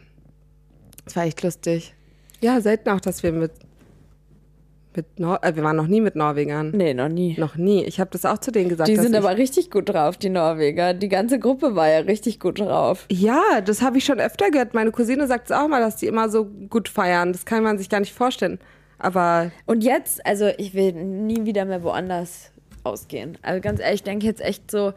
Das 1.06 1.16
war 1.16 1.24
echt 1.24 1.42
lustig. 1.44 1.94
Ja, 2.42 2.60
selten 2.60 2.90
auch, 2.90 3.00
dass 3.00 3.24
wir 3.24 3.32
mit, 3.32 3.52
mit 4.96 5.20
Nor 5.20 5.44
äh, 5.44 5.56
wir 5.56 5.64
waren 5.64 5.78
noch 5.78 5.88
nie 5.88 6.02
mit 6.02 6.16
Norwegern. 6.16 6.72
Nee, 6.72 6.94
noch 6.94 7.10
nie. 7.10 7.36
Noch 7.38 7.56
nie. 7.56 7.84
Ich 7.86 8.00
habe 8.00 8.10
das 8.12 8.26
auch 8.26 8.38
zu 8.38 8.52
denen 8.52 8.70
gesagt. 8.70 8.90
Die 8.90 8.96
sind 8.98 9.16
aber 9.16 9.38
richtig 9.38 9.72
gut 9.72 9.90
drauf, 9.90 10.18
die 10.18 10.30
Norweger. 10.30 10.94
Die 10.94 11.10
ganze 11.10 11.40
Gruppe 11.40 11.76
war 11.76 11.88
ja 11.88 12.00
richtig 12.00 12.40
gut 12.40 12.60
drauf. 12.60 13.06
Ja, 13.10 13.62
das 13.62 13.82
habe 13.82 13.98
ich 13.98 14.06
schon 14.06 14.20
öfter 14.20 14.52
gehört. 14.52 14.74
Meine 14.74 14.92
Cousine 14.92 15.26
sagt 15.28 15.50
es 15.50 15.56
auch 15.56 15.68
mal, 15.68 15.80
dass 15.82 15.96
die 15.96 16.08
immer 16.08 16.30
so 16.30 16.46
gut 16.46 16.90
feiern. 16.90 17.32
Das 17.34 17.46
kann 17.46 17.64
man 17.64 17.78
sich 17.78 17.90
gar 17.90 18.02
nicht 18.02 18.14
vorstellen. 18.14 18.60
Aber 19.00 19.52
Und 19.66 19.84
jetzt, 19.84 20.26
also 20.26 20.50
ich 20.58 20.74
will 20.74 20.92
nie 20.94 21.46
wieder 21.46 21.66
mehr 21.66 21.84
woanders 21.84 22.52
ausgehen. 22.84 23.38
Also 23.42 23.62
ganz 23.62 23.80
ehrlich, 23.80 23.96
ich 24.02 24.04
denke 24.04 24.26
jetzt 24.26 24.42
echt 24.42 24.70
so, 24.70 24.94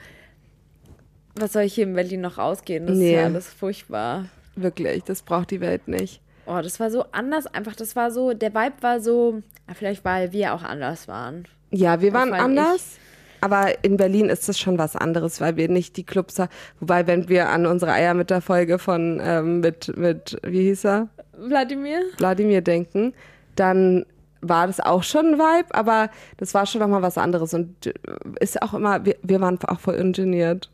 was 1.36 1.52
soll 1.52 1.62
ich 1.62 1.74
hier 1.74 1.84
in 1.84 1.94
Berlin 1.94 2.20
noch 2.20 2.38
ausgehen? 2.38 2.86
Das 2.86 2.94
ist 2.96 3.00
Nee. 3.00 3.14
ja 3.16 3.24
alles 3.24 3.48
furchtbar. 3.48 4.26
wirklich, 4.56 5.02
das 5.04 5.22
braucht 5.22 5.50
die 5.50 5.60
Welt 5.60 5.88
nicht. 5.88 6.20
Oh, 6.46 6.60
das 6.62 6.78
war 6.80 6.90
so 6.90 7.04
anders 7.12 7.46
einfach. 7.46 7.74
Das 7.76 7.94
war 7.96 8.10
so, 8.10 8.32
der 8.34 8.52
Vibe 8.52 8.74
war 8.82 9.00
so, 9.00 9.40
vielleicht 9.74 10.04
weil 10.04 10.32
wir 10.32 10.52
auch 10.54 10.62
anders 10.62 11.06
waren. 11.08 11.44
Ja, 11.70 12.00
wir 12.00 12.12
waren 12.12 12.34
anders. 12.34 12.98
Aber 13.40 13.82
in 13.84 13.96
Berlin 13.96 14.28
ist 14.28 14.48
das 14.48 14.58
schon 14.58 14.76
was 14.78 14.94
anderes, 14.94 15.40
weil 15.40 15.56
wir 15.56 15.68
nicht 15.68 15.96
die 15.96 16.04
Clubs 16.04 16.38
haben. 16.38 16.50
Wobei, 16.80 17.06
wenn 17.06 17.28
wir 17.28 17.48
an 17.48 17.66
unsere 17.66 17.92
Eiermütter-Folge 17.92 18.78
von 18.78 19.20
ähm, 19.24 19.60
mit, 19.60 19.96
mit, 19.96 20.38
wie 20.44 20.62
hieß 20.62 20.84
er? 20.84 21.08
Wladimir? 21.36 22.00
Wladimir 22.18 22.60
denken, 22.60 23.14
dann 23.56 24.04
war 24.40 24.66
das 24.66 24.80
auch 24.80 25.02
schon 25.02 25.34
ein 25.34 25.38
Vibe, 25.38 25.74
aber 25.74 26.10
das 26.36 26.52
war 26.52 26.66
schon 26.66 26.80
nochmal 26.80 27.02
was 27.02 27.16
anderes. 27.16 27.54
Und 27.54 27.86
äh, 27.86 27.92
ist 28.40 28.60
auch 28.60 28.74
immer, 28.74 29.04
wir, 29.04 29.16
wir 29.22 29.40
waren 29.40 29.58
auch 29.66 29.80
voll 29.80 29.94
ingeniert, 29.94 30.70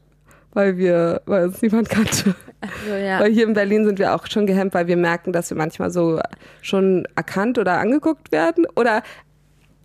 weil 0.54 0.78
wir, 0.78 1.22
weil 1.26 1.44
uns 1.44 1.62
niemand 1.62 1.90
kannte. 1.90 2.34
Also, 2.60 2.96
ja. 2.96 3.20
Weil 3.20 3.32
hier 3.32 3.46
in 3.46 3.54
Berlin 3.54 3.84
sind 3.84 3.98
wir 3.98 4.14
auch 4.14 4.26
schon 4.26 4.46
gehemmt, 4.46 4.74
weil 4.74 4.88
wir 4.88 4.96
merken, 4.96 5.32
dass 5.32 5.50
wir 5.50 5.56
manchmal 5.56 5.90
so 5.90 6.18
schon 6.60 7.06
erkannt 7.14 7.58
oder 7.58 7.78
angeguckt 7.78 8.32
werden 8.32 8.66
oder 8.74 9.02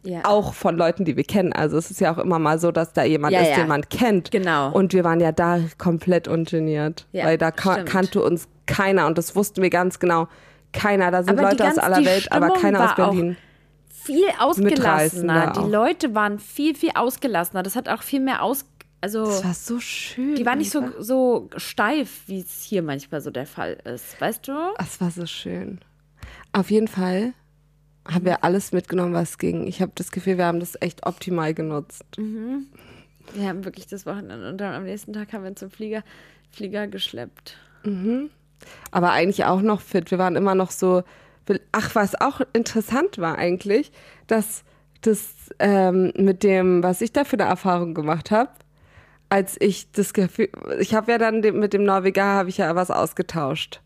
ja. 0.04 0.22
auch 0.24 0.54
von 0.54 0.78
Leuten, 0.78 1.06
die 1.06 1.16
wir 1.16 1.24
kennen. 1.24 1.54
Also 1.54 1.78
es 1.78 1.92
ist 1.92 2.02
ja 2.02 2.14
auch 2.14 2.18
immer 2.18 2.40
mal 2.40 2.60
so, 2.60 2.72
dass 2.72 2.94
da 2.94 3.04
jemand 3.04 3.34
Ja, 3.34 3.42
ist, 3.42 3.50
ja. 3.50 3.56
den 3.58 3.68
man 3.68 3.88
kennt. 3.90 4.32
Genau. 4.32 4.72
Und 4.72 4.94
wir 4.94 5.04
waren 5.04 5.20
ja 5.20 5.32
da 5.32 5.60
komplett 5.78 6.28
ungeniert, 6.28 7.06
weil 7.14 7.38
da 7.38 7.52
ka 7.52 7.74
stimmt. 7.74 7.90
kannte 7.90 8.22
uns 8.22 8.48
keiner 8.66 9.08
und 9.08 9.18
das 9.18 9.36
wussten 9.36 9.62
wir 9.62 9.70
ganz 9.70 10.00
genau. 10.00 10.28
Keiner, 10.74 11.12
da 11.12 11.24
sind 11.24 11.38
Aber 11.40 11.50
Leute 11.50 11.64
aus 11.64 11.76
ganz- 11.76 11.78
aller 11.80 12.00
die 12.00 12.06
Welt, 12.06 12.32
aber 12.32 12.46
Stimmung 12.48 12.62
keiner 12.62 12.86
aus 12.90 12.96
Berlin. 12.96 13.38
viel 13.90 14.26
ausgelassener. 14.40 15.54
Die. 15.54 15.72
Leute 15.72 16.14
waren 16.16 16.40
viel, 16.40 16.76
viel 16.76 16.92
ausgelassener. 16.96 17.64
Das 17.64 17.76
hat 17.76 17.88
auch 17.90 18.02
viel 18.04 18.20
mehr 18.20 18.44
aus. 18.44 18.66
Also, 19.02 19.26
Das 19.26 19.44
war 19.44 19.54
so 19.54 19.80
schön. 19.80 20.36
die 20.36 20.46
waren 20.46 20.58
nicht 20.60 20.72
so, 20.72 20.84
so 21.00 21.50
steif, 21.58 22.22
wie 22.28 22.40
es 22.40 22.64
hier 22.64 22.82
manchmal 22.84 23.20
so 23.22 23.32
der 23.32 23.46
Fall 23.46 23.78
ist. 23.86 24.20
Weißt 24.22 24.48
du? 24.48 24.54
Es 24.80 25.00
war 25.02 25.12
so 25.12 25.26
schön. 25.26 25.80
Auf 26.54 26.72
jeden 26.72 26.88
Fall 26.88 27.34
haben 28.08 28.26
wir 28.26 28.44
alles 28.44 28.72
mitgenommen, 28.72 29.14
was 29.14 29.38
ging. 29.38 29.68
Ich 29.68 29.82
habe 29.82 29.92
das 29.96 30.12
Gefühl, 30.12 30.38
wir 30.38 30.46
haben 30.46 30.60
das 30.60 30.78
echt 30.82 31.06
optimal 31.06 31.54
genutzt. 31.54 32.06
Wir 32.18 33.48
haben 33.48 33.64
wirklich 33.66 33.88
das 33.88 34.06
Wochenende 34.06 34.50
und 34.50 34.58
dann 34.60 34.74
am 34.74 34.84
nächsten 34.84 35.14
Tag 35.14 35.34
haben 35.34 35.44
wir 35.44 35.50
uns 35.52 35.60
zum 35.60 35.70
Flieger, 35.72 36.04
Flieger 36.52 36.88
geschleppt. 36.88 37.58
Aber 38.92 39.12
eigentlich 39.12 39.46
auch 39.46 39.62
noch 39.62 39.82
fit. 39.82 40.12
Wir 40.12 40.18
waren 40.18 40.36
immer 40.36 40.56
noch 40.56 40.72
so. 40.72 41.04
Ach, 41.74 41.94
was 41.94 42.20
auch 42.20 42.40
interessant 42.54 43.18
war 43.18 43.38
eigentlich, 43.38 43.92
dass 44.28 44.64
das 45.02 45.34
ähm, 45.60 46.14
mit 46.16 46.44
dem, 46.44 46.82
was 46.84 47.02
ich 47.02 47.12
da 47.12 47.26
für 47.26 47.38
eine 47.38 47.50
Erfahrung 47.50 47.94
gemacht 47.94 48.32
habe, 48.32 48.50
als 49.30 49.58
ich 49.60 49.92
das 49.92 50.14
Gefühl, 50.14 50.50
ich 50.80 50.94
habe 50.94 51.12
ja 51.12 51.18
dann 51.18 51.42
mit 51.42 51.74
dem 51.74 51.84
Norweger 51.84 52.24
habe 52.24 52.50
ich 52.50 52.58
ja 52.58 52.76
was 52.76 52.92
ausgetauscht. 52.92 53.82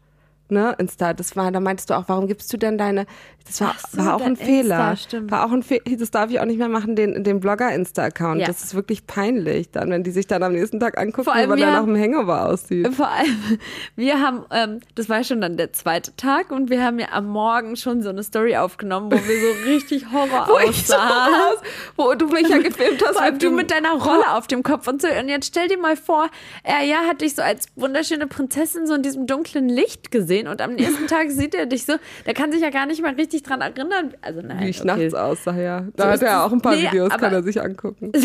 Ne, 0.49 0.75
Insta, 0.77 1.13
das 1.13 1.35
war, 1.35 1.51
da 1.51 1.59
meintest 1.59 1.89
du 1.89 1.93
auch, 1.97 2.05
warum 2.07 2.27
gibst 2.27 2.51
du 2.53 2.57
denn 2.57 2.77
deine, 2.77 3.05
das 3.45 3.59
war, 3.59 3.75
so, 3.91 3.97
war 3.97 4.15
auch 4.15 4.21
ein 4.21 4.37
Fehler. 4.37 4.91
Insta, 4.91 4.95
stimmt. 4.95 5.31
War 5.31 5.45
auch 5.45 5.51
ein 5.51 5.61
Fehler, 5.63 5.83
das 5.97 6.11
darf 6.11 6.29
ich 6.29 6.39
auch 6.39 6.45
nicht 6.45 6.57
mehr 6.57 6.69
machen, 6.69 6.95
den, 6.95 7.23
den 7.23 7.39
Blogger-Insta-Account. 7.41 8.39
Ja. 8.41 8.47
Das 8.47 8.63
ist 8.63 8.73
wirklich 8.73 9.05
peinlich, 9.07 9.71
dann, 9.71 9.89
wenn 9.89 10.03
die 10.03 10.11
sich 10.11 10.25
dann 10.27 10.43
am 10.43 10.53
nächsten 10.53 10.79
Tag 10.79 10.97
angucken, 10.97 11.29
wie 11.33 11.47
man 11.47 11.59
dann 11.59 11.73
nach 11.73 11.83
dem 11.83 11.97
Hangover 11.97 12.45
aussieht. 12.45 12.93
Vor 12.93 13.09
allem, 13.09 13.59
wir 13.95 14.21
haben, 14.21 14.45
ähm, 14.51 14.79
das 14.95 15.09
war 15.09 15.23
schon 15.23 15.41
dann 15.41 15.57
der 15.57 15.73
zweite 15.73 16.15
Tag 16.15 16.51
und 16.51 16.69
wir 16.69 16.83
haben 16.83 16.99
ja 16.99 17.07
am 17.11 17.27
Morgen 17.27 17.75
schon 17.75 18.01
so 18.01 18.09
eine 18.09 18.23
Story 18.23 18.55
aufgenommen, 18.55 19.11
wo 19.11 19.15
wir 19.15 19.21
so 19.21 19.65
richtig 19.69 20.11
Horror 20.13 20.47
Wo 20.47 20.53
so 20.53 20.69
aussahen. 20.69 21.33
aus, 21.33 21.61
wo 21.95 22.13
du 22.13 22.27
mich 22.27 22.47
ja 22.47 22.57
gefilmt 22.59 23.03
hast. 23.05 23.13
Vor 23.13 23.21
allem 23.21 23.39
du 23.39 23.51
mit 23.51 23.71
deiner 23.71 23.93
Rolle 23.93 24.33
auf 24.33 24.47
dem 24.47 24.63
Kopf 24.63 24.87
und 24.87 25.01
so. 25.01 25.07
Und 25.07 25.29
jetzt 25.29 25.47
stell 25.47 25.67
dir 25.67 25.77
mal 25.77 25.97
vor, 25.97 26.29
er 26.63 26.83
ja 26.83 26.99
hat 27.07 27.21
dich 27.21 27.35
so 27.35 27.41
als 27.41 27.67
wunderschöne 27.75 28.27
Prinzessin 28.27 28.87
so 28.87 28.93
in 28.93 29.03
diesem 29.03 29.27
dunklen 29.27 29.67
Licht 29.67 30.11
gesehen 30.11 30.36
und 30.45 30.61
am 30.61 30.75
nächsten 30.75 31.07
Tag 31.07 31.31
sieht 31.31 31.55
er 31.55 31.65
dich 31.65 31.85
so. 31.85 31.93
Der 32.25 32.33
kann 32.33 32.51
sich 32.51 32.61
ja 32.61 32.69
gar 32.69 32.85
nicht 32.85 33.01
mal 33.01 33.13
richtig 33.13 33.43
dran 33.43 33.61
erinnern. 33.61 34.13
Also 34.21 34.41
nein, 34.41 34.59
Wie 34.59 34.69
ich 34.69 34.81
okay. 34.81 34.87
nachts 34.87 35.13
aussah, 35.13 35.57
ja. 35.57 35.87
Da 35.95 36.03
So 36.03 36.09
hat 36.09 36.21
er 36.21 36.43
auch 36.43 36.51
ein 36.51 36.61
paar 36.61 36.75
Nee, 36.75 36.83
Videos, 36.83 37.09
kann 37.09 37.33
er 37.33 37.41
sich 37.43 37.61
angucken. 37.61 38.11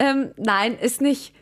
Ähm, 0.00 0.32
nein, 0.36 0.76
ist 0.80 1.00
nicht. 1.00 1.34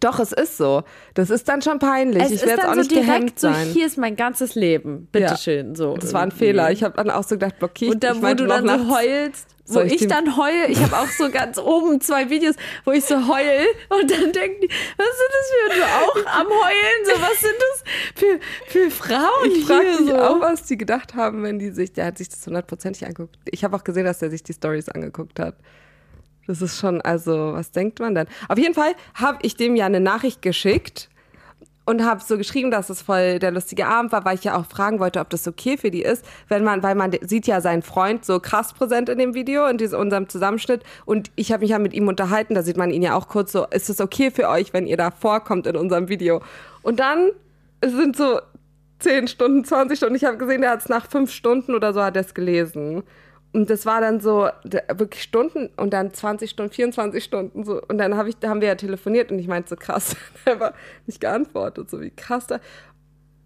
Doch, 0.00 0.20
es 0.20 0.32
ist 0.32 0.56
so. 0.56 0.84
Das 1.14 1.30
ist 1.30 1.48
dann 1.48 1.62
schon 1.62 1.78
peinlich. 1.78 2.22
Es 2.22 2.30
ich 2.30 2.42
will 2.42 2.50
jetzt 2.50 2.64
auch 2.64 2.74
so 2.74 2.80
nicht 2.80 2.90
direkt 2.90 3.40
so, 3.40 3.48
sein. 3.48 3.68
hier 3.68 3.86
ist 3.86 3.98
mein 3.98 4.16
ganzes 4.16 4.54
Leben. 4.54 5.08
Ja. 5.14 5.20
Bitteschön. 5.20 5.74
So 5.74 5.96
das 5.96 6.12
war 6.12 6.22
ein. 6.22 6.30
Fehler. 6.30 6.70
Ich 6.70 6.84
habe 6.84 6.96
dann 6.96 7.10
auch 7.10 7.24
so 7.24 7.34
gedacht, 7.34 7.58
blockiert. 7.58 7.94
Und 7.94 8.04
da, 8.04 8.14
wo 8.14 8.34
du 8.34 8.46
dann 8.46 8.68
so 8.68 8.94
heulst, 8.94 9.48
wo 9.68 9.80
ich 9.80 10.02
ich, 10.02 10.08
dann 10.08 10.36
heule, 10.36 10.66
ich 10.68 10.80
habe 10.80 10.96
auch 10.96 11.08
so 11.08 11.30
ganz 11.30 11.58
oben 11.58 12.00
zwei 12.00 12.30
Videos, 12.30 12.56
wo 12.84 12.92
ich 12.92 13.04
so 13.04 13.16
heul 13.16 13.66
und 13.90 14.10
dann 14.10 14.32
denken 14.32 14.60
die, 14.62 14.68
was 14.96 15.06
sind 15.06 15.30
das 15.32 15.50
für, 15.50 15.78
du 15.78 15.84
auch 15.84 16.40
am 16.40 16.46
Heulen, 16.46 17.04
so 17.04 17.12
was 17.20 17.40
sind 17.40 17.54
das 17.58 17.84
für, 18.14 18.40
für 18.66 18.90
Frauen 18.90 19.50
Ich 19.50 19.64
frage 19.66 19.88
hier 19.90 20.00
mich 20.00 20.10
so. 20.10 20.16
auch, 20.16 20.40
was 20.40 20.64
die 20.64 20.78
gedacht 20.78 21.14
haben, 21.14 21.42
wenn 21.42 21.58
die 21.58 21.70
sich, 21.70 21.92
der 21.92 22.06
hat 22.06 22.18
sich 22.18 22.28
das 22.28 22.46
hundertprozentig 22.46 23.04
angeguckt. 23.06 23.36
Ich 23.44 23.64
habe 23.64 23.76
auch 23.76 23.84
gesehen, 23.84 24.04
dass 24.04 24.18
der 24.20 24.30
sich 24.30 24.42
die 24.42 24.54
Stories 24.54 24.88
angeguckt 24.88 25.38
hat. 25.38 25.56
Das 26.48 26.62
ist 26.62 26.78
schon, 26.78 27.00
also, 27.02 27.52
was 27.52 27.70
denkt 27.70 28.00
man 28.00 28.14
denn? 28.14 28.26
Auf 28.48 28.58
jeden 28.58 28.74
Fall 28.74 28.92
habe 29.14 29.38
ich 29.42 29.54
dem 29.54 29.76
ja 29.76 29.86
eine 29.86 30.00
Nachricht 30.00 30.40
geschickt 30.40 31.10
und 31.84 32.04
habe 32.04 32.22
so 32.22 32.36
geschrieben, 32.36 32.70
dass 32.70 32.90
es 32.90 33.02
voll 33.02 33.38
der 33.38 33.50
lustige 33.50 33.86
Abend 33.86 34.12
war, 34.12 34.24
weil 34.24 34.34
ich 34.34 34.44
ja 34.44 34.56
auch 34.56 34.64
fragen 34.66 34.98
wollte, 34.98 35.20
ob 35.20 35.28
das 35.28 35.46
okay 35.46 35.76
für 35.76 35.90
die 35.90 36.02
ist, 36.02 36.24
wenn 36.48 36.64
man, 36.64 36.82
weil 36.82 36.94
man 36.94 37.12
sieht 37.20 37.46
ja 37.46 37.60
seinen 37.60 37.82
Freund 37.82 38.24
so 38.24 38.40
krass 38.40 38.72
präsent 38.72 39.10
in 39.10 39.18
dem 39.18 39.34
Video, 39.34 39.66
in 39.66 39.76
diesem, 39.76 40.00
unserem 40.00 40.28
Zusammenschnitt 40.28 40.82
und 41.04 41.30
ich 41.36 41.52
habe 41.52 41.60
mich 41.60 41.70
ja 41.70 41.78
mit 41.78 41.92
ihm 41.92 42.08
unterhalten, 42.08 42.54
da 42.54 42.62
sieht 42.62 42.78
man 42.78 42.90
ihn 42.90 43.02
ja 43.02 43.14
auch 43.14 43.28
kurz 43.28 43.52
so, 43.52 43.66
ist 43.66 43.90
es 43.90 44.00
okay 44.00 44.30
für 44.30 44.48
euch, 44.48 44.72
wenn 44.72 44.86
ihr 44.86 44.96
da 44.96 45.10
vorkommt 45.10 45.66
in 45.66 45.76
unserem 45.76 46.08
Video? 46.08 46.42
Und 46.82 46.98
dann 46.98 47.30
es 47.80 47.92
sind 47.92 48.16
so 48.16 48.40
10 49.00 49.28
Stunden, 49.28 49.64
20 49.64 49.96
Stunden, 49.96 50.14
ich 50.14 50.24
habe 50.24 50.38
gesehen, 50.38 50.62
der 50.62 50.70
hat 50.70 50.80
es 50.80 50.88
nach 50.88 51.08
fünf 51.08 51.30
Stunden 51.30 51.74
oder 51.74 51.92
so 51.92 52.02
hat 52.02 52.16
er 52.16 52.22
es 52.22 52.34
gelesen. 52.34 53.02
Und 53.52 53.70
das 53.70 53.86
war 53.86 54.00
dann 54.02 54.20
so 54.20 54.48
wirklich 54.62 55.22
Stunden 55.22 55.70
und 55.76 55.92
dann 55.92 56.12
20 56.12 56.50
Stunden, 56.50 56.72
24 56.72 57.24
Stunden 57.24 57.64
so. 57.64 57.80
Und 57.88 57.98
dann 57.98 58.16
hab 58.16 58.26
ich, 58.26 58.36
haben 58.44 58.60
wir 58.60 58.68
ja 58.68 58.74
telefoniert 58.74 59.32
und 59.32 59.38
ich 59.38 59.48
meinte 59.48 59.70
so 59.70 59.76
krass, 59.76 60.16
hat 60.46 60.74
nicht 61.06 61.20
geantwortet, 61.20 61.88
so 61.88 62.00
wie 62.00 62.10
krass 62.10 62.46
da. 62.46 62.60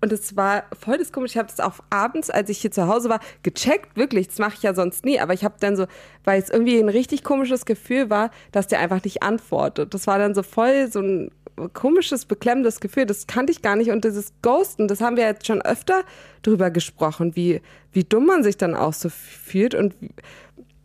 Und 0.03 0.13
es 0.13 0.37
war 0.37 0.65
voll 0.79 0.99
das 0.99 1.13
komisch. 1.13 1.31
Ich 1.31 1.39
habe 1.39 1.49
das 1.49 1.61
auch 1.61 1.79
abends, 1.89 2.29
als 2.29 2.51
ich 2.51 2.59
hier 2.59 2.73
zu 2.73 2.89
Hause 2.89 3.09
war, 3.09 3.21
gecheckt, 3.45 3.97
wirklich. 3.97 4.27
Das 4.27 4.39
mache 4.39 4.55
ich 4.57 4.63
ja 4.63 4.75
sonst 4.75 5.05
nie. 5.05 5.21
Aber 5.21 5.33
ich 5.33 5.45
habe 5.45 5.55
dann 5.61 5.77
so, 5.77 5.87
weil 6.25 6.43
es 6.43 6.51
irgendwie 6.51 6.79
ein 6.79 6.89
richtig 6.89 7.23
komisches 7.23 7.65
Gefühl 7.65 8.11
war, 8.11 8.31
dass 8.51 8.67
der 8.67 8.81
einfach 8.81 9.03
nicht 9.05 9.23
antwortet. 9.23 9.95
Das 9.95 10.09
war 10.09 10.19
dann 10.19 10.35
so 10.35 10.43
voll 10.43 10.91
so 10.91 11.01
ein 11.01 11.31
komisches, 11.73 12.25
beklemmendes 12.25 12.81
Gefühl. 12.81 13.07
Das 13.07 13.29
kannte 13.29 13.53
ich 13.53 13.63
gar 13.63 13.77
nicht. 13.77 13.91
Und 13.91 14.05
dieses 14.05 14.33
Ghosten, 14.43 14.89
das 14.89 15.01
haben 15.01 15.17
wir 15.17 15.25
jetzt 15.25 15.47
schon 15.47 15.63
öfter 15.63 16.03
drüber 16.43 16.71
gesprochen, 16.71 17.37
wie, 17.37 17.61
wie 17.93 18.03
dumm 18.03 18.27
man 18.27 18.43
sich 18.43 18.57
dann 18.57 18.75
auch 18.75 18.93
so 18.93 19.09
fühlt 19.09 19.75
und 19.75 19.95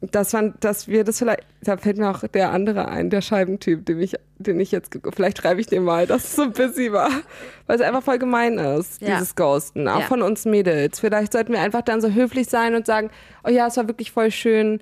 dass 0.02 0.32
man, 0.34 0.54
dass 0.60 0.88
wir 0.88 1.04
das 1.04 1.18
vielleicht, 1.18 1.42
da 1.62 1.76
fällt 1.78 1.98
mir 1.98 2.10
auch 2.12 2.20
der 2.28 2.52
andere 2.52 2.88
ein, 2.88 3.10
der 3.10 3.22
Scheibentyp, 3.22 3.84
den 3.88 4.00
ich, 4.00 4.14
den 4.38 4.60
ich 4.60 4.72
jetzt, 4.72 4.92
vielleicht 5.16 5.40
schreibe 5.40 5.60
ich 5.60 5.66
den 5.68 5.84
mal, 5.84 6.06
dass 6.06 6.24
es 6.26 6.36
so 6.36 6.50
busy 6.52 6.92
war, 6.92 7.10
weil 7.66 7.78
es 7.78 7.82
einfach 7.82 8.04
voll 8.04 8.20
gemein 8.20 8.60
ist, 8.60 9.02
Ja. 9.02 9.16
dieses 9.16 9.36
Ghosten, 9.36 9.88
auch 9.88 10.02
Ja. 10.02 10.06
von 10.06 10.22
uns 10.22 10.46
Mädels. 10.46 11.00
Vielleicht 11.00 11.34
sollten 11.34 11.52
wir 11.52 11.62
einfach 11.62 11.82
dann 11.82 12.00
so 12.00 12.12
höflich 12.12 12.48
sein 12.48 12.76
und 12.76 12.86
sagen, 12.86 13.10
oh 13.44 13.50
ja, 13.50 13.66
es 13.68 13.78
war 13.78 13.88
wirklich 13.88 14.12
voll 14.12 14.30
schön 14.30 14.82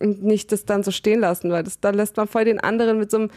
und 0.00 0.24
nicht 0.24 0.50
das 0.50 0.64
dann 0.64 0.82
so 0.82 0.90
stehen 0.92 1.20
lassen, 1.20 1.50
weil 1.50 1.62
das, 1.62 1.78
dann 1.80 1.94
lässt 1.94 2.16
man 2.16 2.26
voll 2.26 2.46
den 2.46 2.58
anderen 2.58 2.98
mit 2.98 3.10
so 3.10 3.18
einem, 3.18 3.30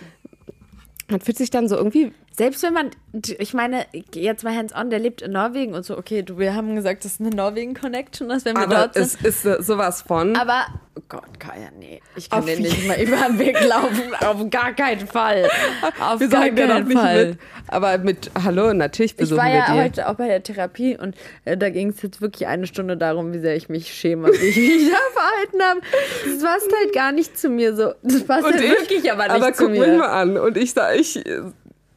man 1.10 1.20
fühlt 1.20 1.38
sich 1.38 1.50
dann 1.50 1.68
so 1.68 1.76
irgendwie 1.76 2.14
Selbst 2.38 2.62
wenn 2.62 2.74
man, 2.74 2.92
ich 3.40 3.56
meine, 3.56 3.88
jetzt 4.14 4.44
mal 4.44 4.56
hands 4.56 4.72
on, 4.76 4.92
der 4.92 5.00
lebt 5.00 5.24
in 5.24 5.32
Norwegen 5.32 5.74
und 5.74 5.84
so, 5.84 5.98
okay, 5.98 6.22
du, 6.22 6.38
wir 6.38 6.54
haben 6.54 6.76
gesagt, 6.76 7.04
das 7.04 7.14
ist 7.14 7.20
eine 7.22 7.32
Norwegen-Connection, 7.32 8.30
dass 8.30 8.46
wenn 8.46 8.56
wir 8.56 8.64
Aber 8.66 8.76
dort 8.76 8.96
es 8.96 9.14
sind. 9.14 9.26
ist 9.26 9.44
äh, 9.46 9.62
sowas 9.64 10.04
von. 10.04 10.36
Aber, 10.36 10.66
oh 10.96 11.02
Gott, 11.10 11.40
Kaya, 11.40 11.70
nee. 11.80 12.00
Ich 12.16 12.30
kann 12.30 12.46
den 12.46 12.62
nicht 12.62 12.88
mal 12.88 13.02
über 13.02 13.16
den 13.18 13.40
Weg 13.40 13.58
laufen. 13.66 14.14
Auf 14.24 14.48
gar 14.52 14.72
keinen 14.74 15.08
Fall. 15.08 15.50
Auf 16.00 16.20
wir 16.20 16.28
gar 16.28 16.42
sagen 16.44 16.58
ja 16.58 16.68
noch 16.68 16.74
keinen 16.76 16.88
nicht 16.90 16.98
Fall. 17.00 17.26
mit. 17.30 17.40
Aber 17.70 17.98
mit 17.98 18.32
Hallo, 18.44 18.72
natürlich 18.72 19.14
Ich 19.14 19.18
besuchen 19.18 19.40
war 19.40 19.48
wir 19.48 19.56
ja 19.56 19.74
die. 19.74 19.80
heute 19.82 20.08
auch 20.08 20.14
bei 20.14 20.28
der 20.28 20.44
Therapie 20.44 20.96
und 20.96 21.16
äh, 21.46 21.58
da 21.58 21.72
ging 21.72 21.90
es 21.90 22.04
jetzt 22.04 22.22
wirklich 22.22 22.46
eine 22.48 22.68
Stunde 22.68 22.98
darum, 22.98 23.34
wie 23.34 23.40
sehr 23.40 23.56
ich 23.56 23.68
mich 23.68 23.92
schäme, 23.92 24.28
wie 24.28 24.46
ich 24.46 24.56
mich 24.58 24.92
da 24.92 25.20
verhalten 25.20 25.62
habe. 25.64 25.82
Das 26.24 26.44
passt 26.44 26.72
halt 26.82 26.94
gar 26.94 27.12
nicht 27.12 27.36
zu 27.40 27.50
mir 27.50 27.76
so. 27.76 27.94
Das 28.04 28.24
passt 28.26 28.46
Und 28.46 28.54
halt 28.54 28.64
ich- 28.64 28.70
wirklich 28.70 29.12
aber 29.12 29.24
nicht 29.24 29.32
aber 29.32 29.54
zu 29.54 29.64
guck 29.64 29.72
mir. 29.72 29.88
mich 29.88 29.98
mal 29.98 30.06
an. 30.22 30.38
Und 30.38 30.56
ich 30.56 30.74
sag, 30.74 30.96
ich, 31.00 31.24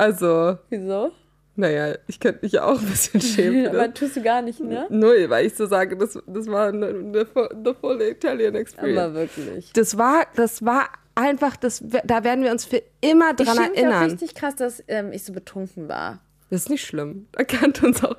also, 0.01 0.59
Wieso? 0.71 1.13
naja, 1.57 1.95
ich 2.07 2.19
könnte 2.21 2.41
mich 2.43 2.53
ja 2.53 2.65
auch 2.65 2.81
ein 2.81 2.87
bisschen 2.87 3.21
schämen. 3.21 3.65
für 3.65 3.71
aber 3.79 3.89
das. 3.89 3.99
tust 3.99 4.17
du 4.17 4.23
gar 4.23 4.43
nicht, 4.43 4.61
ne? 4.61 4.87
Null, 4.89 5.29
weil 5.29 5.47
ich 5.47 5.55
so 5.55 5.67
sage, 5.67 5.97
das, 5.97 6.19
das 6.27 6.47
war 6.47 6.69
eine, 6.69 6.87
eine, 6.87 7.27
eine 7.35 7.75
full 7.75 8.01
Italian 8.03 8.55
experience. 8.55 8.99
Aber 8.99 9.15
wirklich. 9.15 9.73
das 9.73 9.99
war, 9.99 10.27
das 10.37 10.65
war 10.65 10.89
einfach, 11.15 11.57
das, 11.57 11.85
da 12.05 12.25
werden 12.25 12.45
wir 12.45 12.51
uns 12.51 12.65
für 12.65 12.83
immer 13.01 13.31
Ich 13.31 13.45
dran 13.47 13.57
finde 13.57 13.73
es 13.75 13.79
auch 13.79 13.83
erinnern. 13.83 14.11
richtig 14.11 14.35
krass, 14.35 14.57
dass 14.57 14.83
ähm, 14.89 15.13
ich 15.13 15.25
so 15.25 15.33
betrunken 15.33 15.89
war. 15.89 16.21
Das 16.51 16.63
ist 16.63 16.71
nicht 16.71 16.85
schlimm. 16.85 17.27
Da 17.33 17.45
kannten 17.45 17.87
uns 17.87 18.03
auch 18.03 18.17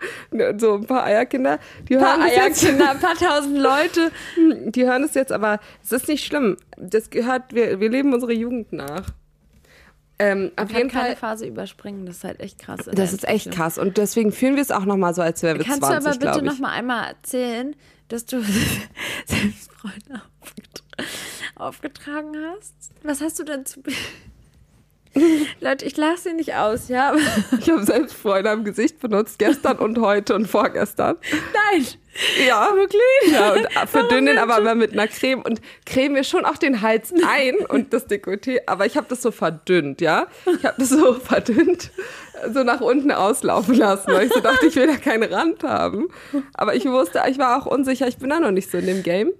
so 0.57 0.75
ein 0.75 0.85
paar 0.85 1.03
Eierkinder. 1.03 1.59
Die 1.89 1.97
Ein 1.97 2.01
paar 2.03 2.21
Eierkinder, 2.21 2.91
ein 2.91 2.99
paar 3.01 3.15
tausend 3.15 3.57
Leute. 3.57 4.09
die 4.69 4.85
hören 4.85 5.03
es 5.03 5.15
jetzt, 5.15 5.33
aber 5.33 5.59
es 5.83 5.91
ist 5.91 6.07
nicht 6.07 6.25
schlimm. 6.25 6.55
Das 6.77 7.09
gehört, 7.09 7.53
wir, 7.53 7.81
wir 7.81 7.89
leben 7.89 8.13
unsere 8.13 8.31
Jugend 8.31 8.71
nach. 8.71 9.07
Ähm, 10.21 10.51
auf 10.55 10.67
Man 10.67 10.77
jeden 10.77 10.89
kann 10.89 11.01
keine 11.01 11.15
Fall, 11.15 11.29
Phase 11.31 11.47
überspringen, 11.47 12.05
das 12.05 12.17
ist 12.17 12.23
halt 12.23 12.39
echt 12.39 12.59
krass. 12.59 12.81
das 12.91 13.13
ist 13.13 13.27
echt 13.27 13.51
krass. 13.51 13.77
Und 13.77 13.97
deswegen 13.97 14.31
fühlen 14.31 14.55
wir 14.55 14.61
es 14.61 14.71
auch 14.71 14.85
nochmal 14.85 15.13
so, 15.13 15.21
als 15.21 15.41
wären 15.41 15.57
wir 15.57 15.65
Kannst 15.65 15.81
20, 15.81 15.99
du 16.03 16.09
aber 16.09 16.17
bitte 16.17 16.31
glaube 16.31 16.45
noch 16.45 16.53
ich. 16.53 16.59
mal 16.59 16.71
einmal 16.71 17.07
erzählen, 17.07 17.75
dass 18.07 18.25
du 18.25 18.41
Selbstfreunde 19.25 20.21
aufgetra 20.41 20.81
aufgetragen 21.55 22.35
hast? 22.53 22.73
Was 23.03 23.21
hast 23.21 23.39
du 23.39 23.43
denn 23.43 23.65
zu... 23.65 23.81
Leute, 25.59 25.85
ich 25.85 25.97
lache 25.97 26.17
sie 26.17 26.33
nicht 26.33 26.53
aus, 26.55 26.87
ja? 26.87 27.13
Ich 27.59 27.69
habe 27.69 27.83
selbst 27.83 28.15
Freude 28.15 28.49
am 28.49 28.63
Gesicht 28.63 28.99
benutzt, 28.99 29.39
gestern 29.39 29.77
und 29.77 29.99
heute 29.99 30.35
und 30.35 30.47
vorgestern. 30.47 31.17
Nein! 31.31 31.85
Ja, 32.45 32.71
wirklich? 32.75 33.31
Ja, 33.31 33.53
und 33.53 33.67
verdünnen 33.89 34.37
aber 34.37 34.57
immer 34.57 34.75
mit 34.75 34.93
einer 34.93 35.07
Creme 35.07 35.41
und 35.41 35.61
creme 35.85 36.13
mir 36.13 36.23
schon 36.23 36.45
auch 36.45 36.57
den 36.57 36.81
Hals 36.81 37.13
ein 37.25 37.55
und 37.67 37.93
das 37.93 38.07
Dekolleté, 38.07 38.59
aber 38.67 38.85
ich 38.85 38.97
habe 38.97 39.07
das 39.09 39.21
so 39.21 39.31
verdünnt, 39.31 40.01
ja? 40.01 40.27
Ich 40.45 40.65
habe 40.65 40.75
das 40.77 40.89
so 40.89 41.13
verdünnt, 41.13 41.91
so 42.53 42.63
nach 42.63 42.81
unten 42.81 43.11
auslaufen 43.11 43.75
lassen, 43.75 44.11
weil 44.11 44.27
ich 44.27 44.33
so 44.33 44.41
dachte, 44.41 44.65
ich 44.67 44.75
will 44.75 44.87
da 44.87 44.97
keinen 44.97 45.31
Rand 45.31 45.63
haben. 45.63 46.09
Aber 46.53 46.75
ich 46.75 46.85
wusste, 46.85 47.21
ich 47.29 47.37
war 47.37 47.61
auch 47.61 47.65
unsicher, 47.65 48.07
ich 48.07 48.17
bin 48.17 48.29
da 48.29 48.39
noch 48.39 48.51
nicht 48.51 48.69
so 48.69 48.77
in 48.77 48.87
dem 48.87 49.03
Game. 49.03 49.31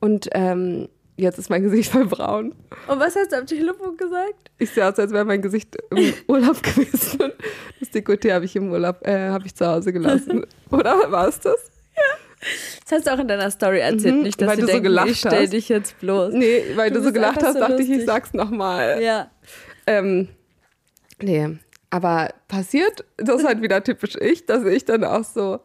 Und 0.00 0.28
ähm, 0.32 0.88
jetzt 1.16 1.38
ist 1.38 1.50
mein 1.50 1.62
Gesicht 1.62 1.90
voll 1.92 2.06
braun. 2.06 2.54
Und 2.88 3.00
was 3.00 3.14
hast 3.16 3.32
du 3.32 3.38
am 3.38 3.46
Telefon 3.46 3.96
gesagt? 3.96 4.50
Ich 4.58 4.70
sehe 4.70 4.86
aus, 4.88 4.98
als 4.98 5.12
wäre 5.12 5.24
mein 5.24 5.42
Gesicht 5.42 5.76
im 5.90 6.12
Urlaub 6.28 6.62
gewesen. 6.62 7.20
Und 7.22 7.34
das 7.80 7.90
Dekolleté 7.90 8.32
habe 8.32 8.44
ich 8.44 8.56
im 8.56 8.70
Urlaub, 8.70 9.06
äh, 9.06 9.28
habe 9.30 9.46
ich 9.46 9.54
zu 9.54 9.66
Hause 9.66 9.92
gelassen. 9.92 10.44
Oder 10.70 11.10
war 11.10 11.28
es 11.28 11.40
das? 11.40 11.70
Das 12.84 12.98
hast 12.98 13.06
du 13.06 13.14
auch 13.14 13.18
in 13.18 13.28
deiner 13.28 13.50
Story 13.50 13.78
erzählt, 13.80 14.16
Mhm, 14.16 14.22
nicht, 14.22 14.40
dass 14.40 14.48
weil 14.48 14.56
du, 14.56 14.60
du 14.62 14.66
so 14.66 14.72
denken, 14.72 14.82
gelacht 14.84 15.08
ich 15.08 15.18
stell 15.20 15.42
hast. 15.44 15.52
dich 15.52 15.68
jetzt 15.70 15.98
bloß. 16.00 16.34
Nee, 16.34 16.62
weil 16.74 16.90
du, 16.90 16.98
Du 16.98 17.04
so 17.06 17.12
gelacht 17.12 17.42
hast, 17.42 17.54
so 17.54 17.60
dachte 17.60 17.82
ich, 17.82 17.88
ich 17.90 18.04
sag's 18.04 18.34
nochmal. 18.34 19.00
Ja. 19.02 19.30
Ähm, 19.86 20.28
nee, 21.22 21.56
aber 21.90 22.28
passiert, 22.48 23.04
das 23.16 23.40
ist 23.40 23.46
halt 23.46 23.62
wieder 23.62 23.82
typisch 23.82 24.16
ich, 24.20 24.44
dass 24.46 24.64
ich 24.64 24.84
dann 24.84 25.04
auch 25.04 25.24
so. 25.24 25.60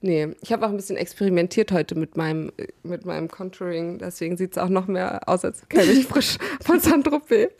Nee, 0.00 0.28
ich 0.42 0.52
habe 0.52 0.64
auch 0.64 0.70
ein 0.70 0.76
bisschen 0.76 0.96
experimentiert 0.96 1.72
heute 1.72 1.96
mit 1.96 2.16
meinem, 2.16 2.52
mit 2.84 3.04
meinem 3.04 3.28
Contouring, 3.28 3.98
deswegen 3.98 4.36
sieht 4.36 4.52
es 4.52 4.58
auch 4.58 4.68
noch 4.68 4.86
mehr 4.86 5.28
aus, 5.28 5.44
als 5.44 5.68
käme 5.68 5.90
ich 5.90 6.06
frisch 6.06 6.38
von 6.60 6.78
Saint-Tropez. 6.78 7.50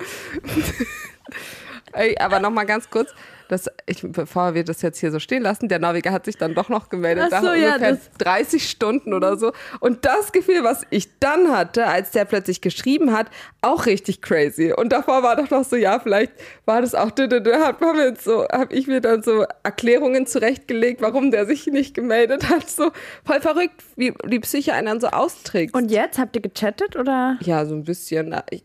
Aber 2.18 2.40
nochmal 2.40 2.66
ganz 2.66 2.88
kurz, 2.90 3.10
das, 3.48 3.66
ich, 3.86 4.02
bevor 4.02 4.52
wir 4.54 4.62
das 4.62 4.82
jetzt 4.82 4.98
hier 5.00 5.10
so 5.10 5.18
stehen 5.18 5.42
lassen, 5.42 5.68
der 5.68 5.78
Norweger 5.78 6.12
hat 6.12 6.26
sich 6.26 6.36
dann 6.36 6.54
doch 6.54 6.68
noch 6.68 6.90
gemeldet, 6.90 7.30
Ach 7.32 7.40
so, 7.40 7.46
nach 7.48 7.56
ja, 7.56 7.68
ungefähr 7.76 7.92
das- 7.92 8.10
30 8.18 8.68
Stunden 8.68 9.14
oder 9.14 9.38
so. 9.38 9.52
Und 9.80 10.04
das 10.04 10.32
Gefühl, 10.32 10.64
was 10.64 10.82
ich 10.90 11.18
dann 11.18 11.50
hatte, 11.50 11.86
als 11.86 12.10
der 12.10 12.26
plötzlich 12.26 12.60
geschrieben 12.60 13.16
hat, 13.16 13.28
auch 13.62 13.86
richtig 13.86 14.20
crazy. 14.20 14.72
Und 14.76 14.92
davor 14.92 15.22
war 15.22 15.36
doch 15.36 15.48
noch 15.48 15.64
so, 15.64 15.76
ja, 15.76 15.98
vielleicht 15.98 16.32
war 16.66 16.82
das 16.82 16.94
auch, 16.94 17.10
hab, 17.16 17.80
hab 17.80 17.96
jetzt 17.96 18.24
so, 18.24 18.46
habe 18.52 18.74
ich 18.74 18.86
mir 18.86 19.00
dann 19.00 19.22
so 19.22 19.46
Erklärungen 19.62 20.26
zurechtgelegt, 20.26 21.00
warum 21.00 21.30
der 21.30 21.46
sich 21.46 21.66
nicht 21.68 21.94
gemeldet 21.94 22.48
hat. 22.50 22.68
So 22.68 22.90
voll 23.24 23.40
verrückt, 23.40 23.82
wie 23.96 24.12
die 24.26 24.40
Psyche 24.40 24.74
einen 24.74 24.86
dann 24.88 25.00
so 25.00 25.08
austrägt. 25.08 25.74
Und 25.74 25.90
jetzt 25.90 26.18
habt 26.18 26.36
ihr 26.36 26.42
gechattet 26.42 26.96
oder? 26.96 27.38
Ja, 27.40 27.64
so 27.64 27.74
ein 27.74 27.84
bisschen. 27.84 28.34
Ich, 28.50 28.62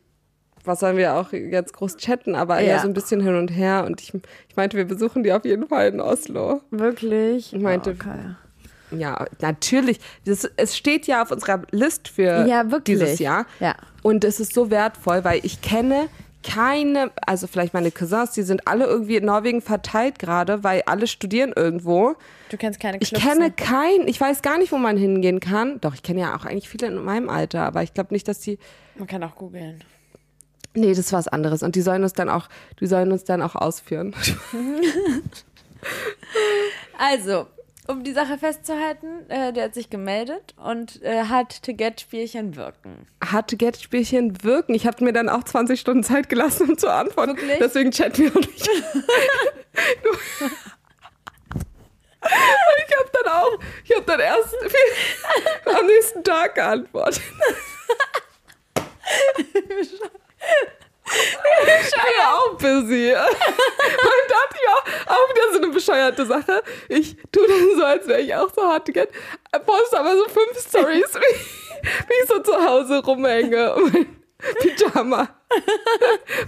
was 0.65 0.79
sollen 0.79 0.97
wir 0.97 1.15
auch 1.15 1.31
jetzt 1.33 1.73
groß 1.73 1.97
chatten, 1.97 2.35
aber 2.35 2.59
ja. 2.61 2.79
So 2.79 2.87
ein 2.87 2.93
bisschen 2.93 3.21
hin 3.21 3.35
und 3.35 3.49
her. 3.49 3.83
Und 3.85 4.01
ich, 4.01 4.13
ich 4.49 4.55
meinte, 4.55 4.77
wir 4.77 4.85
besuchen 4.85 5.23
die 5.23 5.33
auf 5.33 5.45
jeden 5.45 5.67
Fall 5.67 5.89
in 5.89 5.99
Oslo. 5.99 6.61
Wirklich? 6.71 7.53
Ich 7.53 7.61
meinte- 7.61 7.91
Oh, 7.91 7.93
okay. 7.93 8.35
Ja, 8.97 9.25
natürlich. 9.41 9.99
Das, 10.25 10.47
es 10.55 10.77
steht 10.77 11.07
ja 11.07 11.23
auf 11.23 11.31
unserer 11.31 11.63
List 11.71 12.07
für 12.07 12.45
Ja, 12.47 12.69
wirklich. 12.71 12.99
dieses 12.99 13.19
Jahr. 13.19 13.45
Ja. 13.59 13.75
Und 14.03 14.23
es 14.23 14.39
ist 14.39 14.53
so 14.53 14.69
wertvoll, 14.69 15.23
weil 15.23 15.39
ich 15.43 15.61
kenne 15.61 16.09
keine, 16.43 17.09
also 17.25 17.47
vielleicht 17.47 17.73
meine 17.73 17.89
Cousins, 17.89 18.31
die 18.31 18.41
sind 18.43 18.67
alle 18.67 18.85
irgendwie 18.85 19.15
in 19.15 19.25
Norwegen 19.25 19.61
verteilt 19.61 20.19
gerade, 20.19 20.63
weil 20.63 20.83
alle 20.85 21.07
studieren 21.07 21.53
irgendwo. 21.55 22.15
Du 22.49 22.57
kennst 22.57 22.79
keine 22.81 22.97
Ich 22.99 23.09
Clubs, 23.09 23.23
kenne 23.25 23.45
ne? 23.45 23.51
keinen, 23.51 24.07
ich 24.07 24.19
weiß 24.19 24.41
gar 24.41 24.57
nicht, 24.57 24.71
wo 24.73 24.77
man 24.77 24.97
hingehen 24.97 25.39
kann. 25.39 25.79
Doch, 25.81 25.93
ich 25.95 26.03
kenne 26.03 26.19
ja 26.19 26.35
auch 26.35 26.45
eigentlich 26.45 26.67
viele 26.69 26.87
in 26.87 26.95
meinem 27.03 27.29
Alter, 27.29 27.61
aber 27.63 27.81
ich 27.81 27.93
glaube 27.93 28.13
nicht, 28.13 28.27
dass 28.27 28.39
die. 28.41 28.59
Man 28.95 29.07
kann 29.07 29.23
auch 29.23 29.35
googeln. 29.35 29.83
Nee, 30.75 30.89
das 30.89 30.99
ist 30.99 31.13
was 31.13 31.27
anderes. 31.27 31.63
Und 31.63 31.75
die 31.75 31.81
sollen 31.81 32.03
uns 32.03 32.13
dann 32.13 32.29
auch, 32.29 32.47
die 32.79 32.87
sollen 32.87 33.11
uns 33.11 33.23
dann 33.23 33.41
auch 33.41 33.55
ausführen. 33.55 34.15
Also, 36.97 37.47
um 37.87 38.03
die 38.03 38.13
Sache 38.13 38.37
festzuhalten, 38.37 39.29
äh, 39.29 39.51
der 39.51 39.65
hat 39.65 39.73
sich 39.73 39.89
gemeldet 39.89 40.53
und 40.57 41.01
äh, 41.01 41.23
hat 41.23 41.63
To-Get-Spielchen 41.63 42.55
wirken. 42.55 43.07
Harte 43.23 43.57
Get-Spielchen 43.57 44.43
wirken. 44.43 44.73
Ich 44.73 44.87
habe 44.87 45.03
mir 45.03 45.11
dann 45.11 45.27
auch 45.27 45.43
20 45.43 45.79
Stunden 45.79 46.03
Zeit 46.03 46.29
gelassen, 46.29 46.69
um 46.69 46.77
zu 46.77 46.89
antworten. 46.89 47.35
Wirklich? 47.35 47.59
Deswegen 47.59 47.91
chatten 47.91 48.23
wir 48.23 48.31
auch 48.31 48.35
nicht. 48.35 48.69
Und 52.23 52.29
ich 52.87 52.95
habe 52.97 53.09
dann 53.11 53.33
auch, 53.33 53.59
ich 53.83 53.93
habe 53.95 54.05
dann 54.05 54.19
erst 54.21 54.55
am 55.65 55.85
nächsten 55.85 56.23
Tag 56.23 56.55
geantwortet. 56.55 57.21
Ich 61.05 61.91
bin 61.91 62.13
ja 62.19 62.31
auch 62.31 62.57
busy. 62.57 63.13
Und 63.13 64.31
dachte 64.31 64.55
ich 64.55 64.69
auch, 64.69 64.85
auch 65.11 65.29
wieder 65.29 65.51
so 65.51 65.57
eine 65.61 65.67
bescheuerte 65.67 66.25
Sache. 66.25 66.63
Ich 66.89 67.17
tue 67.31 67.47
dann 67.47 67.75
so, 67.75 67.83
als 67.83 68.07
wäre 68.07 68.21
ich 68.21 68.33
auch 68.33 68.51
so 68.53 68.63
hart 68.63 68.85
get. 68.93 69.09
Poste 69.65 69.99
aber 69.99 70.15
so 70.15 70.25
fünf 70.29 70.67
Stories, 70.67 71.13
wie, 71.13 71.87
wie 72.07 72.23
ich 72.23 72.27
so 72.27 72.39
zu 72.39 72.53
Hause 72.53 73.03
rumhänge. 73.03 73.75
Und 73.75 73.93
mein 73.93 74.23
Pyjama. 74.59 75.29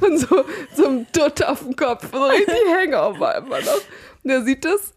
Und 0.02 0.18
so, 0.18 0.46
so 0.76 0.88
ein 0.88 1.08
Dutt 1.14 1.44
auf 1.44 1.60
dem 1.60 1.76
Kopf. 1.76 2.08
So 2.12 2.26
richtig 2.26 2.56
Hangover 2.68 3.36
immer 3.36 3.60
noch. 3.62 3.82
Und 4.24 4.30
der 4.30 4.42
sieht 4.44 4.66
das. 4.66 4.94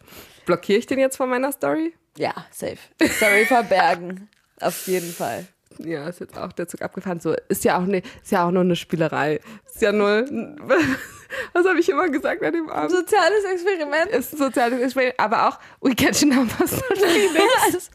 Blockiere 0.46 0.78
ich 0.78 0.86
den 0.86 0.98
jetzt 0.98 1.16
von 1.16 1.28
meiner 1.28 1.52
Story? 1.52 1.94
Ja, 2.16 2.32
safe. 2.50 2.78
Story 3.02 3.44
verbergen. 3.44 4.28
Auf 4.60 4.86
jeden 4.86 5.12
Fall. 5.12 5.46
Ja, 5.78 6.08
ist 6.08 6.20
jetzt 6.20 6.36
auch 6.36 6.52
der 6.52 6.68
Zug 6.68 6.82
abgefahren. 6.82 7.20
So, 7.20 7.34
ist 7.48 7.64
ja 7.64 7.78
auch, 7.78 7.86
ne, 7.86 8.02
ist 8.22 8.32
ja 8.32 8.46
auch 8.46 8.50
nur 8.50 8.62
eine 8.62 8.76
Spielerei. 8.76 9.40
Ist 9.66 9.80
ja 9.80 9.92
nur, 9.92 10.24
was 11.52 11.66
habe 11.66 11.78
ich 11.78 11.88
immer 11.88 12.08
gesagt 12.08 12.42
an 12.42 12.52
dem 12.52 12.68
Abend? 12.68 12.90
Soziales 12.90 13.44
Experiment. 13.44 14.10
ist 14.10 14.32
ein 14.34 14.38
soziales 14.38 14.80
Experiment, 14.80 15.18
aber 15.18 15.48
auch 15.48 15.58
We 15.80 15.94
Catch 15.94 16.22
Numbers 16.22 16.72
not 16.72 16.98
Feelings. 16.98 17.90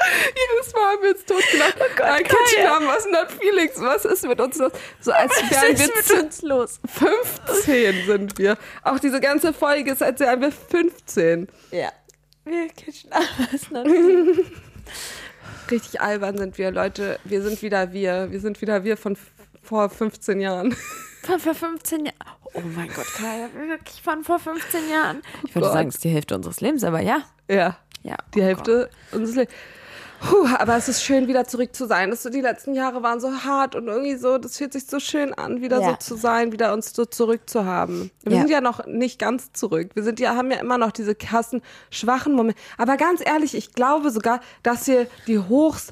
Jedes 0.00 0.72
Mal 0.72 0.92
haben 0.92 1.02
wir 1.02 1.10
uns 1.10 1.24
totgelacht. 1.26 1.76
Oh 1.78 1.84
Gott, 1.94 2.20
I 2.20 2.22
catch 2.22 2.54
Kaya. 2.56 2.78
Numbers 2.80 3.06
not 3.10 3.30
Feelings. 3.30 3.72
Was 3.76 4.04
ist 4.06 4.26
mit 4.26 4.40
uns 4.40 4.56
los? 4.56 4.72
So 5.00 5.12
als 5.12 5.30
Was 5.30 5.50
wären 5.50 5.74
ist 5.74 6.08
wir 6.08 6.16
mit 6.16 6.24
uns 6.24 6.42
los? 6.42 6.80
15 6.86 8.06
sind 8.06 8.38
wir. 8.38 8.56
Auch 8.82 8.98
diese 8.98 9.20
ganze 9.20 9.52
Folge 9.52 9.92
ist, 9.92 10.02
als 10.02 10.18
wären 10.20 10.40
wir 10.40 10.52
15. 10.52 11.48
Ja. 11.70 11.92
Wir 12.44 12.68
catchen 12.68 13.12
alles 13.12 13.70
noch. 13.70 13.84
Richtig 15.70 16.00
albern 16.00 16.38
sind 16.38 16.58
wir, 16.58 16.70
Leute. 16.70 17.18
Wir 17.24 17.42
sind 17.42 17.62
wieder 17.62 17.92
wir. 17.92 18.30
Wir 18.30 18.40
sind 18.40 18.60
wieder 18.60 18.84
wir 18.84 18.96
von 18.96 19.16
vor 19.62 19.88
15 19.88 20.40
Jahren. 20.40 20.74
Von 21.22 21.38
vor 21.38 21.54
15 21.54 22.06
Jahren. 22.06 22.16
Oh 22.54 22.62
mein 22.74 22.88
Gott, 22.88 23.06
Kaya, 23.14 23.48
wirklich 23.54 24.02
von 24.02 24.24
vor 24.24 24.38
15 24.38 24.88
Jahren. 24.90 25.22
Ich 25.46 25.54
würde 25.54 25.66
Gott. 25.66 25.74
sagen, 25.74 25.88
es 25.88 25.96
ist 25.96 26.04
die 26.04 26.08
Hälfte 26.08 26.34
unseres 26.34 26.60
Lebens, 26.60 26.82
aber 26.82 27.00
ja. 27.00 27.22
Ja. 27.48 27.76
Ja. 28.02 28.16
Die 28.34 28.40
oh 28.40 28.44
Hälfte 28.44 28.90
unseres 29.12 29.36
Lebens. 29.36 29.54
Puh, 30.20 30.46
aber 30.58 30.76
es 30.76 30.88
ist 30.88 31.02
schön, 31.02 31.28
wieder 31.28 31.46
zurück 31.46 31.74
zu 31.74 31.86
sein. 31.86 32.10
Das 32.10 32.22
so, 32.22 32.28
die 32.30 32.42
letzten 32.42 32.74
Jahre 32.74 33.02
waren 33.02 33.20
so 33.20 33.30
hart 33.44 33.74
und 33.74 33.88
irgendwie 33.88 34.16
so, 34.16 34.36
das 34.36 34.58
fühlt 34.58 34.72
sich 34.72 34.84
so 34.86 35.00
schön 35.00 35.32
an, 35.32 35.62
wieder 35.62 35.80
Ja. 35.80 35.90
so 35.90 35.96
zu 35.96 36.14
sein, 36.16 36.52
wieder 36.52 36.74
uns 36.74 36.92
so 36.94 37.06
zurück 37.06 37.48
zu 37.48 37.64
haben. 37.64 38.10
Wir 38.22 38.32
Ja. 38.34 38.38
sind 38.40 38.50
ja 38.50 38.60
noch 38.60 38.84
nicht 38.86 39.18
ganz 39.18 39.52
zurück. 39.52 39.90
Wir 39.94 40.02
sind 40.02 40.20
ja, 40.20 40.36
haben 40.36 40.50
ja 40.50 40.58
immer 40.58 40.76
noch 40.76 40.92
diese 40.92 41.14
krassen, 41.14 41.62
schwachen 41.90 42.34
Momente. 42.34 42.60
Aber 42.76 42.96
ganz 42.98 43.22
ehrlich, 43.24 43.54
ich 43.54 43.72
glaube 43.72 44.10
sogar, 44.10 44.40
dass 44.62 44.86
wir 44.86 45.06
die 45.26 45.38
Hochs 45.38 45.88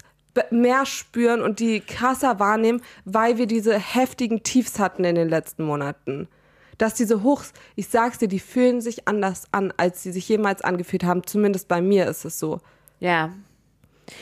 mehr 0.51 0.85
spüren 0.87 1.41
und 1.43 1.59
die 1.59 1.81
krasser 1.81 2.39
wahrnehmen, 2.39 2.83
weil 3.05 3.39
wir 3.39 3.47
diese 3.47 3.77
heftigen 3.79 4.43
Tiefs 4.43 4.79
hatten 4.79 5.05
in 5.05 5.15
den 5.15 5.29
letzten 5.29 5.65
Monaten. 5.65 6.29
Dass 6.77 6.95
diese 6.95 7.25
Hochs, 7.25 7.53
ich 7.77 7.89
sag's 7.89 8.19
dir, 8.19 8.29
die 8.29 8.39
fühlen 8.39 8.81
sich 8.81 9.09
anders 9.09 9.45
an, 9.53 9.73
als 9.79 10.03
sie 10.03 10.13
sich 10.13 10.29
jemals 10.29 10.63
angefühlt 10.63 11.03
haben. 11.03 11.27
Zumindest 11.27 11.67
bei 11.67 11.81
mir 11.81 12.07
ist 12.07 12.25
es 12.25 12.39
so. 12.39 12.61
Ja. 13.01 13.31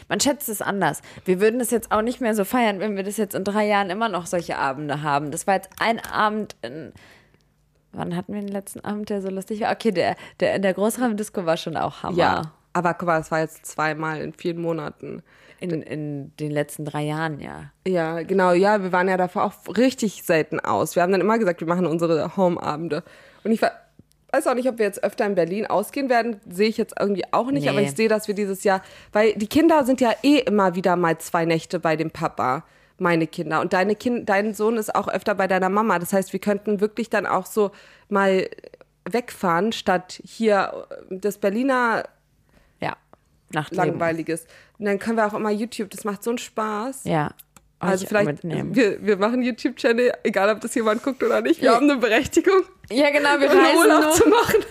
Man 0.09 0.21
schätzt 0.21 0.49
es 0.49 0.63
anders. 0.63 1.03
Wir 1.25 1.41
würden 1.41 1.61
es 1.61 1.71
jetzt 1.71 1.93
auch 1.93 2.03
nicht 2.03 2.21
mehr 2.21 2.35
so 2.35 2.45
feiern, 2.45 2.81
wenn 2.81 2.97
wir 2.97 3.03
das 3.03 3.17
jetzt 3.17 3.35
in 3.35 3.45
drei 3.45 3.67
Jahren 3.67 3.91
immer 3.91 4.09
noch 4.09 4.27
solche 4.27 4.59
Abende 4.59 5.03
haben. 5.03 5.31
Das 5.31 5.47
war 5.47 5.55
jetzt 5.55 5.71
ein 5.81 6.01
Abend 6.01 6.57
in. 6.63 6.93
Wann 7.93 8.15
hatten 8.15 8.35
wir 8.35 8.41
den 8.41 8.49
letzten 8.49 8.81
Abend, 8.81 9.09
der 9.09 9.23
so 9.23 9.31
lustig 9.31 9.63
war? 9.63 9.73
Okay, 9.73 9.91
der, 9.91 10.17
der 10.41 10.55
in 10.55 10.63
der 10.63 10.75
Großraumdisco 10.75 11.47
war 11.47 11.57
schon 11.57 11.79
auch 11.79 12.03
Hammer. 12.03 12.19
Ja, 12.19 12.43
aber 12.75 12.93
guck 12.93 13.07
mal, 13.07 13.21
es 13.21 13.31
war 13.31 13.41
jetzt 13.41 13.65
zweimal 13.65 14.21
in 14.21 14.35
vielen 14.35 14.61
Monaten. 14.61 15.23
In, 15.59 15.71
in 15.81 16.37
den 16.37 16.51
letzten 16.51 16.85
drei 16.85 17.05
Jahren, 17.05 17.41
ja. 17.41 17.71
Ja, 17.87 18.23
genau, 18.23 18.53
ja, 18.53 18.83
wir 18.83 18.93
waren 18.93 19.09
ja 19.09 19.17
davor 19.17 19.45
auch 19.45 19.55
richtig 19.75 20.23
selten 20.23 20.61
aus. 20.61 20.95
Wir 20.95 21.03
haben 21.03 21.13
dann 21.13 21.23
immer 21.23 21.39
gesagt, 21.39 21.61
wir 21.61 21.67
machen 21.67 21.87
unsere 21.87 22.37
Home-Abende. 22.37 23.03
Und 23.43 23.53
ich 23.53 23.63
war, 23.63 23.73
weiß 24.37 24.47
auch 24.47 24.55
nicht, 24.55 24.69
ob 24.69 24.79
wir 24.79 24.87
jetzt 24.87 25.03
öfter 25.03 25.25
in 25.27 25.35
Berlin 25.35 25.67
ausgehen 25.67 26.09
werden, 26.09 26.41
sehe 26.49 26.69
ich 26.69 26.77
jetzt 26.77 26.95
irgendwie 26.99 27.25
auch 27.33 27.51
nicht, 27.51 27.65
Nee. 27.65 27.71
aber 27.71 27.81
ich 27.81 27.93
sehe, 27.97 28.09
dass 28.09 28.29
wir 28.29 28.35
dieses 28.35 28.65
Jahr, 28.65 28.83
weil 29.13 29.33
die 29.35 29.47
Kinder 29.47 29.85
sind 29.85 30.01
ja 30.01 30.13
eh 30.23 30.39
immer 30.39 30.75
wieder 30.75 30.97
mal 30.97 31.19
zwei 31.19 31.45
Nächte 31.45 31.81
bei 31.81 31.97
dem 31.97 32.11
Papa, 32.11 32.65
meine 32.99 33.27
Kinder. 33.27 33.61
Und 33.61 33.73
deine 33.73 33.95
kind, 33.97 34.29
dein 34.29 34.55
Sohn 34.55 34.77
ist 34.77 34.95
auch 34.95 35.09
öfter 35.09 35.35
bei 35.35 35.47
deiner 35.47 35.69
Mama. 35.69 35.99
Das 35.99 36.13
heißt, 36.13 36.33
wir 36.33 36.41
könnten 36.41 36.81
wirklich 36.81 37.11
dann 37.11 37.27
auch 37.27 37.47
so 37.47 37.71
mal 38.09 38.49
wegfahren, 39.09 39.73
statt 39.73 40.21
hier 40.25 40.87
das 41.11 41.39
Berliner 41.39 42.05
Ja. 42.81 42.97
Nachtleben. 43.53 43.87
langweiliges. 43.91 44.47
Und 44.79 44.87
dann 44.87 44.99
können 44.99 45.17
wir 45.17 45.27
auch 45.27 45.35
immer 45.35 45.51
YouTube, 45.51 45.91
das 45.91 46.05
macht 46.05 46.25
so 46.25 46.31
einen 46.31 46.39
Spaß. 46.39 47.05
Ja. 47.05 47.33
Also 47.79 48.05
ich 48.05 48.09
vielleicht, 48.09 48.43
wir, 48.43 49.05
wir 49.05 49.17
machen 49.19 49.43
YouTube-Channel, 49.43 50.11
egal 50.23 50.49
ob 50.51 50.61
das 50.63 50.75
jemand 50.75 51.03
guckt 51.03 51.23
oder 51.23 51.43
nicht. 51.43 51.61
Wir 51.61 51.75
haben 51.75 51.89
eine 51.91 52.01
Berechtigung, 52.01 52.63
Ja, 52.91 53.11
genau, 53.11 53.39
wir 53.41 53.51
reisen 53.51 53.77
Urlaub 53.79 54.03
nur. 54.03 54.13
zu 54.13 54.29
machen. 54.29 54.57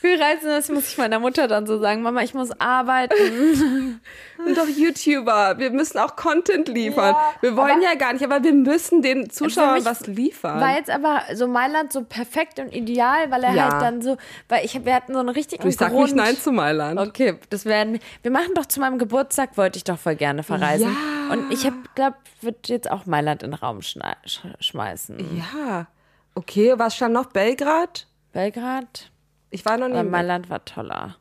Wir 0.00 0.20
reisen, 0.20 0.46
das 0.46 0.68
muss 0.68 0.88
ich 0.92 0.98
meiner 0.98 1.18
Mutter 1.18 1.48
dann 1.48 1.66
so 1.66 1.78
sagen. 1.78 2.02
Mama, 2.02 2.22
ich 2.22 2.32
muss 2.32 2.50
arbeiten. 2.60 3.14
Wir 4.36 4.44
sind 4.44 4.56
doch 4.58 4.68
YouTuber. 4.68 5.58
Wir 5.58 5.70
müssen 5.70 5.98
auch 5.98 6.14
Content 6.14 6.68
liefern. 6.68 7.16
wir 7.40 7.56
wollen 7.56 7.82
ja 7.82 7.94
gar 7.96 8.12
nicht, 8.12 8.24
aber 8.24 8.42
wir 8.44 8.52
müssen 8.52 9.02
den 9.02 9.28
Zuschauern 9.30 9.84
was 9.84 10.06
liefern. 10.06 10.60
War 10.60 10.76
jetzt 10.76 10.90
aber 10.90 11.22
so 11.34 11.48
Mailand 11.48 11.92
so 11.92 12.04
perfekt 12.04 12.60
und 12.60 12.72
ideal, 12.72 13.30
weil 13.30 13.42
er 13.42 13.54
Ja. 13.54 13.72
halt 13.72 13.82
dann 13.82 14.00
so, 14.02 14.16
weil 14.48 14.64
ich, 14.64 14.84
wir 14.84 14.94
hatten 14.94 15.14
so 15.14 15.18
einen 15.20 15.30
richtigen 15.30 15.66
ich 15.66 15.76
sag 15.76 15.90
Grund. 15.90 16.04
nicht 16.04 16.16
Nein 16.16 16.36
zu 16.38 16.52
Mailand. 16.52 17.00
Okay, 17.00 17.34
das 17.50 17.64
werden 17.64 17.98
wir 18.22 18.30
machen 18.30 18.54
doch 18.54 18.66
zu 18.66 18.78
meinem 18.80 18.98
Geburtstag 18.98 19.56
wollte 19.56 19.78
ich 19.78 19.84
doch 19.84 19.98
voll 19.98 20.14
gerne 20.14 20.42
verreisen 20.44 20.94
Ja. 21.28 21.32
und 21.34 21.52
ich 21.52 21.66
habe 21.66 21.76
glaube 21.96 22.16
würde 22.40 22.58
jetzt 22.66 22.88
auch 22.90 23.06
Mailand 23.06 23.42
in 23.42 23.50
den 23.50 23.58
Raum 23.58 23.80
schmeißen. 23.82 25.36
Ja. 25.36 25.86
Okay, 26.34 26.74
was 26.78 26.94
stand 26.94 27.14
noch? 27.14 27.26
Belgrad? 27.26 28.06
Belgrad, 28.32 29.10
Ich 29.50 29.64
war 29.64 29.76
noch 29.78 29.88
nie. 29.88 29.94
aber 29.94 30.08
Mailand 30.08 30.48
war 30.50 30.64
toller. 30.64 31.16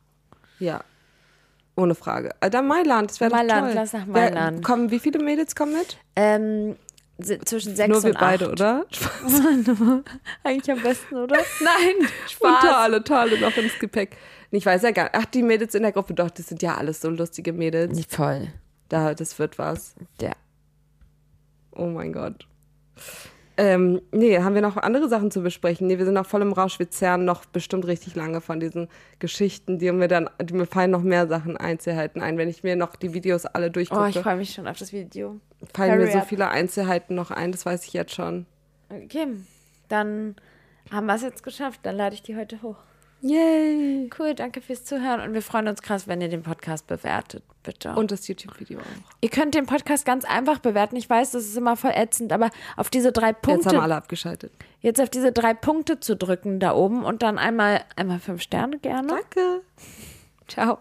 Ja. 0.59 0.81
Ohne 1.75 1.95
Frage. 1.95 2.31
Alter, 2.39 2.61
Mailand, 2.61 3.09
das 3.11 3.19
wäre 3.19 3.29
doch 3.31 3.37
Mailand, 3.37 3.67
toll. 3.67 3.73
lass 3.75 3.93
nach 3.93 4.05
Wer- 4.07 4.31
Mailand. 4.31 4.63
kommen, 4.63 4.91
wie 4.91 4.99
viele 4.99 5.19
Mädels 5.23 5.55
kommen 5.55 5.73
mit? 5.73 5.97
Ähm, 6.15 6.75
zwischen 7.45 7.75
sechs 7.75 7.89
Nur 7.89 8.03
wir 8.03 8.09
und 8.11 8.15
acht. 8.17 8.21
beide, 8.21 8.51
oder? 8.51 8.85
Eigentlich 10.43 10.71
am 10.71 10.81
besten, 10.83 11.15
oder? 11.15 11.37
Nein, 11.61 11.95
Und 11.99 12.29
Spaß. 12.31 12.61
Tale, 12.61 13.03
Tale 13.03 13.39
noch 13.39 13.55
ins 13.57 13.77
Gepäck. 13.79 14.17
Ich 14.51 14.65
weiß 14.65 14.81
ja 14.83 14.91
gar 14.91 15.03
nicht. 15.05 15.15
Ach, 15.15 15.25
die 15.25 15.43
Mädels 15.43 15.73
in 15.75 15.83
der 15.83 15.91
Gruppe, 15.91 16.13
doch, 16.13 16.29
das 16.29 16.47
sind 16.47 16.61
ja 16.61 16.75
alles 16.75 17.01
so 17.01 17.09
lustige 17.09 17.53
Mädels. 17.53 17.95
Nicht 17.95 18.11
voll. 18.13 18.47
Da, 18.89 19.13
das 19.13 19.37
wird 19.39 19.57
was. 19.59 19.95
Ja. 20.21 20.31
Oh 21.71 21.85
mein 21.87 22.13
Gott. 22.13 22.47
Ähm, 23.59 24.01
nee, 24.11 24.37
haben 24.39 24.53
wir 24.53 24.61
noch 24.61 24.77
andere 24.77 25.09
Sachen 25.09 25.31
zu 25.31 25.41
besprechen? 25.41 25.87
Nee, 25.87 25.97
wir 25.97 26.05
sind 26.05 26.13
noch 26.13 26.27
voll 26.27 26.43
im 26.43 26.53
Rausch. 26.53 26.77
Wir 26.77 26.91
zerren 26.91 27.25
noch 27.25 27.45
bestimmt 27.45 27.87
richtig 27.87 28.15
lange 28.15 28.39
von 28.39 28.59
diesen 28.59 28.87
Geschichten, 29.17 29.79
die 29.79 29.91
mir 29.91 30.07
dann, 30.07 30.29
die 30.39 30.53
mir 30.53 30.67
fallen 30.67 30.91
noch 30.91 31.01
mehr 31.01 31.27
Sachen, 31.27 31.57
Einzelheiten 31.57 32.21
ein. 32.21 32.37
Wenn 32.37 32.49
ich 32.49 32.63
mir 32.63 32.75
noch 32.75 32.95
die 32.95 33.13
Videos 33.15 33.45
alle 33.47 33.65
Oh, 33.65 33.67
ich 33.67 33.73
durchgucke, 33.89 34.21
freue 34.21 34.37
mich 34.37 34.53
schon 34.53 34.67
auf 34.67 34.77
das 34.77 34.93
Video. 34.93 35.39
fallen 35.73 35.97
mir 35.97 36.03
Hurry 36.03 36.11
so 36.11 36.19
up. 36.19 36.27
viele 36.27 36.49
Einzelheiten 36.49 37.15
noch 37.15 37.31
ein, 37.31 37.51
das 37.51 37.65
weiß 37.65 37.83
ich 37.85 37.93
jetzt 37.93 38.13
schon. 38.13 38.45
Okay, 38.89 39.25
dann 39.89 40.35
haben 40.91 41.07
wir 41.07 41.15
es 41.15 41.23
jetzt 41.23 41.41
geschafft. 41.41 41.79
Dann 41.83 41.95
lade 41.97 42.13
ich 42.13 42.21
die 42.21 42.35
heute 42.35 42.61
hoch. 42.61 42.77
Yay! 43.21 44.09
Cool, 44.17 44.35
danke 44.35 44.61
fürs 44.61 44.85
Zuhören 44.85 45.21
und 45.21 45.33
wir 45.33 45.41
freuen 45.41 45.67
uns 45.67 45.81
krass, 45.81 46.07
wenn 46.07 46.21
ihr 46.21 46.29
den 46.29 46.43
Podcast 46.43 46.85
bewertet, 46.87 47.43
bitte. 47.63 47.93
Und 47.93 48.11
das 48.11 48.27
YouTube-Video 48.27 48.79
auch. 48.79 48.83
ihr 49.21 49.29
könnt 49.29 49.55
den 49.55 49.65
Podcast 49.65 50.05
ganz 50.05 50.23
einfach 50.23 50.59
bewerten. 50.59 50.95
Ich 50.95 51.09
weiß, 51.09 51.31
das 51.31 51.45
ist 51.45 51.57
immer 51.57 51.75
voll 51.75 51.91
ätzend, 51.95 52.31
aber 52.31 52.49
auf 52.75 52.89
diese 52.89 53.11
drei 53.11 53.29
Jetzt 53.29 53.47
haben 53.47 53.61
Punkte, 53.61 53.81
alle 53.81 53.95
abgeschaltet. 53.95 54.51
jetzt 54.81 55.01
auf 55.01 55.09
diese 55.09 55.31
drei 55.31 55.53
Punkte 55.53 55.99
zu 55.99 56.15
drücken 56.15 56.59
da 56.59 56.75
oben 56.75 57.03
und 57.03 57.23
dann 57.23 57.37
einmal, 57.39 57.83
einmal 57.95 58.19
fünf 58.19 58.41
Sterne 58.41 58.77
gerne. 58.79 59.07
Danke. 59.07 59.61
Ciao. 60.47 60.77